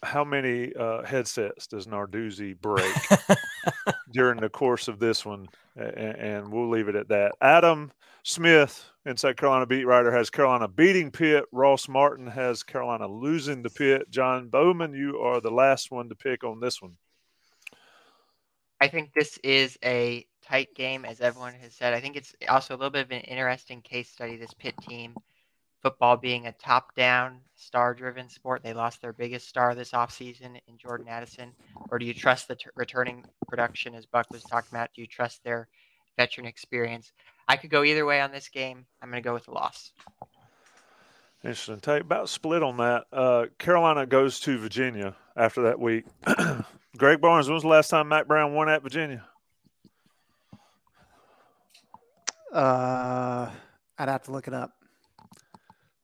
how 0.07 0.23
many 0.23 0.73
uh, 0.73 1.03
headsets 1.03 1.67
does 1.67 1.85
Narduzzi 1.85 2.59
break 2.59 2.95
during 4.13 4.39
the 4.39 4.49
course 4.49 4.87
of 4.87 4.99
this 4.99 5.25
one? 5.25 5.47
And, 5.75 6.15
and, 6.15 6.51
we'll 6.51 6.69
leave 6.69 6.87
it 6.87 6.95
at 6.95 7.09
that. 7.09 7.33
Adam 7.41 7.91
Smith, 8.23 8.89
Inside 9.05 9.37
Carolina 9.37 9.65
beat 9.65 9.85
writer, 9.85 10.11
has 10.11 10.29
Carolina 10.29 10.67
beating 10.67 11.11
Pitt. 11.11 11.45
Ross 11.51 11.87
Martin 11.87 12.25
has 12.25 12.63
Carolina 12.63 13.07
losing 13.07 13.61
the 13.61 13.69
Pitt. 13.69 14.09
John 14.09 14.47
Bowman, 14.47 14.93
you 14.93 15.19
are 15.19 15.41
the 15.41 15.51
last 15.51 15.91
one 15.91 16.09
to 16.09 16.15
pick 16.15 16.43
on 16.43 16.59
this 16.59 16.81
one. 16.81 16.95
I 18.79 18.87
think 18.87 19.11
this 19.13 19.37
is 19.43 19.77
a 19.83 20.25
tight 20.43 20.73
game, 20.73 21.03
as 21.03 21.19
everyone 21.19 21.53
has 21.55 21.73
said. 21.73 21.93
I 21.93 21.99
think 21.99 22.15
it's 22.15 22.33
also 22.47 22.75
a 22.75 22.77
little 22.77 22.91
bit 22.91 23.05
of 23.05 23.11
an 23.11 23.21
interesting 23.21 23.81
case 23.81 24.09
study, 24.09 24.37
this 24.37 24.53
Pitt 24.53 24.75
team 24.81 25.15
football 25.81 26.17
being 26.17 26.47
a 26.47 26.51
top 26.53 26.95
down, 26.95 27.39
star 27.55 27.93
driven 27.93 28.29
sport. 28.29 28.61
They 28.63 28.73
lost 28.73 29.01
their 29.01 29.13
biggest 29.13 29.47
star 29.47 29.75
this 29.75 29.91
offseason 29.91 30.59
in 30.67 30.77
Jordan 30.77 31.07
Addison. 31.07 31.53
Or 31.89 31.99
do 31.99 32.05
you 32.05 32.13
trust 32.13 32.47
the 32.47 32.55
t- 32.55 32.65
returning 32.75 33.25
production, 33.47 33.95
as 33.95 34.05
Buck 34.05 34.27
was 34.31 34.43
talking 34.43 34.69
about? 34.71 34.89
Do 34.95 35.01
you 35.01 35.07
trust 35.07 35.43
their 35.43 35.67
veteran 36.17 36.47
experience? 36.47 37.11
I 37.47 37.55
could 37.55 37.69
go 37.69 37.83
either 37.83 38.05
way 38.05 38.21
on 38.21 38.31
this 38.31 38.49
game. 38.49 38.85
I'm 39.01 39.09
going 39.09 39.21
to 39.21 39.27
go 39.27 39.33
with 39.33 39.45
the 39.45 39.51
loss. 39.51 39.91
Interesting. 41.43 41.79
Take 41.79 42.01
about 42.01 42.29
split 42.29 42.63
on 42.63 42.77
that. 42.77 43.05
Uh, 43.13 43.45
Carolina 43.57 44.05
goes 44.05 44.39
to 44.41 44.57
Virginia 44.57 45.15
after 45.35 45.63
that 45.63 45.79
week. 45.79 46.05
Greg 46.97 47.21
Barnes, 47.21 47.47
when 47.47 47.53
was 47.53 47.63
the 47.63 47.69
last 47.69 47.89
time 47.89 48.07
Mack 48.07 48.27
Brown 48.27 48.53
won 48.53 48.69
at 48.69 48.81
Virginia? 48.81 49.23
Uh, 52.51 53.51
I'd 53.99 54.09
have 54.09 54.23
to 54.23 54.31
look 54.31 54.47
it 54.47 54.53
up. 54.53 54.71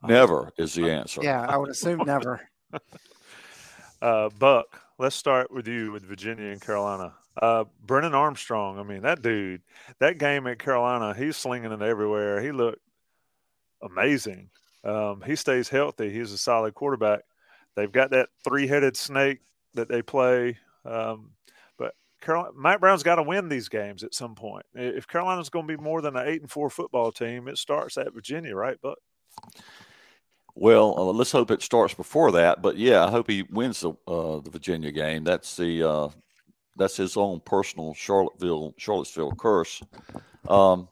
Never 0.08 0.51
is 0.58 0.74
the 0.74 0.89
answer. 0.89 1.22
Yeah, 1.24 1.45
I 1.47 1.58
would 1.58 1.70
assume 1.70 2.04
never. 2.06 2.41
uh, 4.01 4.30
Buck, 4.38 4.82
let's 4.97 5.16
start 5.16 5.51
with 5.51 5.68
you 5.68 5.91
with 5.91 6.04
Virginia 6.04 6.47
and 6.47 6.62
Carolina. 6.62 7.14
Uh, 7.41 7.64
Brennan 7.86 8.14
Armstrong, 8.14 8.78
I 8.78 8.84
mean, 8.84 9.01
that 9.01 9.22
dude, 9.22 9.62
that 9.99 10.18
game 10.20 10.45
at 10.47 10.60
Carolina, 10.60 11.14
he's 11.18 11.36
slinging 11.36 11.72
it 11.72 11.82
everywhere. 11.82 12.41
He 12.41 12.51
looked 12.51 12.82
amazing. 13.82 14.49
Um, 14.84 15.24
he 15.26 15.36
stays 15.36 15.70
healthy. 15.70 16.12
He's 16.12 16.32
a 16.32 16.38
solid 16.38 16.74
quarterback. 16.74 17.22
They've 17.76 17.91
got 17.91 18.12
that 18.12 18.30
three 18.43 18.68
headed 18.68 18.95
snake 18.95 19.39
that 19.74 19.88
they 19.88 20.01
play. 20.01 20.58
Um, 20.86 21.32
but 21.78 21.95
Carolina, 22.22 22.51
Mack 22.56 22.80
Brown's 22.80 23.04
got 23.04 23.16
to 23.16 23.24
win 23.24 23.49
these 23.49 23.70
games 23.70 24.04
at 24.04 24.14
some 24.14 24.36
point. 24.36 24.66
If 24.76 25.08
Carolina's 25.08 25.49
going 25.49 25.68
to 25.68 25.78
be 25.78 25.82
more 25.82 26.01
than 26.01 26.16
an 26.16 26.28
eight 26.28 26.41
and 26.41 26.51
four 26.51 26.70
football 26.70 27.12
team, 27.12 27.47
it 27.47 27.58
starts 27.58 27.97
at 27.97 28.14
Virginia, 28.14 28.56
right, 28.56 28.80
Buck? 28.82 28.99
Well, 30.56 30.93
uh, 30.97 31.12
let's 31.14 31.32
hope 31.32 31.51
it 31.51 31.62
starts 31.62 31.93
before 31.93 32.32
that. 32.34 32.62
But 32.62 32.78
yeah, 32.78 33.06
I 33.06 33.10
hope 33.10 33.30
he 33.30 33.43
wins 33.43 33.82
the 33.82 33.93
uh, 34.08 34.39
the 34.39 34.51
Virginia 34.51 34.91
game. 34.91 35.24
That's 35.24 35.56
the 35.56 35.84
uh, 35.84 36.10
that's 36.78 36.97
his 36.97 37.18
own 37.18 37.39
personal 37.39 37.93
Charlottesville 37.93 38.74
Charlottesville 38.78 39.34
curse. 39.34 39.82
Um, 40.47 40.88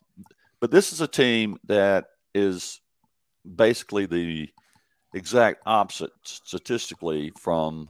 but 0.59 0.71
this 0.71 0.93
is 0.93 1.01
a 1.01 1.07
team 1.07 1.57
that 1.65 2.05
is 2.33 2.81
basically 3.55 4.05
the 4.05 4.49
exact 5.13 5.63
opposite 5.65 6.11
statistically 6.23 7.31
from 7.37 7.89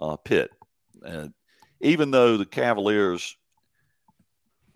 uh, 0.00 0.16
Pitt. 0.16 0.50
And 1.02 1.32
even 1.80 2.10
though 2.10 2.36
the 2.36 2.46
Cavaliers, 2.46 3.36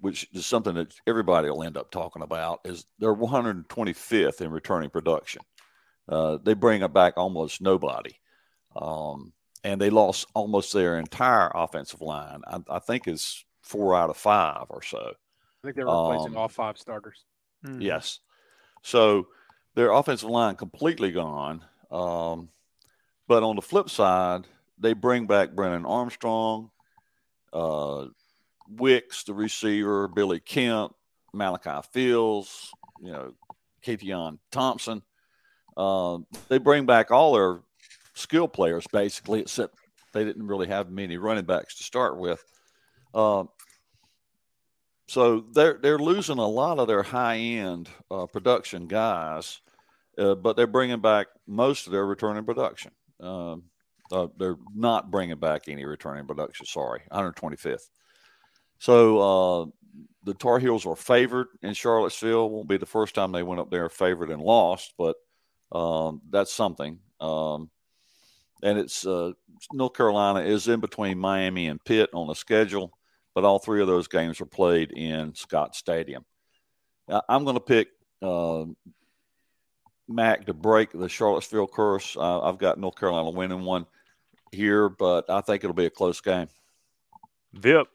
which 0.01 0.27
is 0.33 0.47
something 0.47 0.75
that 0.75 0.95
everybody 1.07 1.51
will 1.51 1.63
end 1.63 1.77
up 1.77 1.91
talking 1.91 2.23
about, 2.23 2.61
is 2.65 2.87
they're 2.99 3.15
125th 3.15 4.41
in 4.41 4.51
returning 4.51 4.91
production. 4.91 5.43
Uh, 6.11 6.39
they 6.43 6.55
bring 6.55 6.83
it 6.83 6.93
back 6.93 7.15
almost 7.17 7.61
nobody. 7.61 8.15
Um, 8.75 9.33
and 9.63 9.81
they 9.81 9.91
lost 9.91 10.27
almost 10.35 10.73
their 10.73 10.99
entire 10.99 11.51
offensive 11.55 12.01
line. 12.01 12.43
I, 12.47 12.61
I, 12.69 12.79
think 12.81 13.07
is 13.07 13.45
four 13.63 13.95
out 13.95 14.11
of 14.11 14.17
five 14.17 14.67
or 14.71 14.83
so. 14.83 14.99
I 14.99 15.67
think 15.67 15.77
they're 15.77 15.85
replacing 15.85 16.33
um, 16.33 16.37
all 16.37 16.49
five 16.49 16.79
starters. 16.79 17.25
Mm-hmm. 17.65 17.83
Yes. 17.83 18.21
So 18.83 19.29
their 19.75 19.93
offensive 19.93 20.31
line 20.31 20.57
completely 20.57 21.13
gone. 21.13 21.63
Um, 21.91 22.49
but 23.29 23.43
on 23.43 23.57
the 23.57 23.63
flip 23.63 23.91
side, 23.91 24.47
they 24.79 24.95
bring 24.95 25.27
back 25.27 25.53
Brennan 25.53 25.87
Armstrong, 25.87 26.71
uh, 27.53 28.07
Wicks, 28.69 29.25
the 29.25 29.35
receiver, 29.35 30.09
Billy 30.09 30.41
Kemp, 30.41 30.95
Malachi 31.33 31.87
Fields, 31.93 32.73
you 33.01 33.13
know, 33.13 33.35
Keytaon 33.85 34.39
Thompson. 34.51 35.03
Uh, 35.81 36.19
they 36.49 36.59
bring 36.59 36.85
back 36.85 37.11
all 37.11 37.33
their 37.33 37.61
skill 38.13 38.47
players 38.47 38.87
basically, 38.93 39.41
except 39.41 39.75
they 40.13 40.25
didn't 40.25 40.47
really 40.47 40.67
have 40.67 40.91
many 40.91 41.17
running 41.17 41.47
backs 41.47 41.77
to 41.77 41.83
start 41.83 42.19
with. 42.19 42.45
Uh, 43.15 43.45
so 45.09 45.41
they're 45.55 45.79
they're 45.81 45.99
losing 45.99 46.37
a 46.37 46.47
lot 46.47 46.79
of 46.79 46.87
their 46.87 47.03
high 47.03 47.39
end 47.39 47.89
uh, 48.11 48.27
production 48.27 48.89
guys, 48.89 49.63
uh, 50.19 50.35
but 50.35 50.55
they're 50.55 50.67
bringing 50.67 51.01
back 51.01 51.29
most 51.47 51.87
of 51.87 51.93
their 51.93 52.05
returning 52.05 52.45
production. 52.45 52.91
Um, 53.19 53.63
uh, 54.13 54.27
they're 54.37 54.59
not 54.75 55.11
bringing 55.11 55.39
back 55.39 55.63
any 55.67 55.87
returning 55.87 56.27
production. 56.27 56.67
Sorry, 56.67 57.01
125th. 57.11 57.89
So 58.79 59.19
uh, 59.19 59.67
the 60.25 60.35
Tar 60.35 60.59
Heels 60.59 60.85
are 60.85 60.95
favored 60.97 61.47
in 61.63 61.73
Charlottesville. 61.73 62.51
Won't 62.51 62.69
be 62.69 62.77
the 62.77 62.85
first 62.85 63.15
time 63.15 63.33
they 63.33 63.43
went 63.43 63.61
up 63.61 63.71
there 63.71 63.89
favored 63.89 64.31
and 64.31 64.43
lost, 64.43 64.93
but 64.99 65.17
um, 65.73 66.21
that's 66.31 66.53
something. 66.53 66.99
Um, 67.21 67.71
and 68.63 68.79
it's 68.79 69.07
uh, 69.07 69.33
North 69.73 69.95
Carolina 69.95 70.41
is 70.41 70.69
in 70.69 70.81
between 70.81 71.19
Miami 71.19 71.69
and 71.69 71.83
Pitt 71.85 72.11
on 72.13 72.27
the 72.27 72.35
schedule, 72.35 72.93
but 73.35 73.45
all 73.45 73.59
three 73.59 73.81
of 73.81 73.87
those 73.87 74.09
games 74.09 74.41
are 74.41 74.47
played 74.47 74.93
in 74.93 75.35
Scott 75.35 75.75
Stadium. 75.75 76.25
Now, 77.09 77.23
I'm 77.29 77.45
going 77.45 77.57
to 77.57 77.61
pick 77.61 77.89
uh, 78.23 78.65
Mack 80.09 80.47
to 80.47 80.55
break 80.55 80.91
the 80.93 81.09
Charlottesville 81.09 81.69
curse. 81.69 82.17
Uh, 82.17 82.41
I've 82.43 82.59
got 82.59 82.79
North 82.79 82.97
Carolina 82.97 83.31
winning 83.31 83.65
one 83.65 83.87
here, 84.53 84.89
but 84.89 85.31
I 85.31 85.41
think 85.41 85.65
it'll 85.65 85.75
be 85.75 85.87
a 85.87 85.91
close 85.91 86.21
game. 86.21 86.49
Vip, 87.53 87.89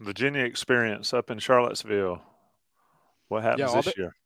Virginia 0.00 0.44
experience 0.44 1.12
up 1.12 1.30
in 1.30 1.38
Charlottesville. 1.38 2.22
What 3.28 3.42
happens 3.42 3.70
yeah, 3.70 3.80
this 3.80 3.94
the, 3.94 3.94
year? 3.96 4.16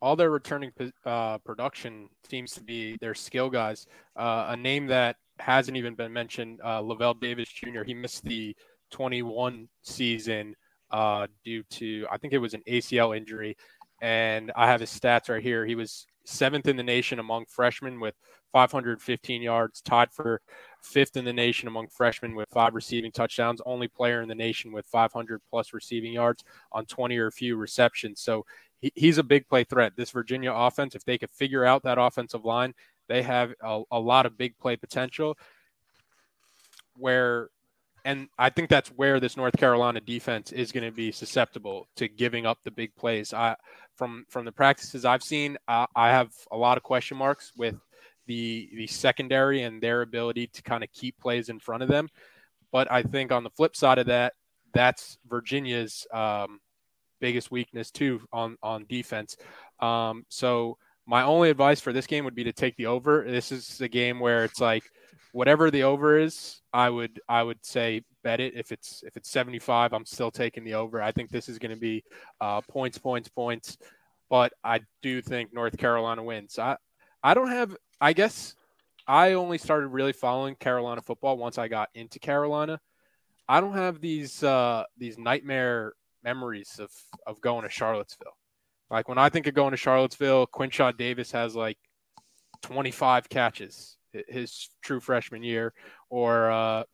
All 0.00 0.16
their 0.16 0.30
returning 0.30 0.70
uh, 1.04 1.38
production 1.38 2.08
seems 2.28 2.52
to 2.52 2.62
be 2.62 2.96
their 3.00 3.14
skill 3.14 3.50
guys. 3.50 3.86
Uh, 4.14 4.46
a 4.50 4.56
name 4.56 4.86
that 4.86 5.16
hasn't 5.38 5.76
even 5.76 5.94
been 5.94 6.12
mentioned, 6.12 6.60
uh, 6.62 6.80
Lavel 6.80 7.18
Davis 7.20 7.48
Jr. 7.48 7.82
He 7.84 7.94
missed 7.94 8.24
the 8.24 8.54
21 8.90 9.68
season 9.82 10.54
uh, 10.90 11.26
due 11.44 11.62
to 11.64 12.06
I 12.10 12.18
think 12.18 12.32
it 12.32 12.38
was 12.38 12.54
an 12.54 12.62
ACL 12.68 13.16
injury, 13.16 13.56
and 14.00 14.52
I 14.54 14.66
have 14.66 14.80
his 14.80 14.90
stats 14.90 15.28
right 15.28 15.42
here. 15.42 15.66
He 15.66 15.74
was 15.74 16.06
seventh 16.24 16.68
in 16.68 16.76
the 16.76 16.82
nation 16.82 17.18
among 17.18 17.46
freshmen 17.46 18.00
with 18.00 18.14
515 18.52 19.42
yards, 19.42 19.80
tied 19.80 20.12
for 20.12 20.40
fifth 20.82 21.16
in 21.16 21.24
the 21.24 21.32
nation 21.32 21.68
among 21.68 21.88
freshmen 21.88 22.34
with 22.34 22.48
five 22.50 22.74
receiving 22.74 23.12
touchdowns, 23.12 23.60
only 23.66 23.88
player 23.88 24.22
in 24.22 24.28
the 24.28 24.34
nation 24.34 24.72
with 24.72 24.86
500 24.86 25.40
plus 25.50 25.74
receiving 25.74 26.12
yards 26.12 26.42
on 26.72 26.86
20 26.86 27.16
or 27.18 27.30
few 27.30 27.56
receptions. 27.56 28.20
So 28.20 28.46
he, 28.80 28.92
he's 28.94 29.18
a 29.18 29.22
big 29.22 29.48
play 29.48 29.64
threat. 29.64 29.92
This 29.96 30.10
Virginia 30.10 30.52
offense, 30.52 30.94
if 30.94 31.04
they 31.04 31.18
could 31.18 31.30
figure 31.30 31.64
out 31.64 31.82
that 31.82 31.98
offensive 31.98 32.44
line, 32.44 32.74
they 33.08 33.22
have 33.22 33.54
a, 33.62 33.82
a 33.90 34.00
lot 34.00 34.26
of 34.26 34.36
big 34.36 34.58
play 34.58 34.76
potential. 34.76 35.36
where, 36.98 37.48
and 38.04 38.28
I 38.38 38.50
think 38.50 38.70
that's 38.70 38.88
where 38.90 39.20
this 39.20 39.36
North 39.36 39.56
Carolina 39.56 40.00
defense 40.00 40.52
is 40.52 40.72
going 40.72 40.84
to 40.84 40.92
be 40.92 41.12
susceptible 41.12 41.88
to 41.96 42.08
giving 42.08 42.46
up 42.46 42.58
the 42.64 42.70
big 42.70 42.94
plays. 42.94 43.32
I 43.32 43.56
from 43.96 44.26
from 44.28 44.44
the 44.44 44.52
practices 44.52 45.04
I've 45.04 45.22
seen, 45.22 45.56
I, 45.66 45.86
I 45.94 46.10
have 46.10 46.30
a 46.50 46.56
lot 46.56 46.76
of 46.76 46.82
question 46.82 47.16
marks 47.16 47.52
with 47.56 47.74
the 48.26 48.68
the 48.72 48.86
secondary 48.86 49.62
and 49.62 49.82
their 49.82 50.02
ability 50.02 50.48
to 50.48 50.62
kind 50.62 50.84
of 50.84 50.92
keep 50.92 51.18
plays 51.18 51.48
in 51.48 51.58
front 51.58 51.82
of 51.82 51.88
them. 51.88 52.08
But 52.72 52.90
I 52.90 53.02
think 53.02 53.32
on 53.32 53.42
the 53.42 53.50
flip 53.50 53.74
side 53.74 53.98
of 53.98 54.06
that, 54.06 54.34
that's 54.72 55.18
Virginia's 55.28 56.06
um, 56.12 56.60
biggest 57.20 57.50
weakness 57.50 57.90
too 57.90 58.20
on 58.32 58.56
on 58.62 58.86
defense. 58.88 59.36
Um, 59.80 60.24
so 60.28 60.78
my 61.06 61.22
only 61.22 61.50
advice 61.50 61.80
for 61.80 61.92
this 61.92 62.06
game 62.06 62.24
would 62.24 62.34
be 62.34 62.44
to 62.44 62.52
take 62.52 62.76
the 62.76 62.86
over. 62.86 63.24
This 63.26 63.52
is 63.52 63.80
a 63.80 63.88
game 63.88 64.18
where 64.18 64.44
it's 64.44 64.60
like 64.60 64.84
whatever 65.32 65.70
the 65.70 65.82
over 65.82 66.18
is, 66.18 66.62
I 66.72 66.88
would 66.90 67.20
I 67.28 67.42
would 67.42 67.64
say 67.64 68.02
bet 68.24 68.40
it. 68.40 68.54
If 68.56 68.72
it's 68.72 69.02
if 69.06 69.16
it's 69.16 69.30
75, 69.30 69.92
I'm 69.92 70.06
still 70.06 70.30
taking 70.30 70.64
the 70.64 70.74
over. 70.74 71.02
I 71.02 71.12
think 71.12 71.30
this 71.30 71.48
is 71.48 71.58
going 71.58 71.74
to 71.74 71.80
be 71.80 72.02
uh, 72.40 72.60
points, 72.62 72.98
points, 72.98 73.28
points. 73.28 73.76
But 74.28 74.52
I 74.64 74.80
do 75.02 75.22
think 75.22 75.52
North 75.52 75.76
Carolina 75.76 76.22
wins. 76.22 76.58
I 76.58 76.76
I 77.22 77.34
don't 77.34 77.50
have. 77.50 77.76
I 78.00 78.12
guess 78.12 78.54
I 79.06 79.34
only 79.34 79.58
started 79.58 79.88
really 79.88 80.12
following 80.12 80.56
Carolina 80.56 81.02
football 81.02 81.36
once 81.36 81.58
I 81.58 81.68
got 81.68 81.90
into 81.94 82.18
Carolina. 82.18 82.80
I 83.48 83.60
don't 83.60 83.74
have 83.74 84.00
these 84.00 84.42
uh, 84.42 84.84
these 84.96 85.18
nightmare 85.18 85.92
memories 86.26 86.78
of 86.78 86.90
of 87.26 87.40
going 87.40 87.62
to 87.62 87.70
Charlottesville. 87.70 88.36
Like 88.90 89.08
when 89.08 89.18
I 89.18 89.30
think 89.30 89.46
of 89.46 89.54
going 89.54 89.70
to 89.70 89.76
Charlottesville, 89.76 90.46
Quinshad 90.48 90.98
Davis 90.98 91.32
has 91.32 91.56
like 91.56 91.78
25 92.62 93.28
catches 93.28 93.96
his 94.28 94.68
true 94.82 95.00
freshman 95.00 95.42
year, 95.42 95.72
or 96.10 96.50
uh, 96.50 96.84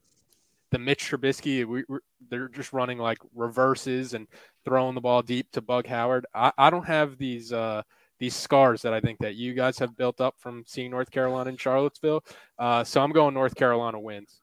the 0.70 0.78
Mitch 0.78 1.10
Trubisky. 1.10 1.64
We, 1.66 1.84
they're 2.30 2.48
just 2.48 2.72
running 2.72 2.98
like 2.98 3.18
reverses 3.34 4.14
and 4.14 4.26
throwing 4.64 4.94
the 4.94 5.00
ball 5.00 5.22
deep 5.22 5.50
to 5.52 5.60
Bug 5.60 5.86
Howard. 5.86 6.26
I, 6.34 6.52
I 6.56 6.70
don't 6.70 6.86
have 6.86 7.18
these 7.18 7.52
uh, 7.52 7.82
these 8.18 8.34
scars 8.34 8.82
that 8.82 8.94
I 8.94 9.00
think 9.00 9.18
that 9.20 9.34
you 9.34 9.54
guys 9.54 9.78
have 9.78 9.96
built 9.96 10.20
up 10.20 10.34
from 10.38 10.64
seeing 10.66 10.90
North 10.90 11.10
Carolina 11.10 11.50
and 11.50 11.60
Charlottesville. 11.60 12.24
Uh, 12.58 12.84
so 12.84 13.00
I'm 13.00 13.12
going 13.12 13.34
North 13.34 13.54
Carolina 13.54 14.00
wins. 14.00 14.40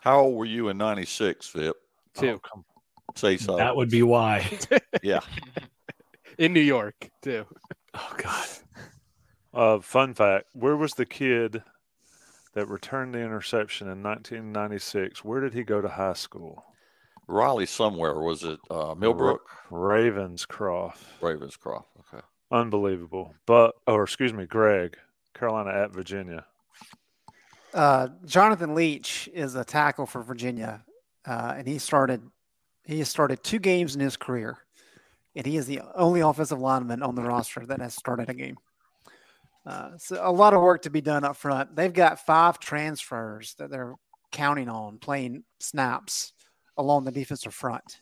How 0.00 0.20
old 0.20 0.36
were 0.36 0.46
you 0.46 0.68
in 0.68 0.78
'96, 0.78 1.48
Vip? 1.50 1.76
Two. 2.14 2.40
Oh, 2.54 2.64
say 3.16 3.36
so. 3.36 3.56
That 3.56 3.76
would 3.76 3.90
be 3.90 4.02
why. 4.02 4.58
yeah. 5.02 5.20
In 6.38 6.52
New 6.52 6.60
York 6.60 7.10
too. 7.22 7.46
Oh 7.94 8.14
God. 8.16 8.48
Uh, 9.52 9.80
fun 9.80 10.14
fact: 10.14 10.46
Where 10.52 10.76
was 10.76 10.92
the 10.94 11.06
kid 11.06 11.62
that 12.54 12.68
returned 12.68 13.14
the 13.14 13.20
interception 13.20 13.88
in 13.88 14.02
1996? 14.02 15.24
Where 15.24 15.40
did 15.40 15.54
he 15.54 15.62
go 15.62 15.80
to 15.80 15.88
high 15.88 16.14
school? 16.14 16.64
Raleigh 17.26 17.66
somewhere. 17.66 18.18
Was 18.20 18.44
it 18.44 18.58
uh, 18.70 18.94
Millbrook? 18.96 19.48
Ravenscroft. 19.70 20.98
Ravenscroft. 21.20 21.84
Okay. 22.00 22.24
Unbelievable. 22.50 23.34
But, 23.46 23.74
or 23.86 24.02
excuse 24.02 24.32
me, 24.32 24.46
Greg, 24.46 24.96
Carolina 25.34 25.70
at 25.70 25.92
Virginia. 25.92 26.44
Uh, 27.72 28.08
Jonathan 28.26 28.74
Leach 28.74 29.28
is 29.32 29.54
a 29.54 29.64
tackle 29.64 30.06
for 30.06 30.22
Virginia, 30.22 30.84
uh, 31.24 31.54
and 31.56 31.68
he 31.68 31.78
started 31.78 32.20
he 32.90 32.98
has 32.98 33.08
started 33.08 33.42
two 33.42 33.60
games 33.60 33.94
in 33.94 34.00
his 34.00 34.16
career, 34.16 34.58
and 35.36 35.46
he 35.46 35.56
is 35.56 35.66
the 35.66 35.80
only 35.94 36.20
offensive 36.20 36.60
lineman 36.60 37.02
on 37.02 37.14
the 37.14 37.22
roster 37.22 37.64
that 37.66 37.80
has 37.80 37.94
started 37.94 38.28
a 38.28 38.34
game. 38.34 38.58
Uh, 39.64 39.90
so 39.96 40.18
a 40.20 40.32
lot 40.32 40.54
of 40.54 40.60
work 40.60 40.82
to 40.82 40.90
be 40.90 41.00
done 41.00 41.22
up 41.22 41.36
front. 41.36 41.76
They've 41.76 41.92
got 41.92 42.26
five 42.26 42.58
transfers 42.58 43.54
that 43.58 43.70
they're 43.70 43.94
counting 44.32 44.68
on 44.68 44.98
playing 44.98 45.44
snaps 45.60 46.32
along 46.76 47.04
the 47.04 47.12
defensive 47.12 47.54
front. 47.54 48.00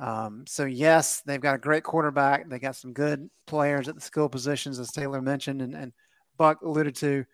Um, 0.00 0.44
so 0.46 0.64
yes, 0.64 1.20
they've 1.26 1.40
got 1.40 1.56
a 1.56 1.58
great 1.58 1.82
quarterback. 1.82 2.48
They 2.48 2.58
got 2.58 2.76
some 2.76 2.94
good 2.94 3.28
players 3.46 3.88
at 3.88 3.96
the 3.96 4.00
skill 4.00 4.30
positions, 4.30 4.78
as 4.78 4.92
Taylor 4.92 5.20
mentioned 5.20 5.60
and, 5.60 5.74
and 5.74 5.92
Buck 6.38 6.62
alluded 6.62 6.94
to. 6.96 7.26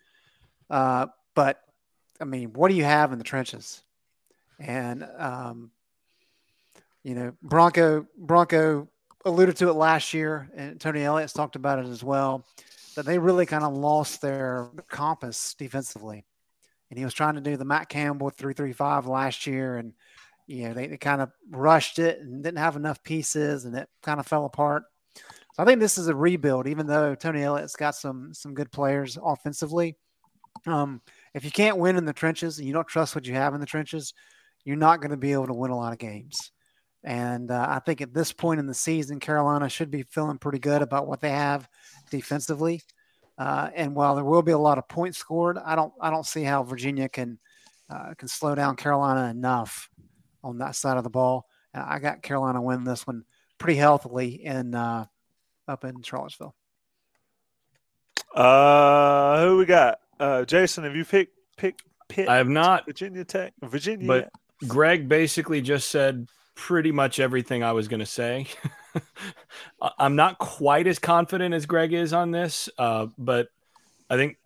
Uh, 0.69 1.05
but 1.33 1.61
I 2.19 2.25
mean, 2.25 2.51
what 2.53 2.69
do 2.69 2.75
you 2.75 2.83
have 2.83 3.13
in 3.13 3.19
the 3.19 3.23
trenches? 3.23 3.83
And 4.59 5.07
um, 5.17 5.71
you 7.05 7.13
know, 7.13 7.33
Bronco 7.43 8.07
Bronco 8.17 8.89
alluded 9.25 9.55
to 9.57 9.69
it 9.69 9.73
last 9.73 10.11
year, 10.15 10.49
and 10.55 10.81
Tony 10.81 11.03
Elliott's 11.03 11.33
talked 11.33 11.55
about 11.55 11.77
it 11.77 11.85
as 11.85 12.03
well. 12.03 12.47
That 12.95 13.05
they 13.05 13.19
really 13.19 13.45
kind 13.45 13.63
of 13.63 13.73
lost 13.73 14.21
their 14.21 14.69
compass 14.89 15.53
defensively, 15.53 16.25
and 16.89 16.97
he 16.97 17.05
was 17.05 17.13
trying 17.13 17.35
to 17.35 17.41
do 17.41 17.57
the 17.57 17.65
Matt 17.65 17.89
Campbell 17.89 18.31
three 18.31 18.55
three 18.55 18.73
five 18.73 19.05
last 19.05 19.45
year, 19.45 19.77
and 19.77 19.93
you 20.47 20.67
know 20.67 20.73
they, 20.73 20.87
they 20.87 20.97
kind 20.97 21.21
of 21.21 21.31
rushed 21.51 21.99
it 21.99 22.21
and 22.21 22.43
didn't 22.43 22.57
have 22.57 22.75
enough 22.75 23.03
pieces, 23.03 23.65
and 23.65 23.75
it 23.75 23.87
kind 24.01 24.19
of 24.19 24.25
fell 24.25 24.45
apart. 24.45 24.85
So 25.53 25.61
I 25.61 25.65
think 25.65 25.79
this 25.79 25.99
is 25.99 26.07
a 26.07 26.15
rebuild, 26.15 26.65
even 26.67 26.87
though 26.87 27.13
Tony 27.13 27.43
Elliott's 27.43 27.75
got 27.75 27.93
some 27.93 28.33
some 28.33 28.55
good 28.55 28.71
players 28.71 29.15
offensively. 29.23 29.95
Um, 30.65 31.03
if 31.35 31.45
you 31.45 31.51
can't 31.51 31.77
win 31.77 31.97
in 31.97 32.05
the 32.05 32.13
trenches 32.13 32.57
and 32.57 32.65
you 32.65 32.73
don't 32.73 32.87
trust 32.87 33.13
what 33.13 33.27
you 33.27 33.35
have 33.35 33.53
in 33.53 33.59
the 33.59 33.67
trenches, 33.67 34.15
you're 34.63 34.75
not 34.75 35.01
going 35.01 35.11
to 35.11 35.17
be 35.17 35.33
able 35.33 35.45
to 35.45 35.53
win 35.53 35.69
a 35.69 35.77
lot 35.77 35.93
of 35.93 35.99
games. 35.99 36.51
And 37.05 37.51
uh, 37.51 37.67
I 37.69 37.79
think 37.79 38.01
at 38.01 38.15
this 38.15 38.33
point 38.33 38.59
in 38.59 38.65
the 38.65 38.73
season, 38.73 39.19
Carolina 39.19 39.69
should 39.69 39.91
be 39.91 40.01
feeling 40.01 40.39
pretty 40.39 40.57
good 40.57 40.81
about 40.81 41.07
what 41.07 41.21
they 41.21 41.29
have 41.29 41.69
defensively. 42.09 42.81
Uh, 43.37 43.69
and 43.75 43.95
while 43.95 44.15
there 44.15 44.25
will 44.25 44.41
be 44.41 44.53
a 44.53 44.57
lot 44.57 44.79
of 44.79 44.87
points 44.87 45.19
scored, 45.19 45.59
I 45.63 45.75
don't 45.75 45.93
I 46.01 46.09
don't 46.09 46.25
see 46.25 46.41
how 46.41 46.63
Virginia 46.63 47.07
can 47.07 47.37
uh, 47.89 48.15
can 48.17 48.27
slow 48.27 48.55
down 48.55 48.75
Carolina 48.75 49.29
enough 49.29 49.87
on 50.43 50.57
that 50.57 50.75
side 50.75 50.97
of 50.97 51.03
the 51.03 51.09
ball. 51.11 51.45
I 51.75 51.99
got 51.99 52.23
Carolina 52.23 52.61
win 52.61 52.85
this 52.85 53.05
one 53.05 53.23
pretty 53.59 53.77
healthily 53.77 54.43
in 54.43 54.73
uh, 54.73 55.05
up 55.67 55.83
in 55.83 56.01
Charlottesville. 56.01 56.55
Uh, 58.33 59.45
who 59.45 59.57
we 59.57 59.65
got? 59.65 59.99
Uh, 60.19 60.43
Jason, 60.45 60.85
have 60.85 60.95
you 60.95 61.05
picked 61.05 61.37
pick 61.55 61.79
Pitt? 62.09 62.29
I 62.29 62.37
have 62.37 62.49
not. 62.49 62.85
Virginia 62.85 63.25
Tech, 63.25 63.53
Virginia. 63.61 64.07
But 64.07 64.31
Greg 64.67 65.07
basically 65.07 65.61
just 65.61 65.89
said 65.89 66.27
pretty 66.55 66.91
much 66.91 67.19
everything 67.19 67.63
I 67.63 67.73
was 67.73 67.87
going 67.87 67.99
to 67.99 68.05
say. 68.05 68.47
I'm 69.99 70.15
not 70.15 70.39
quite 70.39 70.87
as 70.87 70.99
confident 70.99 71.53
as 71.53 71.65
Greg 71.65 71.93
is 71.93 72.13
on 72.13 72.31
this, 72.31 72.69
uh, 72.77 73.07
but 73.17 73.49
I 74.09 74.15
think 74.15 74.37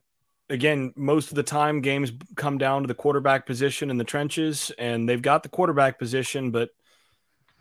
again, 0.49 0.94
most 0.95 1.30
of 1.30 1.36
the 1.36 1.44
time 1.44 1.81
games 1.81 2.11
come 2.36 2.57
down 2.57 2.81
to 2.81 2.88
the 2.88 2.95
quarterback 2.95 3.45
position 3.45 3.90
in 3.90 3.98
the 3.98 4.03
trenches, 4.03 4.72
and 4.77 5.07
they've 5.07 5.22
got 5.22 5.44
the 5.44 5.49
quarterback 5.49 5.99
position, 5.99 6.52
but 6.52 6.72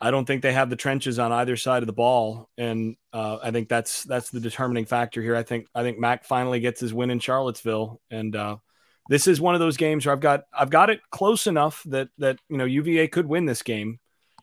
I 0.00 0.10
don't 0.10 0.24
think 0.24 0.42
they 0.42 0.52
have 0.52 0.70
the 0.70 0.76
trenches 0.76 1.18
on 1.18 1.32
either 1.32 1.56
side 1.56 1.82
of 1.82 1.88
the 1.88 1.92
ball, 1.92 2.48
and 2.56 2.96
uh, 3.12 3.38
I 3.42 3.50
think 3.50 3.68
that's 3.68 4.04
that's 4.04 4.30
the 4.30 4.40
determining 4.40 4.86
factor 4.86 5.20
here. 5.20 5.36
I 5.36 5.42
think 5.42 5.66
I 5.74 5.82
think 5.82 5.98
Mack 5.98 6.24
finally 6.24 6.60
gets 6.60 6.80
his 6.80 6.94
win 6.94 7.10
in 7.10 7.18
Charlottesville, 7.18 8.00
and 8.10 8.34
uh, 8.34 8.56
this 9.08 9.26
is 9.26 9.40
one 9.40 9.54
of 9.54 9.60
those 9.60 9.76
games 9.76 10.06
where 10.06 10.12
I've 10.12 10.20
got 10.20 10.44
I've 10.52 10.70
got 10.70 10.90
it 10.90 11.00
close 11.10 11.46
enough 11.46 11.82
that 11.86 12.10
that 12.18 12.38
you 12.48 12.58
know 12.58 12.64
UVA 12.64 13.08
could 13.08 13.26
win 13.26 13.46
this 13.46 13.62
game, 13.62 13.98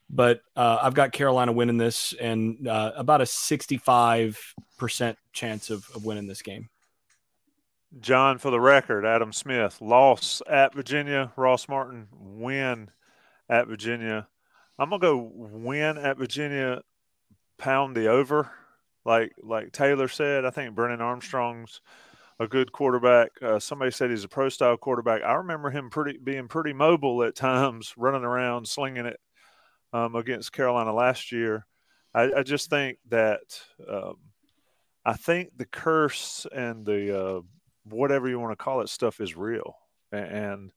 but 0.09 0.41
uh, 0.55 0.79
I've 0.81 0.93
got 0.93 1.11
Carolina 1.11 1.51
winning 1.51 1.77
this 1.77 2.13
and 2.19 2.67
uh, 2.67 2.91
about 2.95 3.21
a 3.21 3.25
sixty-five 3.25 4.39
percent 4.77 5.17
chance 5.33 5.69
of, 5.69 5.89
of 5.95 6.05
winning 6.05 6.27
this 6.27 6.41
game. 6.41 6.69
John, 7.99 8.37
for 8.37 8.51
the 8.51 8.59
record, 8.59 9.05
Adam 9.05 9.31
Smith 9.31 9.81
loss 9.81 10.41
at 10.49 10.73
Virginia. 10.73 11.31
Ross 11.37 11.69
Martin 11.69 12.07
win 12.11 12.89
at 13.49 13.67
Virginia. 13.67 14.27
I'm 14.77 14.89
gonna 14.89 14.99
go 14.99 15.31
win 15.33 15.97
at 15.97 16.17
Virginia, 16.17 16.81
pound 17.57 17.95
the 17.95 18.07
over, 18.07 18.51
like 19.05 19.33
like 19.41 19.71
Taylor 19.71 20.09
said. 20.09 20.43
I 20.43 20.49
think 20.49 20.75
Brennan 20.75 21.01
Armstrong's 21.01 21.79
a 22.37 22.47
good 22.47 22.73
quarterback. 22.73 23.31
Uh, 23.41 23.59
somebody 23.59 23.91
said 23.91 24.09
he's 24.09 24.25
a 24.25 24.27
pro 24.27 24.49
style 24.49 24.75
quarterback. 24.75 25.23
I 25.23 25.35
remember 25.35 25.69
him 25.69 25.89
pretty 25.89 26.17
being 26.17 26.49
pretty 26.49 26.73
mobile 26.73 27.23
at 27.23 27.35
times, 27.35 27.93
running 27.95 28.25
around, 28.25 28.67
slinging 28.67 29.05
it 29.05 29.21
um, 29.95 30.15
against 30.15 30.51
Carolina 30.51 30.93
last 30.93 31.31
year. 31.31 31.65
I, 32.13 32.29
I 32.37 32.43
just 32.43 32.69
think 32.69 32.97
that 33.09 33.39
um, 33.89 34.15
I 35.05 35.13
think 35.13 35.51
the 35.55 35.65
curse 35.65 36.45
and 36.53 36.85
the 36.85 37.17
uh, 37.17 37.41
whatever 37.85 38.27
you 38.27 38.39
want 38.39 38.51
to 38.51 38.61
call 38.61 38.81
it 38.81 38.89
stuff 38.89 39.21
is 39.21 39.37
real, 39.37 39.75
and, 40.11 40.71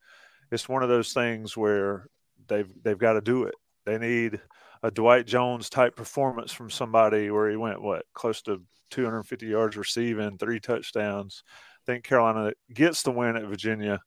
it's 0.51 0.67
one 0.67 0.83
of 0.83 0.89
those 0.89 1.13
things 1.13 1.59
where 1.59 2.07
they've 2.47 2.73
they've 2.83 2.97
got 2.97 3.13
to 3.13 3.21
do 3.21 3.43
it. 3.43 3.55
They 3.85 3.99
need 3.99 4.41
a 4.83 4.91
Dwight 4.91 5.27
Jones 5.27 5.69
type 5.69 5.95
performance 5.95 6.53
from 6.53 6.71
somebody 6.71 7.31
where 7.31 7.51
he 7.51 7.57
went 7.57 7.83
what 7.83 8.07
close 8.15 8.41
to 8.43 8.63
250 8.91 9.45
yards 9.45 9.77
receiving, 9.77 10.39
three 10.39 10.59
touchdowns. 10.59 11.43
I 11.47 11.85
think 11.85 12.05
Carolina 12.05 12.55
gets 12.73 13.03
the 13.03 13.11
win 13.11 13.37
at 13.37 13.45
Virginia, 13.45 14.01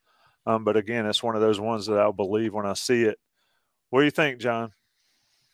um, 0.47 0.63
but 0.63 0.77
again, 0.77 1.05
it's 1.05 1.21
one 1.21 1.35
of 1.35 1.41
those 1.41 1.59
ones 1.59 1.85
that 1.85 1.99
I'll 1.99 2.11
believe 2.11 2.55
when 2.55 2.65
I 2.65 2.73
see 2.73 3.03
it. 3.03 3.19
What 3.91 3.99
do 3.99 4.05
you 4.05 4.11
think, 4.11 4.39
John? 4.39 4.71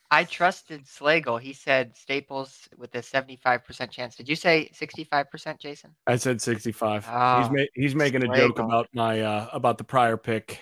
I 0.09 0.23
trusted 0.23 0.85
Slagle. 0.85 1.39
He 1.39 1.53
said 1.53 1.95
Staples 1.95 2.69
with 2.77 2.95
a 2.95 2.99
75% 2.99 3.91
chance. 3.91 4.15
Did 4.15 4.29
you 4.29 4.35
say 4.35 4.69
65%, 4.73 5.59
Jason? 5.59 5.95
I 6.05 6.15
said 6.15 6.41
65. 6.41 7.07
Oh, 7.11 7.41
he's 7.41 7.49
ma- 7.49 7.71
he's 7.73 7.95
making 7.95 8.23
a 8.23 8.35
joke 8.35 8.59
about 8.59 8.87
my 8.93 9.21
uh, 9.21 9.49
about 9.51 9.77
the 9.77 9.83
prior 9.83 10.15
pick. 10.15 10.59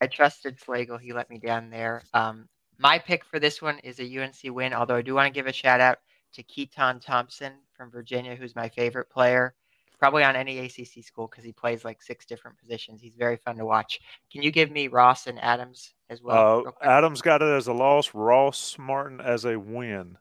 I 0.00 0.08
trusted 0.08 0.58
Slagle. 0.58 1.00
He 1.00 1.12
let 1.12 1.30
me 1.30 1.38
down 1.38 1.70
there. 1.70 2.02
Um, 2.12 2.48
my 2.78 2.98
pick 2.98 3.24
for 3.24 3.38
this 3.38 3.62
one 3.62 3.78
is 3.78 3.98
a 4.00 4.18
UNC 4.18 4.34
win, 4.44 4.74
although 4.74 4.96
I 4.96 5.02
do 5.02 5.14
want 5.14 5.26
to 5.26 5.32
give 5.32 5.46
a 5.46 5.52
shout 5.52 5.80
out 5.80 5.98
to 6.34 6.42
Keytaon 6.42 7.00
Thompson 7.00 7.52
from 7.76 7.90
Virginia, 7.90 8.34
who's 8.34 8.56
my 8.56 8.68
favorite 8.68 9.08
player. 9.08 9.54
Probably 10.02 10.24
on 10.24 10.34
any 10.34 10.58
ACC 10.58 11.04
school 11.04 11.28
because 11.28 11.44
he 11.44 11.52
plays 11.52 11.84
like 11.84 12.02
six 12.02 12.26
different 12.26 12.58
positions. 12.58 13.00
He's 13.00 13.14
very 13.14 13.36
fun 13.36 13.56
to 13.58 13.64
watch. 13.64 14.00
Can 14.32 14.42
you 14.42 14.50
give 14.50 14.68
me 14.68 14.88
Ross 14.88 15.28
and 15.28 15.38
Adams 15.38 15.94
as 16.10 16.20
well? 16.20 16.66
Uh, 16.66 16.70
Adams 16.84 17.22
got 17.22 17.40
it 17.40 17.44
as 17.44 17.68
a 17.68 17.72
loss. 17.72 18.12
Ross 18.12 18.74
Martin 18.80 19.20
as 19.20 19.44
a 19.44 19.56
win. 19.56 20.18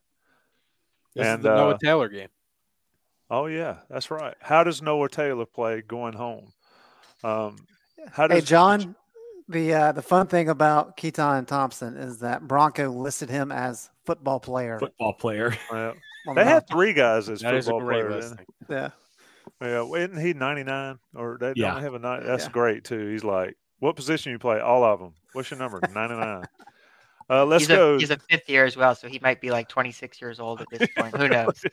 This 1.16 1.26
and 1.26 1.40
is 1.40 1.44
the 1.46 1.56
Noah 1.56 1.74
uh, 1.74 1.78
Taylor 1.84 2.10
game. 2.10 2.28
oh 3.32 3.48
yeah, 3.48 3.78
that's 3.90 4.12
right. 4.12 4.36
How 4.40 4.64
does 4.64 4.84
Noah 4.84 5.10
Taylor 5.10 5.48
play 5.48 5.82
going 5.82 6.14
home? 6.14 6.54
Um, 7.24 7.56
how 8.12 8.28
does 8.28 8.38
Hey, 8.38 8.46
John, 8.46 8.96
the 9.50 9.74
uh, 9.74 9.92
the 9.94 10.04
fun 10.04 10.28
thing 10.28 10.48
about 10.48 10.96
Keytaon 10.96 11.48
Thompson 11.48 11.98
is 11.98 12.20
that 12.20 12.48
Bronco 12.48 12.92
listed 12.92 13.32
him 13.32 13.52
as 13.52 13.90
football 14.06 14.40
player. 14.40 14.78
Football 14.78 15.14
player. 15.14 15.58
Well, 15.72 15.96
they 16.36 16.44
the 16.44 16.46
had 16.46 16.68
three 16.68 16.94
guys 16.94 17.30
as 17.30 17.42
That 17.42 17.56
is 17.56 17.68
a 17.68 17.72
football 17.72 17.88
players. 17.90 18.36
Yeah. 18.70 18.90
Yeah, 19.62 19.82
well, 19.82 19.96
isn't 19.96 20.20
he 20.20 20.34
99 20.34 21.00
or 21.16 21.38
they 21.40 21.54
Yeah. 21.56 21.74
don't 21.74 21.84
have 21.84 21.94
a 21.94 22.00
nine? 22.00 22.26
That's 22.26 22.46
Yeah. 22.46 22.52
great 22.52 22.84
too. 22.84 23.08
He's 23.08 23.24
like, 23.24 23.56
what 23.80 23.96
position 23.96 24.32
you 24.32 24.40
play? 24.40 24.60
All 24.60 24.84
of 24.84 25.00
them. 25.00 25.14
What's 25.34 25.52
your 25.52 25.60
number? 25.60 25.82
99. 25.82 26.44
Uh, 27.30 27.46
let's 27.46 27.62
he's 27.62 27.68
go. 27.70 27.96
A, 27.96 28.00
he's 28.00 28.10
a 28.10 28.18
fifth 28.30 28.50
year 28.50 28.66
as 28.66 28.76
well, 28.76 28.94
so 28.94 29.08
he 29.08 29.18
might 29.20 29.40
be 29.40 29.52
like 29.52 29.70
26 29.70 30.20
years 30.22 30.40
old 30.40 30.62
at 30.62 30.70
this 30.70 30.90
point. 30.98 31.16
Who 31.16 31.30
knows? 31.30 31.64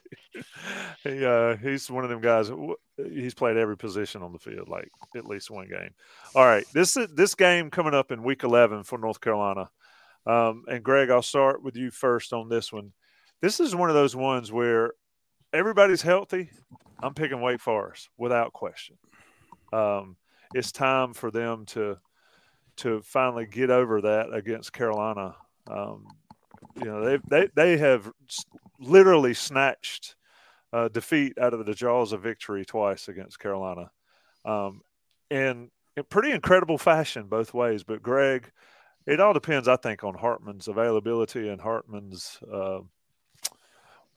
he, 1.02 1.24
uh, 1.24 1.56
he's 1.56 1.90
one 1.90 2.04
of 2.04 2.10
them 2.10 2.20
guys. 2.20 2.50
He's 2.96 3.34
played 3.34 3.56
every 3.56 3.76
position 3.76 4.22
on 4.22 4.32
the 4.32 4.38
field, 4.38 4.68
like 4.68 4.88
at 5.16 5.24
least 5.24 5.50
one 5.50 5.68
game. 5.68 5.90
All 6.34 6.44
right, 6.44 6.64
this 6.74 6.96
is 6.96 7.08
this 7.14 7.34
game 7.34 7.70
coming 7.70 7.94
up 7.94 8.12
in 8.12 8.22
Week 8.22 8.44
11 8.44 8.84
for 8.84 8.98
North 8.98 9.20
Carolina. 9.20 9.68
Um, 10.26 10.64
and 10.68 10.84
Greg, 10.84 11.10
I'll 11.10 11.22
start 11.22 11.62
with 11.62 11.76
you 11.76 11.90
first 11.90 12.32
on 12.32 12.48
this 12.48 12.72
one. 12.72 12.92
This 13.40 13.58
is 13.58 13.74
one 13.74 13.88
of 13.88 13.94
those 13.94 14.14
ones 14.14 14.52
where 14.52 14.92
everybody's 15.52 16.02
healthy. 16.02 16.50
I'm 17.02 17.14
picking 17.14 17.40
Wake 17.40 17.60
Forest 17.60 18.08
without 18.16 18.52
question. 18.52 18.96
Um, 19.72 20.16
it's 20.54 20.72
time 20.72 21.12
for 21.14 21.30
them 21.30 21.66
to 21.66 21.98
to 22.78 23.02
finally 23.02 23.44
get 23.44 23.70
over 23.70 24.00
that 24.02 24.32
against 24.32 24.72
Carolina. 24.72 25.34
Um, 25.66 26.06
you 26.76 26.84
know, 26.84 27.04
they 27.04 27.18
they 27.28 27.48
they 27.54 27.76
have 27.76 28.10
literally 28.78 29.34
snatched 29.34 30.14
uh, 30.72 30.88
defeat 30.88 31.38
out 31.38 31.54
of 31.54 31.66
the 31.66 31.74
jaws 31.74 32.12
of 32.12 32.22
victory 32.22 32.64
twice 32.64 33.08
against 33.08 33.38
Carolina, 33.38 33.90
um, 34.44 34.82
in, 35.30 35.70
in 35.96 36.04
pretty 36.04 36.30
incredible 36.30 36.78
fashion 36.78 37.26
both 37.26 37.54
ways. 37.54 37.84
But 37.84 38.02
Greg, 38.02 38.50
it 39.06 39.20
all 39.20 39.32
depends, 39.32 39.68
I 39.68 39.76
think, 39.76 40.04
on 40.04 40.14
Hartman's 40.14 40.68
availability 40.68 41.48
and 41.48 41.60
Hartman's 41.60 42.38
uh, 42.52 42.80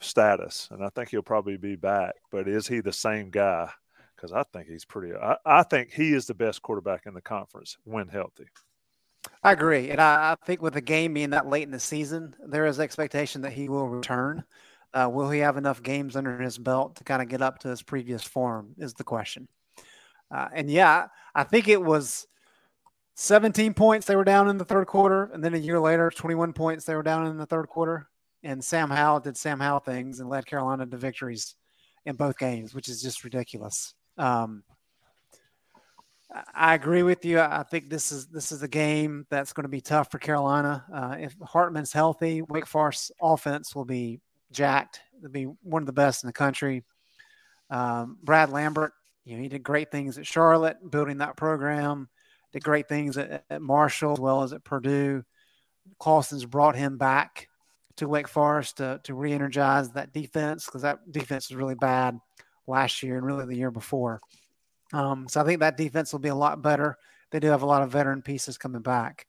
status, 0.01 0.67
and 0.71 0.83
I 0.83 0.89
think 0.89 1.09
he'll 1.09 1.21
probably 1.21 1.57
be 1.57 1.75
back. 1.75 2.15
But 2.31 2.47
is 2.47 2.67
he 2.67 2.81
the 2.81 2.93
same 2.93 3.29
guy? 3.29 3.69
Because 4.15 4.31
I 4.31 4.43
think 4.53 4.67
he's 4.67 4.85
pretty. 4.85 5.15
I, 5.15 5.37
I 5.45 5.63
think 5.63 5.91
he 5.91 6.13
is 6.13 6.27
the 6.27 6.33
best 6.33 6.61
quarterback 6.61 7.05
in 7.05 7.13
the 7.13 7.21
conference 7.21 7.77
when 7.83 8.07
healthy. 8.07 8.45
I 9.43 9.51
agree, 9.51 9.89
and 9.89 10.01
I, 10.01 10.31
I 10.31 10.45
think 10.45 10.61
with 10.61 10.73
the 10.73 10.81
game 10.81 11.13
being 11.13 11.31
that 11.31 11.47
late 11.47 11.63
in 11.63 11.71
the 11.71 11.79
season, 11.79 12.35
there 12.45 12.65
is 12.65 12.79
expectation 12.79 13.41
that 13.41 13.53
he 13.53 13.69
will 13.69 13.87
return. 13.87 14.43
Uh, 14.93 15.09
will 15.11 15.29
he 15.29 15.39
have 15.39 15.57
enough 15.57 15.81
games 15.81 16.15
under 16.15 16.37
his 16.39 16.57
belt 16.57 16.97
to 16.97 17.03
kind 17.03 17.21
of 17.21 17.29
get 17.29 17.41
up 17.41 17.59
to 17.59 17.69
his 17.69 17.81
previous 17.81 18.23
form? 18.23 18.73
Is 18.77 18.93
the 18.93 19.03
question. 19.03 19.47
Uh, 20.29 20.47
and 20.53 20.69
yeah, 20.69 21.07
I 21.35 21.43
think 21.43 21.67
it 21.67 21.81
was 21.81 22.27
17 23.15 23.73
points 23.73 24.07
they 24.07 24.15
were 24.15 24.23
down 24.23 24.49
in 24.49 24.57
the 24.57 24.65
third 24.65 24.87
quarter, 24.87 25.29
and 25.33 25.43
then 25.43 25.53
a 25.53 25.57
year 25.57 25.79
later, 25.79 26.09
21 26.09 26.53
points 26.53 26.85
they 26.85 26.95
were 26.95 27.03
down 27.03 27.27
in 27.27 27.37
the 27.37 27.45
third 27.45 27.67
quarter. 27.67 28.07
And 28.43 28.63
Sam 28.63 28.89
Howell 28.89 29.19
did 29.21 29.37
Sam 29.37 29.59
Howell 29.59 29.81
things 29.81 30.19
and 30.19 30.29
led 30.29 30.45
Carolina 30.45 30.85
to 30.85 30.97
victories 30.97 31.55
in 32.05 32.15
both 32.15 32.37
games, 32.37 32.73
which 32.73 32.89
is 32.89 33.01
just 33.01 33.23
ridiculous. 33.23 33.93
Um, 34.17 34.63
I- 36.53 36.73
agree 36.75 37.03
with 37.03 37.25
you. 37.25 37.39
I 37.39 37.63
think 37.63 37.89
this 37.89 38.11
is 38.11 38.27
this 38.27 38.51
is 38.51 38.63
a 38.63 38.67
game 38.67 39.25
that's 39.29 39.53
going 39.53 39.65
to 39.65 39.69
be 39.69 39.81
tough 39.81 40.09
for 40.09 40.17
Carolina. 40.17 40.85
Uh, 40.91 41.15
if 41.19 41.35
Hartman's 41.43 41.91
healthy, 41.91 42.41
Wake 42.41 42.65
Forest 42.67 43.11
offense 43.21 43.75
will 43.75 43.85
be 43.85 44.21
jacked. 44.51 45.01
They'll 45.21 45.31
be 45.31 45.45
one 45.61 45.81
of 45.81 45.87
the 45.87 45.93
best 45.93 46.23
in 46.23 46.27
the 46.27 46.33
country. 46.33 46.83
Um, 47.69 48.17
Brad 48.23 48.49
Lambert, 48.49 48.93
you 49.23 49.35
know, 49.35 49.43
he 49.43 49.49
did 49.49 49.63
great 49.63 49.91
things 49.91 50.17
at 50.17 50.25
Charlotte, 50.25 50.77
building 50.89 51.19
that 51.19 51.37
program. 51.37 52.09
Did 52.53 52.63
great 52.63 52.89
things 52.89 53.17
at, 53.17 53.45
at 53.49 53.61
Marshall 53.61 54.13
as 54.13 54.19
well 54.19 54.43
as 54.43 54.51
at 54.53 54.63
Purdue. 54.63 55.23
Clawson's 55.99 56.45
brought 56.45 56.75
him 56.75 56.97
back 56.97 57.47
to 57.97 58.07
Wake 58.07 58.27
Forest 58.27 58.77
to, 58.77 58.99
to 59.03 59.13
re-energize 59.13 59.91
that 59.91 60.13
defense 60.13 60.65
because 60.65 60.81
that 60.81 61.11
defense 61.11 61.49
was 61.49 61.57
really 61.57 61.75
bad 61.75 62.17
last 62.67 63.03
year 63.03 63.17
and 63.17 63.25
really 63.25 63.45
the 63.45 63.55
year 63.55 63.71
before. 63.71 64.21
Um, 64.93 65.27
so 65.29 65.41
I 65.41 65.45
think 65.45 65.59
that 65.59 65.77
defense 65.77 66.11
will 66.11 66.19
be 66.19 66.29
a 66.29 66.35
lot 66.35 66.61
better. 66.61 66.97
They 67.31 67.39
do 67.39 67.47
have 67.47 67.61
a 67.61 67.67
lot 67.67 67.81
of 67.81 67.91
veteran 67.91 68.21
pieces 68.21 68.57
coming 68.57 68.81
back. 68.81 69.25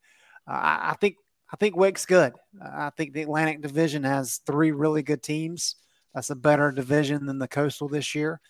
Uh, 0.47 0.53
I, 0.53 0.91
I 0.91 0.95
think 1.01 1.17
I 1.53 1.57
think 1.57 1.77
Wake's 1.77 2.07
good. 2.07 2.33
I 2.61 2.91
think 2.97 3.13
the 3.13 3.23
Atlantic 3.23 3.61
Division 3.61 4.05
has 4.05 4.41
three 4.47 4.73
really 4.73 5.03
good 5.03 5.23
teams. 5.23 5.77
That's 6.15 6.31
a 6.31 6.35
better 6.35 6.73
division 6.73 7.27
than 7.27 7.39
the 7.39 7.49
Coastal 7.49 7.89
this 7.89 8.15
year, 8.15 8.41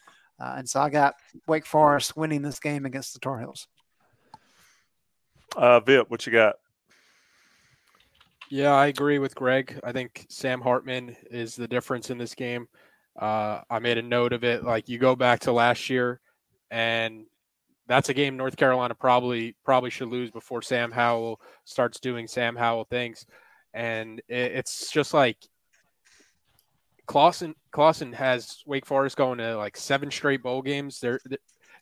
uh, 0.41 0.55
and 0.57 0.69
so 0.69 0.81
I 0.81 0.89
got 0.89 1.15
Wake 1.47 1.67
Forest 1.67 2.17
winning 2.17 2.43
this 2.43 2.61
game 2.61 2.87
against 2.87 3.13
the 3.13 3.21
Tar 3.21 3.41
Heels. 3.41 3.69
Uh, 5.57 5.81
Vip, 5.81 6.11
what 6.11 6.27
you 6.27 6.33
got? 6.33 6.57
Yeah, 8.53 8.75
I 8.75 8.89
agree 8.89 9.19
with 9.19 9.35
Greg. 9.35 9.81
I 9.83 9.93
think 9.93 10.27
Sam 10.29 10.61
Hartman 10.61 11.17
is 11.31 11.57
the 11.57 11.67
difference 11.67 12.11
in 12.11 12.19
this 12.19 12.35
game. 12.35 12.69
Uh, 13.19 13.63
I 13.71 13.79
made 13.79 13.97
a 13.97 14.03
note 14.03 14.35
of 14.35 14.45
it. 14.45 14.63
Like 14.63 14.91
you 14.91 14.99
go 14.99 15.17
back 15.17 15.41
to 15.41 15.53
last 15.53 15.89
year, 15.89 16.21
and 16.71 17.25
that's 17.87 18.11
a 18.11 18.15
game 18.15 18.37
North 18.37 18.59
Carolina 18.59 18.95
probably 18.95 19.57
probably 19.65 19.89
should 19.89 20.09
lose 20.09 20.31
before 20.31 20.61
Sam 20.61 20.91
Howell 20.91 21.41
starts 21.65 21.99
doing 21.99 22.29
Sam 22.29 22.55
Howell 22.55 22.85
things, 22.85 23.25
and 23.73 24.19
it, 24.29 24.53
it's 24.53 24.93
just 24.93 25.15
like 25.15 25.39
Clawson 27.07 27.55
Clawson 27.71 28.13
has 28.13 28.63
Wake 28.67 28.85
Forest 28.85 29.17
going 29.17 29.39
to 29.39 29.57
like 29.57 29.79
seven 29.79 30.11
straight 30.11 30.43
bowl 30.43 30.61
games. 30.61 31.01
They're 31.01 31.21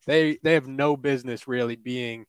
they 0.07 0.39
they 0.45 0.55
have 0.55 0.69
no 0.69 0.97
business 0.97 1.49
really 1.49 1.75
being 1.75 2.27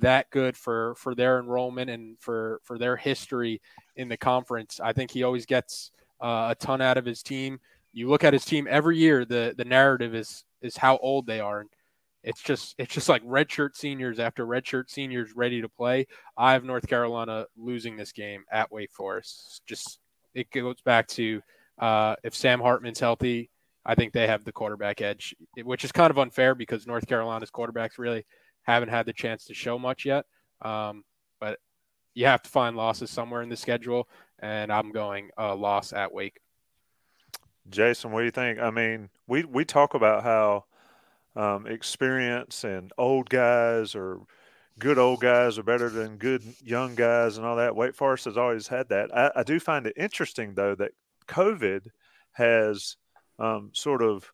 that 0.00 0.30
good 0.30 0.56
for 0.56 0.94
for 0.96 1.14
their 1.14 1.38
enrollment 1.38 1.90
and 1.90 2.18
for 2.18 2.60
for 2.64 2.78
their 2.78 2.96
history 2.96 3.60
in 3.96 4.08
the 4.08 4.16
conference. 4.16 4.80
I 4.82 4.92
think 4.92 5.10
he 5.10 5.22
always 5.22 5.46
gets 5.46 5.90
uh, 6.20 6.48
a 6.50 6.56
ton 6.58 6.80
out 6.80 6.96
of 6.96 7.04
his 7.04 7.22
team. 7.22 7.60
You 7.92 8.08
look 8.08 8.24
at 8.24 8.32
his 8.32 8.44
team 8.44 8.66
every 8.70 8.98
year. 8.98 9.24
The 9.24 9.54
the 9.56 9.64
narrative 9.64 10.14
is 10.14 10.44
is 10.62 10.76
how 10.76 10.96
old 10.98 11.26
they 11.26 11.40
are, 11.40 11.60
and 11.60 11.70
it's 12.22 12.42
just 12.42 12.74
it's 12.78 12.94
just 12.94 13.08
like 13.08 13.24
redshirt 13.24 13.74
seniors 13.74 14.18
after 14.18 14.46
redshirt 14.46 14.88
seniors 14.88 15.34
ready 15.34 15.60
to 15.60 15.68
play. 15.68 16.06
I 16.36 16.52
have 16.52 16.64
North 16.64 16.86
Carolina 16.86 17.46
losing 17.56 17.96
this 17.96 18.12
game 18.12 18.44
at 18.50 18.72
Wake 18.72 18.92
Forest. 18.92 19.62
Just 19.66 19.98
it 20.34 20.50
goes 20.50 20.80
back 20.80 21.08
to 21.08 21.42
uh, 21.78 22.16
if 22.22 22.34
Sam 22.34 22.60
Hartman's 22.60 23.00
healthy, 23.00 23.50
I 23.84 23.94
think 23.94 24.12
they 24.12 24.26
have 24.26 24.44
the 24.44 24.52
quarterback 24.52 25.00
edge, 25.00 25.34
which 25.62 25.84
is 25.84 25.92
kind 25.92 26.10
of 26.10 26.18
unfair 26.18 26.54
because 26.54 26.86
North 26.86 27.06
Carolina's 27.06 27.50
quarterbacks 27.50 27.98
really 27.98 28.24
haven't 28.62 28.90
had 28.90 29.06
the 29.06 29.12
chance 29.12 29.44
to 29.46 29.54
show 29.54 29.78
much 29.78 30.04
yet. 30.04 30.24
Um, 30.60 31.04
but 31.40 31.58
you 32.14 32.26
have 32.26 32.42
to 32.42 32.50
find 32.50 32.76
losses 32.76 33.10
somewhere 33.10 33.42
in 33.42 33.48
the 33.48 33.56
schedule, 33.56 34.08
and 34.38 34.72
I'm 34.72 34.92
going 34.92 35.30
uh, 35.38 35.54
loss 35.54 35.92
at 35.92 36.12
Wake. 36.12 36.38
Jason, 37.68 38.10
what 38.10 38.20
do 38.20 38.24
you 38.24 38.30
think? 38.30 38.58
I 38.58 38.70
mean, 38.70 39.08
we 39.26 39.44
we 39.44 39.64
talk 39.64 39.94
about 39.94 40.22
how 40.22 40.64
um, 41.36 41.66
experience 41.66 42.64
and 42.64 42.92
old 42.98 43.30
guys 43.30 43.94
or 43.94 44.20
good 44.78 44.98
old 44.98 45.20
guys 45.20 45.58
are 45.58 45.62
better 45.62 45.88
than 45.88 46.16
good 46.16 46.42
young 46.62 46.94
guys 46.94 47.36
and 47.36 47.46
all 47.46 47.56
that. 47.56 47.76
Wake 47.76 47.94
Forest 47.94 48.24
has 48.24 48.36
always 48.36 48.66
had 48.66 48.88
that. 48.88 49.14
I, 49.16 49.30
I 49.36 49.42
do 49.42 49.60
find 49.60 49.86
it 49.86 49.94
interesting 49.96 50.54
though 50.54 50.74
that 50.74 50.92
COVID 51.28 51.86
has 52.32 52.96
um, 53.38 53.70
sort 53.72 54.02
of 54.02 54.30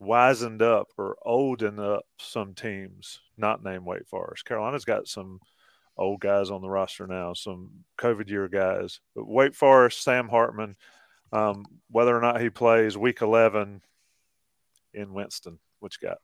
wizened 0.00 0.62
up 0.62 0.88
or 0.96 1.16
oldened 1.24 1.80
up 1.80 2.04
some 2.18 2.54
teams 2.54 3.20
not 3.36 3.62
named 3.62 3.84
Wake 3.84 4.06
Forest. 4.08 4.44
Carolina's 4.44 4.84
got 4.84 5.08
some 5.08 5.40
old 5.96 6.20
guys 6.20 6.50
on 6.50 6.62
the 6.62 6.68
roster 6.68 7.06
now, 7.06 7.32
some 7.34 7.70
COVID 7.98 8.28
year 8.28 8.48
guys. 8.48 9.00
But 9.14 9.26
Wake 9.28 9.54
Forest, 9.54 10.02
Sam 10.02 10.28
Hartman, 10.28 10.76
um, 11.32 11.64
whether 11.90 12.16
or 12.16 12.20
not 12.20 12.40
he 12.40 12.50
plays 12.50 12.96
week 12.96 13.20
11 13.22 13.82
in 14.94 15.12
Winston, 15.12 15.58
you 15.82 15.88
got? 16.00 16.18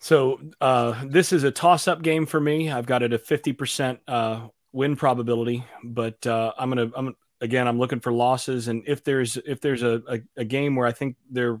So 0.00 0.40
uh, 0.60 1.02
this 1.06 1.32
is 1.32 1.44
a 1.44 1.50
toss-up 1.50 2.02
game 2.02 2.26
for 2.26 2.40
me. 2.40 2.70
I've 2.70 2.86
got 2.86 3.02
it 3.02 3.12
a 3.12 3.18
fifty 3.18 3.52
percent 3.52 3.98
uh, 4.06 4.46
win 4.72 4.94
probability, 4.96 5.64
but 5.82 6.24
uh, 6.24 6.52
I'm 6.56 6.70
gonna. 6.70 6.90
I'm 6.94 7.16
again. 7.40 7.66
I'm 7.66 7.78
looking 7.78 7.98
for 7.98 8.12
losses, 8.12 8.68
and 8.68 8.84
if 8.86 9.02
there's 9.02 9.36
if 9.38 9.60
there's 9.60 9.82
a, 9.82 10.00
a, 10.08 10.20
a 10.36 10.44
game 10.44 10.76
where 10.76 10.86
I 10.86 10.92
think 10.92 11.16
they're 11.30 11.60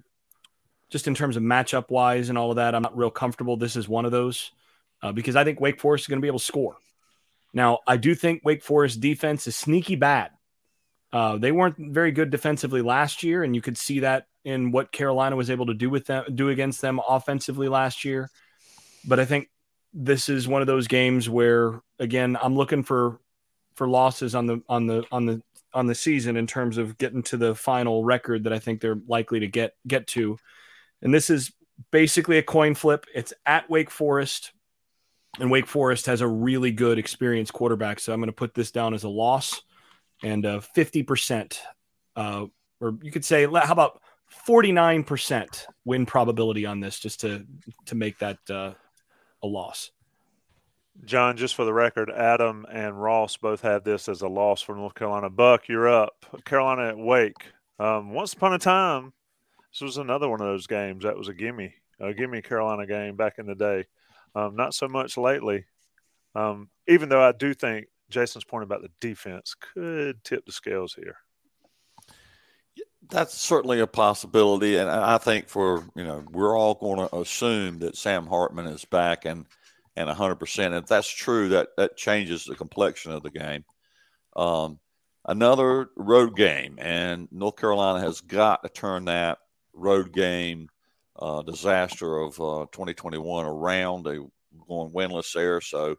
just 0.90 1.06
in 1.06 1.14
terms 1.14 1.36
of 1.36 1.42
matchup 1.42 1.90
wise 1.90 2.28
and 2.28 2.38
all 2.38 2.50
of 2.50 2.56
that, 2.56 2.74
I'm 2.74 2.82
not 2.82 2.96
real 2.96 3.10
comfortable. 3.10 3.56
This 3.56 3.76
is 3.76 3.88
one 3.88 4.04
of 4.04 4.12
those 4.12 4.50
uh, 5.02 5.12
because 5.12 5.36
I 5.36 5.44
think 5.44 5.60
Wake 5.60 5.80
Forest 5.80 6.04
is 6.04 6.08
going 6.08 6.18
to 6.18 6.22
be 6.22 6.28
able 6.28 6.38
to 6.38 6.44
score. 6.44 6.76
Now, 7.52 7.80
I 7.86 7.96
do 7.96 8.14
think 8.14 8.42
Wake 8.44 8.62
Forest 8.62 9.00
defense 9.00 9.46
is 9.46 9.56
sneaky 9.56 9.96
bad. 9.96 10.30
Uh, 11.12 11.38
they 11.38 11.52
weren't 11.52 11.76
very 11.78 12.12
good 12.12 12.30
defensively 12.30 12.82
last 12.82 13.22
year, 13.22 13.42
and 13.42 13.54
you 13.54 13.62
could 13.62 13.78
see 13.78 14.00
that 14.00 14.26
in 14.44 14.70
what 14.70 14.92
Carolina 14.92 15.36
was 15.36 15.50
able 15.50 15.66
to 15.66 15.74
do 15.74 15.88
with 15.88 16.06
them, 16.06 16.24
do 16.34 16.50
against 16.50 16.80
them 16.80 17.00
offensively 17.06 17.68
last 17.68 18.04
year. 18.04 18.30
But 19.06 19.18
I 19.18 19.24
think 19.24 19.48
this 19.94 20.28
is 20.28 20.46
one 20.46 20.60
of 20.60 20.66
those 20.66 20.86
games 20.86 21.28
where, 21.28 21.80
again, 21.98 22.36
I'm 22.40 22.56
looking 22.56 22.82
for 22.82 23.20
for 23.74 23.88
losses 23.88 24.34
on 24.34 24.46
the 24.46 24.60
on 24.68 24.86
the 24.86 25.04
on 25.10 25.24
the 25.24 25.42
on 25.72 25.86
the 25.86 25.94
season 25.94 26.36
in 26.36 26.46
terms 26.46 26.78
of 26.78 26.98
getting 26.98 27.22
to 27.22 27.36
the 27.36 27.54
final 27.54 28.04
record 28.04 28.44
that 28.44 28.52
I 28.52 28.58
think 28.58 28.80
they're 28.80 29.00
likely 29.06 29.40
to 29.40 29.46
get 29.46 29.74
get 29.86 30.06
to. 30.08 30.38
And 31.02 31.12
this 31.12 31.30
is 31.30 31.52
basically 31.90 32.38
a 32.38 32.42
coin 32.42 32.74
flip. 32.74 33.06
It's 33.14 33.32
at 33.46 33.68
Wake 33.70 33.90
Forest, 33.90 34.52
and 35.38 35.50
Wake 35.50 35.66
Forest 35.66 36.06
has 36.06 36.20
a 36.20 36.28
really 36.28 36.72
good 36.72 36.98
experienced 36.98 37.52
quarterback. 37.52 38.00
So 38.00 38.12
I'm 38.12 38.20
going 38.20 38.28
to 38.28 38.32
put 38.32 38.54
this 38.54 38.70
down 38.70 38.94
as 38.94 39.04
a 39.04 39.08
loss 39.08 39.62
and 40.22 40.44
uh, 40.44 40.60
50%, 40.76 41.58
uh, 42.16 42.46
or 42.80 42.98
you 43.02 43.12
could 43.12 43.24
say, 43.24 43.44
how 43.46 43.72
about 43.72 44.00
49% 44.46 45.66
win 45.84 46.06
probability 46.06 46.66
on 46.66 46.80
this 46.80 46.98
just 46.98 47.20
to, 47.20 47.46
to 47.86 47.94
make 47.94 48.18
that 48.18 48.38
uh, 48.50 48.72
a 49.42 49.46
loss. 49.46 49.90
John, 51.04 51.36
just 51.36 51.54
for 51.54 51.64
the 51.64 51.72
record, 51.72 52.10
Adam 52.10 52.66
and 52.70 53.00
Ross 53.00 53.36
both 53.36 53.60
have 53.62 53.84
this 53.84 54.08
as 54.08 54.22
a 54.22 54.28
loss 54.28 54.60
for 54.60 54.74
North 54.74 54.94
Carolina. 54.94 55.30
Buck, 55.30 55.68
you're 55.68 55.88
up. 55.88 56.26
Carolina 56.44 56.88
at 56.88 56.98
Wake. 56.98 57.52
Um, 57.78 58.12
once 58.12 58.32
upon 58.32 58.52
a 58.52 58.58
time, 58.58 59.12
this 59.78 59.86
was 59.86 59.96
another 59.98 60.28
one 60.28 60.40
of 60.40 60.46
those 60.46 60.66
games 60.66 61.04
that 61.04 61.16
was 61.16 61.28
a 61.28 61.34
gimme, 61.34 61.72
a 62.00 62.12
gimme 62.12 62.42
Carolina 62.42 62.86
game 62.86 63.16
back 63.16 63.38
in 63.38 63.46
the 63.46 63.54
day. 63.54 63.84
Um, 64.34 64.56
not 64.56 64.74
so 64.74 64.88
much 64.88 65.16
lately. 65.16 65.64
Um, 66.34 66.68
even 66.88 67.08
though 67.08 67.22
I 67.22 67.32
do 67.32 67.54
think 67.54 67.86
Jason's 68.10 68.44
point 68.44 68.64
about 68.64 68.82
the 68.82 68.90
defense 69.00 69.54
could 69.74 70.22
tip 70.24 70.44
the 70.46 70.52
scales 70.52 70.94
here. 70.94 71.16
That's 73.10 73.34
certainly 73.34 73.80
a 73.80 73.86
possibility, 73.86 74.76
and 74.76 74.90
I 74.90 75.18
think 75.18 75.48
for 75.48 75.84
you 75.94 76.04
know 76.04 76.24
we're 76.30 76.58
all 76.58 76.74
going 76.74 77.08
to 77.08 77.16
assume 77.16 77.78
that 77.78 77.96
Sam 77.96 78.26
Hartman 78.26 78.66
is 78.66 78.84
back 78.84 79.24
and 79.24 79.46
and 79.96 80.08
100. 80.08 80.34
percent 80.36 80.74
If 80.74 80.86
that's 80.86 81.08
true, 81.08 81.50
that 81.50 81.68
that 81.76 81.96
changes 81.96 82.44
the 82.44 82.54
complexion 82.54 83.12
of 83.12 83.22
the 83.22 83.30
game. 83.30 83.64
Um, 84.36 84.78
another 85.24 85.88
road 85.96 86.36
game, 86.36 86.78
and 86.78 87.28
North 87.30 87.56
Carolina 87.56 88.00
has 88.00 88.20
got 88.20 88.62
to 88.64 88.68
turn 88.68 89.06
that 89.06 89.38
road 89.78 90.12
game 90.12 90.68
uh, 91.18 91.42
disaster 91.42 92.18
of 92.18 92.40
uh, 92.40 92.66
2021 92.72 93.46
around. 93.46 94.04
They 94.04 94.18
going 94.66 94.92
winless 94.92 95.32
there, 95.32 95.60
so 95.60 95.96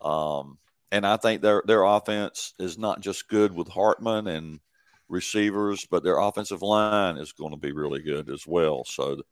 um, 0.00 0.58
and 0.92 1.06
I 1.06 1.16
think 1.16 1.42
their 1.42 1.62
their 1.66 1.84
offense 1.84 2.54
is 2.58 2.78
not 2.78 3.00
just 3.00 3.28
good 3.28 3.52
with 3.52 3.68
Hartman 3.68 4.26
and 4.26 4.60
receivers, 5.08 5.86
but 5.90 6.02
their 6.02 6.18
offensive 6.18 6.62
line 6.62 7.16
is 7.16 7.32
going 7.32 7.52
to 7.52 7.58
be 7.58 7.72
really 7.72 8.02
good 8.02 8.30
as 8.30 8.46
well. 8.46 8.84
So 8.84 9.22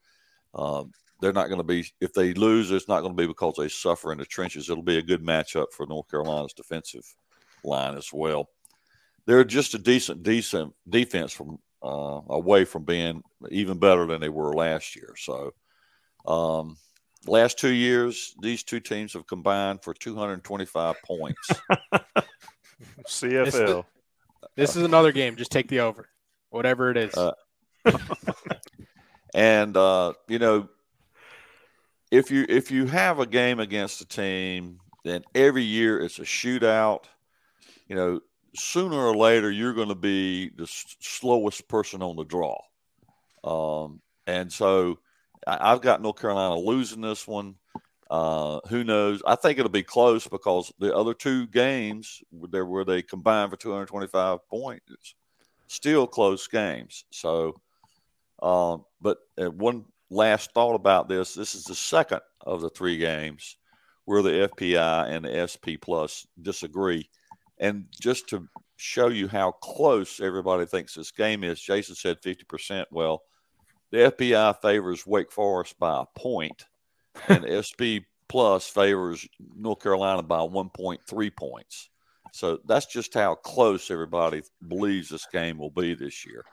um, 0.54 0.92
they're 1.20 1.32
not 1.32 1.48
going 1.48 1.60
to 1.60 1.64
be 1.64 1.86
if 2.00 2.12
they 2.12 2.34
lose, 2.34 2.70
it's 2.70 2.88
not 2.88 3.00
going 3.00 3.16
to 3.16 3.22
be 3.22 3.26
because 3.26 3.54
they 3.56 3.68
suffer 3.68 4.12
in 4.12 4.18
the 4.18 4.24
trenches. 4.24 4.68
It'll 4.68 4.82
be 4.82 4.98
a 4.98 5.02
good 5.02 5.22
matchup 5.22 5.72
for 5.72 5.86
North 5.86 6.10
Carolina's 6.10 6.52
defensive 6.52 7.04
line 7.64 7.96
as 7.96 8.12
well. 8.12 8.48
They're 9.26 9.44
just 9.44 9.74
a 9.74 9.78
decent, 9.78 10.22
decent 10.22 10.72
defense 10.88 11.32
from 11.32 11.58
uh, 11.86 12.20
away 12.30 12.64
from 12.64 12.84
being 12.84 13.22
even 13.50 13.78
better 13.78 14.06
than 14.06 14.20
they 14.20 14.28
were 14.28 14.52
last 14.52 14.96
year. 14.96 15.14
So 15.16 15.52
um, 16.26 16.76
Last 17.28 17.58
two 17.58 17.72
years, 17.72 18.34
these 18.40 18.62
two 18.62 18.78
teams 18.78 19.14
have 19.14 19.26
combined 19.26 19.82
for 19.82 19.92
225 19.94 20.96
points. 21.02 21.48
CFL. 23.08 23.52
This, 23.52 23.84
this, 24.54 24.76
is 24.76 24.84
another 24.84 25.10
game. 25.10 25.34
Just 25.34 25.50
take 25.50 25.68
the 25.68 25.80
over, 25.80 26.08
whatever 26.50 26.90
it 26.90 26.96
is. 26.96 27.14
Uh, 27.14 27.32
and 29.34 29.76
uh, 29.76 30.12
you 30.28 30.38
know, 30.38 30.68
if 32.12 32.30
you 32.30 32.46
if 32.48 32.70
you 32.70 32.86
have 32.86 33.18
a 33.18 33.26
game 33.26 33.58
against 33.58 34.00
a 34.00 34.06
team, 34.06 34.78
then 35.04 35.24
every 35.34 35.64
year 35.64 35.98
it's 35.98 36.20
a 36.20 36.22
shootout. 36.22 37.04
You 37.88 37.96
know, 37.96 38.20
sooner 38.57 38.97
or 38.97 39.16
later 39.16 39.51
you're 39.51 39.74
going 39.74 39.89
to 39.89 39.95
be 39.95 40.51
the 40.51 40.66
slowest 40.66 41.69
person 41.69 42.03
on 42.03 42.16
the 42.16 42.24
draw. 42.24 42.61
Um, 43.45 44.01
and 44.27 44.53
so 44.53 44.99
I, 45.47 45.70
have 45.70 45.81
got 45.81 46.03
North 46.03 46.20
Carolina 46.20 46.57
losing 46.57 47.01
this 47.01 47.27
one. 47.27 47.57
Uh, 48.11 48.61
who 48.69 48.85
knows? 48.85 49.23
I 49.27 49.35
think 49.37 49.59
it'll 49.59 49.70
be 49.70 49.83
close 49.83 50.27
because 50.27 50.73
the 50.78 50.95
other 50.95 51.15
two 51.15 51.47
games 51.47 52.23
there 52.33 52.65
where 52.65 52.85
they 52.85 53.03
combined 53.03 53.51
for 53.51 53.57
225 53.57 54.49
points, 54.49 55.15
still 55.66 56.07
close 56.07 56.47
games. 56.47 57.05
So, 57.11 57.61
uh, 58.41 58.78
but 59.01 59.19
uh, 59.41 59.51
one 59.51 59.87
last 60.09 60.53
thought 60.53 60.74
about 60.74 61.09
this: 61.09 61.35
this 61.35 61.55
is 61.57 61.65
the 61.65 61.74
second 61.74 62.20
of 62.41 62.61
the 62.61 62.70
three 62.70 62.97
games 62.97 63.57
where 64.05 64.23
the 64.23 64.49
FPI 64.49 65.11
and 65.11 65.24
the 65.24 65.47
SP 65.51 65.74
Plus 65.81 66.27
disagree, 66.41 67.11
and 67.59 67.87
just 68.01 68.28
to 68.31 68.49
show 68.77 69.09
you 69.09 69.28
how 69.28 69.53
close 69.53 70.20
everybody 70.20 70.66
thinks 70.66 70.95
this 70.95 71.11
game 71.11 71.45
is, 71.45 71.61
Jason 71.61 71.95
said 71.95 72.19
50 72.23 72.45
percent. 72.45 72.89
Well 72.91 73.23
the 73.91 74.11
FPI 74.11 74.61
favors 74.61 75.07
Wake 75.07 75.31
Forest 75.31 75.78
by 75.78 76.03
a 76.03 76.19
point, 76.19 76.65
and 77.28 77.47
SP 77.65 78.05
Plus 78.28 78.66
favors 78.69 79.27
North 79.57 79.81
Carolina 79.81 80.23
by 80.23 80.39
1.3 80.39 81.37
points. 81.37 81.91
So 82.33 82.59
that's 82.66 82.87
just 82.87 83.15
how 83.15 83.37
close 83.37 83.91
everybody 83.91 84.43
believes 84.66 85.09
this 85.09 85.27
game 85.33 85.59
will 85.59 85.70
be 85.70 85.95
this 85.95 86.27
year. 86.27 86.45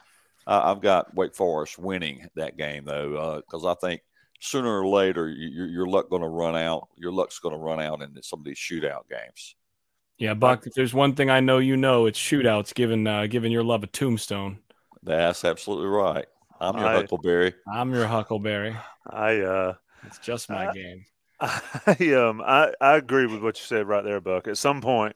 Uh, 0.46 0.62
I've 0.64 0.82
got 0.82 1.16
Wake 1.16 1.36
Forest 1.36 1.80
winning 1.80 2.28
that 2.36 2.58
game 2.58 2.86
though, 2.86 3.42
because 3.46 3.66
uh, 3.66 3.72
I 3.72 3.76
think 3.82 4.02
sooner 4.40 4.82
or 4.82 4.88
later 4.88 5.30
your, 5.30 5.68
your 5.68 5.88
luck 5.88 6.10
going 6.10 6.22
to 6.22 6.28
run 6.28 6.56
out. 6.56 6.90
Your 6.96 7.12
luck's 7.12 7.40
going 7.40 7.56
to 7.56 7.62
run 7.62 7.82
out 7.82 8.02
in 8.02 8.22
some 8.22 8.40
of 8.40 8.46
these 8.46 8.60
shootout 8.60 9.10
games. 9.10 9.56
Yeah, 10.18 10.34
Buck. 10.34 10.65
If 10.65 10.73
there's 10.73 10.94
one 10.94 11.15
thing 11.15 11.30
I 11.30 11.40
know, 11.40 11.57
you 11.57 11.76
know, 11.76 12.06
it's 12.06 12.19
shootouts. 12.19 12.73
Given 12.73 13.07
uh, 13.07 13.27
given 13.27 13.52
your 13.52 13.64
love 13.64 13.84
of 13.84 13.91
Tombstone. 13.91 14.60
That's 15.02 15.44
absolutely 15.44 15.88
right. 15.88 16.26
I'm 16.60 16.77
your 16.77 16.88
I, 16.88 16.94
Huckleberry. 16.95 17.53
I'm 17.72 17.94
your 17.94 18.07
Huckleberry. 18.07 18.76
I 19.06 19.41
uh 19.41 19.73
it's 20.06 20.19
just 20.19 20.49
my 20.49 20.69
I, 20.69 20.73
game. 20.73 21.06
I 21.40 22.14
um 22.14 22.41
I, 22.45 22.73
I 22.80 22.95
agree 22.95 23.26
with 23.26 23.41
what 23.41 23.60
you 23.60 23.65
said 23.65 23.88
right 23.88 24.03
there, 24.03 24.22
Buck. 24.22 24.48
At 24.48 24.57
some 24.57 24.81
point, 24.81 25.15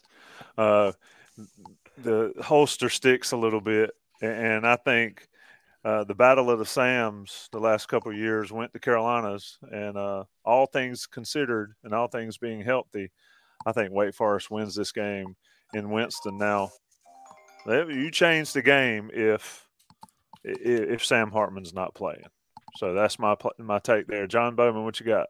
uh 0.58 0.92
the 1.98 2.34
holster 2.42 2.90
sticks 2.90 3.32
a 3.32 3.38
little 3.38 3.62
bit 3.62 3.92
and 4.22 4.66
I 4.66 4.76
think 4.76 5.28
uh, 5.84 6.04
the 6.04 6.16
battle 6.16 6.50
of 6.50 6.60
the 6.60 6.66
Sams 6.66 7.48
the 7.52 7.60
last 7.60 7.88
couple 7.88 8.12
of 8.12 8.18
years 8.18 8.52
went 8.52 8.74
to 8.74 8.80
Carolinas, 8.80 9.58
and 9.72 9.98
uh, 9.98 10.26
all 10.44 10.66
things 10.66 11.06
considered 11.06 11.76
and 11.84 11.94
all 11.94 12.08
things 12.08 12.38
being 12.38 12.62
healthy, 12.62 13.12
I 13.66 13.72
think 13.72 13.92
Wake 13.92 14.14
Forest 14.14 14.52
wins 14.52 14.76
this 14.76 14.92
game 14.92 15.36
in 15.74 15.90
Winston. 15.90 16.38
Now, 16.38 16.72
you 17.66 18.12
change 18.12 18.54
the 18.54 18.62
game 18.62 19.10
if 19.14 19.68
if 20.44 21.06
Sam 21.06 21.32
Hartman's 21.32 21.74
not 21.74 21.94
playing. 21.94 22.28
So 22.76 22.94
that's 22.94 23.20
my 23.20 23.36
my 23.58 23.80
take 23.80 24.08
there. 24.08 24.28
John 24.28 24.56
Bowman, 24.56 24.84
what 24.84 25.00
you 25.00 25.06
got? 25.06 25.28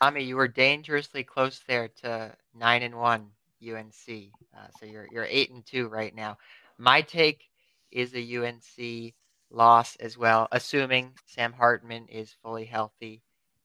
Tommy, 0.00 0.24
you 0.24 0.36
were 0.36 0.48
dangerously 0.48 1.24
close 1.24 1.60
there 1.66 1.88
to 2.02 2.34
nine 2.54 2.82
and 2.82 2.96
one 2.96 3.30
UNC. 3.62 4.30
Uh, 4.56 4.66
so 4.78 4.86
you're 4.86 5.06
you're 5.10 5.26
eight 5.28 5.50
and 5.50 5.64
two 5.64 5.88
right 5.88 6.14
now. 6.14 6.38
My 6.78 7.02
take 7.02 7.44
is 7.90 8.14
a 8.14 8.36
UNC 8.36 9.14
loss 9.50 9.96
as 9.96 10.16
well, 10.16 10.48
assuming 10.52 11.12
Sam 11.26 11.52
Hartman 11.52 12.08
is 12.08 12.34
fully 12.42 12.64
healthy 12.64 13.22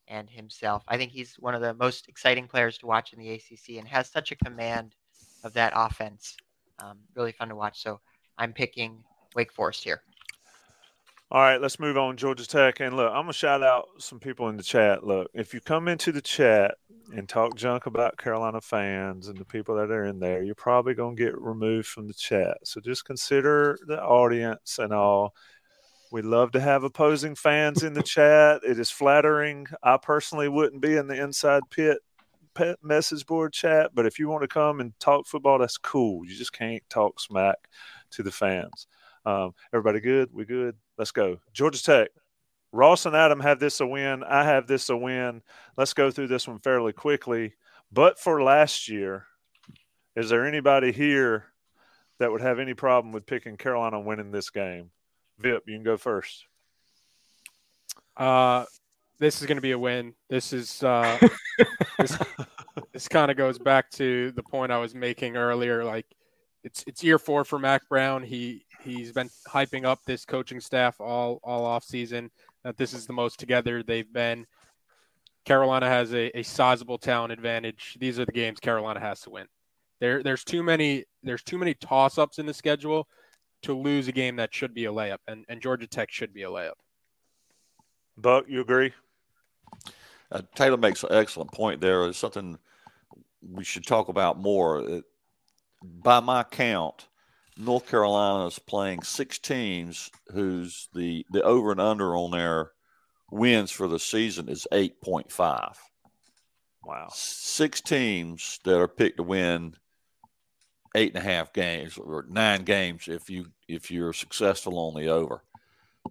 and 0.07 0.29
himself. 0.29 0.84
I 0.88 0.97
think 0.97 1.11
he's 1.11 1.35
one 1.35 1.55
of 1.55 1.61
the 1.61 1.73
most 1.73 2.07
exciting 2.07 2.47
players 2.47 2.77
to 2.79 2.88
watch 2.88 3.13
in 3.13 3.19
the 3.19 3.31
ACC 3.31 3.77
and 3.77 3.88
has 3.88 4.09
such 4.09 4.31
a 4.31 4.35
command 4.35 4.95
of 5.43 5.53
that 5.53 5.73
offense. 5.75 6.35
Um, 6.79 6.99
really 7.15 7.31
fun 7.31 7.49
to 7.49 7.55
watch. 7.55 7.81
So 7.81 7.99
I'm 8.38 8.53
picking 8.53 9.03
Wake 9.35 9.51
Forest 9.51 9.84
here. 9.84 10.01
All 11.29 11.41
right, 11.41 11.59
let's 11.59 11.77
move 11.77 11.97
on. 11.97 12.15
Georgia 12.15 12.47
Tech. 12.47 12.79
And 12.79 12.95
look, 12.95 13.09
I'm 13.09 13.23
going 13.23 13.27
to 13.27 13.34
shout 13.34 13.61
out 13.61 13.89
some 13.97 14.17
people 14.17 14.47
in 14.47 14.55
the 14.55 14.63
chat. 14.63 15.05
Look, 15.05 15.29
if 15.34 15.53
you 15.53 15.59
come 15.59 15.89
into 15.89 16.13
the 16.13 16.21
chat 16.21 16.75
and 17.13 17.27
talk 17.27 17.57
junk 17.57 17.85
about 17.85 18.17
Carolina 18.17 18.61
fans 18.61 19.27
and 19.27 19.38
the 19.38 19.43
people 19.43 19.75
that 19.75 19.91
are 19.91 20.05
in 20.05 20.19
there, 20.19 20.41
you're 20.41 20.55
probably 20.55 20.93
going 20.93 21.17
to 21.17 21.23
get 21.23 21.38
removed 21.38 21.88
from 21.88 22.07
the 22.07 22.13
chat. 22.13 22.57
So 22.63 22.79
just 22.79 23.03
consider 23.03 23.77
the 23.88 24.01
audience 24.01 24.79
and 24.79 24.93
all. 24.93 25.34
We 26.11 26.21
love 26.21 26.51
to 26.51 26.59
have 26.59 26.84
opposing 26.84 27.35
fans 27.35 27.84
in 27.84 27.93
the 27.93 28.03
chat. 28.03 28.61
It 28.63 28.79
is 28.79 28.89
flattering. 28.89 29.67
I 29.84 29.97
personally 29.97 30.47
wouldn't 30.49 30.81
be 30.81 30.95
in 30.95 31.07
the 31.07 31.21
inside 31.21 31.63
pit 31.69 31.99
pet 32.55 32.77
message 32.84 33.25
board 33.25 33.53
chat, 33.53 33.91
but 33.93 34.05
if 34.05 34.17
you 34.17 34.27
want 34.29 34.41
to 34.41 34.47
come 34.47 34.79
and 34.79 34.97
talk 34.99 35.27
football, 35.27 35.59
that's 35.59 35.77
cool. 35.77 36.25
You 36.25 36.35
just 36.35 36.53
can't 36.53 36.84
talk 36.89 37.19
smack 37.19 37.57
to 38.11 38.23
the 38.23 38.31
fans. 38.31 38.88
Um, 39.25 39.53
everybody 39.73 39.99
good? 39.99 40.29
We 40.34 40.45
good? 40.45 40.75
Let's 40.97 41.11
go. 41.11 41.39
Georgia 41.53 41.84
Tech. 41.84 42.09
Ross 42.71 43.05
and 43.05 43.15
Adam 43.15 43.39
have 43.41 43.59
this 43.59 43.79
a 43.79 43.88
win. 43.88 44.23
I 44.23 44.43
have 44.43 44.67
this 44.67 44.89
a 44.89 44.97
win. 44.97 45.41
Let's 45.77 45.93
go 45.93 46.11
through 46.11 46.27
this 46.27 46.47
one 46.47 46.59
fairly 46.59 46.93
quickly. 46.93 47.53
But 47.91 48.19
for 48.19 48.41
last 48.43 48.89
year, 48.89 49.25
Is 50.17 50.29
there 50.29 50.47
anybody 50.47 50.91
here 50.91 51.45
that 52.17 52.31
would 52.31 52.41
have 52.41 52.57
any 52.57 52.73
problem 52.73 53.13
with 53.13 53.27
picking 53.27 53.55
Carolina 53.55 53.99
winning 53.99 54.31
this 54.31 54.49
game? 54.49 54.89
Vip, 55.39 55.64
you 55.68 55.76
can 55.76 55.84
go 55.84 55.97
first. 55.97 56.45
Uh, 58.15 58.65
this 59.19 59.41
is 59.41 59.47
going 59.47 59.57
to 59.57 59.61
be 59.61 59.72
a 59.72 59.80
win. 59.80 60.14
This 60.30 60.53
is 60.53 60.84
uh, 60.84 61.18
this, 61.99 62.18
this 62.91 63.07
kind 63.07 63.31
of 63.31 63.38
goes 63.38 63.59
back 63.59 63.89
to 63.91 64.31
the 64.31 64.43
point 64.43 64.72
I 64.72 64.77
was 64.77 64.95
making 64.95 65.38
earlier. 65.38 65.84
Like 65.84 66.05
it's 66.64 66.84
it's 66.88 67.03
year 67.03 67.19
four 67.19 67.43
for 67.43 67.59
Mack 67.59 67.88
Brown. 67.89 68.23
He 68.23 68.65
he's 68.81 69.11
been 69.11 69.30
hyping 69.47 69.85
up 69.85 69.99
this 70.05 70.26
coaching 70.26 70.59
staff 70.59 70.99
all 70.99 71.39
all 71.43 71.65
off 71.65 71.84
season. 71.84 72.31
That 72.64 72.77
this 72.77 72.93
is 72.93 73.05
the 73.05 73.14
most 73.14 73.39
together 73.39 73.84
they've 73.84 74.11
been. 74.11 74.45
Carolina 75.45 75.88
has 75.88 76.14
a, 76.14 76.38
a 76.38 76.43
sizable 76.43 76.97
talent 76.97 77.31
advantage. 77.31 77.95
These 77.99 78.19
are 78.19 78.26
the 78.26 78.31
games 78.31 78.59
Carolina 78.59 78.99
has 78.99 79.22
to 79.22 79.30
win. 79.30 79.47
There 79.99 80.22
there's 80.22 80.43
too 80.43 80.64
many 80.64 81.05
there's 81.23 81.43
too 81.43 81.57
many 81.57 81.73
toss 81.76 82.18
ups 82.18 82.39
in 82.39 82.45
the 82.45 82.53
schedule 82.53 83.07
to 83.63 83.73
lose 83.73 84.07
a 84.07 84.11
game 84.11 84.35
that 84.38 84.53
should 84.53 84.73
be 84.73 84.85
a 84.85 84.91
layup, 84.91 85.19
and, 85.27 85.45
and 85.49 85.61
Georgia 85.61 85.88
Tech 85.88 86.11
should 86.11 86.34
be 86.34 86.43
a 86.43 86.49
layup. 86.49 86.73
Buck, 88.17 88.45
you 88.47 88.61
agree? 88.61 88.93
Uh, 90.31 90.41
Taylor 90.55 90.77
makes 90.77 91.03
an 91.03 91.11
excellent 91.11 91.51
point 91.51 91.81
there. 91.81 92.05
It's 92.07 92.17
something 92.17 92.57
we 93.41 93.63
should 93.63 93.85
talk 93.85 94.09
about 94.09 94.39
more. 94.39 94.81
It, 94.81 95.05
by 95.81 96.19
my 96.19 96.43
count, 96.43 97.07
North 97.57 97.88
Carolina 97.88 98.47
is 98.47 98.59
playing 98.59 99.03
six 99.03 99.39
teams 99.39 100.11
whose 100.34 100.89
the, 100.93 101.25
the 101.31 101.43
over 101.43 101.71
and 101.71 101.79
under 101.81 102.15
on 102.15 102.31
their 102.31 102.71
wins 103.31 103.71
for 103.71 103.88
the 103.88 103.99
season 103.99 104.49
is 104.49 104.67
8.5. 104.71 105.75
Wow. 106.84 107.07
Six 107.11 107.81
teams 107.81 108.59
that 108.63 108.79
are 108.79 108.88
picked 108.88 109.17
to 109.17 109.23
win 109.23 109.75
eight 110.98 111.15
and 111.15 111.24
a 111.24 111.30
half 111.30 111.53
games 111.53 111.98
or 111.98 112.26
nine 112.28 112.64
games 112.64 113.07
if 113.07 113.30
you 113.30 113.48
if 113.68 113.91
you're 113.91 114.14
successful 114.14 114.80
on 114.80 114.99
the 114.99 115.07
over. 115.07 115.44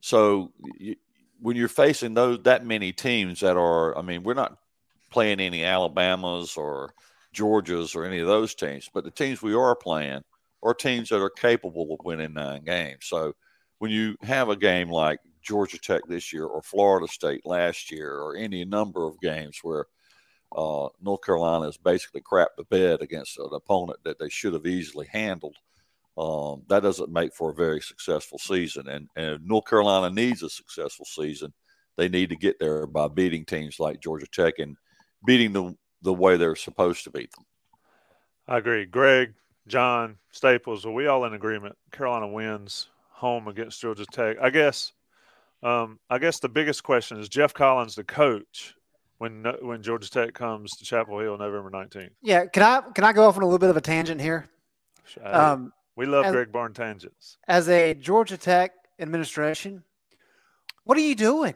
So 0.01 0.53
you, 0.79 0.97
when 1.41 1.57
you're 1.57 1.69
facing 1.69 2.15
those 2.15 2.43
that 2.45 2.65
many 2.65 2.93
teams 2.93 3.41
that 3.41 3.57
are, 3.57 3.97
I 3.99 4.03
mean, 4.03 4.23
we're 4.23 4.35
not 4.35 4.57
playing 5.11 5.41
any 5.41 5.65
Alabamas 5.65 6.57
or 6.57 6.95
Georgias 7.35 7.95
or 7.95 8.05
any 8.05 8.21
of 8.21 8.27
those 8.27 8.55
teams, 8.55 8.89
but 8.93 9.05
the 9.05 9.11
teams 9.11 9.43
we 9.43 9.55
are 9.55 9.75
playing 9.75 10.23
are 10.63 10.75
teams 10.75 11.11
that 11.11 11.21
are 11.21 11.31
capable 11.31 11.93
of 11.93 12.05
winning 12.05 12.33
nine 12.33 12.65
games. 12.65 13.07
So 13.07 13.35
when 13.79 13.91
you 13.91 14.17
have 14.23 14.49
a 14.49 14.57
game 14.57 14.89
like 14.89 15.19
Georgia 15.43 15.79
Tech 15.79 16.03
this 16.09 16.33
year 16.33 16.45
or 16.45 16.63
Florida 16.63 17.07
State 17.07 17.45
last 17.45 17.91
year 17.91 18.13
or 18.13 18.37
any 18.37 18.65
number 18.65 19.07
of 19.07 19.21
games 19.21 19.59
where 19.63 19.87
uh, 20.55 20.89
North 21.01 21.23
Carolina 21.23 21.67
has 21.67 21.77
basically 21.77 22.21
crapped 22.21 22.57
the 22.57 22.65
bed 22.65 23.01
against 23.01 23.39
an 23.39 23.49
opponent 23.53 23.99
that 24.05 24.19
they 24.19 24.29
should 24.29 24.53
have 24.53 24.67
easily 24.67 25.07
handled. 25.11 25.57
Um, 26.19 26.63
that 26.69 26.83
doesn't 26.83 27.13
make 27.13 27.35
for 27.35 27.51
a 27.51 27.55
very 27.55 27.81
successful 27.81 28.39
season. 28.39 28.89
And, 28.89 29.09
and 29.17 29.45
North 29.47 29.67
Carolina 29.67 30.15
needs 30.15 30.43
a 30.43 30.49
successful 30.49 31.05
season. 31.05 31.53
They 31.97 32.09
need 32.09 32.31
to 32.31 32.37
get 32.37 32.59
there 32.59 32.87
by 32.87 33.09
beating 33.09 33.45
teams 33.45 33.81
like 33.81 34.01
Georgia 34.01 34.27
Tech 34.27 34.59
and 34.59 34.77
beating 35.25 35.53
them 35.53 35.77
the 36.03 36.15
way 36.15 36.37
they're 36.37 36.57
supposed 36.57 37.05
to 37.05 37.11
beat 37.11 37.33
them. 37.33 37.45
I 38.49 38.59
agree. 38.59 38.87
Greg, 38.87 39.35
John, 39.67 40.17
Staples, 40.31 40.87
are 40.87 40.93
we 40.93 41.07
all 41.07 41.25
in 41.25 41.35
agreement? 41.35 41.77
Carolina 41.91 42.29
wins 42.29 42.89
home 43.11 43.49
against 43.49 43.81
Georgia 43.81 44.07
Tech. 44.11 44.37
I 44.41 44.51
guess. 44.51 44.93
Um, 45.63 45.99
I 46.09 46.19
guess 46.19 46.39
the 46.39 46.49
biggest 46.49 46.85
question 46.85 47.19
is 47.19 47.29
Geoff 47.29 47.55
Collins, 47.55 47.97
the 47.97 48.05
coach, 48.05 48.76
when 49.19 49.45
when 49.63 49.83
Georgia 49.83 50.11
Tech 50.11 50.35
comes 50.35 50.77
to 50.77 50.85
Chapel 50.85 51.19
Hill 51.19 51.39
November 51.39 51.71
nineteenth. 51.71 52.13
Yeah, 52.23 52.47
can 52.47 52.63
I 52.63 52.81
can 52.95 53.05
I 53.05 53.13
go 53.13 53.27
off 53.27 53.37
on 53.37 53.43
a 53.43 53.47
little 53.47 53.59
bit 53.59 53.71
of 53.71 53.77
a 53.77 53.81
tangent 53.81 54.21
here? 54.21 54.49
Um, 55.23 55.73
we 55.95 56.07
love 56.07 56.27
as, 56.27 56.33
Greg 56.33 56.53
Barn 56.53 56.73
tangents. 56.75 57.39
As 57.49 57.69
a 57.69 57.95
Georgia 57.95 58.37
Tech 58.37 58.73
administration, 58.99 59.83
what 60.85 60.99
are 60.99 61.03
you 61.03 61.15
doing? 61.15 61.55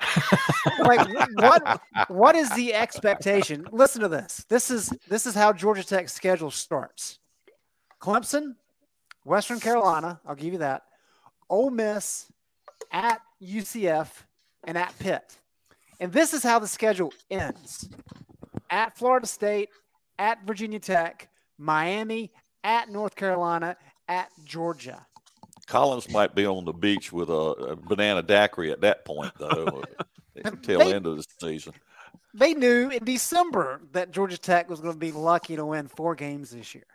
like 0.80 1.06
what 1.36 1.80
what 2.08 2.34
is 2.34 2.50
the 2.50 2.74
expectation? 2.74 3.66
Listen 3.72 4.00
to 4.02 4.08
this. 4.08 4.44
This 4.48 4.70
is 4.70 4.92
this 5.08 5.26
is 5.26 5.34
how 5.34 5.52
Georgia 5.52 5.84
Tech's 5.84 6.12
schedule 6.12 6.50
starts. 6.50 7.18
Clemson, 8.00 8.56
Western 9.24 9.60
Carolina, 9.60 10.20
I'll 10.26 10.34
give 10.34 10.52
you 10.52 10.58
that. 10.58 10.82
Ole 11.48 11.70
Miss, 11.70 12.32
at 12.90 13.20
UCF, 13.40 14.08
and 14.64 14.76
at 14.76 14.98
Pitt. 14.98 15.36
And 16.02 16.12
this 16.12 16.34
is 16.34 16.42
how 16.42 16.58
the 16.58 16.66
schedule 16.66 17.14
ends. 17.30 17.88
At 18.68 18.98
Florida 18.98 19.24
State, 19.24 19.68
at 20.18 20.44
Virginia 20.44 20.80
Tech, 20.80 21.28
Miami, 21.58 22.32
at 22.64 22.90
North 22.90 23.14
Carolina, 23.14 23.76
at 24.08 24.28
Georgia. 24.44 25.06
Collins 25.68 26.10
might 26.10 26.34
be 26.34 26.44
on 26.44 26.64
the 26.64 26.72
beach 26.72 27.12
with 27.12 27.30
a, 27.30 27.78
banana 27.86 28.20
daiquiri 28.20 28.72
at 28.72 28.80
that 28.80 29.04
point, 29.04 29.30
though, 29.38 29.84
uh, 30.00 30.02
until 30.44 30.80
the 30.80 30.92
end 30.92 31.06
of 31.06 31.18
the 31.18 31.24
season. 31.38 31.72
They 32.34 32.52
knew 32.52 32.88
in 32.88 33.04
December 33.04 33.80
that 33.92 34.10
Georgia 34.10 34.38
Tech 34.38 34.68
was 34.68 34.80
going 34.80 34.94
to 34.94 34.98
be 34.98 35.12
lucky 35.12 35.54
to 35.54 35.64
win 35.64 35.86
four 35.86 36.16
games 36.16 36.50
this 36.50 36.74
year. 36.74 36.86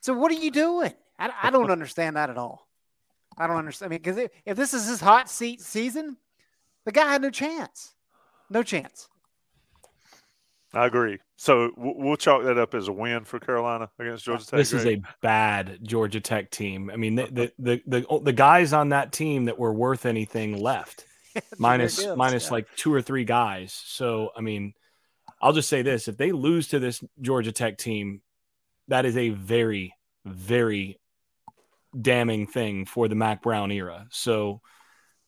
So 0.00 0.14
what 0.14 0.32
are 0.32 0.36
you 0.36 0.50
doing? 0.50 0.94
I, 1.18 1.30
I 1.42 1.50
don't 1.50 1.70
understand 1.70 2.16
that 2.16 2.30
at 2.30 2.38
all. 2.38 2.66
I 3.36 3.46
don't 3.46 3.58
understand. 3.58 3.90
I 3.90 3.90
mean, 3.90 3.98
because 4.02 4.16
if, 4.16 4.30
if 4.46 4.56
this 4.56 4.72
is 4.72 4.88
his 4.88 5.02
hot 5.02 5.28
seat 5.28 5.60
season, 5.60 6.16
the 6.86 6.92
guy 6.92 7.12
had 7.12 7.20
no 7.20 7.28
chance. 7.28 7.92
No 8.50 8.62
chance. 8.62 9.08
I 10.72 10.86
agree. 10.86 11.18
So 11.36 11.70
we'll 11.76 12.16
chalk 12.16 12.44
that 12.44 12.58
up 12.58 12.74
as 12.74 12.88
a 12.88 12.92
win 12.92 13.24
for 13.24 13.38
Carolina 13.38 13.90
against 13.98 14.24
Georgia 14.24 14.44
Tech. 14.44 14.58
This 14.58 14.72
is 14.72 14.84
a 14.84 15.00
bad 15.22 15.78
Georgia 15.82 16.20
Tech 16.20 16.50
team. 16.50 16.90
I 16.90 16.96
mean, 16.96 17.14
the 17.14 17.26
the 17.26 17.52
the 17.58 17.82
the, 17.86 18.20
the 18.22 18.32
guys 18.32 18.72
on 18.72 18.90
that 18.90 19.12
team 19.12 19.46
that 19.46 19.58
were 19.58 19.72
worth 19.72 20.06
anything 20.06 20.60
left, 20.60 21.06
minus 21.58 22.00
Gibbs, 22.00 22.16
minus 22.16 22.46
yeah. 22.46 22.52
like 22.52 22.66
two 22.76 22.92
or 22.92 23.00
three 23.00 23.24
guys. 23.24 23.72
So 23.72 24.30
I 24.36 24.40
mean, 24.40 24.74
I'll 25.40 25.52
just 25.52 25.68
say 25.68 25.82
this: 25.82 26.08
if 26.08 26.16
they 26.16 26.32
lose 26.32 26.68
to 26.68 26.78
this 26.78 27.02
Georgia 27.20 27.52
Tech 27.52 27.78
team, 27.78 28.20
that 28.88 29.06
is 29.06 29.16
a 29.16 29.30
very 29.30 29.94
very 30.26 30.98
damning 31.98 32.46
thing 32.46 32.84
for 32.84 33.08
the 33.08 33.14
Mack 33.14 33.42
Brown 33.42 33.70
era. 33.70 34.06
So 34.10 34.60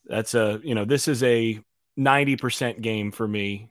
that's 0.04 0.34
a 0.34 0.60
you 0.62 0.74
know 0.74 0.84
this 0.84 1.08
is 1.08 1.22
a 1.22 1.60
90% 1.98 2.80
game 2.80 3.10
for 3.10 3.26
me. 3.26 3.70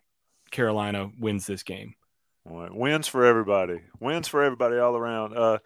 Carolina 0.52 1.10
wins 1.20 1.45
this 1.45 1.64
game. 1.64 1.95
Wins 2.45 3.08
for 3.08 3.26
everybody. 3.26 3.82
Wins 3.99 4.28
for 4.28 4.44
everybody 4.44 4.78
all 4.78 4.95
around. 4.95 5.38
Uh, 5.38 5.58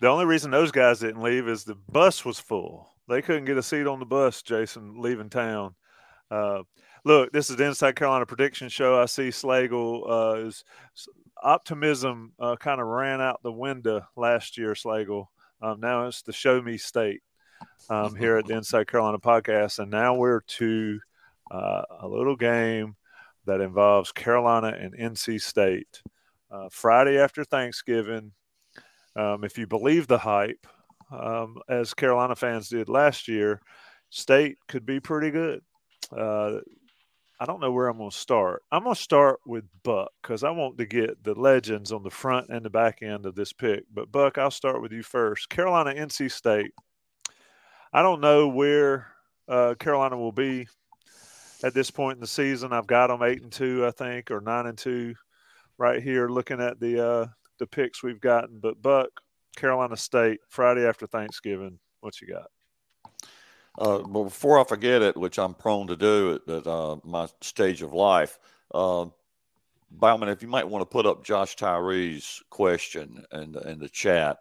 the 0.00 0.08
only 0.08 0.26
reason 0.26 0.50
those 0.50 0.70
guys 0.70 1.00
didn't 1.00 1.22
leave 1.22 1.48
is 1.48 1.64
the 1.64 1.76
bus 1.90 2.24
was 2.24 2.38
full. 2.38 2.90
They 3.08 3.22
couldn't 3.22 3.46
get 3.46 3.56
a 3.56 3.62
seat 3.62 3.86
on 3.86 4.00
the 4.00 4.06
bus, 4.06 4.42
Jason, 4.42 5.00
leaving 5.00 5.30
town. 5.30 5.74
Uh, 6.30 6.62
look, 7.04 7.32
this 7.32 7.48
is 7.48 7.56
the 7.56 7.64
Inside 7.64 7.96
Carolina 7.96 8.26
Prediction 8.26 8.68
Show. 8.68 9.00
I 9.00 9.06
see 9.06 9.28
Slagle 9.28 10.02
uh, 10.08 10.46
is 10.46 10.64
optimism 11.42 12.32
uh, 12.38 12.56
kind 12.56 12.80
of 12.80 12.86
ran 12.86 13.20
out 13.20 13.42
the 13.42 13.52
window 13.52 14.06
last 14.16 14.58
year, 14.58 14.74
Slagle. 14.74 15.28
Um, 15.62 15.80
now 15.80 16.06
it's 16.06 16.22
the 16.22 16.32
show 16.32 16.60
me 16.60 16.76
state 16.76 17.22
um, 17.88 18.14
here 18.14 18.36
at 18.36 18.46
the 18.46 18.54
Inside 18.54 18.88
Carolina 18.88 19.18
podcast. 19.18 19.78
And 19.78 19.90
now 19.90 20.14
we're 20.14 20.40
to 20.40 21.00
uh, 21.50 21.82
a 22.00 22.08
little 22.08 22.36
game 22.36 22.96
that 23.46 23.60
involves 23.60 24.12
Carolina 24.12 24.76
and 24.78 24.96
NC 24.96 25.40
State. 25.40 26.02
Uh, 26.50 26.68
Friday 26.70 27.18
after 27.18 27.44
Thanksgiving, 27.44 28.32
um, 29.16 29.44
if 29.44 29.58
you 29.58 29.66
believe 29.66 30.06
the 30.06 30.18
hype, 30.18 30.66
um, 31.10 31.58
as 31.68 31.94
Carolina 31.94 32.36
fans 32.36 32.68
did 32.68 32.88
last 32.88 33.28
year, 33.28 33.60
State 34.10 34.58
could 34.68 34.86
be 34.86 35.00
pretty 35.00 35.30
good. 35.30 35.60
Uh, 36.16 36.58
I 37.38 37.44
don't 37.44 37.60
know 37.60 37.72
where 37.72 37.88
I'm 37.88 37.98
going 37.98 38.10
to 38.10 38.16
start. 38.16 38.62
I'm 38.72 38.84
going 38.84 38.94
to 38.94 39.00
start 39.00 39.40
with 39.44 39.64
Buck 39.82 40.10
because 40.22 40.42
I 40.42 40.50
want 40.50 40.78
to 40.78 40.86
get 40.86 41.22
the 41.22 41.34
legends 41.34 41.92
on 41.92 42.02
the 42.02 42.10
front 42.10 42.48
and 42.48 42.64
the 42.64 42.70
back 42.70 43.02
end 43.02 43.26
of 43.26 43.34
this 43.34 43.52
pick. 43.52 43.84
But 43.92 44.10
Buck, 44.10 44.38
I'll 44.38 44.50
start 44.50 44.80
with 44.80 44.92
you 44.92 45.02
first. 45.02 45.48
Carolina, 45.50 45.92
NC 45.92 46.30
State. 46.30 46.72
I 47.92 48.02
don't 48.02 48.20
know 48.20 48.48
where 48.48 49.08
uh, 49.48 49.74
Carolina 49.78 50.16
will 50.16 50.32
be 50.32 50.66
at 51.62 51.74
this 51.74 51.90
point 51.90 52.16
in 52.16 52.20
the 52.20 52.26
season. 52.26 52.72
I've 52.72 52.86
got 52.86 53.08
them 53.08 53.22
eight 53.22 53.42
and 53.42 53.52
two, 53.52 53.86
I 53.86 53.90
think, 53.90 54.30
or 54.30 54.40
nine 54.40 54.66
and 54.66 54.78
two, 54.78 55.14
right 55.78 56.02
here. 56.02 56.28
Looking 56.28 56.60
at 56.60 56.80
the 56.80 57.06
uh, 57.06 57.26
the 57.58 57.66
picks 57.66 58.02
we've 58.02 58.20
gotten, 58.20 58.58
but 58.58 58.80
Buck, 58.82 59.08
Carolina 59.56 59.96
State, 59.96 60.40
Friday 60.48 60.86
after 60.86 61.06
Thanksgiving. 61.06 61.78
What 62.00 62.20
you 62.20 62.28
got? 62.28 62.50
Uh, 63.78 63.98
before 63.98 64.58
I 64.58 64.64
forget 64.64 65.02
it, 65.02 65.16
which 65.16 65.38
I'm 65.38 65.54
prone 65.54 65.86
to 65.88 65.96
do 65.96 66.40
at, 66.48 66.66
uh, 66.66 66.96
my 67.04 67.28
stage 67.42 67.82
of 67.82 67.92
life, 67.92 68.38
uh, 68.72 69.06
Bowman, 69.90 70.30
if 70.30 70.42
you 70.42 70.48
might 70.48 70.68
want 70.68 70.82
to 70.82 70.86
put 70.86 71.06
up 71.06 71.24
Josh 71.24 71.56
Tyree's 71.56 72.42
question 72.50 73.24
in, 73.32 73.54
in 73.66 73.78
the 73.78 73.88
chat 73.88 74.38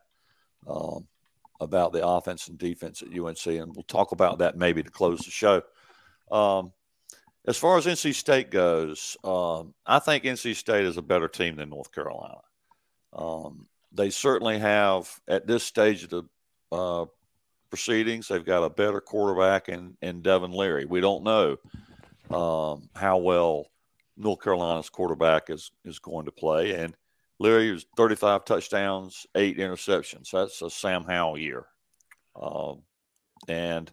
um, 0.67 1.07
about 1.59 1.91
the 1.91 2.05
offense 2.05 2.47
and 2.47 2.57
defense 2.57 3.01
at 3.01 3.17
UNC, 3.17 3.45
and 3.45 3.75
we'll 3.75 3.83
talk 3.83 4.11
about 4.11 4.39
that 4.39 4.57
maybe 4.57 4.81
to 4.81 4.89
close 4.89 5.19
the 5.19 5.31
show. 5.31 5.61
Um, 6.31 6.71
as 7.47 7.57
far 7.57 7.77
as 7.77 7.85
NC 7.85 8.15
State 8.15 8.49
goes, 8.49 9.17
um, 9.23 9.73
I 9.85 9.99
think 9.99 10.23
NC 10.23 10.55
State 10.55 10.85
is 10.85 10.97
a 10.97 11.01
better 11.01 11.27
team 11.27 11.57
than 11.57 11.69
North 11.69 11.91
Carolina. 11.91 12.41
Um, 13.13 13.67
they 13.91 14.09
certainly 14.09 14.59
have 14.59 15.09
at 15.27 15.47
this 15.47 15.63
stage 15.63 16.03
of 16.03 16.09
the 16.09 16.23
uh, 16.71 17.05
proceedings. 17.69 18.27
They've 18.27 18.43
got 18.43 18.63
a 18.63 18.69
better 18.69 18.99
quarterback 18.99 19.69
in 19.69 19.95
in 20.01 20.21
Devin 20.21 20.51
Leary. 20.51 20.85
We 20.85 21.01
don't 21.01 21.23
know 21.23 21.57
um, 22.29 22.89
how 22.95 23.17
well 23.17 23.67
North 24.17 24.41
Carolina's 24.41 24.89
quarterback 24.89 25.49
is 25.49 25.71
is 25.85 25.99
going 25.99 26.25
to 26.25 26.31
play, 26.31 26.73
and 26.73 26.95
Leary 27.39 27.71
was 27.71 27.85
35 27.95 28.45
touchdowns, 28.45 29.27
eight 29.35 29.57
interceptions. 29.57 30.31
That's 30.31 30.61
a 30.61 30.69
Sam 30.69 31.03
Howell 31.03 31.37
year, 31.37 31.65
um, 32.35 32.81
and 33.47 33.89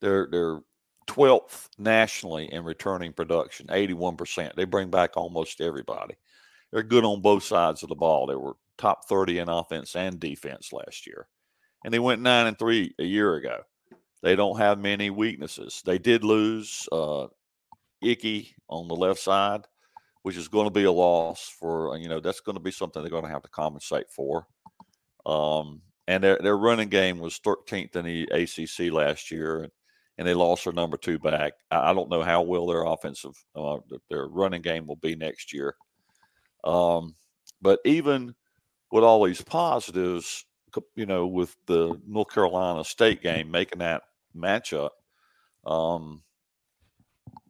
they're 0.00 0.28
they're 0.30 0.60
12th 1.06 1.68
nationally 1.78 2.52
in 2.52 2.64
returning 2.64 3.12
production, 3.12 3.66
81%. 3.68 4.54
They 4.54 4.64
bring 4.64 4.90
back 4.90 5.16
almost 5.16 5.60
everybody. 5.60 6.16
They're 6.72 6.82
good 6.82 7.04
on 7.04 7.20
both 7.20 7.44
sides 7.44 7.82
of 7.82 7.88
the 7.88 7.94
ball. 7.94 8.26
They 8.26 8.34
were 8.34 8.56
top 8.76 9.08
30 9.08 9.38
in 9.38 9.48
offense 9.48 9.96
and 9.96 10.20
defense 10.20 10.72
last 10.72 11.06
year. 11.06 11.28
And 11.84 11.94
they 11.94 11.98
went 11.98 12.22
9 12.22 12.46
and 12.46 12.58
3 12.58 12.94
a 12.98 13.04
year 13.04 13.36
ago. 13.36 13.60
They 14.22 14.34
don't 14.34 14.58
have 14.58 14.78
many 14.78 15.10
weaknesses. 15.10 15.82
They 15.84 15.98
did 15.98 16.24
lose 16.24 16.88
uh, 16.90 17.28
Ickey 18.02 18.54
on 18.68 18.88
the 18.88 18.96
left 18.96 19.20
side, 19.20 19.62
which 20.22 20.36
is 20.36 20.48
going 20.48 20.66
to 20.66 20.72
be 20.72 20.84
a 20.84 20.92
loss 20.92 21.48
for, 21.60 21.96
you 21.98 22.08
know, 22.08 22.20
that's 22.20 22.40
going 22.40 22.56
to 22.56 22.62
be 22.62 22.72
something 22.72 23.02
they're 23.02 23.10
going 23.10 23.24
to 23.24 23.30
have 23.30 23.42
to 23.42 23.48
compensate 23.48 24.10
for. 24.10 24.46
Um, 25.24 25.82
and 26.08 26.22
their, 26.22 26.38
their 26.38 26.56
running 26.56 26.88
game 26.88 27.18
was 27.18 27.40
13th 27.40 27.96
in 27.96 28.04
the 28.04 28.22
ACC 28.32 28.92
last 28.92 29.30
year. 29.30 29.62
And 29.62 29.72
and 30.18 30.26
they 30.26 30.34
lost 30.34 30.64
their 30.64 30.72
number 30.72 30.96
two 30.96 31.18
back. 31.18 31.54
I, 31.70 31.92
don't 31.92 32.10
know 32.10 32.22
how 32.22 32.42
well 32.42 32.66
their 32.66 32.84
offensive, 32.84 33.34
uh, 33.54 33.78
their 34.08 34.26
running 34.28 34.62
game 34.62 34.86
will 34.86 34.96
be 34.96 35.14
next 35.14 35.52
year. 35.52 35.74
Um, 36.64 37.14
but 37.60 37.80
even 37.84 38.34
with 38.90 39.04
all 39.04 39.24
these 39.24 39.42
positives, 39.42 40.44
you 40.94 41.06
know, 41.06 41.26
with 41.26 41.56
the 41.66 42.00
North 42.06 42.32
Carolina 42.32 42.84
State 42.84 43.22
game 43.22 43.50
making 43.50 43.78
that 43.80 44.02
matchup, 44.36 44.90
um, 45.66 46.22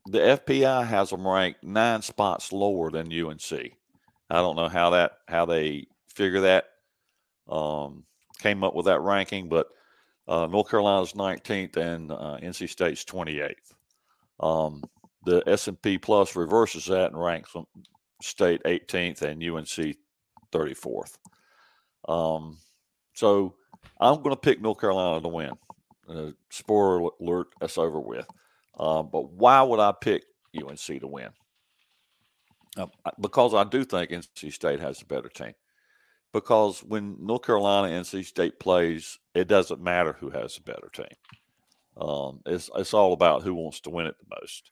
the 0.06 0.18
FPI 0.18 0.86
has 0.86 1.10
them 1.10 1.26
ranked 1.26 1.62
nine 1.62 2.02
spots 2.02 2.52
lower 2.52 2.90
than 2.90 3.12
UNC. 3.12 3.52
I 4.30 4.34
don't 4.36 4.56
know 4.56 4.68
how 4.68 4.90
that 4.90 5.18
how 5.28 5.44
they 5.44 5.86
figure 6.14 6.43
that 6.43 6.66
um, 7.48 8.05
came 8.38 8.64
up 8.64 8.74
with 8.74 8.86
that 8.86 9.01
ranking, 9.01 9.48
but 9.48 9.68
uh, 10.28 10.46
North 10.46 10.70
Carolina's 10.70 11.12
19th 11.12 11.76
and 11.76 12.10
uh, 12.10 12.38
NC 12.42 12.68
State's 12.68 13.04
28th. 13.04 13.54
Um, 14.40 14.82
the 15.24 15.42
S&P 15.46 15.98
Plus 15.98 16.36
reverses 16.36 16.86
that 16.86 17.12
and 17.12 17.20
ranks 17.20 17.54
State 18.22 18.62
18th 18.64 19.22
and 19.22 19.42
UNC 19.42 19.96
34th. 20.52 21.16
Um, 22.08 22.58
so 23.14 23.54
I'm 24.00 24.22
going 24.22 24.34
to 24.34 24.40
pick 24.40 24.60
North 24.60 24.80
Carolina 24.80 25.20
to 25.20 25.28
win. 25.28 25.52
Uh, 26.08 26.30
spoiler 26.50 27.10
alert, 27.20 27.48
that's 27.60 27.78
over 27.78 28.00
with. 28.00 28.26
Um, 28.78 29.08
but 29.10 29.30
why 29.32 29.62
would 29.62 29.80
I 29.80 29.92
pick 30.00 30.24
UNC 30.56 30.78
to 30.78 31.06
win? 31.06 31.30
Uh, 32.76 32.86
because 33.20 33.54
I 33.54 33.64
do 33.64 33.84
think 33.84 34.10
NC 34.10 34.52
State 34.52 34.80
has 34.80 35.00
a 35.00 35.06
better 35.06 35.28
team 35.28 35.54
because 36.36 36.80
when 36.80 37.16
North 37.18 37.46
Carolina 37.46 37.88
and 37.88 38.04
NC 38.04 38.26
State 38.26 38.60
plays, 38.60 39.18
it 39.34 39.48
doesn't 39.48 39.80
matter 39.80 40.12
who 40.12 40.28
has 40.28 40.58
a 40.58 40.60
better 40.60 40.90
team. 40.92 41.06
Um, 41.96 42.40
it's 42.44 42.68
it's 42.76 42.92
all 42.92 43.14
about 43.14 43.42
who 43.42 43.54
wants 43.54 43.80
to 43.80 43.90
win 43.90 44.04
it 44.04 44.16
the 44.18 44.36
most. 44.38 44.70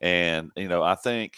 And 0.00 0.50
you 0.56 0.68
know, 0.68 0.82
I 0.82 0.94
think 0.94 1.34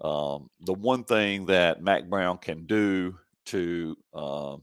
um, 0.00 0.50
the 0.60 0.72
one 0.72 1.02
thing 1.02 1.46
that 1.46 1.82
Mack 1.82 2.08
Brown 2.08 2.38
can 2.38 2.64
do 2.64 3.18
to 3.46 3.96
uh, 4.14 4.56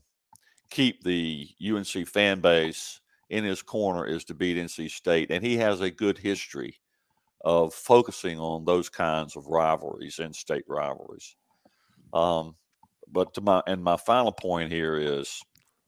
keep 0.70 1.04
the 1.04 1.50
UNC 1.62 2.08
fan 2.08 2.40
base 2.40 3.02
in 3.30 3.44
his 3.44 3.62
corner 3.62 4.06
is 4.06 4.24
to 4.26 4.34
beat 4.34 4.56
NC 4.56 4.90
State, 4.90 5.32
and 5.32 5.44
he 5.44 5.58
has 5.58 5.82
a 5.82 5.91
good 5.91 6.18
history 6.18 6.80
of 7.44 7.74
focusing 7.74 8.40
on 8.40 8.64
those 8.64 8.88
kinds 8.88 9.36
of 9.36 9.48
rivalries, 9.48 10.20
in-state 10.20 10.64
rivalries. 10.66 11.36
Um, 12.14 12.56
but 13.14 13.34
to 13.35 13.41
my 13.41 13.61
and 13.68 13.84
my 13.84 13.95
final 13.95 14.31
point 14.31 14.72
here 14.72 14.98
is 14.98 15.41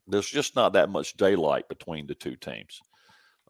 there's 0.07 0.29
just 0.29 0.55
not 0.55 0.73
that 0.73 0.89
much 0.89 1.17
daylight 1.17 1.67
between 1.67 2.07
the 2.07 2.15
two 2.15 2.35
teams. 2.35 2.79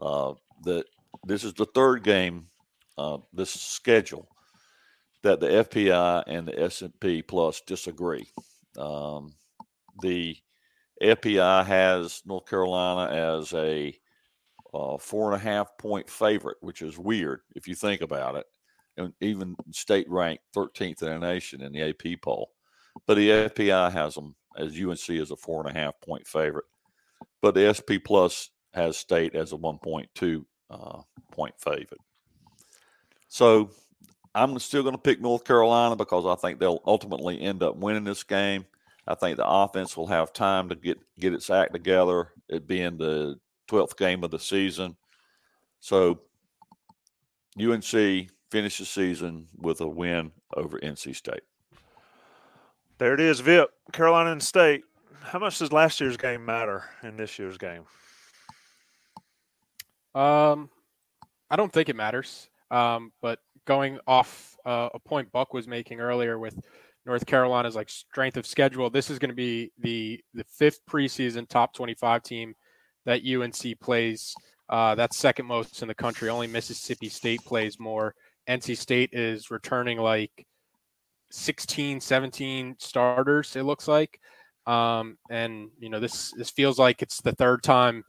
Uh, 0.01 0.33
that 0.63 0.85
this 1.25 1.43
is 1.43 1.53
the 1.53 1.65
third 1.75 2.03
game, 2.03 2.47
uh, 2.97 3.17
this 3.33 3.51
schedule 3.51 4.27
that 5.25 5.39
the 5.39 5.47
FPI 5.47 6.23
and 6.27 6.47
the 6.47 6.61
S&P 6.61 7.23
Plus 7.23 7.59
disagree. 7.61 8.27
Um, 8.77 9.33
the 10.01 10.37
FPI 11.01 11.65
has 11.65 12.21
North 12.25 12.45
Carolina 12.45 13.11
as 13.11 13.51
a 13.53 13.97
uh, 14.71 14.97
four 14.99 15.33
and 15.33 15.41
a 15.41 15.43
half 15.43 15.77
point 15.79 16.09
favorite, 16.09 16.57
which 16.61 16.83
is 16.83 16.99
weird 16.99 17.39
if 17.55 17.67
you 17.67 17.73
think 17.73 18.01
about 18.01 18.35
it. 18.35 18.45
And 18.97 19.13
even 19.19 19.55
state 19.71 20.07
ranked 20.09 20.43
13th 20.55 21.01
in 21.01 21.09
the 21.09 21.17
nation 21.17 21.61
in 21.61 21.71
the 21.71 21.81
AP 21.89 22.21
poll. 22.21 22.51
But 23.05 23.15
the 23.15 23.29
FPI 23.29 23.91
has 23.91 24.15
them 24.15 24.35
as 24.57 24.79
UNC 24.79 25.09
as 25.09 25.31
a 25.31 25.35
four 25.35 25.65
and 25.65 25.75
a 25.75 25.79
half 25.79 25.99
point 26.01 26.27
favorite. 26.27 26.65
But 27.41 27.55
the 27.55 27.73
SP 27.73 28.01
Plus 28.03 28.49
has 28.73 28.97
state 28.97 29.35
as 29.35 29.53
a 29.53 29.57
1.2 29.57 30.45
uh, 30.69 31.01
point 31.31 31.55
favorite. 31.59 32.01
So 33.27 33.69
I'm 34.33 34.57
still 34.59 34.83
going 34.83 34.95
to 34.95 35.01
pick 35.01 35.21
North 35.21 35.43
Carolina 35.43 35.95
because 35.95 36.25
I 36.25 36.35
think 36.35 36.59
they'll 36.59 36.81
ultimately 36.85 37.39
end 37.41 37.63
up 37.63 37.77
winning 37.77 38.03
this 38.03 38.23
game. 38.23 38.65
I 39.07 39.15
think 39.15 39.37
the 39.37 39.47
offense 39.47 39.95
will 39.95 40.07
have 40.07 40.33
time 40.33 40.69
to 40.69 40.75
get 40.75 40.99
get 41.19 41.33
its 41.33 41.49
act 41.49 41.73
together. 41.73 42.29
It 42.49 42.67
being 42.67 42.97
the 42.97 43.39
12th 43.69 43.97
game 43.97 44.23
of 44.23 44.31
the 44.31 44.39
season. 44.39 44.95
So 45.79 46.21
UNC 47.59 48.29
finishes 48.51 48.79
the 48.79 48.85
season 48.85 49.47
with 49.55 49.81
a 49.81 49.87
win 49.87 50.31
over 50.55 50.79
NC 50.79 51.15
State. 51.15 51.43
There 52.97 53.13
it 53.13 53.19
is, 53.19 53.41
Vip, 53.41 53.71
Carolina 53.91 54.31
and 54.31 54.41
State. 54.41 54.83
How 55.21 55.37
much 55.37 55.59
does 55.59 55.73
last 55.73 55.99
year's 55.99 56.15
game 56.15 56.45
matter 56.45 56.85
in 57.03 57.17
this 57.17 57.37
year's 57.37 57.57
game? 57.57 57.83
Um, 60.13 60.69
I 61.49 61.57
don't 61.57 61.73
think 61.73 61.89
it 61.89 61.95
matters. 61.97 62.49
Um, 62.71 63.11
but 63.21 63.39
going 63.65 63.99
off 64.07 64.55
uh, 64.65 64.89
a 64.93 64.99
point 64.99 65.29
Buck 65.33 65.53
was 65.53 65.67
making 65.67 65.99
earlier 65.99 66.39
with 66.39 66.57
North 67.05 67.25
Carolina's 67.25 67.75
like 67.75 67.89
strength 67.89 68.37
of 68.37 68.47
schedule, 68.47 68.89
this 68.89 69.09
is 69.09 69.19
going 69.19 69.29
to 69.29 69.35
be 69.35 69.71
the 69.77 70.21
the 70.33 70.45
fifth 70.45 70.79
preseason 70.89 71.47
top 71.49 71.73
25 71.73 72.23
team 72.23 72.55
that 73.05 73.21
UNC 73.25 73.79
plays. 73.81 74.33
Uh, 74.69 74.95
that's 74.95 75.17
second 75.17 75.45
most 75.47 75.81
in 75.81 75.89
the 75.89 75.93
country. 75.93 76.29
Only 76.29 76.47
Mississippi 76.47 77.09
State 77.09 77.43
plays 77.43 77.77
more. 77.77 78.15
NC 78.47 78.77
State 78.77 79.09
is 79.11 79.51
returning 79.51 79.97
like 79.97 80.47
16, 81.31 81.99
17 81.99 82.75
starters. 82.79 83.55
It 83.55 83.63
looks 83.63 83.87
like, 83.87 84.19
um, 84.67 85.17
and 85.29 85.69
you 85.79 85.89
know 85.89 85.99
this 85.99 86.33
this 86.37 86.49
feels 86.49 86.79
like 86.79 87.01
it's 87.01 87.21
the 87.21 87.33
third 87.33 87.63
time 87.63 88.03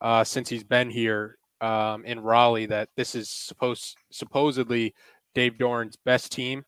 uh, 0.00 0.24
since 0.24 0.48
he's 0.48 0.64
been 0.64 0.90
here 0.90 1.38
um, 1.60 2.04
in 2.04 2.20
Raleigh 2.20 2.66
that 2.66 2.88
this 2.96 3.14
is 3.14 3.30
supposed 3.30 3.96
supposedly 4.10 4.94
Dave 5.34 5.54
Doeren's 5.58 5.96
best 5.96 6.32
team. 6.32 6.64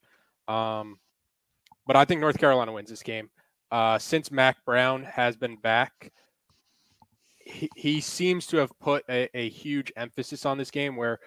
Um, 0.48 0.98
but 1.86 1.97
I 1.97 2.05
think 2.05 2.20
North 2.20 2.39
Carolina 2.39 2.72
wins 2.72 2.90
this 2.90 3.02
game. 3.02 3.31
Uh, 3.70 3.98
since 3.98 4.31
Mack 4.31 4.64
Brown 4.64 5.05
has 5.05 5.36
been 5.36 5.56
back, 5.56 6.12
he, 7.39 7.68
he 7.77 8.01
seems 8.01 8.47
to 8.47 8.56
have 8.59 8.70
put 8.81 9.05
a, 9.09 9.28
a 9.36 9.48
huge 9.48 9.93
emphasis 9.97 10.44
on 10.44 10.59
this 10.59 10.70
game 10.70 10.97
where 10.97 11.20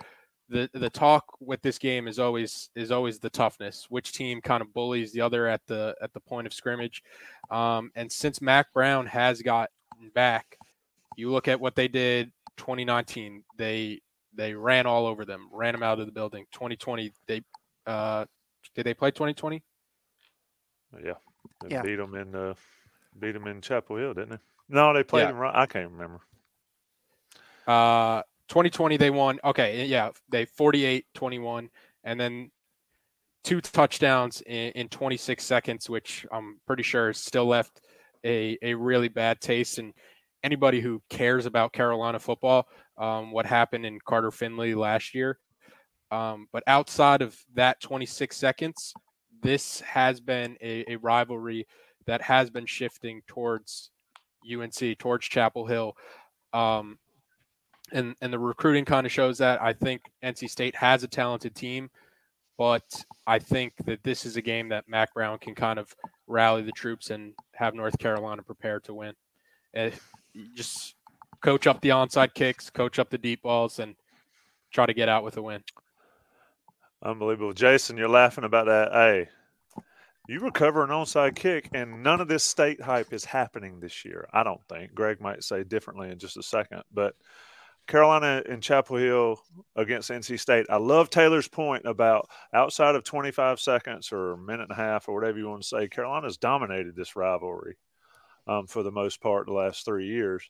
the 0.50 0.70
the 0.74 0.90
talk 0.90 1.26
with 1.40 1.62
this 1.62 1.78
game 1.78 2.08
is 2.08 2.20
always 2.20 2.70
is 2.76 2.92
always 2.92 3.20
the 3.20 3.30
toughness. 3.30 3.88
Which 3.90 4.12
team 4.12 4.42
kind 4.42 4.62
of 4.62 4.74
bullies 4.74 5.12
the 5.12 5.22
other 5.22 5.48
at 5.48 5.62
the 5.68 5.96
at 6.02 6.14
the 6.14 6.20
point 6.20 6.48
of 6.48 6.54
scrimmage? 6.54 7.04
Um, 7.50 7.92
and 7.96 8.12
since 8.12 8.42
Mack 8.42 8.74
Brown 8.74 9.06
has 9.08 9.42
gotten 9.42 9.70
back, 10.14 10.58
you 11.16 11.32
look 11.32 11.48
at 11.48 11.60
what 11.60 11.76
they 11.76 11.88
did 11.88 12.32
2019. 12.58 13.44
They 13.58 14.02
they 14.36 14.54
ran 14.54 14.86
all 14.86 15.06
over 15.06 15.26
them, 15.26 15.48
ran 15.52 15.74
them 15.74 15.84
out 15.84 16.00
of 16.00 16.06
the 16.06 16.12
building. 16.12 16.46
2020, 16.52 17.12
they 17.28 17.42
uh, 17.86 18.26
did 18.76 18.86
they 18.86 18.94
play 18.94 19.12
2020? 19.12 19.62
Yeah, 21.04 21.14
they 21.62 21.70
yeah. 21.70 21.82
beat 21.82 21.96
them 21.96 22.16
in 22.16 22.36
uh, 22.36 22.54
beat 23.20 23.32
them 23.32 23.48
in 23.48 23.62
Chapel 23.62 23.98
Hill, 23.98 24.14
didn't 24.14 24.32
they? 24.32 24.40
No, 24.70 24.94
they 24.94 25.04
played 25.04 25.24
yeah. 25.24 25.32
them. 25.32 25.52
I 25.54 25.66
can't 25.66 25.92
remember. 25.92 26.22
Uh, 27.66 28.24
2020 28.50 28.98
they 28.98 29.10
won. 29.10 29.40
Okay, 29.44 29.86
yeah, 29.86 30.10
they 30.30 30.46
48-21 30.46 31.70
and 32.04 32.20
then 32.20 32.52
two 33.44 33.62
touchdowns 33.62 34.42
in, 34.42 34.72
in 34.72 34.90
26 34.90 35.44
seconds, 35.44 35.90
which 35.90 36.26
I'm 36.32 36.60
pretty 36.66 36.84
sure 36.84 37.14
still 37.14 37.46
left 37.46 37.82
a, 38.24 38.58
a 38.62 38.74
really 38.74 39.10
bad 39.10 39.42
taste. 39.42 39.80
And 39.80 39.94
anybody 40.44 40.82
who 40.82 41.02
cares 41.10 41.46
about 41.46 41.74
Carolina 41.74 42.20
football, 42.20 42.68
um, 42.98 43.32
what 43.32 43.46
happened 43.46 43.86
in 43.86 44.00
Carter 44.06 44.32
Finley 44.32 44.76
last 44.76 45.14
year. 45.14 45.40
Um, 46.12 46.48
but 46.52 46.64
outside 46.68 47.22
of 47.22 47.36
that 47.56 47.82
26 47.82 48.36
seconds, 48.36 48.94
this 49.42 49.82
has 49.82 50.22
been 50.22 50.58
a, 50.62 50.94
a 50.94 50.96
rivalry 50.98 51.68
that 52.06 52.22
has 52.22 52.50
been 52.50 52.66
shifting 52.66 53.22
towards 53.28 53.90
UNC 54.52 54.98
towards 55.00 55.26
Chapel 55.26 55.66
Hill. 55.66 55.96
Um, 56.54 57.00
and 57.94 58.16
and 58.22 58.34
the 58.34 58.40
recruiting 58.40 58.84
kind 58.86 59.06
of 59.06 59.12
shows 59.12 59.38
that. 59.38 59.62
I 59.62 59.74
think 59.74 60.02
NC 60.24 60.50
State 60.50 60.76
has 60.76 61.04
a 61.04 61.08
talented 61.08 61.56
team, 61.56 61.90
but 62.58 63.06
I 63.26 63.40
think 63.40 63.74
that 63.86 64.04
this 64.04 64.26
is 64.26 64.36
a 64.36 64.42
game 64.42 64.70
that 64.70 64.90
Mack 64.90 65.14
Brown 65.14 65.38
can 65.38 65.56
kind 65.56 65.80
of 65.80 65.96
rally 66.28 66.64
the 66.64 66.72
troops 66.72 67.10
and 67.10 67.34
have 67.54 67.76
North 67.76 67.98
Carolina 67.98 68.44
prepared 68.44 68.84
to 68.86 68.94
win. 68.94 69.14
And 69.74 69.94
just 70.56 70.96
coach 71.42 71.68
up 71.68 71.82
the 71.82 71.90
onside 71.90 72.34
kicks, 72.34 72.70
coach 72.70 73.00
up 73.00 73.10
the 73.10 73.18
deep 73.18 73.42
balls, 73.42 73.80
and 73.80 73.96
try 74.72 74.86
to 74.86 74.94
get 74.94 75.10
out 75.10 75.24
with 75.24 75.38
a 75.38 75.42
win. 75.42 75.64
Unbelievable. 77.04 77.54
Jason, 77.54 77.98
you're 77.98 78.10
laughing 78.10 78.44
about 78.44 78.68
that. 78.68 78.92
Hey, 78.92 79.30
you 80.28 80.40
recover 80.40 80.84
an 80.84 80.90
onside 80.90 81.36
kick, 81.36 81.70
and 81.74 82.02
none 82.02 82.22
of 82.22 82.30
this 82.30 82.46
state 82.46 82.82
hype 82.82 83.12
is 83.12 83.26
happening 83.26 83.80
this 83.80 84.06
year. 84.06 84.28
I 84.32 84.44
don't 84.44 84.62
think. 84.70 84.96
Greg 84.96 85.20
might 85.20 85.44
say 85.44 85.64
differently 85.64 86.10
in 86.10 86.18
just 86.18 86.38
a 86.38 86.44
second. 86.44 86.84
But 86.94 87.16
Carolina 87.88 88.42
and 88.50 88.64
Chapel 88.64 88.98
Hill 88.98 89.42
against 89.76 90.10
NC 90.10 90.40
State. 90.40 90.66
I 90.70 90.78
love 90.78 91.10
Taylor's 91.10 91.48
point 91.48 91.86
about 91.86 92.30
outside 92.54 92.96
of 92.96 93.04
25 93.04 93.60
seconds 93.60 94.12
or 94.12 94.34
a 94.34 94.38
minute 94.38 94.70
and 94.70 94.72
a 94.72 94.76
half 94.76 95.08
or 95.08 95.16
whatever 95.16 95.38
you 95.38 95.50
want 95.50 95.64
to 95.64 95.68
say, 95.68 95.88
Carolina's 95.88 96.38
dominated 96.38 96.96
this 96.96 97.16
rivalry 97.16 97.78
um, 98.48 98.68
for 98.68 98.84
the 98.84 98.92
most 98.92 99.22
part 99.22 99.48
the 99.48 99.54
last 99.54 99.86
three 99.86 100.08
years. 100.08 100.50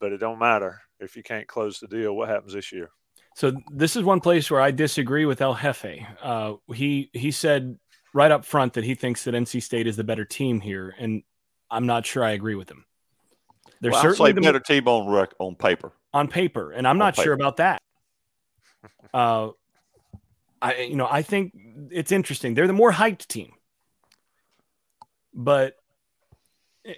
But 0.00 0.12
it 0.12 0.18
don't 0.18 0.38
matter 0.38 0.82
if 1.00 1.16
you 1.16 1.22
can't 1.22 1.48
close 1.48 1.80
the 1.80 1.88
deal. 1.88 2.14
What 2.14 2.28
happens 2.28 2.52
this 2.52 2.72
year? 2.72 2.90
So 3.36 3.52
this 3.70 3.96
is 3.96 4.04
one 4.04 4.20
place 4.20 4.50
where 4.50 4.60
I 4.60 4.70
disagree 4.70 5.26
with 5.26 5.40
El 5.40 5.54
Jefe. 5.54 6.06
Uh, 6.22 6.54
he 6.72 7.10
he 7.12 7.30
said 7.30 7.78
right 8.12 8.30
up 8.30 8.44
front 8.44 8.74
that 8.74 8.84
he 8.84 8.94
thinks 8.94 9.24
that 9.24 9.34
NC 9.34 9.62
State 9.62 9.86
is 9.86 9.96
the 9.96 10.04
better 10.04 10.24
team 10.24 10.60
here, 10.60 10.94
and 10.98 11.22
I'm 11.70 11.86
not 11.86 12.06
sure 12.06 12.22
I 12.22 12.30
agree 12.30 12.54
with 12.54 12.70
him. 12.70 12.84
They're 13.84 13.92
well, 13.92 14.00
certainly 14.00 14.32
the 14.32 14.40
better 14.40 14.60
team 14.60 14.88
on 14.88 15.12
rec- 15.12 15.34
on 15.38 15.56
paper. 15.56 15.92
On 16.14 16.26
paper, 16.26 16.72
and 16.72 16.88
I'm 16.88 16.96
not 16.96 17.16
sure 17.16 17.34
about 17.34 17.58
that. 17.58 17.82
Uh, 19.12 19.50
I 20.60 20.78
you 20.80 20.96
know 20.96 21.06
I 21.08 21.22
think 21.22 21.56
it's 21.90 22.10
interesting. 22.10 22.54
They're 22.54 22.66
the 22.66 22.72
more 22.72 22.90
hyped 22.90 23.28
team, 23.28 23.52
but 25.32 25.76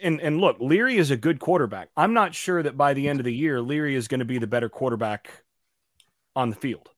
and 0.02 0.18
and 0.22 0.40
look, 0.40 0.56
Leary 0.58 0.96
is 0.96 1.10
a 1.10 1.16
good 1.18 1.40
quarterback. 1.40 1.90
I'm 1.94 2.14
not 2.14 2.34
sure 2.34 2.62
that 2.62 2.78
by 2.78 2.94
the 2.94 3.06
end 3.06 3.20
of 3.20 3.24
the 3.24 3.34
year, 3.34 3.60
Leary 3.60 3.94
is 3.94 4.08
going 4.08 4.20
to 4.20 4.24
be 4.24 4.38
the 4.38 4.46
better 4.46 4.70
quarterback 4.70 5.44
on 6.34 6.48
the 6.48 6.56
field. 6.56 6.88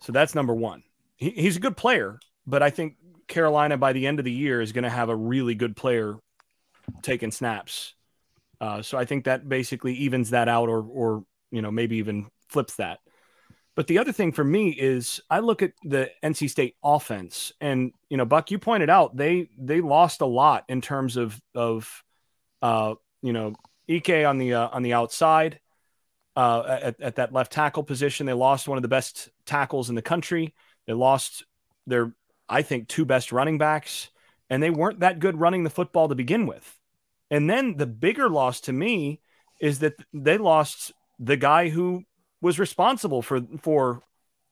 So 0.00 0.10
that's 0.10 0.34
number 0.34 0.54
one. 0.54 0.82
He, 1.14 1.30
he's 1.30 1.56
a 1.56 1.60
good 1.60 1.76
player, 1.76 2.18
but 2.44 2.64
I 2.64 2.70
think 2.70 2.96
Carolina 3.28 3.76
by 3.76 3.92
the 3.92 4.08
end 4.08 4.18
of 4.18 4.24
the 4.24 4.32
year 4.32 4.60
is 4.60 4.72
going 4.72 4.84
to 4.84 4.90
have 4.90 5.08
a 5.08 5.16
really 5.16 5.54
good 5.54 5.76
player 5.76 6.16
taking 7.02 7.30
snaps. 7.30 7.94
Uh, 8.60 8.82
so 8.82 8.98
I 8.98 9.04
think 9.04 9.24
that 9.24 9.48
basically 9.48 9.94
evens 9.94 10.30
that 10.30 10.48
out, 10.48 10.68
or 10.68 10.82
or 10.82 11.24
you 11.50 11.62
know 11.62 11.70
maybe 11.70 11.96
even 11.96 12.26
flips 12.48 12.76
that. 12.76 13.00
But 13.78 13.86
the 13.86 13.98
other 13.98 14.10
thing 14.10 14.32
for 14.32 14.42
me 14.42 14.70
is 14.70 15.20
I 15.30 15.38
look 15.38 15.62
at 15.62 15.72
the 15.84 16.10
NC 16.24 16.50
State 16.50 16.74
offense, 16.82 17.52
and 17.60 17.92
you 18.10 18.16
know, 18.16 18.24
Buck, 18.24 18.50
you 18.50 18.58
pointed 18.58 18.90
out 18.90 19.16
they 19.16 19.50
they 19.56 19.80
lost 19.80 20.20
a 20.20 20.26
lot 20.26 20.64
in 20.68 20.80
terms 20.80 21.16
of 21.16 21.40
of 21.54 22.02
uh, 22.60 22.94
you 23.22 23.32
know 23.32 23.54
Ike 23.88 24.24
on 24.26 24.38
the 24.38 24.54
uh, 24.54 24.68
on 24.72 24.82
the 24.82 24.94
outside 24.94 25.60
uh, 26.34 26.78
at, 26.82 27.00
at 27.00 27.16
that 27.16 27.32
left 27.32 27.52
tackle 27.52 27.84
position. 27.84 28.26
They 28.26 28.32
lost 28.32 28.68
one 28.68 28.78
of 28.78 28.82
the 28.82 28.88
best 28.88 29.28
tackles 29.46 29.88
in 29.88 29.94
the 29.94 30.02
country. 30.02 30.54
They 30.86 30.92
lost 30.92 31.44
their 31.86 32.14
I 32.48 32.62
think 32.62 32.88
two 32.88 33.04
best 33.04 33.32
running 33.32 33.58
backs, 33.58 34.08
and 34.50 34.62
they 34.62 34.70
weren't 34.70 35.00
that 35.00 35.20
good 35.20 35.38
running 35.38 35.64
the 35.64 35.70
football 35.70 36.08
to 36.08 36.14
begin 36.14 36.46
with. 36.46 36.77
And 37.30 37.48
then 37.48 37.76
the 37.76 37.86
bigger 37.86 38.28
loss 38.28 38.60
to 38.62 38.72
me 38.72 39.20
is 39.60 39.80
that 39.80 39.94
they 40.12 40.38
lost 40.38 40.92
the 41.18 41.36
guy 41.36 41.68
who 41.68 42.04
was 42.40 42.58
responsible 42.58 43.22
for 43.22 43.40
for 43.60 44.02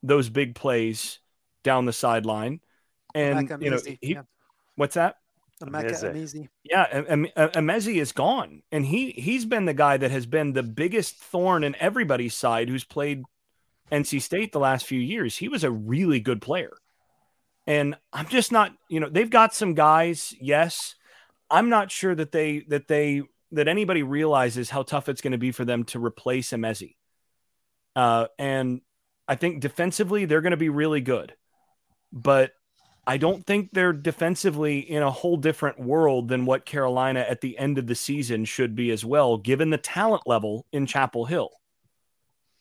those 0.02 0.28
big 0.28 0.54
plays 0.54 1.20
down 1.62 1.84
the 1.84 1.92
sideline. 1.92 2.60
And 3.14 3.50
you 3.60 3.70
know, 3.70 3.78
he, 3.84 3.98
yeah. 4.02 4.22
what's 4.74 4.94
that? 4.94 5.16
Emeka 5.62 5.98
Yeah, 6.64 6.86
Emezie 6.86 8.00
is 8.00 8.12
gone, 8.12 8.62
and 8.70 8.84
he 8.84 9.12
he's 9.12 9.46
been 9.46 9.64
the 9.64 9.72
guy 9.72 9.96
that 9.96 10.10
has 10.10 10.26
been 10.26 10.52
the 10.52 10.62
biggest 10.62 11.16
thorn 11.16 11.64
in 11.64 11.74
everybody's 11.80 12.34
side 12.34 12.68
who's 12.68 12.84
played 12.84 13.22
NC 13.90 14.20
State 14.20 14.52
the 14.52 14.60
last 14.60 14.84
few 14.84 15.00
years. 15.00 15.38
He 15.38 15.48
was 15.48 15.64
a 15.64 15.70
really 15.70 16.20
good 16.20 16.42
player, 16.42 16.76
and 17.66 17.96
I'm 18.12 18.26
just 18.26 18.52
not. 18.52 18.72
You 18.90 19.00
know, 19.00 19.08
they've 19.08 19.30
got 19.30 19.54
some 19.54 19.72
guys, 19.72 20.34
yes. 20.40 20.94
I'm 21.50 21.68
not 21.68 21.90
sure 21.90 22.14
that 22.14 22.32
they 22.32 22.60
that 22.68 22.88
they 22.88 23.22
that 23.52 23.68
anybody 23.68 24.02
realizes 24.02 24.70
how 24.70 24.82
tough 24.82 25.08
it's 25.08 25.20
going 25.20 25.32
to 25.32 25.38
be 25.38 25.52
for 25.52 25.64
them 25.64 25.84
to 25.84 26.04
replace 26.04 26.50
Emezie. 26.50 26.96
Uh, 27.94 28.26
and 28.38 28.80
I 29.28 29.36
think 29.36 29.60
defensively, 29.60 30.24
they're 30.24 30.40
going 30.40 30.50
to 30.50 30.56
be 30.56 30.68
really 30.68 31.00
good. 31.00 31.34
But 32.12 32.52
I 33.06 33.18
don't 33.18 33.46
think 33.46 33.70
they're 33.72 33.92
defensively 33.92 34.78
in 34.78 35.02
a 35.02 35.10
whole 35.10 35.36
different 35.36 35.78
world 35.78 36.28
than 36.28 36.44
what 36.44 36.66
Carolina 36.66 37.20
at 37.20 37.40
the 37.40 37.56
end 37.56 37.78
of 37.78 37.86
the 37.86 37.94
season 37.94 38.44
should 38.44 38.74
be 38.74 38.90
as 38.90 39.04
well, 39.04 39.36
given 39.36 39.70
the 39.70 39.78
talent 39.78 40.22
level 40.26 40.66
in 40.72 40.86
Chapel 40.86 41.24
Hill. 41.24 41.50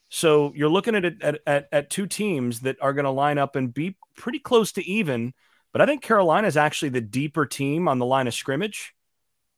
So 0.09 0.53
you're 0.55 0.69
looking 0.69 0.95
at, 0.95 1.05
at, 1.05 1.39
at, 1.47 1.67
at 1.71 1.89
two 1.89 2.05
teams 2.05 2.61
that 2.61 2.77
are 2.79 2.93
going 2.93 3.05
to 3.05 3.11
line 3.11 3.39
up 3.39 3.55
and 3.55 3.73
be 3.73 3.97
pretty 4.15 4.39
close 4.39 4.71
to 4.73 4.85
even. 4.85 5.33
But 5.75 5.81
I 5.81 5.85
think 5.87 6.01
Carolina 6.01 6.47
is 6.47 6.55
actually 6.55 6.89
the 6.89 7.01
deeper 7.01 7.45
team 7.45 7.89
on 7.89 7.99
the 7.99 8.05
line 8.05 8.27
of 8.27 8.33
scrimmage 8.33 8.95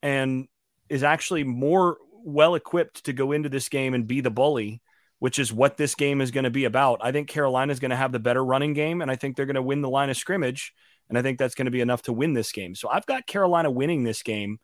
and 0.02 0.48
is 0.90 1.04
actually 1.04 1.44
more 1.44 1.98
well 2.26 2.56
equipped 2.56 3.04
to 3.06 3.14
go 3.14 3.34
into 3.34 3.50
this 3.50 3.70
game 3.70 3.94
and 3.94 4.08
be 4.08 4.22
the 4.22 4.32
bully 4.32 4.82
which 5.20 5.40
is 5.40 5.52
what 5.52 5.78
this 5.78 5.96
game 5.96 6.22
is 6.22 6.32
going 6.32 6.44
to 6.44 6.50
be 6.50 6.66
about. 6.66 7.00
I 7.02 7.12
think 7.12 7.28
Carolina 7.28 7.72
is 7.72 7.80
going 7.80 7.92
to 7.92 7.98
have 7.98 8.12
the 8.12 8.20
better 8.20 8.44
running 8.44 8.74
game, 8.74 9.02
and 9.02 9.10
I 9.10 9.16
think 9.16 9.36
they're 9.36 9.46
going 9.46 9.56
to 9.56 9.62
win 9.62 9.82
the 9.82 9.90
line 9.90 10.10
of 10.10 10.18
scrimmage. 10.18 10.74
And 11.10 11.18
I 11.18 11.22
think 11.22 11.40
that's 11.40 11.56
going 11.56 11.66
to 11.66 11.72
be 11.72 11.82
enough 11.82 12.04
to 12.04 12.14
win 12.14 12.34
this 12.34 12.52
game. 12.52 12.76
So 12.76 12.90
I've 12.90 13.06
got 13.06 13.26
Carolina 13.26 13.72
winning 13.72 14.04
this 14.04 14.22
game. 14.22 14.60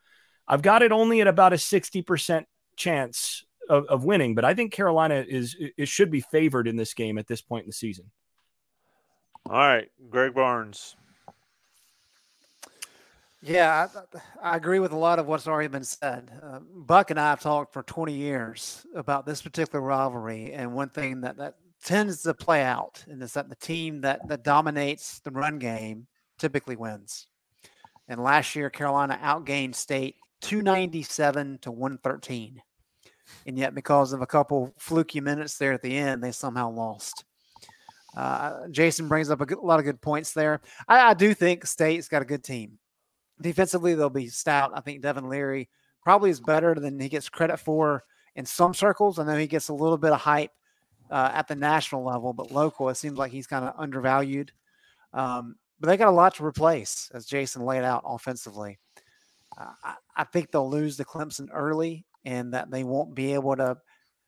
I've 0.48 0.62
got 0.62 0.84
it 0.84 0.92
only 0.92 1.22
at 1.22 1.28
about 1.28 1.54
a 1.54 1.56
60% 1.56 2.44
chance 2.76 3.46
of, 3.70 3.86
of 3.86 4.04
winning, 4.04 4.36
but 4.36 4.44
I 4.44 4.54
think 4.54 4.74
Carolina 4.74 5.24
is 5.26 5.56
it 5.78 5.88
should 5.88 6.12
be 6.12 6.20
favored 6.20 6.68
in 6.68 6.76
this 6.76 6.94
game 6.94 7.18
at 7.18 7.28
this 7.28 7.42
point 7.42 7.64
in 7.64 7.70
the 7.70 7.74
season. 7.74 8.12
All 9.50 9.56
right, 9.56 9.90
Greg 10.10 10.34
Barnes. 10.34 10.98
Yeah, 13.46 13.88
I, 14.42 14.52
I, 14.54 14.56
agree 14.56 14.80
with 14.80 14.94
a 14.94 14.98
lot 14.98 15.20
of 15.20 15.28
what's 15.28 15.48
already 15.48 15.68
been 15.68 15.84
said. 15.84 16.32
Uh, 16.42 16.60
Buck 16.62 17.12
and 17.12 17.20
I 17.20 17.32
have 17.32 17.42
talked 17.42 17.74
for 17.74 17.84
20 17.84 18.14
years 18.14 18.86
about 18.96 19.26
this 19.26 19.42
particular 19.42 19.84
rivalry, 19.84 20.54
and 20.54 20.74
one 20.74 20.88
thing 20.88 21.20
that, 21.22 21.36
that 21.38 21.56
tends 21.84 22.24
to 22.24 22.34
play 22.34 22.64
out 22.64 23.04
is 23.06 23.34
that 23.34 23.50
the 23.50 23.56
team 23.56 24.00
that, 24.02 24.26
that 24.30 24.46
dominates 24.46 25.20
the 25.20 25.32
run 25.32 25.60
game 25.60 26.08
typically 26.40 26.78
wins. 26.78 27.28
And 28.08 28.24
last 28.24 28.56
year, 28.56 28.70
Carolina 28.70 29.20
outgained 29.22 29.76
State 29.76 30.16
297 30.42 31.60
to 31.64 31.72
113. 31.72 32.62
And 33.46 33.58
yet, 33.58 33.76
because 33.76 34.14
of 34.14 34.22
a 34.22 34.28
couple 34.28 34.74
fluky 34.78 35.20
minutes 35.20 35.58
there 35.58 35.74
at 35.74 35.82
the 35.82 35.98
end, 35.98 36.24
they 36.24 36.32
somehow 36.32 36.70
lost. 36.70 37.26
Uh, 38.16 38.68
Jason 38.70 39.10
brings 39.10 39.30
up 39.30 39.42
a, 39.42 39.46
good, 39.46 39.58
a, 39.58 39.62
lot 39.62 39.80
of 39.80 39.86
good 39.86 40.02
points 40.02 40.32
there. 40.32 40.62
I, 40.88 41.10
I 41.10 41.14
do 41.14 41.34
think 41.34 41.66
State's 41.66 42.08
got 42.08 42.22
a 42.22 42.26
good 42.26 42.44
team. 42.44 42.78
Defensively, 43.42 43.96
they'll 43.96 44.10
be 44.10 44.28
stout. 44.28 44.72
I 44.74 44.82
think 44.82 45.02
Devin 45.02 45.30
Leary 45.30 45.70
probably 46.04 46.30
is 46.30 46.40
better 46.40 46.76
than 46.76 47.00
he 47.00 47.10
gets 47.10 47.30
credit 47.30 47.58
for 47.58 48.04
in 48.36 48.46
some 48.46 48.74
circles. 48.74 49.20
I 49.20 49.26
know 49.26 49.38
he 49.38 49.48
gets 49.48 49.70
a 49.70 49.74
little 49.74 49.98
bit 49.98 50.12
of 50.12 50.22
hype 50.22 50.52
uh, 51.10 51.32
at 51.34 51.48
the 51.48 51.56
national 51.56 52.04
level, 52.04 52.34
but 52.34 52.52
local, 52.52 52.90
it 52.90 52.96
seems 52.96 53.18
like 53.18 53.32
he's 53.32 53.48
kind 53.48 53.66
of 53.66 53.74
undervalued. 53.78 54.52
Um, 55.14 55.56
but 55.80 55.88
they 55.88 55.98
got 55.98 56.08
a 56.08 56.12
lot 56.12 56.36
to 56.36 56.46
replace, 56.46 57.12
as 57.14 57.26
Jason 57.26 57.66
laid 57.66 57.84
out 57.84 58.04
offensively. 58.06 58.80
Uh, 59.58 59.72
I, 59.84 59.96
I, 60.16 60.24
think 60.24 60.50
they'll 60.50 60.70
lose 60.70 60.98
to 60.98 61.04
Clemson 61.04 61.50
early, 61.54 62.06
and 62.26 62.54
that 62.54 62.72
they 62.72 62.84
won't 62.84 63.14
be 63.14 63.34
able 63.34 63.56
to 63.58 63.78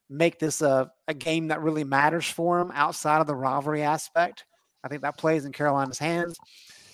make 0.09 0.37
this 0.37 0.61
a, 0.61 0.91
a 1.07 1.13
game 1.13 1.47
that 1.47 1.61
really 1.61 1.83
matters 1.83 2.29
for 2.29 2.59
them 2.59 2.71
outside 2.75 3.21
of 3.21 3.27
the 3.27 3.35
rivalry 3.35 3.81
aspect. 3.81 4.45
I 4.83 4.87
think 4.87 5.01
that 5.01 5.17
plays 5.17 5.45
in 5.45 5.51
Carolina's 5.51 5.97
hands. 5.97 6.37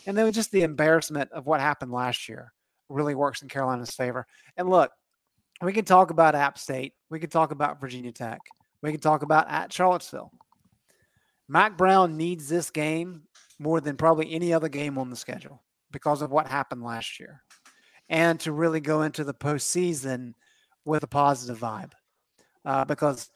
And 0.06 0.18
then 0.18 0.32
just 0.32 0.52
the 0.52 0.64
embarrassment 0.64 1.32
of 1.32 1.46
what 1.46 1.60
happened 1.60 1.92
last 1.92 2.28
year 2.28 2.54
really 2.90 3.16
works 3.16 3.42
in 3.42 3.48
Carolina's 3.48 3.92
favor. 3.92 4.26
And 4.58 4.70
look, 4.70 4.92
we 5.62 5.74
can 5.74 5.86
talk 5.86 6.10
about 6.12 6.36
App 6.36 6.58
State. 6.58 6.94
We 7.10 7.20
can 7.20 7.30
talk 7.30 7.52
about 7.52 7.80
Virginia 7.80 8.12
Tech. 8.12 8.42
We 8.82 8.92
can 8.92 9.00
talk 9.00 9.22
about 9.22 9.50
at 9.50 9.72
Charlottesville. 9.72 10.32
Mack 11.48 11.78
Brown 11.78 12.18
needs 12.18 12.50
this 12.50 12.72
game 12.72 13.24
more 13.60 13.80
than 13.82 13.98
probably 13.98 14.32
any 14.34 14.54
other 14.54 14.70
game 14.70 14.98
on 14.98 15.10
the 15.10 15.16
schedule 15.16 15.62
because 15.92 16.22
of 16.22 16.32
what 16.32 16.48
happened 16.48 16.84
last 16.84 17.20
year. 17.20 17.44
And 18.10 18.40
to 18.42 18.52
really 18.52 18.80
go 18.80 19.04
into 19.04 19.24
the 19.24 19.34
postseason 19.34 20.34
with 20.84 21.04
a 21.04 21.08
positive 21.08 21.60
vibe. 21.60 21.92
Uh, 22.66 22.86
because 22.86 23.30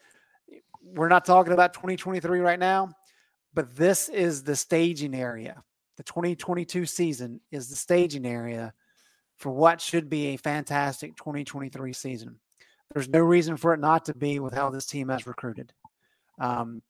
we're 0.82 1.08
not 1.08 1.24
talking 1.24 1.52
about 1.52 1.74
2023 1.74 2.40
right 2.40 2.58
now, 2.58 2.90
but 3.54 3.74
this 3.76 4.08
is 4.08 4.42
the 4.42 4.56
staging 4.56 5.14
area 5.14 5.62
the 5.96 6.02
2022 6.02 6.86
season 6.86 7.40
is 7.50 7.68
the 7.68 7.76
staging 7.76 8.26
area 8.26 8.72
for 9.38 9.50
what 9.50 9.80
should 9.80 10.08
be 10.08 10.28
a 10.28 10.36
fantastic 10.36 11.16
2023 11.16 11.92
season. 11.92 12.38
There's 12.94 13.08
no 13.08 13.20
reason 13.20 13.56
for 13.56 13.74
it 13.74 13.80
not 13.80 14.04
to 14.06 14.14
be 14.14 14.38
with 14.38 14.54
how 14.54 14.70
this 14.70 14.86
team 14.86 15.08
has 15.08 15.26
recruited. 15.26 15.72
Um, 16.38 16.82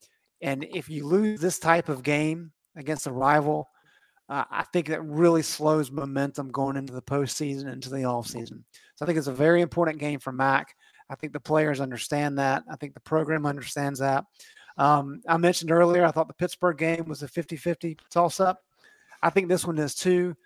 and 0.43 0.65
if 0.65 0.89
you 0.89 1.07
lose 1.07 1.41
this 1.41 1.59
type 1.59 1.89
of 1.89 2.03
game 2.03 2.53
against 2.77 3.07
a 3.07 3.12
rival, 3.12 3.69
uh, 4.28 4.45
I 4.51 4.65
think 4.73 4.89
that 4.89 5.03
really 5.03 5.43
slows 5.43 5.91
momentum 5.91 6.51
going 6.51 6.77
into 6.77 6.93
the 6.93 7.03
postseason, 7.03 7.73
into 7.73 7.91
the 7.91 7.99
offseason. 7.99 8.65
So 8.97 9.05
I 9.05 9.07
think 9.07 9.19
it's 9.19 9.28
a 9.28 9.33
very 9.33 9.62
important 9.62 9.99
game 9.99 10.19
for 10.19 10.33
Mack. 10.33 10.74
I 11.09 11.15
think 11.15 11.33
the 11.33 11.41
players 11.41 11.81
understand 11.81 12.39
that. 12.39 12.65
I 12.70 12.77
think 12.77 12.95
the 12.95 13.01
program 13.01 13.47
understands 13.47 14.01
that. 14.01 14.24
Um, 14.78 15.23
I 15.28 15.37
mentioned 15.37 15.70
earlier, 15.70 16.05
I 16.05 16.11
thought 16.11 16.28
the 16.28 16.35
Pittsburgh 16.35 16.77
game 16.77 17.07
was 17.07 17.23
a 17.23 17.28
50 17.28 17.57
50 17.57 17.97
toss 18.11 18.41
up. 18.41 18.65
I 19.22 19.30
think 19.30 19.48
this 19.48 19.66
one 19.66 19.78
is 19.78 19.94
too. 19.94 20.36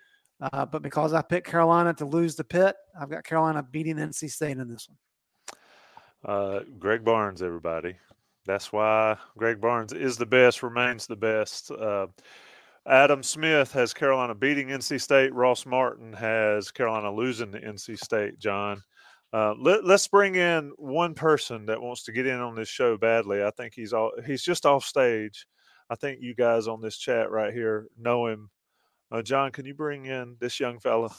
Uh, 0.41 0.65
but 0.65 0.81
because 0.81 1.13
I 1.13 1.21
picked 1.21 1.47
Carolina 1.47 1.93
to 1.95 2.05
lose 2.05 2.35
the 2.35 2.43
pit, 2.43 2.75
I've 2.99 3.11
got 3.11 3.23
Carolina 3.23 3.61
beating 3.61 3.97
NC 3.97 4.31
State 4.31 4.57
in 4.57 4.67
this 4.67 4.87
one. 4.89 4.97
Uh, 6.23 6.59
Greg 6.79 7.03
Barnes, 7.03 7.41
everybody. 7.41 7.95
That's 8.45 8.73
why 8.73 9.17
Greg 9.37 9.61
Barnes 9.61 9.93
is 9.93 10.17
the 10.17 10.25
best, 10.25 10.63
remains 10.63 11.05
the 11.05 11.15
best. 11.15 11.69
Uh, 11.69 12.07
Adam 12.87 13.21
Smith 13.21 13.71
has 13.73 13.93
Carolina 13.93 14.33
beating 14.33 14.69
NC 14.69 14.99
State. 14.99 15.33
Ross 15.33 15.67
Martin 15.67 16.13
has 16.13 16.71
Carolina 16.71 17.13
losing 17.13 17.51
to 17.51 17.61
NC 17.61 17.99
State. 17.99 18.39
John, 18.39 18.81
uh, 19.33 19.53
let, 19.59 19.85
us 19.85 20.07
bring 20.07 20.35
in 20.35 20.71
one 20.77 21.13
person 21.13 21.67
that 21.67 21.81
wants 21.81 22.03
to 22.03 22.11
get 22.11 22.25
in 22.25 22.39
on 22.39 22.55
this 22.55 22.67
show 22.67 22.97
badly. 22.97 23.43
I 23.43 23.51
think 23.51 23.73
he's 23.75 23.93
all 23.93 24.11
he's 24.25 24.43
just 24.43 24.65
off 24.65 24.83
stage. 24.83 25.45
I 25.89 25.95
think 25.95 26.19
you 26.21 26.33
guys 26.33 26.67
on 26.67 26.81
this 26.81 26.97
chat 26.97 27.29
right 27.29 27.53
here 27.53 27.87
know 27.99 28.25
him. 28.27 28.49
Uh, 29.11 29.21
John, 29.21 29.51
can 29.51 29.65
you 29.65 29.73
bring 29.73 30.05
in 30.05 30.37
this 30.39 30.59
young 30.59 30.79
fella? 30.79 31.09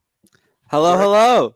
hello, 0.70 0.96
Greg- 0.96 1.02
hello. 1.02 1.54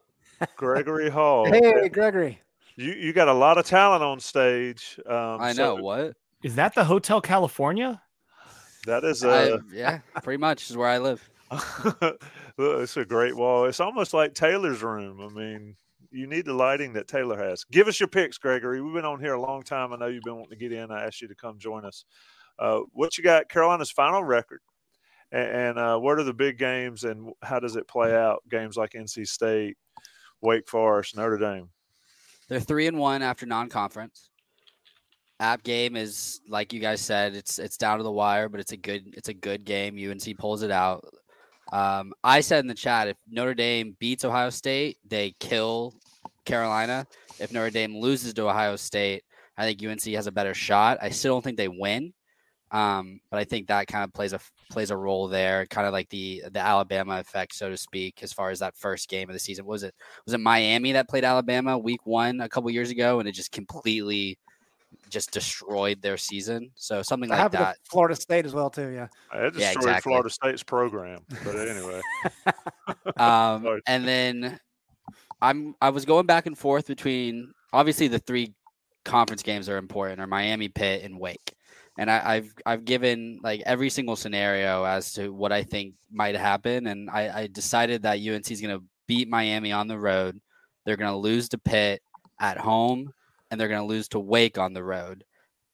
Gregory 0.57 1.11
Hall. 1.11 1.47
Hey, 1.47 1.89
Gregory. 1.89 2.41
You 2.77 2.93
you 2.93 3.13
got 3.13 3.29
a 3.29 3.33
lot 3.33 3.59
of 3.59 3.65
talent 3.65 4.03
on 4.03 4.21
stage. 4.21 5.01
Um, 5.07 5.41
I 5.41 5.49
know 5.49 5.77
so, 5.77 5.83
what 5.83 6.15
is 6.43 6.55
that. 6.57 6.75
The 6.75 6.85
Hotel 6.85 7.21
California? 7.21 8.01
That 8.87 9.03
is 9.03 9.25
uh, 9.25 9.59
yeah, 9.73 10.01
pretty 10.23 10.39
much 10.39 10.71
is 10.71 10.77
where 10.77 10.89
I 10.89 10.99
live. 10.99 11.29
it's 12.59 12.97
a 12.97 13.05
great 13.05 13.35
wall. 13.35 13.65
It's 13.65 13.81
almost 13.81 14.15
like 14.15 14.35
Taylor's 14.35 14.83
room. 14.83 15.21
I 15.21 15.29
mean, 15.29 15.77
you 16.11 16.27
need 16.27 16.45
the 16.45 16.53
lighting 16.53 16.93
that 16.93 17.09
Taylor 17.09 17.39
has. 17.39 17.65
Give 17.65 17.89
us 17.89 17.99
your 17.99 18.09
picks, 18.09 18.39
Gregory. 18.39 18.81
We've 18.83 18.95
been 18.95 19.05
on 19.05 19.21
here 19.21 19.35
a 19.35 19.41
long 19.41 19.63
time. 19.63 19.93
I 19.93 19.97
know 19.97 20.07
you've 20.07 20.23
been 20.23 20.37
wanting 20.37 20.51
to 20.51 20.57
get 20.57 20.73
in. 20.73 20.91
I 20.91 21.07
asked 21.07 21.23
you 21.23 21.29
to 21.29 21.35
come 21.35 21.59
join 21.59 21.85
us. 21.85 22.05
Uh, 22.59 22.81
what 22.93 23.19
you 23.19 23.25
got? 23.25 23.49
Carolina's 23.49 23.91
final 23.91 24.23
record, 24.23 24.61
and, 25.33 25.49
and 25.49 25.79
uh, 25.79 25.99
what 25.99 26.19
are 26.19 26.25
the 26.25 26.35
big 26.35 26.59
games, 26.59 27.05
and 27.05 27.33
how 27.43 27.61
does 27.61 27.77
it 27.77 27.89
play 27.89 28.15
out? 28.15 28.43
Games 28.51 28.77
like 28.77 28.93
NC 28.93 29.27
State, 29.27 29.77
Wake 30.41 30.69
Forest, 30.69 31.17
Notre 31.17 31.39
Dame. 31.39 31.69
They're 32.49 32.61
three 32.61 32.87
and 32.87 32.99
one 32.99 33.23
after 33.23 33.47
non-conference. 33.47 34.31
App 35.39 35.63
game 35.63 35.97
is 35.97 36.41
like 36.49 36.73
you 36.73 36.81
guys 36.81 37.01
said, 37.01 37.35
it's 37.35 37.59
it's 37.59 37.77
down 37.77 37.99
to 37.99 38.05
the 38.05 38.11
wire, 38.11 38.49
but 38.49 38.61
it's 38.61 38.73
a 38.73 38.77
good 38.77 39.15
it's 39.15 39.29
a 39.29 39.35
good 39.35 39.65
game. 39.65 39.99
UNC 39.99 40.39
pulls 40.39 40.63
it 40.63 40.71
out. 40.71 41.05
Um, 41.73 42.15
I 42.23 42.41
said 42.41 42.61
in 42.61 42.69
the 42.69 42.75
chat, 42.75 43.09
if 43.09 43.17
Notre 43.29 43.53
Dame 43.53 43.97
beats 43.99 44.25
Ohio 44.25 44.51
State, 44.51 44.99
they 45.07 45.35
kill 45.41 45.95
Carolina. 46.45 47.07
If 47.39 47.53
Notre 47.53 47.71
Dame 47.71 47.97
loses 47.97 48.33
to 48.35 48.49
Ohio 48.49 48.77
State, 48.77 49.25
I 49.59 49.65
think 49.65 49.83
UNC 49.83 50.05
has 50.15 50.27
a 50.27 50.33
better 50.33 50.55
shot. 50.55 50.99
I 51.03 51.11
still 51.11 51.35
don't 51.35 51.43
think 51.43 51.57
they 51.57 51.69
win, 51.69 52.15
um, 52.71 53.21
but 53.31 53.39
I 53.39 53.45
think 53.45 53.67
that 53.67 53.89
kind 53.89 54.05
of 54.05 54.13
plays 54.15 54.33
a 54.33 54.41
plays 54.71 54.91
a 54.91 54.97
role 54.97 55.29
there, 55.29 55.67
kind 55.67 55.87
of 55.87 55.93
like 55.93 56.09
the 56.09 56.45
the 56.51 56.61
Alabama 56.61 57.19
effect, 57.19 57.55
so 57.55 57.71
to 57.71 57.77
speak, 57.77 58.23
as 58.23 58.33
far 58.33 58.51
as 58.51 58.59
that 58.61 58.77
first 58.77 59.09
game 59.09 59.29
of 59.29 59.33
the 59.33 59.39
season. 59.39 59.65
was 59.65 59.83
it 59.83 59.95
was 60.25 60.35
it 60.35 60.39
Miami 60.39 60.93
that 60.93 61.09
played 61.09 61.25
Alabama 61.25 61.79
week 61.79 62.05
one 62.05 62.41
a 62.41 62.49
couple 62.49 62.71
years 62.71 62.91
ago, 62.91 63.21
and 63.21 63.29
it 63.29 63.33
just 63.33 63.53
completely 63.53 64.39
just 65.11 65.31
destroyed 65.31 66.01
their 66.03 66.17
season. 66.17 66.71
So 66.75 67.03
something 67.03 67.31
like 67.31 67.53
that. 67.53 67.77
Florida 67.85 68.17
State 68.17 68.47
as 68.47 68.55
well 68.55 68.71
too. 68.71 68.89
Yeah. 68.89 69.09
It 69.35 69.55
destroyed 69.55 69.61
yeah, 69.61 69.73
exactly. 69.73 70.11
Florida 70.11 70.31
State's 70.31 70.63
program. 70.63 71.21
But 71.45 71.57
anyway. 71.57 72.01
um, 73.17 73.81
and 73.87 74.07
then 74.07 74.61
I'm 75.41 75.75
I 75.81 75.91
was 75.91 76.05
going 76.05 76.27
back 76.27 76.47
and 76.47 76.57
forth 76.57 76.87
between 76.87 77.53
obviously 77.73 78.09
the 78.09 78.19
three 78.19 78.55
conference 79.05 79.43
games 79.43 79.69
are 79.69 79.77
important 79.77 80.21
are 80.21 80.27
Miami, 80.27 80.69
Pitt, 80.69 81.03
and 81.03 81.19
Wake. 81.19 81.55
And 81.99 82.11
I, 82.11 82.37
have 82.37 82.49
I've 82.67 82.85
given 82.85 83.41
like 83.43 83.63
every 83.65 83.89
single 83.89 84.17
scenario 84.17 84.85
as 84.85 85.13
to 85.15 85.33
what 85.33 85.53
I 85.53 85.63
think 85.63 85.95
might 86.13 86.37
happen, 86.37 86.89
and 86.89 87.09
I, 87.09 87.43
I 87.43 87.47
decided 87.47 88.03
that 88.03 88.19
UNC 88.19 88.51
is 88.51 88.61
going 88.61 88.79
to 88.79 88.85
beat 89.07 89.29
Miami 89.29 89.73
on 89.73 89.89
the 89.89 89.99
road. 89.99 90.39
They're 90.85 90.97
going 90.97 91.11
to 91.11 91.17
lose 91.17 91.49
to 91.51 91.59
Pitt 91.59 92.03
at 92.39 92.59
home, 92.59 93.13
and 93.51 93.59
they're 93.59 93.69
going 93.69 93.81
to 93.81 93.87
lose 93.87 94.09
to 94.09 94.21
Wake 94.21 94.59
on 94.59 94.75
the 94.75 94.85
road. 94.85 95.25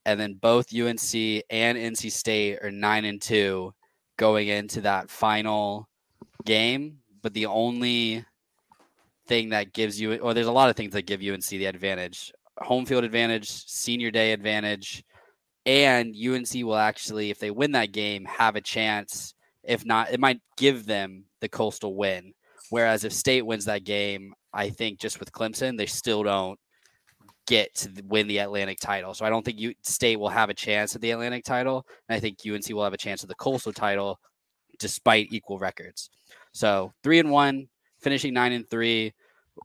And 0.05 0.19
then 0.19 0.35
both 0.35 0.75
UNC 0.75 1.15
and 1.51 1.79
NC 1.79 2.11
State 2.13 2.59
are 2.63 2.71
nine 2.71 3.05
and 3.05 3.21
two 3.21 3.75
going 4.17 4.49
into 4.49 4.81
that 4.83 5.11
final 5.11 5.89
game. 6.45 6.99
But 7.21 7.35
the 7.35 7.47
only 7.47 8.25
thing 9.27 9.51
that 9.51 9.73
gives 9.73 10.01
you, 10.01 10.17
or 10.17 10.35
there's 10.35 10.47
a 10.47 10.53
lot 10.53 10.71
of 10.71 10.77
things 10.77 10.93
that 10.93 11.07
give 11.07 11.21
UNC 11.21 11.47
the 11.47 11.67
advantage 11.67 12.33
home 12.59 12.87
field 12.87 13.05
advantage, 13.05 13.49
senior 13.49 14.11
day 14.11 14.33
advantage, 14.33 15.05
and 15.65 16.15
UNC 16.15 16.53
will 16.55 16.77
actually, 16.77 17.31
if 17.31 17.39
they 17.39 17.51
win 17.51 17.73
that 17.73 17.93
game, 17.93 18.25
have 18.25 18.57
a 18.57 18.61
chance. 18.61 19.35
If 19.63 19.85
not, 19.85 20.13
it 20.13 20.21
might 20.21 20.41
give 20.57 20.87
them 20.87 21.25
the 21.41 21.49
coastal 21.49 21.95
win. 21.95 22.33
Whereas 22.71 23.05
if 23.05 23.13
State 23.13 23.47
wins 23.47 23.67
that 23.67 23.85
game, 23.85 24.33
I 24.53 24.71
think 24.71 24.99
just 24.99 25.21
with 25.21 25.33
Clemson, 25.33 25.77
they 25.77 25.87
still 25.87 26.23
don't 26.23 26.59
get 27.47 27.75
to 27.75 27.91
win 28.05 28.27
the 28.27 28.39
Atlantic 28.39 28.79
title. 28.81 29.15
So 29.15 29.25
I 29.25 29.31
don't 29.31 29.45
think 29.45 29.59
you 29.59 29.75
State 29.83 30.19
will 30.19 30.29
have 30.29 30.51
a 30.51 30.55
chance 30.55 30.95
at 30.95 31.01
the 31.01 31.11
Atlantic 31.11 31.45
title, 31.45 31.87
and 32.09 32.17
I 32.17 32.21
think 32.21 32.39
UNC 32.47 32.69
will 32.71 32.85
have 32.85 32.93
a 32.93 32.99
chance 32.99 33.23
at 33.23 33.29
the 33.29 33.35
Coastal 33.35 33.73
title, 33.73 34.19
despite 34.79 35.33
equal 35.33 35.59
records. 35.59 36.11
So 36.53 36.93
three 37.03 37.19
and 37.19 37.31
one, 37.31 37.69
finishing 38.01 38.35
nine 38.35 38.53
and 38.53 38.69
three, 38.69 39.13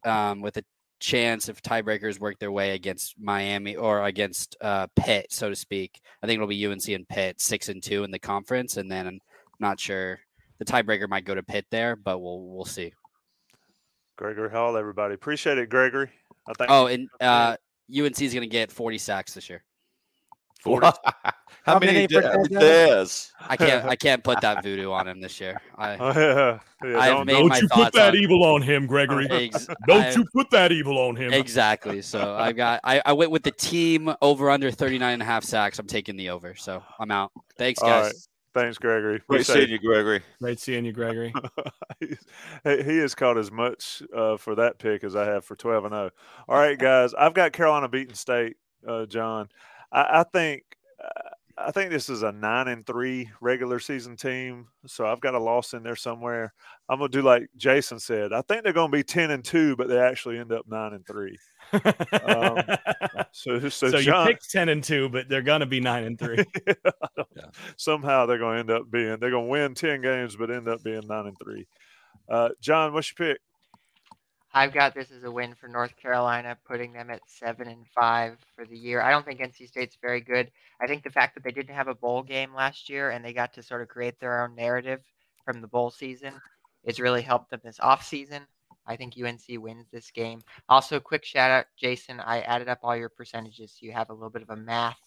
um, 0.04 0.42
with 0.42 0.58
a 0.58 0.64
chance 1.00 1.50
if 1.50 1.62
tiebreakers 1.62 2.20
work 2.20 2.40
their 2.40 2.52
way 2.52 2.72
against 2.72 3.16
Miami 3.20 3.76
or 3.76 4.04
against 4.04 4.56
uh, 4.62 4.88
Pitt, 4.96 5.28
so 5.32 5.50
to 5.50 5.56
speak. 5.56 6.02
I 6.22 6.28
think 6.28 6.38
it'll 6.38 6.48
be 6.48 6.66
UNC 6.66 6.88
and 6.88 7.08
Pitt 7.08 7.40
six 7.40 7.70
and 7.70 7.82
two 7.82 8.04
in 8.04 8.12
the 8.12 8.20
conference, 8.20 8.78
and 8.78 8.92
then 8.92 9.08
I'm 9.08 9.20
not 9.60 9.80
sure 9.80 10.20
the 10.60 10.66
tiebreaker 10.66 11.08
might 11.08 11.26
go 11.26 11.36
to 11.36 11.44
Pitt 11.44 11.66
there, 11.70 11.96
but 11.96 12.20
we'll 12.20 12.42
we'll 12.42 12.66
see. 12.66 12.94
Gregory 14.18 14.50
Hall, 14.50 14.78
everybody 14.78 15.14
appreciate 15.14 15.58
it, 15.58 15.70
Gregory. 15.70 16.10
I 16.48 16.54
think. 16.54 16.72
Oh, 16.72 16.88
and 16.88 17.08
uh, 17.22 17.58
UNC 17.96 18.22
is 18.22 18.34
going 18.34 18.42
to 18.42 18.48
get 18.48 18.72
40 18.72 18.98
sacks 18.98 19.34
this 19.34 19.50
year. 19.50 19.64
40. 20.62 20.88
How, 21.68 21.74
How 21.74 21.80
many, 21.80 22.08
many 22.10 22.48
does? 22.48 23.34
I 23.42 23.58
can't. 23.58 23.86
I 23.86 23.96
can't 23.98 24.24
put 24.24 24.40
that 24.40 24.64
voodoo 24.64 24.90
on 24.92 25.06
him 25.06 25.20
this 25.20 25.42
year. 25.42 25.60
I, 25.78 25.96
yeah. 26.16 26.60
Yeah, 26.82 26.98
I've 26.98 27.28
don't 27.28 27.62
you 27.62 27.68
put 27.68 27.92
that 27.92 28.10
on, 28.10 28.16
evil 28.16 28.46
on 28.46 28.62
him, 28.62 28.88
Gregory. 28.88 29.28
Ex- 29.30 29.68
don't 29.86 30.02
I've, 30.02 30.16
you 30.16 30.26
put 30.34 30.50
that 30.52 30.72
evil 30.72 30.98
on 30.98 31.18
him. 31.18 31.34
Exactly. 31.34 32.02
So 32.02 32.36
I 32.36 32.54
got. 32.54 32.80
I, 32.86 33.02
I 33.06 33.12
went 33.12 33.32
with 33.32 33.44
the 33.44 33.52
team 33.52 34.14
over 34.22 34.50
under 34.50 34.72
39 34.72 35.12
and 35.12 35.22
a 35.22 35.26
half 35.26 35.44
sacks. 35.44 35.78
I'm 35.78 35.88
taking 35.88 36.16
the 36.16 36.30
over. 36.30 36.56
So 36.56 36.82
I'm 37.00 37.12
out. 37.12 37.34
Thanks, 37.58 37.82
guys. 37.82 38.30
Thanks, 38.54 38.78
Gregory. 38.78 39.22
Great 39.28 39.46
seeing 39.46 39.70
you, 39.70 39.78
Gregory. 39.78 40.22
Great 40.42 40.60
seeing 40.62 40.86
you, 40.86 40.94
Gregory. 40.94 41.34
he 42.00 42.98
has 42.98 43.14
caught 43.14 43.38
as 43.38 43.52
much 43.52 44.02
uh, 44.16 44.38
for 44.38 44.56
that 44.56 44.80
pick 44.80 45.04
as 45.04 45.18
I 45.18 45.26
have 45.26 45.44
for 45.44 45.58
12 45.58 45.86
and 45.86 45.94
0. 45.94 46.10
All 46.48 46.58
right, 46.58 46.80
guys. 46.80 47.14
I've 47.14 47.34
got 47.34 47.52
Carolina 47.52 47.90
beating 47.90 48.16
State, 48.16 48.56
uh, 48.88 49.06
John. 49.06 49.50
I, 49.92 50.20
I 50.20 50.24
think. 50.24 50.64
Uh, 51.04 51.30
I 51.60 51.72
think 51.72 51.90
this 51.90 52.08
is 52.08 52.22
a 52.22 52.32
nine 52.32 52.68
and 52.68 52.86
three 52.86 53.32
regular 53.42 53.80
season 53.80 54.16
team, 54.16 54.68
so 54.86 55.08
I've 55.08 55.22
got 55.22 55.34
a 55.34 55.40
loss 55.40 55.74
in 55.74 55.82
there 55.82 55.96
somewhere. 55.96 56.54
I'm 56.88 57.00
gonna 57.00 57.10
do 57.10 57.24
like 57.24 57.48
Jason 57.58 58.00
said. 58.00 58.32
I 58.32 58.44
think 58.44 58.64
they're 58.64 58.74
gonna 58.74 58.92
be 58.92 59.04
ten 59.04 59.32
and 59.32 59.44
two, 59.44 59.76
but 59.76 59.88
they 59.88 59.98
actually 59.98 60.38
end 60.38 60.52
up 60.52 60.68
nine 60.68 60.94
and 60.94 61.06
three. 61.08 61.36
um, 61.74 62.60
so, 63.32 63.60
so, 63.70 63.90
so 63.90 64.00
John, 64.00 64.28
you 64.28 64.34
picked 64.34 64.52
ten 64.52 64.70
and 64.70 64.84
two, 64.84 65.10
but 65.10 65.30
they're 65.30 65.42
gonna 65.42 65.66
be 65.66 65.80
nine 65.80 66.04
and 66.04 66.20
three. 66.20 66.44
yeah. 66.68 67.46
Somehow 67.76 68.28
they're 68.28 68.38
gonna 68.38 68.60
end 68.60 68.70
up 68.70 68.92
being 68.92 69.18
they're 69.20 69.32
gonna 69.32 69.48
win 69.48 69.74
ten 69.74 70.02
games, 70.02 70.36
but 70.36 70.52
end 70.52 70.68
up 70.68 70.84
being 70.84 71.08
nine 71.08 71.26
and 71.26 71.38
three. 71.44 71.66
Uh, 72.30 72.50
John, 72.62 72.94
what's 72.94 73.12
your 73.18 73.30
pick? 73.30 73.42
I've 74.58 74.74
got 74.74 74.96
this 74.96 75.12
as 75.12 75.24
a 75.24 75.30
win 75.30 75.54
for 75.54 75.68
North 75.68 75.96
Carolina, 75.98 76.58
putting 76.66 76.92
them 76.92 77.12
at 77.12 77.22
seven 77.28 77.68
and 77.68 77.86
five 77.94 78.40
for 78.56 78.66
the 78.66 78.76
year. 78.76 79.04
I 79.04 79.12
don't 79.12 79.24
think 79.24 79.40
NC 79.40 79.68
State's 79.68 80.00
very 80.02 80.20
good. 80.20 80.50
I 80.82 80.88
think 80.88 81.04
the 81.04 81.12
fact 81.12 81.36
that 81.36 81.44
they 81.44 81.52
didn't 81.52 81.76
have 81.76 81.88
a 81.88 81.94
bowl 81.94 82.24
game 82.24 82.56
last 82.56 82.90
year 82.90 83.12
and 83.12 83.24
they 83.24 83.34
got 83.34 83.54
to 83.54 83.62
sort 83.62 83.84
of 83.84 83.88
create 83.88 84.20
their 84.20 84.42
own 84.44 84.56
narrative 84.56 85.02
from 85.46 85.62
the 85.62 85.68
bowl 85.68 85.92
season 85.92 86.34
has 86.88 87.00
really 87.00 87.22
helped 87.22 87.52
them 87.52 87.62
this 87.64 87.78
offseason. 87.78 88.40
I 88.88 88.96
think 88.96 89.14
UNC 89.16 89.44
wins 89.62 89.86
this 89.92 90.10
game. 90.10 90.42
Also, 90.68 91.00
quick 91.00 91.24
shout 91.24 91.52
out, 91.52 91.66
Jason. 91.78 92.20
I 92.20 92.42
added 92.42 92.68
up 92.68 92.80
all 92.82 92.98
your 92.98 93.10
percentages, 93.10 93.74
so 93.74 93.86
you 93.86 93.92
have 93.92 94.10
a 94.10 94.14
little 94.14 94.32
bit 94.32 94.42
of 94.42 94.50
a 94.50 94.56
math, 94.56 95.00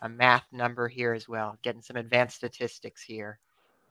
a 0.00 0.10
math 0.10 0.44
number 0.52 0.88
here 0.88 1.14
as 1.14 1.26
well. 1.26 1.56
Getting 1.62 1.80
some 1.80 1.96
advanced 1.96 2.36
statistics 2.36 3.02
here. 3.02 3.38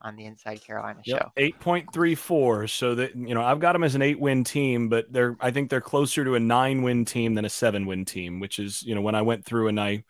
On 0.02 0.16
the 0.16 0.24
Inside 0.24 0.62
Carolina 0.62 1.00
Yep, 1.04 1.20
show. 1.20 1.32
eight 1.36 1.58
point 1.60 1.92
three 1.92 2.14
four. 2.14 2.66
So 2.66 2.94
that 2.94 3.14
you 3.16 3.34
know, 3.34 3.42
I've 3.42 3.60
got 3.60 3.72
them 3.72 3.84
as 3.84 3.94
an 3.94 4.02
eight 4.02 4.18
win 4.18 4.44
team, 4.44 4.88
but 4.88 5.12
they're 5.12 5.36
I 5.40 5.50
think 5.50 5.70
they're 5.70 5.80
closer 5.80 6.24
to 6.24 6.34
a 6.34 6.40
nine 6.40 6.82
win 6.82 7.04
team 7.04 7.34
than 7.34 7.44
a 7.44 7.50
seven 7.50 7.86
win 7.86 8.04
team, 8.04 8.40
which 8.40 8.58
is 8.58 8.82
you 8.82 8.94
know 8.94 9.00
when 9.00 9.14
I 9.14 9.22
went 9.22 9.44
through 9.44 9.68
and 9.68 9.80
I 9.80 10.04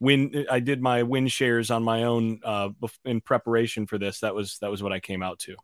win 0.00 0.46
I 0.50 0.60
did 0.60 0.80
my 0.80 1.02
win 1.02 1.28
shares 1.28 1.70
on 1.70 1.82
my 1.82 2.04
own 2.04 2.40
uh, 2.44 2.70
in 3.04 3.20
preparation 3.20 3.86
for 3.86 3.98
this. 3.98 4.20
That 4.20 4.34
was 4.34 4.58
that 4.58 4.70
was 4.70 4.82
what 4.82 4.92
I 4.92 5.00
came 5.00 5.22
out 5.22 5.38
to. 5.40 5.56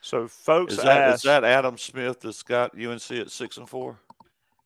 So, 0.00 0.28
folks, 0.28 0.74
Is 0.74 0.78
that, 0.82 1.08
is 1.08 1.14
asked, 1.14 1.24
that 1.24 1.44
Adam 1.44 1.78
Smith 1.78 2.20
that's 2.20 2.42
got 2.42 2.78
UNC 2.78 3.10
at 3.12 3.30
six 3.30 3.56
and 3.56 3.66
four? 3.68 3.98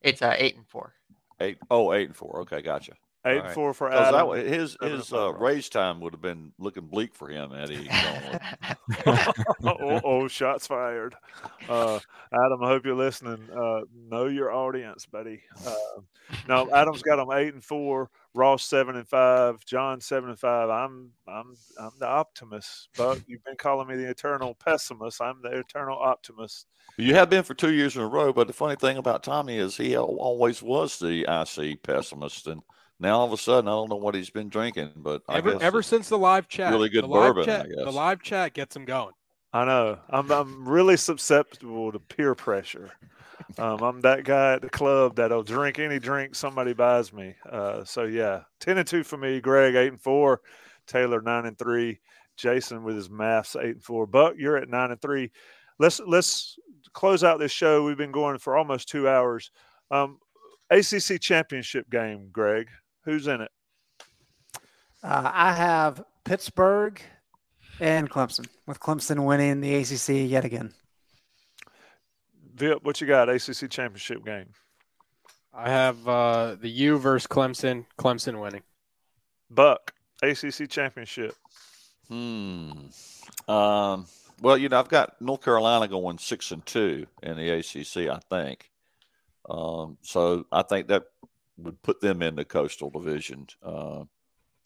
It's 0.03 0.21
uh, 0.21 0.35
eight 0.37 0.57
and 0.57 0.67
four. 0.67 0.95
Eight 1.41 1.59
oh 1.71 1.93
eight 1.93 2.09
and 2.09 2.17
four. 2.17 2.41
Okay, 2.41 2.61
gotcha. 2.61 2.95
Eight 3.27 3.43
right. 3.43 3.53
four 3.53 3.75
for 3.75 3.91
that 3.91 4.15
Adam. 4.15 4.29
wa- 4.29 4.35
his 4.35 4.77
his 4.81 5.13
uh, 5.13 5.33
raise 5.35 5.69
time 5.69 6.01
would 6.01 6.13
have 6.13 6.23
been 6.23 6.53
looking 6.59 6.87
bleak 6.87 7.15
for 7.15 7.29
him 7.29 7.51
had 7.51 7.69
he 7.69 7.89
gone 7.89 8.75
oh, 9.65 10.01
oh, 10.05 10.29
shots 10.29 10.67
fired. 10.67 11.15
Uh, 11.69 11.99
Adam, 12.33 12.63
I 12.63 12.69
hope 12.69 12.85
you're 12.85 12.95
listening. 12.95 13.49
Uh, 13.55 13.81
know 14.09 14.27
your 14.27 14.53
audience, 14.53 15.07
buddy. 15.07 15.43
Uh, 15.67 16.01
no, 16.47 16.71
Adam's 16.73 17.03
got 17.03 17.17
them 17.17 17.31
eight 17.33 17.55
and 17.55 17.65
four. 17.65 18.11
Ross 18.35 18.65
seven 18.65 18.97
and 18.97 19.09
five. 19.09 19.65
John 19.65 20.01
seven 20.01 20.31
and 20.31 20.39
five. 20.39 20.71
I'm 20.71 21.11
I'm 21.27 21.55
I'm 21.81 21.93
the 21.99 22.07
optimist. 22.07 22.89
But 22.97 23.23
you've 23.27 23.45
been 23.45 23.57
calling 23.57 23.89
me 23.89 23.97
the 23.97 24.09
eternal 24.09 24.55
pessimist. 24.55 25.21
I'm 25.21 25.43
the 25.43 25.59
eternal 25.59 25.99
optimist. 25.99 26.67
You 26.97 27.15
have 27.15 27.31
been 27.31 27.45
for 27.45 27.55
two 27.55 27.73
years 27.73 27.97
in 27.97 28.03
a 28.03 28.09
row, 28.09 28.33
but 28.33 28.47
the 28.47 28.53
funny 28.53 28.77
thing 28.77 28.97
about 28.97 29.23
Tommy 29.23 29.57
is 29.57 29.77
he 29.77 29.97
always 29.97 30.63
was 30.63 30.99
the 30.99 31.25
IC 31.29 31.83
pessimist, 31.83 32.47
and 32.47 32.63
now 33.01 33.19
all 33.21 33.27
of 33.27 33.33
a 33.33 33.37
sudden 33.37 33.69
I 33.69 33.73
don't 33.73 33.89
know 33.91 33.97
what 33.97 34.15
he's 34.15 34.31
been 34.31 34.49
drinking, 34.49 34.93
but 34.97 35.23
I 35.29 35.39
Ever, 35.39 35.53
guess 35.53 35.63
ever 35.63 35.83
since 35.83 36.09
the 36.09 36.19
live 36.19 36.49
chat, 36.49 36.73
really 36.73 36.89
good 36.89 37.05
the 37.05 37.09
bourbon, 37.09 37.45
chat, 37.45 37.67
I 37.67 37.69
guess. 37.69 37.85
the 37.85 37.93
live 37.93 38.23
chat 38.23 38.55
gets 38.55 38.75
him 38.75 38.85
going. 38.85 39.13
I 39.53 39.65
know. 39.65 39.99
I'm 40.11 40.31
I'm 40.31 40.69
really 40.69 40.97
susceptible 40.97 41.93
to 41.93 41.99
peer 41.99 42.35
pressure. 42.35 42.91
Um, 43.57 43.81
I'm 43.83 44.01
that 44.03 44.25
guy 44.25 44.55
at 44.55 44.63
the 44.63 44.69
club 44.69 45.17
that'll 45.17 45.43
drink 45.43 45.79
any 45.79 45.99
drink 45.99 46.35
somebody 46.35 46.75
buys 46.75 47.13
me. 47.13 47.35
Uh, 47.51 47.83
so 47.85 48.05
yeah, 48.05 48.43
ten 48.61 48.77
and 48.79 48.87
two 48.87 49.03
for 49.03 49.17
me. 49.17 49.41
Greg 49.41 49.75
eight 49.75 49.89
and 49.89 50.01
four. 50.01 50.43
Taylor 50.87 51.23
nine 51.23 51.47
and 51.47 51.59
three. 51.59 52.01
Jason 52.37 52.85
with 52.85 52.95
his 52.97 53.09
maths 53.11 53.57
eight 53.57 53.77
and 53.77 53.83
four. 53.83 54.07
Buck, 54.07 54.35
you're 54.37 54.57
at 54.57 54.69
nine 54.69 54.91
and 54.91 55.01
three. 55.01 55.31
Let's 55.79 56.01
let's 56.01 56.59
close 56.93 57.25
out 57.25 57.39
this 57.39 57.53
show. 57.53 57.85
We've 57.85 57.97
been 57.97 58.13
going 58.13 58.39
for 58.39 58.57
almost 58.57 58.89
two 58.89 59.09
hours. 59.09 59.51
Um, 59.91 60.19
ACC 60.71 61.21
championship 61.21 61.89
game, 61.91 62.29
Greg. 62.31 62.69
Who's 63.05 63.27
in 63.27 63.41
it? 63.41 63.51
Uh, 65.03 65.31
I 65.33 65.53
have 65.53 66.03
Pittsburgh 66.25 67.01
and 67.81 68.11
Clemson, 68.11 68.47
with 68.67 68.81
Clemson 68.81 69.25
winning 69.25 69.61
the 69.61 69.75
ACC 69.77 70.29
yet 70.29 70.45
again. 70.45 70.75
Vip, 72.55 72.83
what 72.83 73.01
you 73.01 73.07
got? 73.07 73.29
ACC 73.29 73.71
championship 73.71 74.25
game. 74.25 74.47
I 75.55 75.71
have 75.71 76.07
uh, 76.07 76.57
the 76.61 76.69
U 76.69 76.99
versus 76.99 77.27
Clemson. 77.27 77.87
Clemson 77.99 78.41
winning. 78.41 78.63
Buck, 79.51 79.95
ACC 80.23 80.69
championship. 80.69 81.35
Hmm. 82.09 82.73
Um, 83.47 84.07
well, 84.41 84.59
you 84.59 84.69
know, 84.69 84.79
I've 84.79 84.89
got 84.89 85.21
North 85.21 85.43
Carolina 85.43 85.89
going 85.89 86.19
six 86.19 86.51
and 86.51 86.65
two 86.67 87.07
in 87.23 87.37
the 87.37 87.51
ACC, 87.51 88.09
I 88.09 88.21
think. 88.29 88.71
Um, 89.49 89.99
so 90.03 90.45
I 90.53 90.63
think 90.63 90.89
that 90.89 91.05
would 91.59 91.81
put 91.83 92.01
them 92.01 92.23
in 92.23 92.37
the 92.37 92.45
Coastal 92.45 92.91
Division 92.91 93.47
uh, 93.63 94.05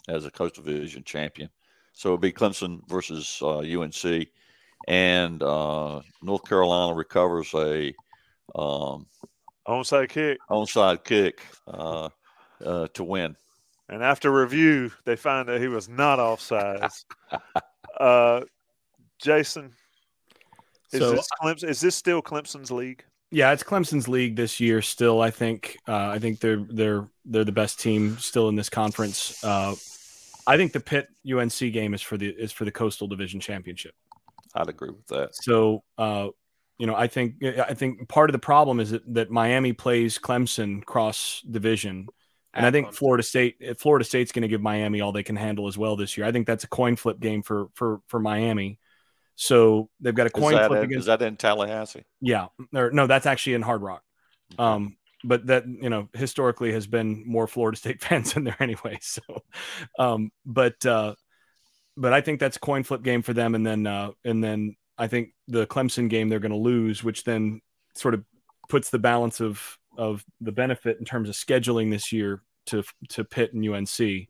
as 0.09 0.24
a 0.27 0.31
Coastal 0.31 0.62
Division 0.62 1.02
champion. 1.05 1.48
So 1.94 2.10
it'd 2.10 2.20
be 2.20 2.32
Clemson 2.32 2.81
versus 2.89 3.39
uh, 3.43 3.59
UNC, 3.59 4.28
and 4.89 5.43
uh, 5.43 6.01
North 6.23 6.48
Carolina 6.48 6.94
recovers 6.94 7.52
a 7.55 7.93
um, 8.55 9.06
onside 9.66 10.09
kick, 10.09 10.39
onside 10.51 11.05
kick 11.05 11.40
uh, 11.66 12.09
uh, 12.64 12.89
to 12.94 13.05
win. 13.05 13.36
And 13.89 14.02
after 14.02 14.31
review, 14.32 14.90
they 15.05 15.16
find 15.16 15.48
that 15.48 15.60
he 15.60 15.69
was 15.69 15.89
not 15.89 16.19
offsides. 16.19 17.05
uh, 18.01 18.40
Jason, 19.19 19.73
is 20.93 21.01
So- 21.01 21.12
this 21.12 21.28
Clemson? 21.40 21.69
Is 21.69 21.81
this 21.81 21.94
still 21.94 22.23
Clemson's 22.23 22.70
league? 22.70 23.05
Yeah, 23.33 23.53
it's 23.53 23.63
Clemson's 23.63 24.09
league 24.09 24.37
this 24.37 24.61
year. 24.61 24.83
Still, 24.83 25.23
I 25.23 25.31
think 25.31 25.79
uh, 25.89 26.09
I 26.09 26.19
think 26.19 26.39
they're 26.41 26.67
they're 26.69 27.09
they're 27.25 27.45
the 27.45 27.51
best 27.53 27.81
team 27.81 28.19
still 28.19 28.51
in 28.51 28.57
this 28.57 28.69
conference. 28.69 29.43
Uh, 29.43 29.75
I 30.47 30.59
think 30.59 30.73
the 30.73 30.81
Pitt 30.81 31.09
UNC 31.27 31.59
game 31.73 31.95
is 31.95 32.03
for 32.03 32.19
the 32.19 32.29
is 32.29 32.53
for 32.53 32.67
the 32.67 32.71
Coastal 32.71 33.09
Division 33.09 33.41
Championship. 33.41 33.95
I'd 34.55 34.69
agree 34.69 34.91
with 34.91 35.07
that. 35.07 35.35
So, 35.35 35.83
uh, 35.97 36.29
you 36.77 36.87
know, 36.87 36.95
I 36.95 37.07
think 37.07 37.43
I 37.43 37.73
think 37.73 38.07
part 38.07 38.29
of 38.29 38.33
the 38.33 38.39
problem 38.39 38.81
is 38.81 38.91
that, 38.91 39.15
that 39.15 39.31
Miami 39.31 39.73
plays 39.73 40.19
Clemson 40.19 40.85
cross 40.85 41.43
division, 41.51 42.09
and 42.53 42.67
I 42.67 42.71
think 42.71 42.93
Florida 42.93 43.23
State 43.23 43.81
Florida 43.81 44.05
State's 44.05 44.33
going 44.33 44.43
to 44.43 44.49
give 44.49 44.61
Miami 44.61 45.01
all 45.01 45.13
they 45.13 45.23
can 45.23 45.37
handle 45.37 45.69
as 45.69 45.79
well 45.79 45.97
this 45.97 46.19
year. 46.19 46.27
I 46.27 46.33
think 46.33 46.47
that's 46.47 46.65
a 46.65 46.69
coin 46.69 46.97
flip 46.97 47.19
game 47.19 47.43
for 47.43 47.69
for 47.73 48.01
for 48.09 48.21
Miami. 48.21 48.79
So 49.35 49.89
they've 50.01 50.15
got 50.15 50.27
a 50.27 50.31
coin 50.31 50.53
flip 50.53 50.71
in, 50.71 50.85
against 50.85 51.01
is 51.01 51.07
that 51.07 51.23
in 51.23 51.37
Tallahassee? 51.37 52.05
yeah, 52.21 52.49
or 52.75 52.91
no, 52.91 53.07
that's 53.07 53.27
actually 53.27 53.55
in 53.55 53.63
Hard 53.63 53.83
Rock. 53.83 54.03
Um, 54.59 54.97
but 55.25 55.47
that 55.47 55.65
you 55.67 55.89
know 55.89 56.09
historically 56.15 56.73
has 56.73 56.87
been 56.87 57.25
more 57.27 57.47
Florida 57.47 57.77
State 57.77 58.03
fans 58.03 58.37
in 58.37 58.45
there 58.45 58.57
anyway. 58.61 58.99
So, 59.01 59.23
um, 59.99 60.31
but 60.45 60.85
uh, 60.85 61.15
but 61.97 62.13
I 62.13 62.21
think 62.21 62.41
that's 62.41 62.57
a 62.57 62.61
coin 62.61 62.83
flip 62.83 63.03
game 63.03 63.23
for 63.23 63.33
them, 63.33 63.55
and 63.55 63.67
then 63.67 63.87
uh, 63.87 64.11
and 64.25 64.43
then 64.43 64.77
I 64.99 65.09
think 65.09 65.31
the 65.49 65.67
Clemson 65.67 66.09
game 66.09 66.29
they're 66.29 66.39
going 66.39 66.53
to 66.53 66.59
lose, 66.59 67.03
which 67.03 67.25
then 67.25 67.61
sort 67.95 68.15
of 68.15 68.25
puts 68.69 68.91
the 68.91 68.99
balance 68.99 69.41
of 69.41 69.79
of 69.97 70.25
the 70.41 70.53
benefit 70.53 70.99
in 70.99 71.05
terms 71.05 71.29
of 71.29 71.35
scheduling 71.35 71.91
this 71.91 72.13
year 72.13 72.43
to 72.67 72.83
to 73.11 73.25
Pitt 73.25 73.53
and 73.53 73.67
UNC. 73.67 74.29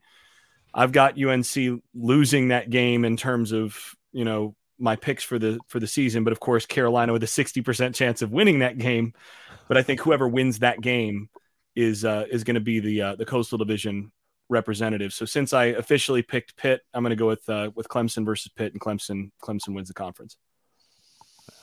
I've 0.74 0.93
got 0.93 1.23
UNC 1.23 1.83
losing 1.95 2.49
that 2.49 2.70
game 2.70 3.05
in 3.05 3.16
terms 3.16 3.53
of 3.53 3.77
you 4.12 4.24
know 4.24 4.55
my 4.83 4.97
picks 4.97 5.23
for 5.25 5.39
the 5.39 5.59
for 5.69 5.81
the 5.81 5.87
season, 5.87 6.25
but 6.25 6.33
of 6.33 6.41
course 6.41 6.67
Carolina 6.67 7.13
with 7.13 7.23
a 7.23 7.29
sixty 7.29 7.63
percent 7.63 7.95
chance 7.95 8.21
of 8.21 8.33
winning 8.33 8.59
that 8.59 8.79
game. 8.79 9.15
But 9.69 9.77
I 9.77 9.83
think 9.83 10.01
whoever 10.01 10.29
wins 10.29 10.59
that 10.59 10.81
game 10.81 11.29
is 11.75 12.05
uh, 12.05 12.27
is 12.31 12.45
going 12.45 12.55
to 12.55 12.61
be 12.61 12.81
the 12.81 13.03
uh, 13.03 13.17
the 13.17 13.25
Coastal 13.25 13.59
Division 13.59 14.13
representative. 14.49 15.13
So 15.15 15.25
since 15.25 15.53
I 15.53 15.67
officially 15.67 16.23
picked 16.23 16.57
Pitt, 16.57 16.83
I'm 16.93 17.03
going 17.03 17.11
to 17.11 17.17
go 17.17 17.29
with 17.29 17.49
uh, 17.49 17.71
with 17.75 17.89
Clemson 17.89 18.25
versus 18.25 18.51
Pitt, 18.55 18.73
and 18.73 18.81
Clemson 18.81 19.31
Clemson 19.43 19.75
wins 19.75 19.89
the 19.89 19.95
conference. 19.95 20.37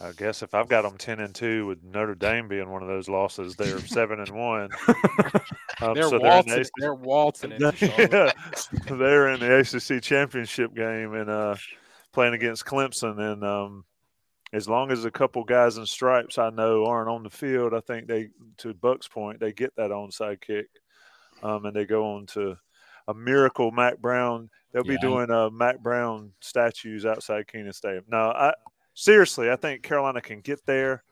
I 0.02 0.12
guess 0.12 0.42
if 0.44 0.54
I've 0.54 0.70
got 0.70 0.84
them 0.84 0.98
ten 0.98 1.20
and 1.20 1.36
two, 1.36 1.66
with 1.68 1.84
Notre 1.84 2.16
Dame 2.16 2.48
being 2.48 2.70
one 2.70 2.82
of 2.82 2.88
those 2.88 3.10
losses, 3.10 3.56
they're 3.56 3.80
seven 3.88 4.20
and 4.20 4.32
one. 4.32 4.70
Um, 5.82 5.94
They're 5.94 6.10
so 6.10 6.20
waltzing. 6.20 6.54
they're, 6.56 6.66
They're, 6.78 6.94
in 6.94 7.02
waltzing. 7.02 7.52
into 7.54 7.72
the, 7.72 8.34
yeah, 8.90 8.96
they're 8.98 9.30
in 9.30 9.40
the 9.40 9.60
ACC 9.60 10.04
championship 10.04 10.76
game 10.76 11.14
and 11.14 11.30
uh, 11.30 11.56
playing 12.20 12.34
against 12.34 12.66
Clemson. 12.66 13.18
And 13.18 13.46
um, 13.46 13.86
as 14.52 14.68
long 14.68 14.92
as 14.92 15.06
a 15.06 15.12
couple 15.12 15.42
guys 15.46 15.78
in 15.78 15.86
stripes 15.86 16.38
I 16.38 16.50
know 16.50 16.86
aren't 16.86 17.08
on 17.08 17.24
the 17.24 17.30
field, 17.30 17.74
I 17.74 17.80
think 17.80 18.08
they, 18.08 18.28
to 18.58 18.74
Buck's 18.74 19.08
point, 19.08 19.40
they 19.40 19.54
get 19.54 19.74
that 19.78 19.92
onside 19.92 20.42
kick, 20.42 20.68
um, 21.42 21.64
and 21.66 21.74
they 21.74 21.86
go 21.86 22.16
on 22.16 22.26
to 22.34 22.58
a 23.08 23.14
miracle 23.14 23.72
Mack 23.72 24.00
Brown. 24.00 24.50
They'll 24.74 24.84
be 24.84 24.96
Yeah. 24.96 25.00
doing 25.00 25.32
uh, 25.32 25.50
Mack 25.50 25.80
Brown 25.80 26.34
statues 26.42 27.06
outside 27.06 27.48
Kenan 27.48 27.72
Stadium. 27.72 28.04
No, 28.10 28.32
I 28.32 28.54
seriously, 28.96 29.50
I 29.50 29.56
think 29.56 29.82
Carolina 29.84 30.20
can 30.20 30.42
get 30.42 30.66
there. 30.66 31.06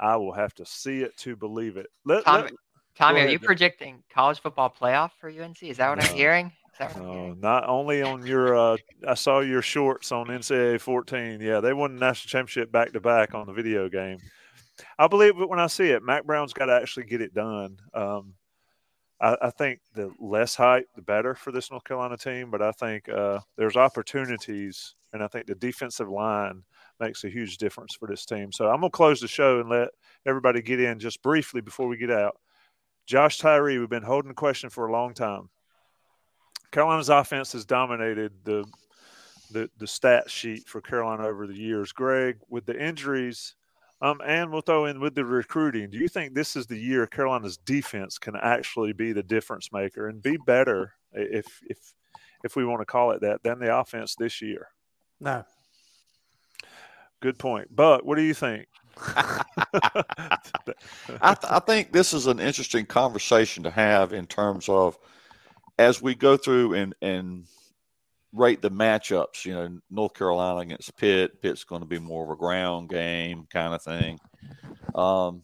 I 0.00 0.16
will 0.16 0.32
have 0.32 0.52
to 0.54 0.66
see 0.66 1.02
it 1.02 1.16
to 1.18 1.36
believe 1.36 1.76
it. 1.76 1.86
Let, 2.04 2.24
Tommy, 2.24 2.42
let- 2.42 2.52
Tommy, 2.96 3.20
go 3.20 3.26
are 3.26 3.28
you 3.28 3.36
ahead. 3.36 3.46
predicting 3.46 4.02
college 4.12 4.40
football 4.40 4.68
playoff 4.68 5.12
for 5.20 5.30
UNC? 5.30 5.62
Is 5.62 5.76
that 5.76 5.90
what 5.90 6.00
I'm 6.00 6.10
No. 6.10 6.16
hearing? 6.16 6.16
Is 6.16 6.18
that 6.18 6.26
what 6.32 6.42
I'm 6.42 6.48
No, 6.48 6.58
hearing? 6.88 7.40
not 7.40 7.68
only 7.68 8.02
on 8.02 8.26
your. 8.26 8.56
Uh, 8.56 8.76
I 9.06 9.14
saw 9.14 9.40
your 9.40 9.62
shorts 9.62 10.12
on 10.12 10.26
NCAA 10.26 10.80
14. 10.80 11.40
Yeah, 11.40 11.60
they 11.60 11.72
won 11.72 11.94
the 11.94 12.00
national 12.00 12.28
championship 12.28 12.72
back 12.72 12.92
to 12.92 13.00
back 13.00 13.34
on 13.34 13.46
the 13.46 13.52
video 13.52 13.88
game. 13.88 14.18
I 14.98 15.06
believe 15.08 15.38
it 15.38 15.48
when 15.48 15.60
I 15.60 15.66
see 15.66 15.90
it. 15.90 16.02
Mack 16.02 16.24
Brown's 16.24 16.52
got 16.52 16.66
to 16.66 16.74
actually 16.74 17.04
get 17.04 17.20
it 17.20 17.34
done. 17.34 17.78
Um, 17.94 18.34
I, 19.20 19.36
I 19.42 19.50
think 19.50 19.80
the 19.94 20.10
less 20.18 20.54
hype, 20.54 20.86
the 20.96 21.02
better 21.02 21.34
for 21.34 21.52
this 21.52 21.70
North 21.70 21.84
Carolina 21.84 22.16
team. 22.16 22.50
But 22.50 22.62
I 22.62 22.72
think 22.72 23.08
uh, 23.08 23.40
there's 23.56 23.76
opportunities, 23.76 24.94
and 25.12 25.22
I 25.22 25.28
think 25.28 25.46
the 25.46 25.54
defensive 25.54 26.08
line 26.08 26.62
makes 26.98 27.24
a 27.24 27.28
huge 27.28 27.58
difference 27.58 27.94
for 27.94 28.08
this 28.08 28.24
team. 28.24 28.52
So 28.52 28.68
I'm 28.68 28.80
gonna 28.80 28.90
close 28.90 29.20
the 29.20 29.28
show 29.28 29.60
and 29.60 29.68
let 29.68 29.88
everybody 30.26 30.62
get 30.62 30.80
in 30.80 30.98
just 30.98 31.22
briefly 31.22 31.60
before 31.60 31.88
we 31.88 31.96
get 31.96 32.10
out. 32.10 32.36
Josh 33.06 33.38
Tyree, 33.38 33.78
we've 33.78 33.88
been 33.88 34.02
holding 34.02 34.28
the 34.28 34.34
question 34.34 34.70
for 34.70 34.86
a 34.86 34.92
long 34.92 35.14
time. 35.14 35.48
Carolina's 36.72 37.08
offense 37.08 37.52
has 37.52 37.64
dominated 37.64 38.32
the 38.44 38.64
the 39.52 39.68
the 39.78 39.86
stat 39.86 40.30
sheet 40.30 40.68
for 40.68 40.80
Carolina 40.80 41.26
over 41.26 41.46
the 41.46 41.56
years. 41.56 41.92
Greg, 41.92 42.38
with 42.48 42.66
the 42.66 42.80
injuries, 42.80 43.54
um, 44.00 44.20
and 44.24 44.50
we'll 44.50 44.62
throw 44.62 44.86
in 44.86 45.00
with 45.00 45.14
the 45.14 45.24
recruiting, 45.24 45.90
do 45.90 45.98
you 45.98 46.08
think 46.08 46.34
this 46.34 46.56
is 46.56 46.66
the 46.66 46.78
year 46.78 47.06
Carolina's 47.06 47.56
defense 47.58 48.18
can 48.18 48.36
actually 48.36 48.92
be 48.92 49.12
the 49.12 49.22
difference 49.22 49.72
maker 49.72 50.08
and 50.08 50.22
be 50.22 50.36
better, 50.46 50.94
if 51.12 51.60
if 51.68 51.78
if 52.44 52.56
we 52.56 52.64
want 52.64 52.80
to 52.80 52.86
call 52.86 53.10
it 53.10 53.20
that, 53.20 53.42
than 53.42 53.58
the 53.58 53.76
offense 53.76 54.14
this 54.14 54.40
year? 54.40 54.68
No. 55.20 55.44
Good 57.20 57.38
point. 57.38 57.68
But 57.70 58.06
what 58.06 58.16
do 58.16 58.22
you 58.22 58.32
think? 58.32 58.66
I, 58.96 60.38
th- 60.64 61.52
I 61.52 61.60
think 61.66 61.92
this 61.92 62.14
is 62.14 62.26
an 62.26 62.40
interesting 62.40 62.86
conversation 62.86 63.62
to 63.64 63.70
have 63.70 64.14
in 64.14 64.26
terms 64.26 64.68
of 64.68 64.98
as 65.80 66.02
we 66.02 66.14
go 66.14 66.36
through 66.36 66.74
and, 66.74 66.94
and 67.00 67.46
rate 68.34 68.60
the 68.60 68.70
matchups, 68.70 69.46
you 69.46 69.54
know, 69.54 69.80
North 69.90 70.12
Carolina 70.12 70.60
against 70.60 70.94
Pitt, 70.98 71.40
Pitt's 71.40 71.64
going 71.64 71.80
to 71.80 71.88
be 71.88 71.98
more 71.98 72.22
of 72.22 72.30
a 72.30 72.36
ground 72.36 72.90
game 72.90 73.46
kind 73.50 73.72
of 73.72 73.82
thing. 73.82 74.20
Um, 74.94 75.42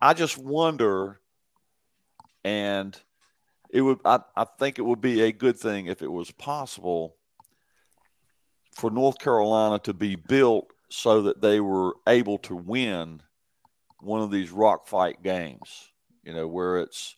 I 0.00 0.14
just 0.14 0.38
wonder, 0.38 1.18
and 2.44 2.96
it 3.70 3.80
would, 3.80 3.98
I, 4.04 4.20
I 4.36 4.44
think 4.44 4.78
it 4.78 4.82
would 4.82 5.00
be 5.00 5.22
a 5.22 5.32
good 5.32 5.58
thing 5.58 5.86
if 5.86 6.00
it 6.00 6.12
was 6.12 6.30
possible 6.30 7.16
for 8.76 8.88
North 8.88 9.18
Carolina 9.18 9.80
to 9.80 9.92
be 9.92 10.14
built 10.14 10.70
so 10.90 11.22
that 11.22 11.42
they 11.42 11.58
were 11.58 11.96
able 12.06 12.38
to 12.38 12.54
win 12.54 13.20
one 13.98 14.22
of 14.22 14.30
these 14.30 14.52
rock 14.52 14.86
fight 14.86 15.24
games, 15.24 15.90
you 16.22 16.32
know, 16.32 16.46
where 16.46 16.78
it's, 16.78 17.16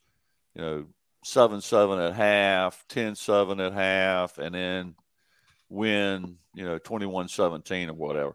you 0.55 0.63
know, 0.63 0.87
7 1.23 1.61
7 1.61 1.99
at 1.99 2.15
half, 2.15 2.85
10 2.89 3.15
7 3.15 3.61
at 3.61 3.73
half, 3.73 4.39
and 4.39 4.55
then 4.55 4.95
win, 5.69 6.37
you 6.55 6.65
know, 6.65 6.79
21 6.79 7.29
17 7.29 7.91
or 7.91 7.95
whatever. 7.95 8.33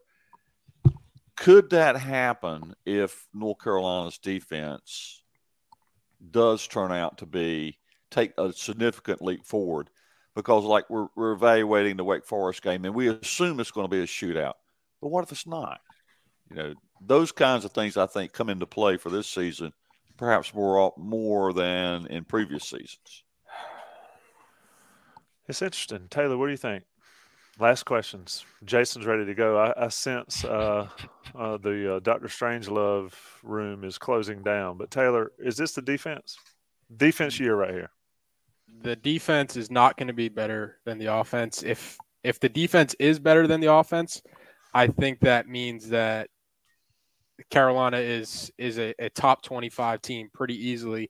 Could 1.35 1.71
that 1.71 1.97
happen 1.97 2.75
if 2.85 3.27
North 3.33 3.59
Carolina's 3.61 4.17
defense 4.17 5.21
does 6.31 6.65
turn 6.65 6.91
out 6.91 7.17
to 7.19 7.25
be 7.25 7.77
take 8.09 8.33
a 8.37 8.53
significant 8.53 9.21
leap 9.21 9.45
forward? 9.45 9.89
Because, 10.33 10.63
like, 10.63 10.89
we're, 10.89 11.07
we're 11.15 11.33
evaluating 11.33 11.97
the 11.97 12.03
Wake 12.03 12.25
Forest 12.25 12.61
game 12.61 12.85
and 12.85 12.93
we 12.93 13.09
assume 13.09 13.59
it's 13.59 13.71
going 13.71 13.85
to 13.85 13.91
be 13.91 14.01
a 14.01 14.07
shootout. 14.07 14.53
But 15.01 15.09
what 15.09 15.23
if 15.23 15.31
it's 15.31 15.47
not? 15.47 15.79
You 16.49 16.55
know, 16.55 16.73
those 17.01 17.31
kinds 17.31 17.65
of 17.65 17.71
things 17.71 17.97
I 17.97 18.05
think 18.05 18.33
come 18.33 18.49
into 18.49 18.65
play 18.65 18.97
for 18.97 19.09
this 19.09 19.27
season, 19.27 19.73
perhaps 20.17 20.53
more 20.53 20.93
more 20.97 21.53
than 21.53 22.07
in 22.07 22.23
previous 22.25 22.63
seasons. 22.63 23.23
It's 25.47 25.61
interesting, 25.61 26.07
Taylor. 26.09 26.37
What 26.37 26.47
do 26.47 26.51
you 26.51 26.57
think? 26.57 26.83
Last 27.57 27.83
questions. 27.83 28.43
Jason's 28.65 29.05
ready 29.05 29.25
to 29.25 29.33
go. 29.33 29.57
I, 29.57 29.85
I 29.85 29.87
sense 29.87 30.43
uh, 30.43 30.89
uh, 31.33 31.57
the 31.57 31.95
uh, 31.95 31.99
Doctor 31.99 32.27
Strangelove 32.27 33.13
room 33.43 33.83
is 33.85 33.97
closing 33.97 34.43
down. 34.43 34.77
But 34.77 34.91
Taylor, 34.91 35.31
is 35.39 35.55
this 35.55 35.73
the 35.73 35.81
defense? 35.81 36.37
Defense 36.97 37.39
year 37.39 37.55
right 37.55 37.73
here. 37.73 37.91
The 38.81 38.97
defense 38.97 39.55
is 39.55 39.71
not 39.71 39.95
going 39.95 40.07
to 40.07 40.13
be 40.13 40.27
better 40.27 40.79
than 40.83 40.97
the 40.97 41.13
offense. 41.13 41.63
If 41.63 41.97
if 42.23 42.39
the 42.39 42.49
defense 42.49 42.95
is 42.99 43.19
better 43.19 43.47
than 43.47 43.61
the 43.61 43.71
offense, 43.71 44.21
I 44.73 44.87
think 44.87 45.21
that 45.21 45.47
means 45.47 45.89
that 45.89 46.29
Carolina 47.49 47.97
is 47.97 48.51
is 48.57 48.79
a, 48.79 48.93
a, 48.99 49.09
top 49.09 49.41
25 49.41 50.01
team 50.01 50.29
pretty 50.33 50.55
easily. 50.69 51.09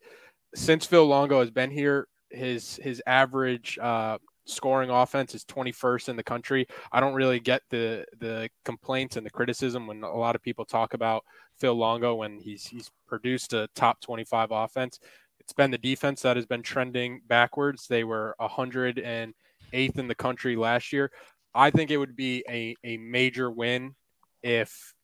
Since 0.56 0.86
Phil 0.86 1.06
Longo 1.06 1.40
has 1.40 1.52
been 1.52 1.72
here, 1.72 2.08
his 2.30 2.80
his 2.82 3.02
average 3.06 3.78
uh, 3.82 4.18
scoring 4.46 4.90
offense 4.90 5.36
is 5.36 5.46
21st 5.46 6.10
in 6.10 6.16
the 6.16 6.24
country. 6.24 6.68
I 6.92 7.00
don't 7.00 7.14
really 7.14 7.40
get 7.40 7.62
the 7.70 8.06
the 8.20 8.50
complaints 8.64 9.18
and 9.18 9.26
the 9.26 9.32
criticism 9.32 9.88
when 9.88 10.04
a 10.04 10.16
lot 10.16 10.36
of 10.36 10.42
people 10.42 10.66
talk 10.66 10.94
about 10.94 11.24
Phil 11.58 11.76
Longo 11.76 12.16
when 12.16 12.40
he's 12.40 12.66
he's 12.66 12.90
produced 13.08 13.54
a 13.54 13.68
top 13.76 14.02
25 14.02 14.50
offense. 14.52 15.00
It's 15.40 15.54
been 15.54 15.72
the 15.72 15.78
defense 15.78 16.24
that 16.24 16.38
has 16.38 16.48
been 16.48 16.64
trending 16.64 17.22
backwards. 17.28 17.88
They 17.88 18.04
were 18.04 18.36
108th 18.42 19.34
in 19.72 20.08
the 20.08 20.16
country 20.16 20.56
last 20.56 20.92
year. 20.92 21.12
I 21.54 21.70
think 21.70 21.92
it 21.92 21.98
would 21.98 22.16
be 22.16 22.44
a, 22.50 22.76
a 22.84 22.98
major 22.98 23.52
win 23.52 23.96
if 24.42 24.95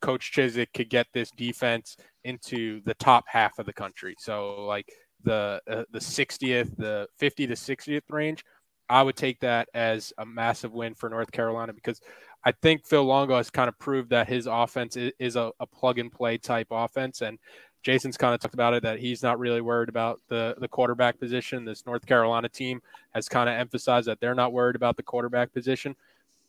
Coach 0.00 0.32
Chizik 0.32 0.68
could 0.74 0.90
get 0.90 1.06
this 1.12 1.30
defense 1.30 1.96
into 2.24 2.80
the 2.84 2.94
top 2.94 3.24
half 3.26 3.58
of 3.58 3.66
the 3.66 3.72
country. 3.72 4.14
So 4.18 4.64
like 4.64 4.88
the 5.24 5.60
uh, 5.68 5.84
the 5.92 5.98
60th, 5.98 6.76
the 6.76 7.06
50 7.18 7.46
to 7.48 7.54
60th 7.54 8.02
range. 8.10 8.44
I 8.88 9.02
would 9.02 9.16
take 9.16 9.38
that 9.40 9.68
as 9.72 10.12
a 10.18 10.26
massive 10.26 10.72
win 10.72 10.94
for 10.94 11.08
North 11.08 11.30
Carolina 11.30 11.72
because 11.72 12.00
I 12.44 12.52
think 12.52 12.86
Phil 12.86 13.04
Longo 13.04 13.36
has 13.36 13.48
kind 13.48 13.68
of 13.68 13.78
proved 13.78 14.10
that 14.10 14.28
his 14.28 14.46
offense 14.46 14.96
is, 14.96 15.12
is 15.18 15.36
a, 15.36 15.52
a 15.60 15.66
plug 15.66 15.98
and 15.98 16.10
play 16.10 16.38
type 16.38 16.68
offense. 16.72 17.20
And 17.20 17.38
Jason's 17.82 18.16
kind 18.16 18.34
of 18.34 18.40
talked 18.40 18.54
about 18.54 18.74
it 18.74 18.82
that 18.82 18.98
he's 18.98 19.22
not 19.22 19.38
really 19.38 19.60
worried 19.60 19.88
about 19.88 20.20
the 20.28 20.56
the 20.58 20.68
quarterback 20.68 21.18
position. 21.18 21.64
This 21.64 21.86
North 21.86 22.04
Carolina 22.04 22.48
team 22.48 22.82
has 23.14 23.28
kind 23.28 23.48
of 23.48 23.54
emphasized 23.54 24.08
that 24.08 24.20
they're 24.20 24.34
not 24.34 24.52
worried 24.52 24.76
about 24.76 24.96
the 24.96 25.02
quarterback 25.02 25.52
position. 25.52 25.94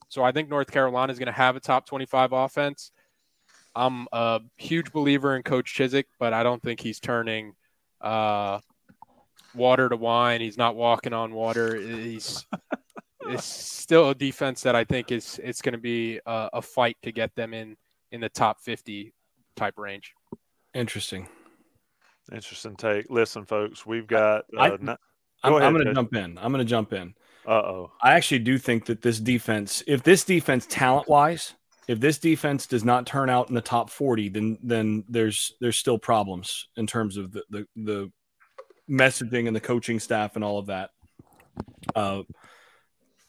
So 0.10 0.24
I 0.24 0.32
think 0.32 0.50
North 0.50 0.72
Carolina 0.72 1.12
is 1.14 1.20
going 1.20 1.28
to 1.28 1.32
have 1.32 1.56
a 1.56 1.60
top 1.62 1.86
25 1.86 2.34
offense. 2.34 2.92
I'm 3.76 4.08
a 4.12 4.42
huge 4.58 4.92
believer 4.92 5.36
in 5.36 5.44
Coach 5.44 5.74
Chizik, 5.76 6.06
but 6.20 6.34
I 6.34 6.44
don't 6.44 6.62
think 6.62 6.80
he's 6.80 7.00
turning 7.00 7.54
uh, 8.02 8.60
water 9.56 9.90
to 9.90 9.96
wine. 9.96 10.42
He's 10.42 10.58
not 10.58 10.76
walking 10.76 11.14
on 11.14 11.34
water. 11.34 11.76
He's 11.76 12.46
it's 13.28 13.46
still 13.46 14.10
a 14.10 14.16
defense 14.16 14.62
that 14.64 14.76
I 14.76 14.84
think 14.84 15.12
is 15.12 15.40
it's 15.44 15.62
going 15.62 15.74
to 15.74 15.80
be 15.80 16.20
a, 16.26 16.50
a 16.54 16.62
fight 16.62 16.98
to 17.04 17.12
get 17.12 17.36
them 17.36 17.54
in 17.54 17.78
in 18.12 18.22
the 18.22 18.30
top 18.30 18.60
50 18.60 19.14
type 19.56 19.78
range. 19.78 20.14
Interesting. 20.74 21.28
Interesting 22.32 22.76
take. 22.76 23.08
Listen, 23.10 23.46
folks, 23.46 23.86
we've 23.86 24.08
got. 24.08 24.46
Uh, 24.56 24.62
I, 24.62 24.68
am 24.70 24.86
go 24.86 25.58
I'm 25.60 25.74
going 25.74 25.86
to 25.86 25.94
jump 25.94 26.16
in. 26.16 26.38
I'm 26.38 26.52
going 26.52 26.64
to 26.66 26.70
jump 26.70 26.94
in. 26.94 27.14
Uh 27.46 27.52
oh. 27.52 27.92
I 28.02 28.14
actually 28.14 28.40
do 28.40 28.58
think 28.58 28.86
that 28.86 29.02
this 29.02 29.20
defense, 29.20 29.84
if 29.88 30.04
this 30.04 30.24
defense 30.24 30.68
talent 30.70 31.10
wise, 31.10 31.56
if 31.88 32.00
this 32.00 32.20
defense 32.20 32.68
does 32.68 32.84
not 32.84 33.06
turn 33.06 33.30
out 33.30 33.50
in 33.50 33.56
the 33.56 33.62
top 33.62 33.90
40, 33.90 34.30
then 34.30 34.58
then 34.64 35.04
there's 35.10 35.54
there's 35.60 35.78
still 35.78 35.98
problems 35.98 36.68
in 36.78 36.88
terms 36.88 37.18
of 37.18 37.32
the 37.32 37.44
the, 37.50 37.68
the 37.76 38.12
messaging 38.90 39.48
and 39.48 39.56
the 39.56 39.62
coaching 39.62 40.00
staff 40.00 40.36
and 40.36 40.44
all 40.44 40.58
of 40.58 40.68
that. 40.68 40.92
Uh, 41.96 42.24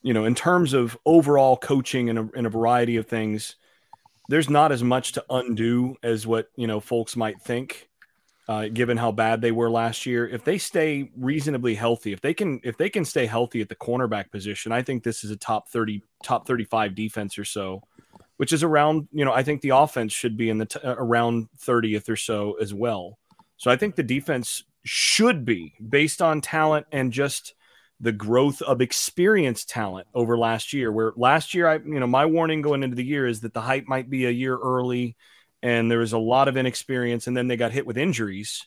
you 0.02 0.12
know, 0.12 0.24
in 0.24 0.34
terms 0.34 0.72
of 0.72 0.98
overall 1.06 1.56
coaching 1.56 2.10
and 2.10 2.18
a, 2.18 2.28
and 2.34 2.46
a 2.46 2.50
variety 2.50 2.96
of 2.96 3.06
things, 3.06 3.56
there's 4.28 4.50
not 4.50 4.72
as 4.72 4.82
much 4.82 5.12
to 5.12 5.24
undo 5.30 5.96
as 6.02 6.26
what 6.26 6.48
you 6.56 6.66
know 6.66 6.80
folks 6.80 7.16
might 7.16 7.40
think. 7.40 7.88
Uh, 8.48 8.66
given 8.66 8.96
how 8.96 9.12
bad 9.12 9.40
they 9.40 9.52
were 9.52 9.70
last 9.70 10.04
year, 10.04 10.28
if 10.28 10.42
they 10.42 10.58
stay 10.58 11.08
reasonably 11.16 11.76
healthy, 11.76 12.12
if 12.12 12.20
they 12.20 12.34
can, 12.34 12.60
if 12.64 12.76
they 12.76 12.90
can 12.90 13.04
stay 13.04 13.24
healthy 13.24 13.60
at 13.60 13.68
the 13.68 13.76
cornerback 13.76 14.32
position, 14.32 14.72
I 14.72 14.82
think 14.82 15.04
this 15.04 15.22
is 15.22 15.30
a 15.30 15.36
top 15.36 15.68
thirty, 15.68 16.02
top 16.24 16.44
thirty-five 16.44 16.96
defense 16.96 17.38
or 17.38 17.44
so, 17.44 17.84
which 18.42 18.52
is 18.52 18.64
around. 18.64 19.06
You 19.12 19.24
know, 19.24 19.32
I 19.32 19.44
think 19.44 19.60
the 19.60 19.68
offense 19.68 20.12
should 20.12 20.36
be 20.36 20.50
in 20.50 20.58
the 20.58 20.66
t- 20.66 20.80
uh, 20.82 20.96
around 20.98 21.46
thirtieth 21.58 22.08
or 22.08 22.16
so 22.16 22.54
as 22.54 22.74
well. 22.74 23.20
So 23.56 23.70
I 23.70 23.76
think 23.76 23.94
the 23.94 24.02
defense 24.02 24.64
should 24.82 25.44
be 25.44 25.74
based 25.88 26.20
on 26.20 26.40
talent 26.40 26.88
and 26.90 27.12
just 27.12 27.54
the 28.00 28.10
growth 28.10 28.60
of 28.60 28.80
experienced 28.80 29.68
talent 29.68 30.08
over 30.12 30.36
last 30.36 30.72
year. 30.72 30.90
Where 30.90 31.12
last 31.14 31.54
year, 31.54 31.68
I 31.68 31.74
you 31.74 32.00
know 32.00 32.08
my 32.08 32.26
warning 32.26 32.62
going 32.62 32.82
into 32.82 32.96
the 32.96 33.04
year 33.04 33.28
is 33.28 33.42
that 33.42 33.54
the 33.54 33.60
hype 33.60 33.86
might 33.86 34.10
be 34.10 34.26
a 34.26 34.30
year 34.30 34.58
early, 34.58 35.14
and 35.62 35.88
there 35.88 36.00
was 36.00 36.12
a 36.12 36.18
lot 36.18 36.48
of 36.48 36.56
inexperience, 36.56 37.28
and 37.28 37.36
then 37.36 37.46
they 37.46 37.56
got 37.56 37.70
hit 37.70 37.86
with 37.86 37.96
injuries. 37.96 38.66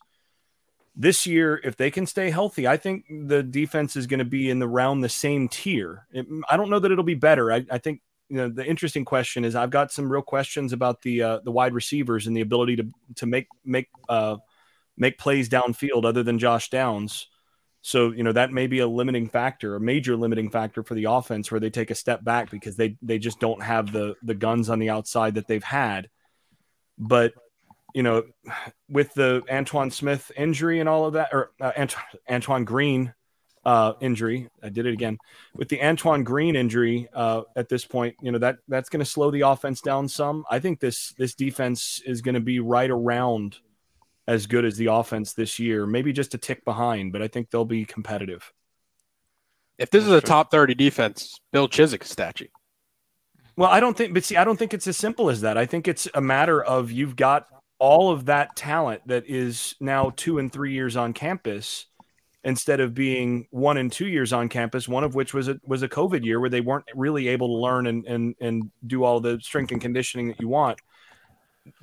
This 0.95 1.27
year, 1.27 1.59
if 1.65 1.75
they 1.75 1.91
can 1.91 2.05
stay 2.05 2.29
healthy, 2.29 2.65
I 2.65 2.77
think 2.77 3.07
the 3.09 3.43
defense 3.43 3.97
is 3.97 4.07
going 4.07 4.19
to 4.19 4.23
be 4.23 4.49
in 4.49 4.59
the 4.59 4.69
round 4.69 5.03
the 5.03 5.09
same 5.09 5.49
tier. 5.49 6.07
It, 6.13 6.27
I 6.49 6.55
don't 6.55 6.69
know 6.69 6.79
that 6.79 6.93
it'll 6.93 7.03
be 7.03 7.15
better. 7.15 7.51
I, 7.51 7.65
I, 7.69 7.79
think 7.79 7.99
you 8.29 8.37
know 8.37 8.49
the 8.49 8.65
interesting 8.65 9.05
question 9.05 9.45
is 9.45 9.55
I've 9.55 9.69
got 9.69 9.91
some 9.91 10.11
real 10.11 10.21
questions 10.21 10.73
about 10.73 11.01
the 11.01 11.21
uh, 11.21 11.39
the 11.43 11.51
wide 11.51 11.73
receivers 11.73 12.27
and 12.27 12.35
the 12.35 12.41
ability 12.41 12.75
to 12.77 12.87
to 13.15 13.25
make 13.25 13.47
make 13.63 13.89
uh, 14.09 14.37
make 14.97 15.17
plays 15.17 15.49
downfield 15.49 16.05
other 16.05 16.23
than 16.23 16.39
Josh 16.39 16.69
Downs. 16.69 17.27
So, 17.81 18.11
you 18.11 18.23
know, 18.23 18.31
that 18.31 18.51
may 18.51 18.65
be 18.65 18.79
a 18.79 18.87
limiting 18.87 19.29
factor, 19.29 19.75
a 19.75 19.79
major 19.79 20.15
limiting 20.15 20.49
factor 20.49 20.81
for 20.81 20.95
the 20.95 21.03
offense 21.03 21.51
where 21.51 21.59
they 21.59 21.69
take 21.69 21.91
a 21.91 21.95
step 21.95 22.23
back 22.23 22.49
because 22.49 22.75
they 22.75 22.97
they 23.03 23.19
just 23.19 23.39
don't 23.39 23.61
have 23.61 23.91
the 23.91 24.15
the 24.23 24.33
guns 24.33 24.71
on 24.71 24.79
the 24.79 24.89
outside 24.89 25.35
that 25.35 25.47
they've 25.47 25.63
had. 25.63 26.09
But, 26.97 27.33
you 27.93 28.01
know, 28.01 28.23
with 28.89 29.13
the 29.13 29.43
Antoine 29.51 29.91
Smith 29.91 30.31
injury 30.35 30.79
and 30.79 30.89
all 30.89 31.05
of 31.05 31.13
that, 31.13 31.29
or 31.31 31.51
uh, 31.61 31.73
Ant- 31.75 31.95
Antoine 32.27 32.65
Green 32.65 33.13
uh, 33.65 33.93
injury, 33.99 34.47
I 34.61 34.69
did 34.69 34.85
it 34.85 34.93
again. 34.93 35.17
With 35.55 35.69
the 35.69 35.81
Antoine 35.81 36.23
Green 36.23 36.55
injury 36.55 37.07
uh, 37.13 37.41
at 37.55 37.69
this 37.69 37.85
point, 37.85 38.15
you 38.21 38.31
know 38.31 38.37
that 38.39 38.57
that's 38.67 38.89
going 38.89 38.99
to 39.03 39.09
slow 39.09 39.31
the 39.31 39.41
offense 39.41 39.81
down 39.81 40.07
some. 40.07 40.45
I 40.49 40.59
think 40.59 40.79
this 40.79 41.13
this 41.17 41.33
defense 41.33 42.01
is 42.05 42.21
going 42.21 42.35
to 42.35 42.41
be 42.41 42.59
right 42.59 42.89
around 42.89 43.57
as 44.27 44.47
good 44.47 44.65
as 44.65 44.77
the 44.77 44.87
offense 44.87 45.33
this 45.33 45.59
year, 45.59 45.85
maybe 45.85 46.11
just 46.11 46.33
a 46.33 46.37
tick 46.37 46.65
behind, 46.65 47.11
but 47.11 47.21
I 47.21 47.27
think 47.27 47.49
they'll 47.49 47.65
be 47.65 47.85
competitive. 47.85 48.51
If 49.77 49.89
this 49.91 50.03
is 50.03 50.11
a 50.11 50.21
top 50.21 50.51
30 50.51 50.73
defense, 50.73 51.39
Bill 51.51 51.67
Chizik 51.67 52.03
statue. 52.03 52.47
Well, 53.57 53.69
I 53.69 53.79
don't 53.79 53.95
think, 53.95 54.13
but 54.13 54.23
see, 54.23 54.35
I 54.35 54.43
don't 54.43 54.57
think 54.57 54.73
it's 54.73 54.87
as 54.87 54.97
simple 54.97 55.29
as 55.29 55.41
that. 55.41 55.57
I 55.57 55.65
think 55.65 55.87
it's 55.87 56.07
a 56.13 56.21
matter 56.21 56.63
of 56.63 56.91
you've 56.91 57.15
got 57.15 57.47
all 57.77 58.11
of 58.11 58.25
that 58.25 58.55
talent 58.55 59.07
that 59.07 59.25
is 59.27 59.75
now 59.79 60.11
two 60.15 60.39
and 60.39 60.51
three 60.51 60.73
years 60.73 60.95
on 60.95 61.13
campus, 61.13 61.85
instead 62.45 62.79
of 62.79 62.93
being 62.93 63.47
one 63.49 63.77
and 63.77 63.91
two 63.91 64.07
years 64.07 64.31
on 64.31 64.47
campus, 64.47 64.87
one 64.87 65.03
of 65.03 65.15
which 65.15 65.33
was 65.33 65.49
a 65.49 65.59
was 65.65 65.81
a 65.81 65.89
COVID 65.89 66.23
year 66.23 66.39
where 66.39 66.49
they 66.49 66.61
weren't 66.61 66.85
really 66.93 67.27
able 67.27 67.47
to 67.47 67.61
learn 67.61 67.87
and 67.87 68.05
and 68.05 68.35
and 68.39 68.71
do 68.87 69.03
all 69.03 69.19
the 69.19 69.39
strength 69.41 69.71
and 69.71 69.81
conditioning 69.81 70.29
that 70.29 70.39
you 70.39 70.47
want. 70.47 70.79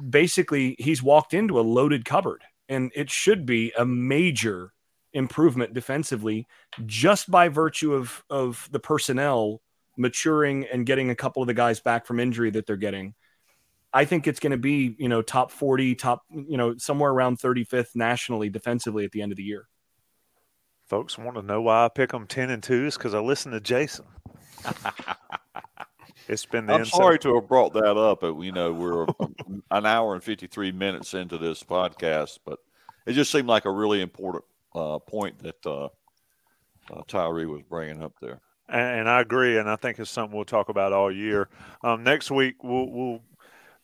Basically, 0.09 0.77
he's 0.79 1.03
walked 1.03 1.35
into 1.35 1.59
a 1.59 1.63
loaded 1.63 2.05
cupboard, 2.05 2.43
and 2.69 2.93
it 2.95 3.11
should 3.11 3.45
be 3.45 3.73
a 3.77 3.85
major 3.85 4.73
improvement 5.13 5.75
defensively 5.75 6.47
just 6.87 7.31
by 7.31 7.49
virtue 7.49 7.93
of 7.93 8.23
of 8.31 8.69
the 8.71 8.81
personnel 8.81 9.61
maturing 9.99 10.65
and 10.73 10.87
getting 10.87 11.11
a 11.11 11.15
couple 11.15 11.43
of 11.43 11.49
the 11.49 11.55
guys 11.55 11.81
back 11.81 12.07
from 12.07 12.21
injury 12.21 12.51
that 12.51 12.67
they're 12.67 12.77
getting. 12.77 13.15
I 13.93 14.07
think 14.07 14.27
it's 14.27 14.41
going 14.41 14.53
to 14.53 14.57
be, 14.57 14.95
you 14.99 15.11
know, 15.11 15.21
top 15.21 15.51
40, 15.51 15.97
top, 15.97 16.23
you 16.31 16.57
know, 16.57 16.79
somewhere 16.79 17.11
around 17.11 17.41
35th 17.41 17.95
nationally 17.95 18.49
defensively 18.49 19.05
at 19.05 19.13
the 19.13 19.21
end 19.21 19.33
of 19.33 19.37
the 19.37 19.43
year. 19.43 19.69
Folks 20.93 21.17
want 21.17 21.37
to 21.37 21.43
know 21.43 21.63
why 21.63 21.87
I 21.87 21.89
pick 21.89 22.11
them 22.11 22.27
10 22.27 22.51
and 22.51 22.63
2 22.63 22.85
is 22.89 22.99
because 22.99 23.15
I 23.15 23.19
listen 23.19 23.51
to 23.53 23.61
Jason. 23.61 24.05
it's 26.29 26.45
been 26.45 26.67
the 26.67 26.75
I'm 26.75 26.81
inside- 26.81 26.97
sorry 26.99 27.19
to 27.21 27.37
have 27.37 27.49
brought 27.49 27.73
that 27.73 27.97
up, 27.97 28.21
but 28.21 28.39
you 28.41 28.53
know 28.53 28.75
we're 28.75 29.07
an 29.71 29.87
hour 29.87 30.13
and 30.13 30.23
53 30.23 30.71
minutes 30.73 31.15
into 31.15 31.39
this 31.39 31.63
podcast, 31.63 32.41
but 32.45 32.59
it 33.07 33.15
just 33.15 33.33
seemed 33.33 33.49
like 33.49 33.65
a 33.65 33.71
really 33.71 34.03
important 34.03 34.45
uh, 34.75 34.99
point 34.99 35.39
that 35.39 35.65
uh, 35.65 35.85
uh, 36.93 37.01
Tyree 37.09 37.47
was 37.47 37.63
bringing 37.63 38.03
up 38.03 38.13
there. 38.21 38.43
And, 38.69 39.01
and 39.01 39.09
I 39.09 39.23
agree, 39.23 39.57
and 39.57 39.71
I 39.71 39.77
think 39.77 39.99
it's 39.99 40.11
something 40.11 40.37
we'll 40.37 40.45
talk 40.45 40.69
about 40.69 40.93
all 40.93 41.11
year. 41.11 41.49
Um, 41.83 42.05
next 42.05 42.31
week 42.31 42.63
we'll 42.63 42.91
we'll 42.91 43.21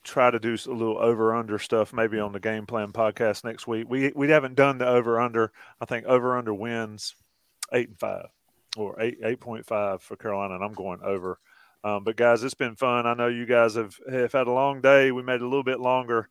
try 0.09 0.31
to 0.31 0.39
do 0.39 0.55
a 0.55 0.73
little 0.73 0.99
over 0.99 1.35
under 1.35 1.59
stuff, 1.59 1.93
maybe 1.93 2.19
on 2.19 2.33
the 2.33 2.41
game 2.41 2.67
plan 2.67 2.93
podcast 2.93 3.45
next 3.45 3.67
week. 3.67 3.87
We 3.89 4.13
we 4.15 4.31
haven't 4.31 4.55
done 4.55 4.79
the 4.79 4.89
over 4.89 5.21
under. 5.21 5.53
I 5.81 5.85
think 5.85 6.07
over 6.07 6.37
under 6.37 6.55
wins 6.55 7.15
eight 7.73 7.89
and 7.89 7.99
five 7.99 8.27
or 8.77 9.01
eight 9.01 9.19
eight 9.23 9.41
point 9.41 9.67
five 9.67 10.03
for 10.03 10.17
Carolina, 10.17 10.55
and 10.55 10.65
I'm 10.65 10.73
going 10.73 11.01
over. 11.03 11.39
Um, 11.85 12.05
but 12.05 12.17
guys, 12.17 12.43
it's 12.43 12.55
been 12.55 12.75
fun. 12.75 13.07
I 13.07 13.15
know 13.15 13.29
you 13.29 13.47
guys 13.47 13.75
have 13.75 13.97
have 14.11 14.33
had 14.33 14.47
a 14.47 14.53
long 14.53 14.81
day. 14.81 15.13
We 15.13 15.23
made 15.23 15.37
it 15.37 15.43
a 15.43 15.49
little 15.49 15.63
bit 15.63 15.81
longer. 15.81 16.29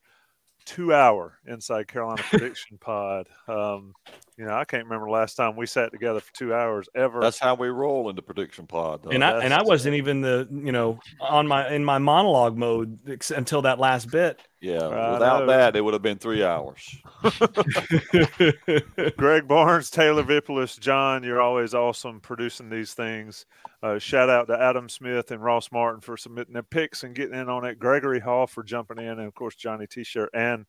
Two 0.65 0.93
hour 0.93 1.37
inside 1.45 1.87
Carolina 1.87 2.23
prediction 2.29 2.77
pod. 2.77 3.27
Um, 3.47 3.93
you 4.37 4.45
know, 4.45 4.53
I 4.53 4.65
can't 4.65 4.83
remember 4.83 5.07
the 5.07 5.11
last 5.11 5.33
time 5.33 5.55
we 5.55 5.65
sat 5.65 5.91
together 5.91 6.19
for 6.19 6.31
two 6.31 6.53
hours 6.53 6.87
ever. 6.93 7.19
That's 7.19 7.39
how 7.39 7.55
we 7.55 7.69
roll 7.69 8.07
in 8.09 8.15
the 8.15 8.21
prediction 8.21 8.67
pod. 8.67 9.01
though. 9.01 9.09
and 9.09 9.23
I 9.23 9.43
and 9.43 9.51
I 9.51 9.63
wasn't 9.63 9.95
even 9.95 10.21
the 10.21 10.47
you 10.51 10.71
know 10.71 10.99
on 11.19 11.47
my 11.47 11.67
in 11.73 11.83
my 11.83 11.97
monologue 11.97 12.55
mode 12.55 12.99
ex- 13.09 13.31
until 13.31 13.63
that 13.63 13.79
last 13.79 14.11
bit. 14.11 14.39
yeah, 14.61 14.87
I 14.87 15.13
without 15.13 15.39
know. 15.41 15.47
that, 15.47 15.75
it 15.75 15.81
would 15.81 15.95
have 15.95 16.03
been 16.03 16.19
three 16.19 16.43
hours. 16.43 16.95
Greg 19.17 19.47
Barnes, 19.47 19.89
Taylor 19.89 20.23
Vippolis, 20.23 20.77
John, 20.77 21.23
you're 21.23 21.41
always 21.41 21.73
awesome 21.73 22.19
producing 22.19 22.69
these 22.69 22.93
things. 22.93 23.47
Uh, 23.81 23.97
shout 23.97 24.29
out 24.29 24.47
to 24.47 24.61
Adam 24.61 24.87
Smith 24.87 25.31
and 25.31 25.43
Ross 25.43 25.71
Martin 25.71 26.01
for 26.01 26.15
submitting 26.15 26.53
their 26.53 26.61
picks 26.63 27.03
and 27.03 27.15
getting 27.15 27.39
in 27.39 27.49
on 27.49 27.65
it. 27.65 27.79
Gregory 27.79 28.19
Hall 28.19 28.45
for 28.45 28.63
jumping 28.63 28.99
in, 28.99 29.05
and 29.05 29.27
of 29.27 29.33
course 29.33 29.55
Johnny 29.55 29.87
T-shirt 29.87 30.29
and 30.33 30.65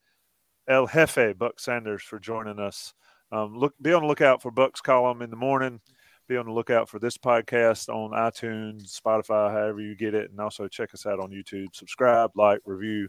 El 0.68 0.86
Jefe 0.86 1.36
Buck 1.36 1.60
Sanders 1.60 2.02
for 2.02 2.18
joining 2.18 2.58
us. 2.58 2.94
Um, 3.30 3.56
look, 3.56 3.74
be 3.80 3.92
on 3.92 4.02
the 4.02 4.08
lookout 4.08 4.42
for 4.42 4.50
Buck's 4.50 4.80
column 4.80 5.22
in 5.22 5.30
the 5.30 5.36
morning. 5.36 5.80
Be 6.28 6.36
on 6.36 6.46
the 6.46 6.52
lookout 6.52 6.88
for 6.88 6.98
this 6.98 7.16
podcast 7.16 7.88
on 7.88 8.10
iTunes, 8.10 8.98
Spotify, 9.00 9.50
however 9.50 9.80
you 9.80 9.94
get 9.94 10.14
it, 10.14 10.30
and 10.30 10.40
also 10.40 10.68
check 10.68 10.92
us 10.92 11.06
out 11.06 11.20
on 11.20 11.30
YouTube. 11.30 11.74
Subscribe, 11.74 12.30
like, 12.34 12.60
review, 12.64 13.08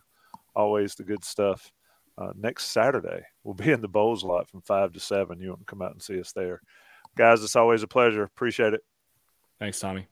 always 0.56 0.96
the 0.96 1.04
good 1.04 1.24
stuff. 1.24 1.72
Uh, 2.18 2.32
next 2.38 2.66
Saturday, 2.66 3.22
we'll 3.44 3.54
be 3.54 3.72
in 3.72 3.82
the 3.82 3.88
Bowls 3.88 4.24
lot 4.24 4.50
from 4.50 4.62
five 4.62 4.92
to 4.94 5.00
seven. 5.00 5.40
You 5.40 5.50
want 5.50 5.62
to 5.62 5.66
come 5.66 5.82
out 5.82 5.92
and 5.92 6.02
see 6.02 6.20
us 6.20 6.32
there, 6.34 6.62
guys? 7.18 7.44
It's 7.44 7.56
always 7.56 7.84
a 7.84 7.88
pleasure. 7.88 8.24
Appreciate 8.24 8.74
it. 8.74 8.82
Thanks, 9.60 9.80
Tommy. 9.80 10.08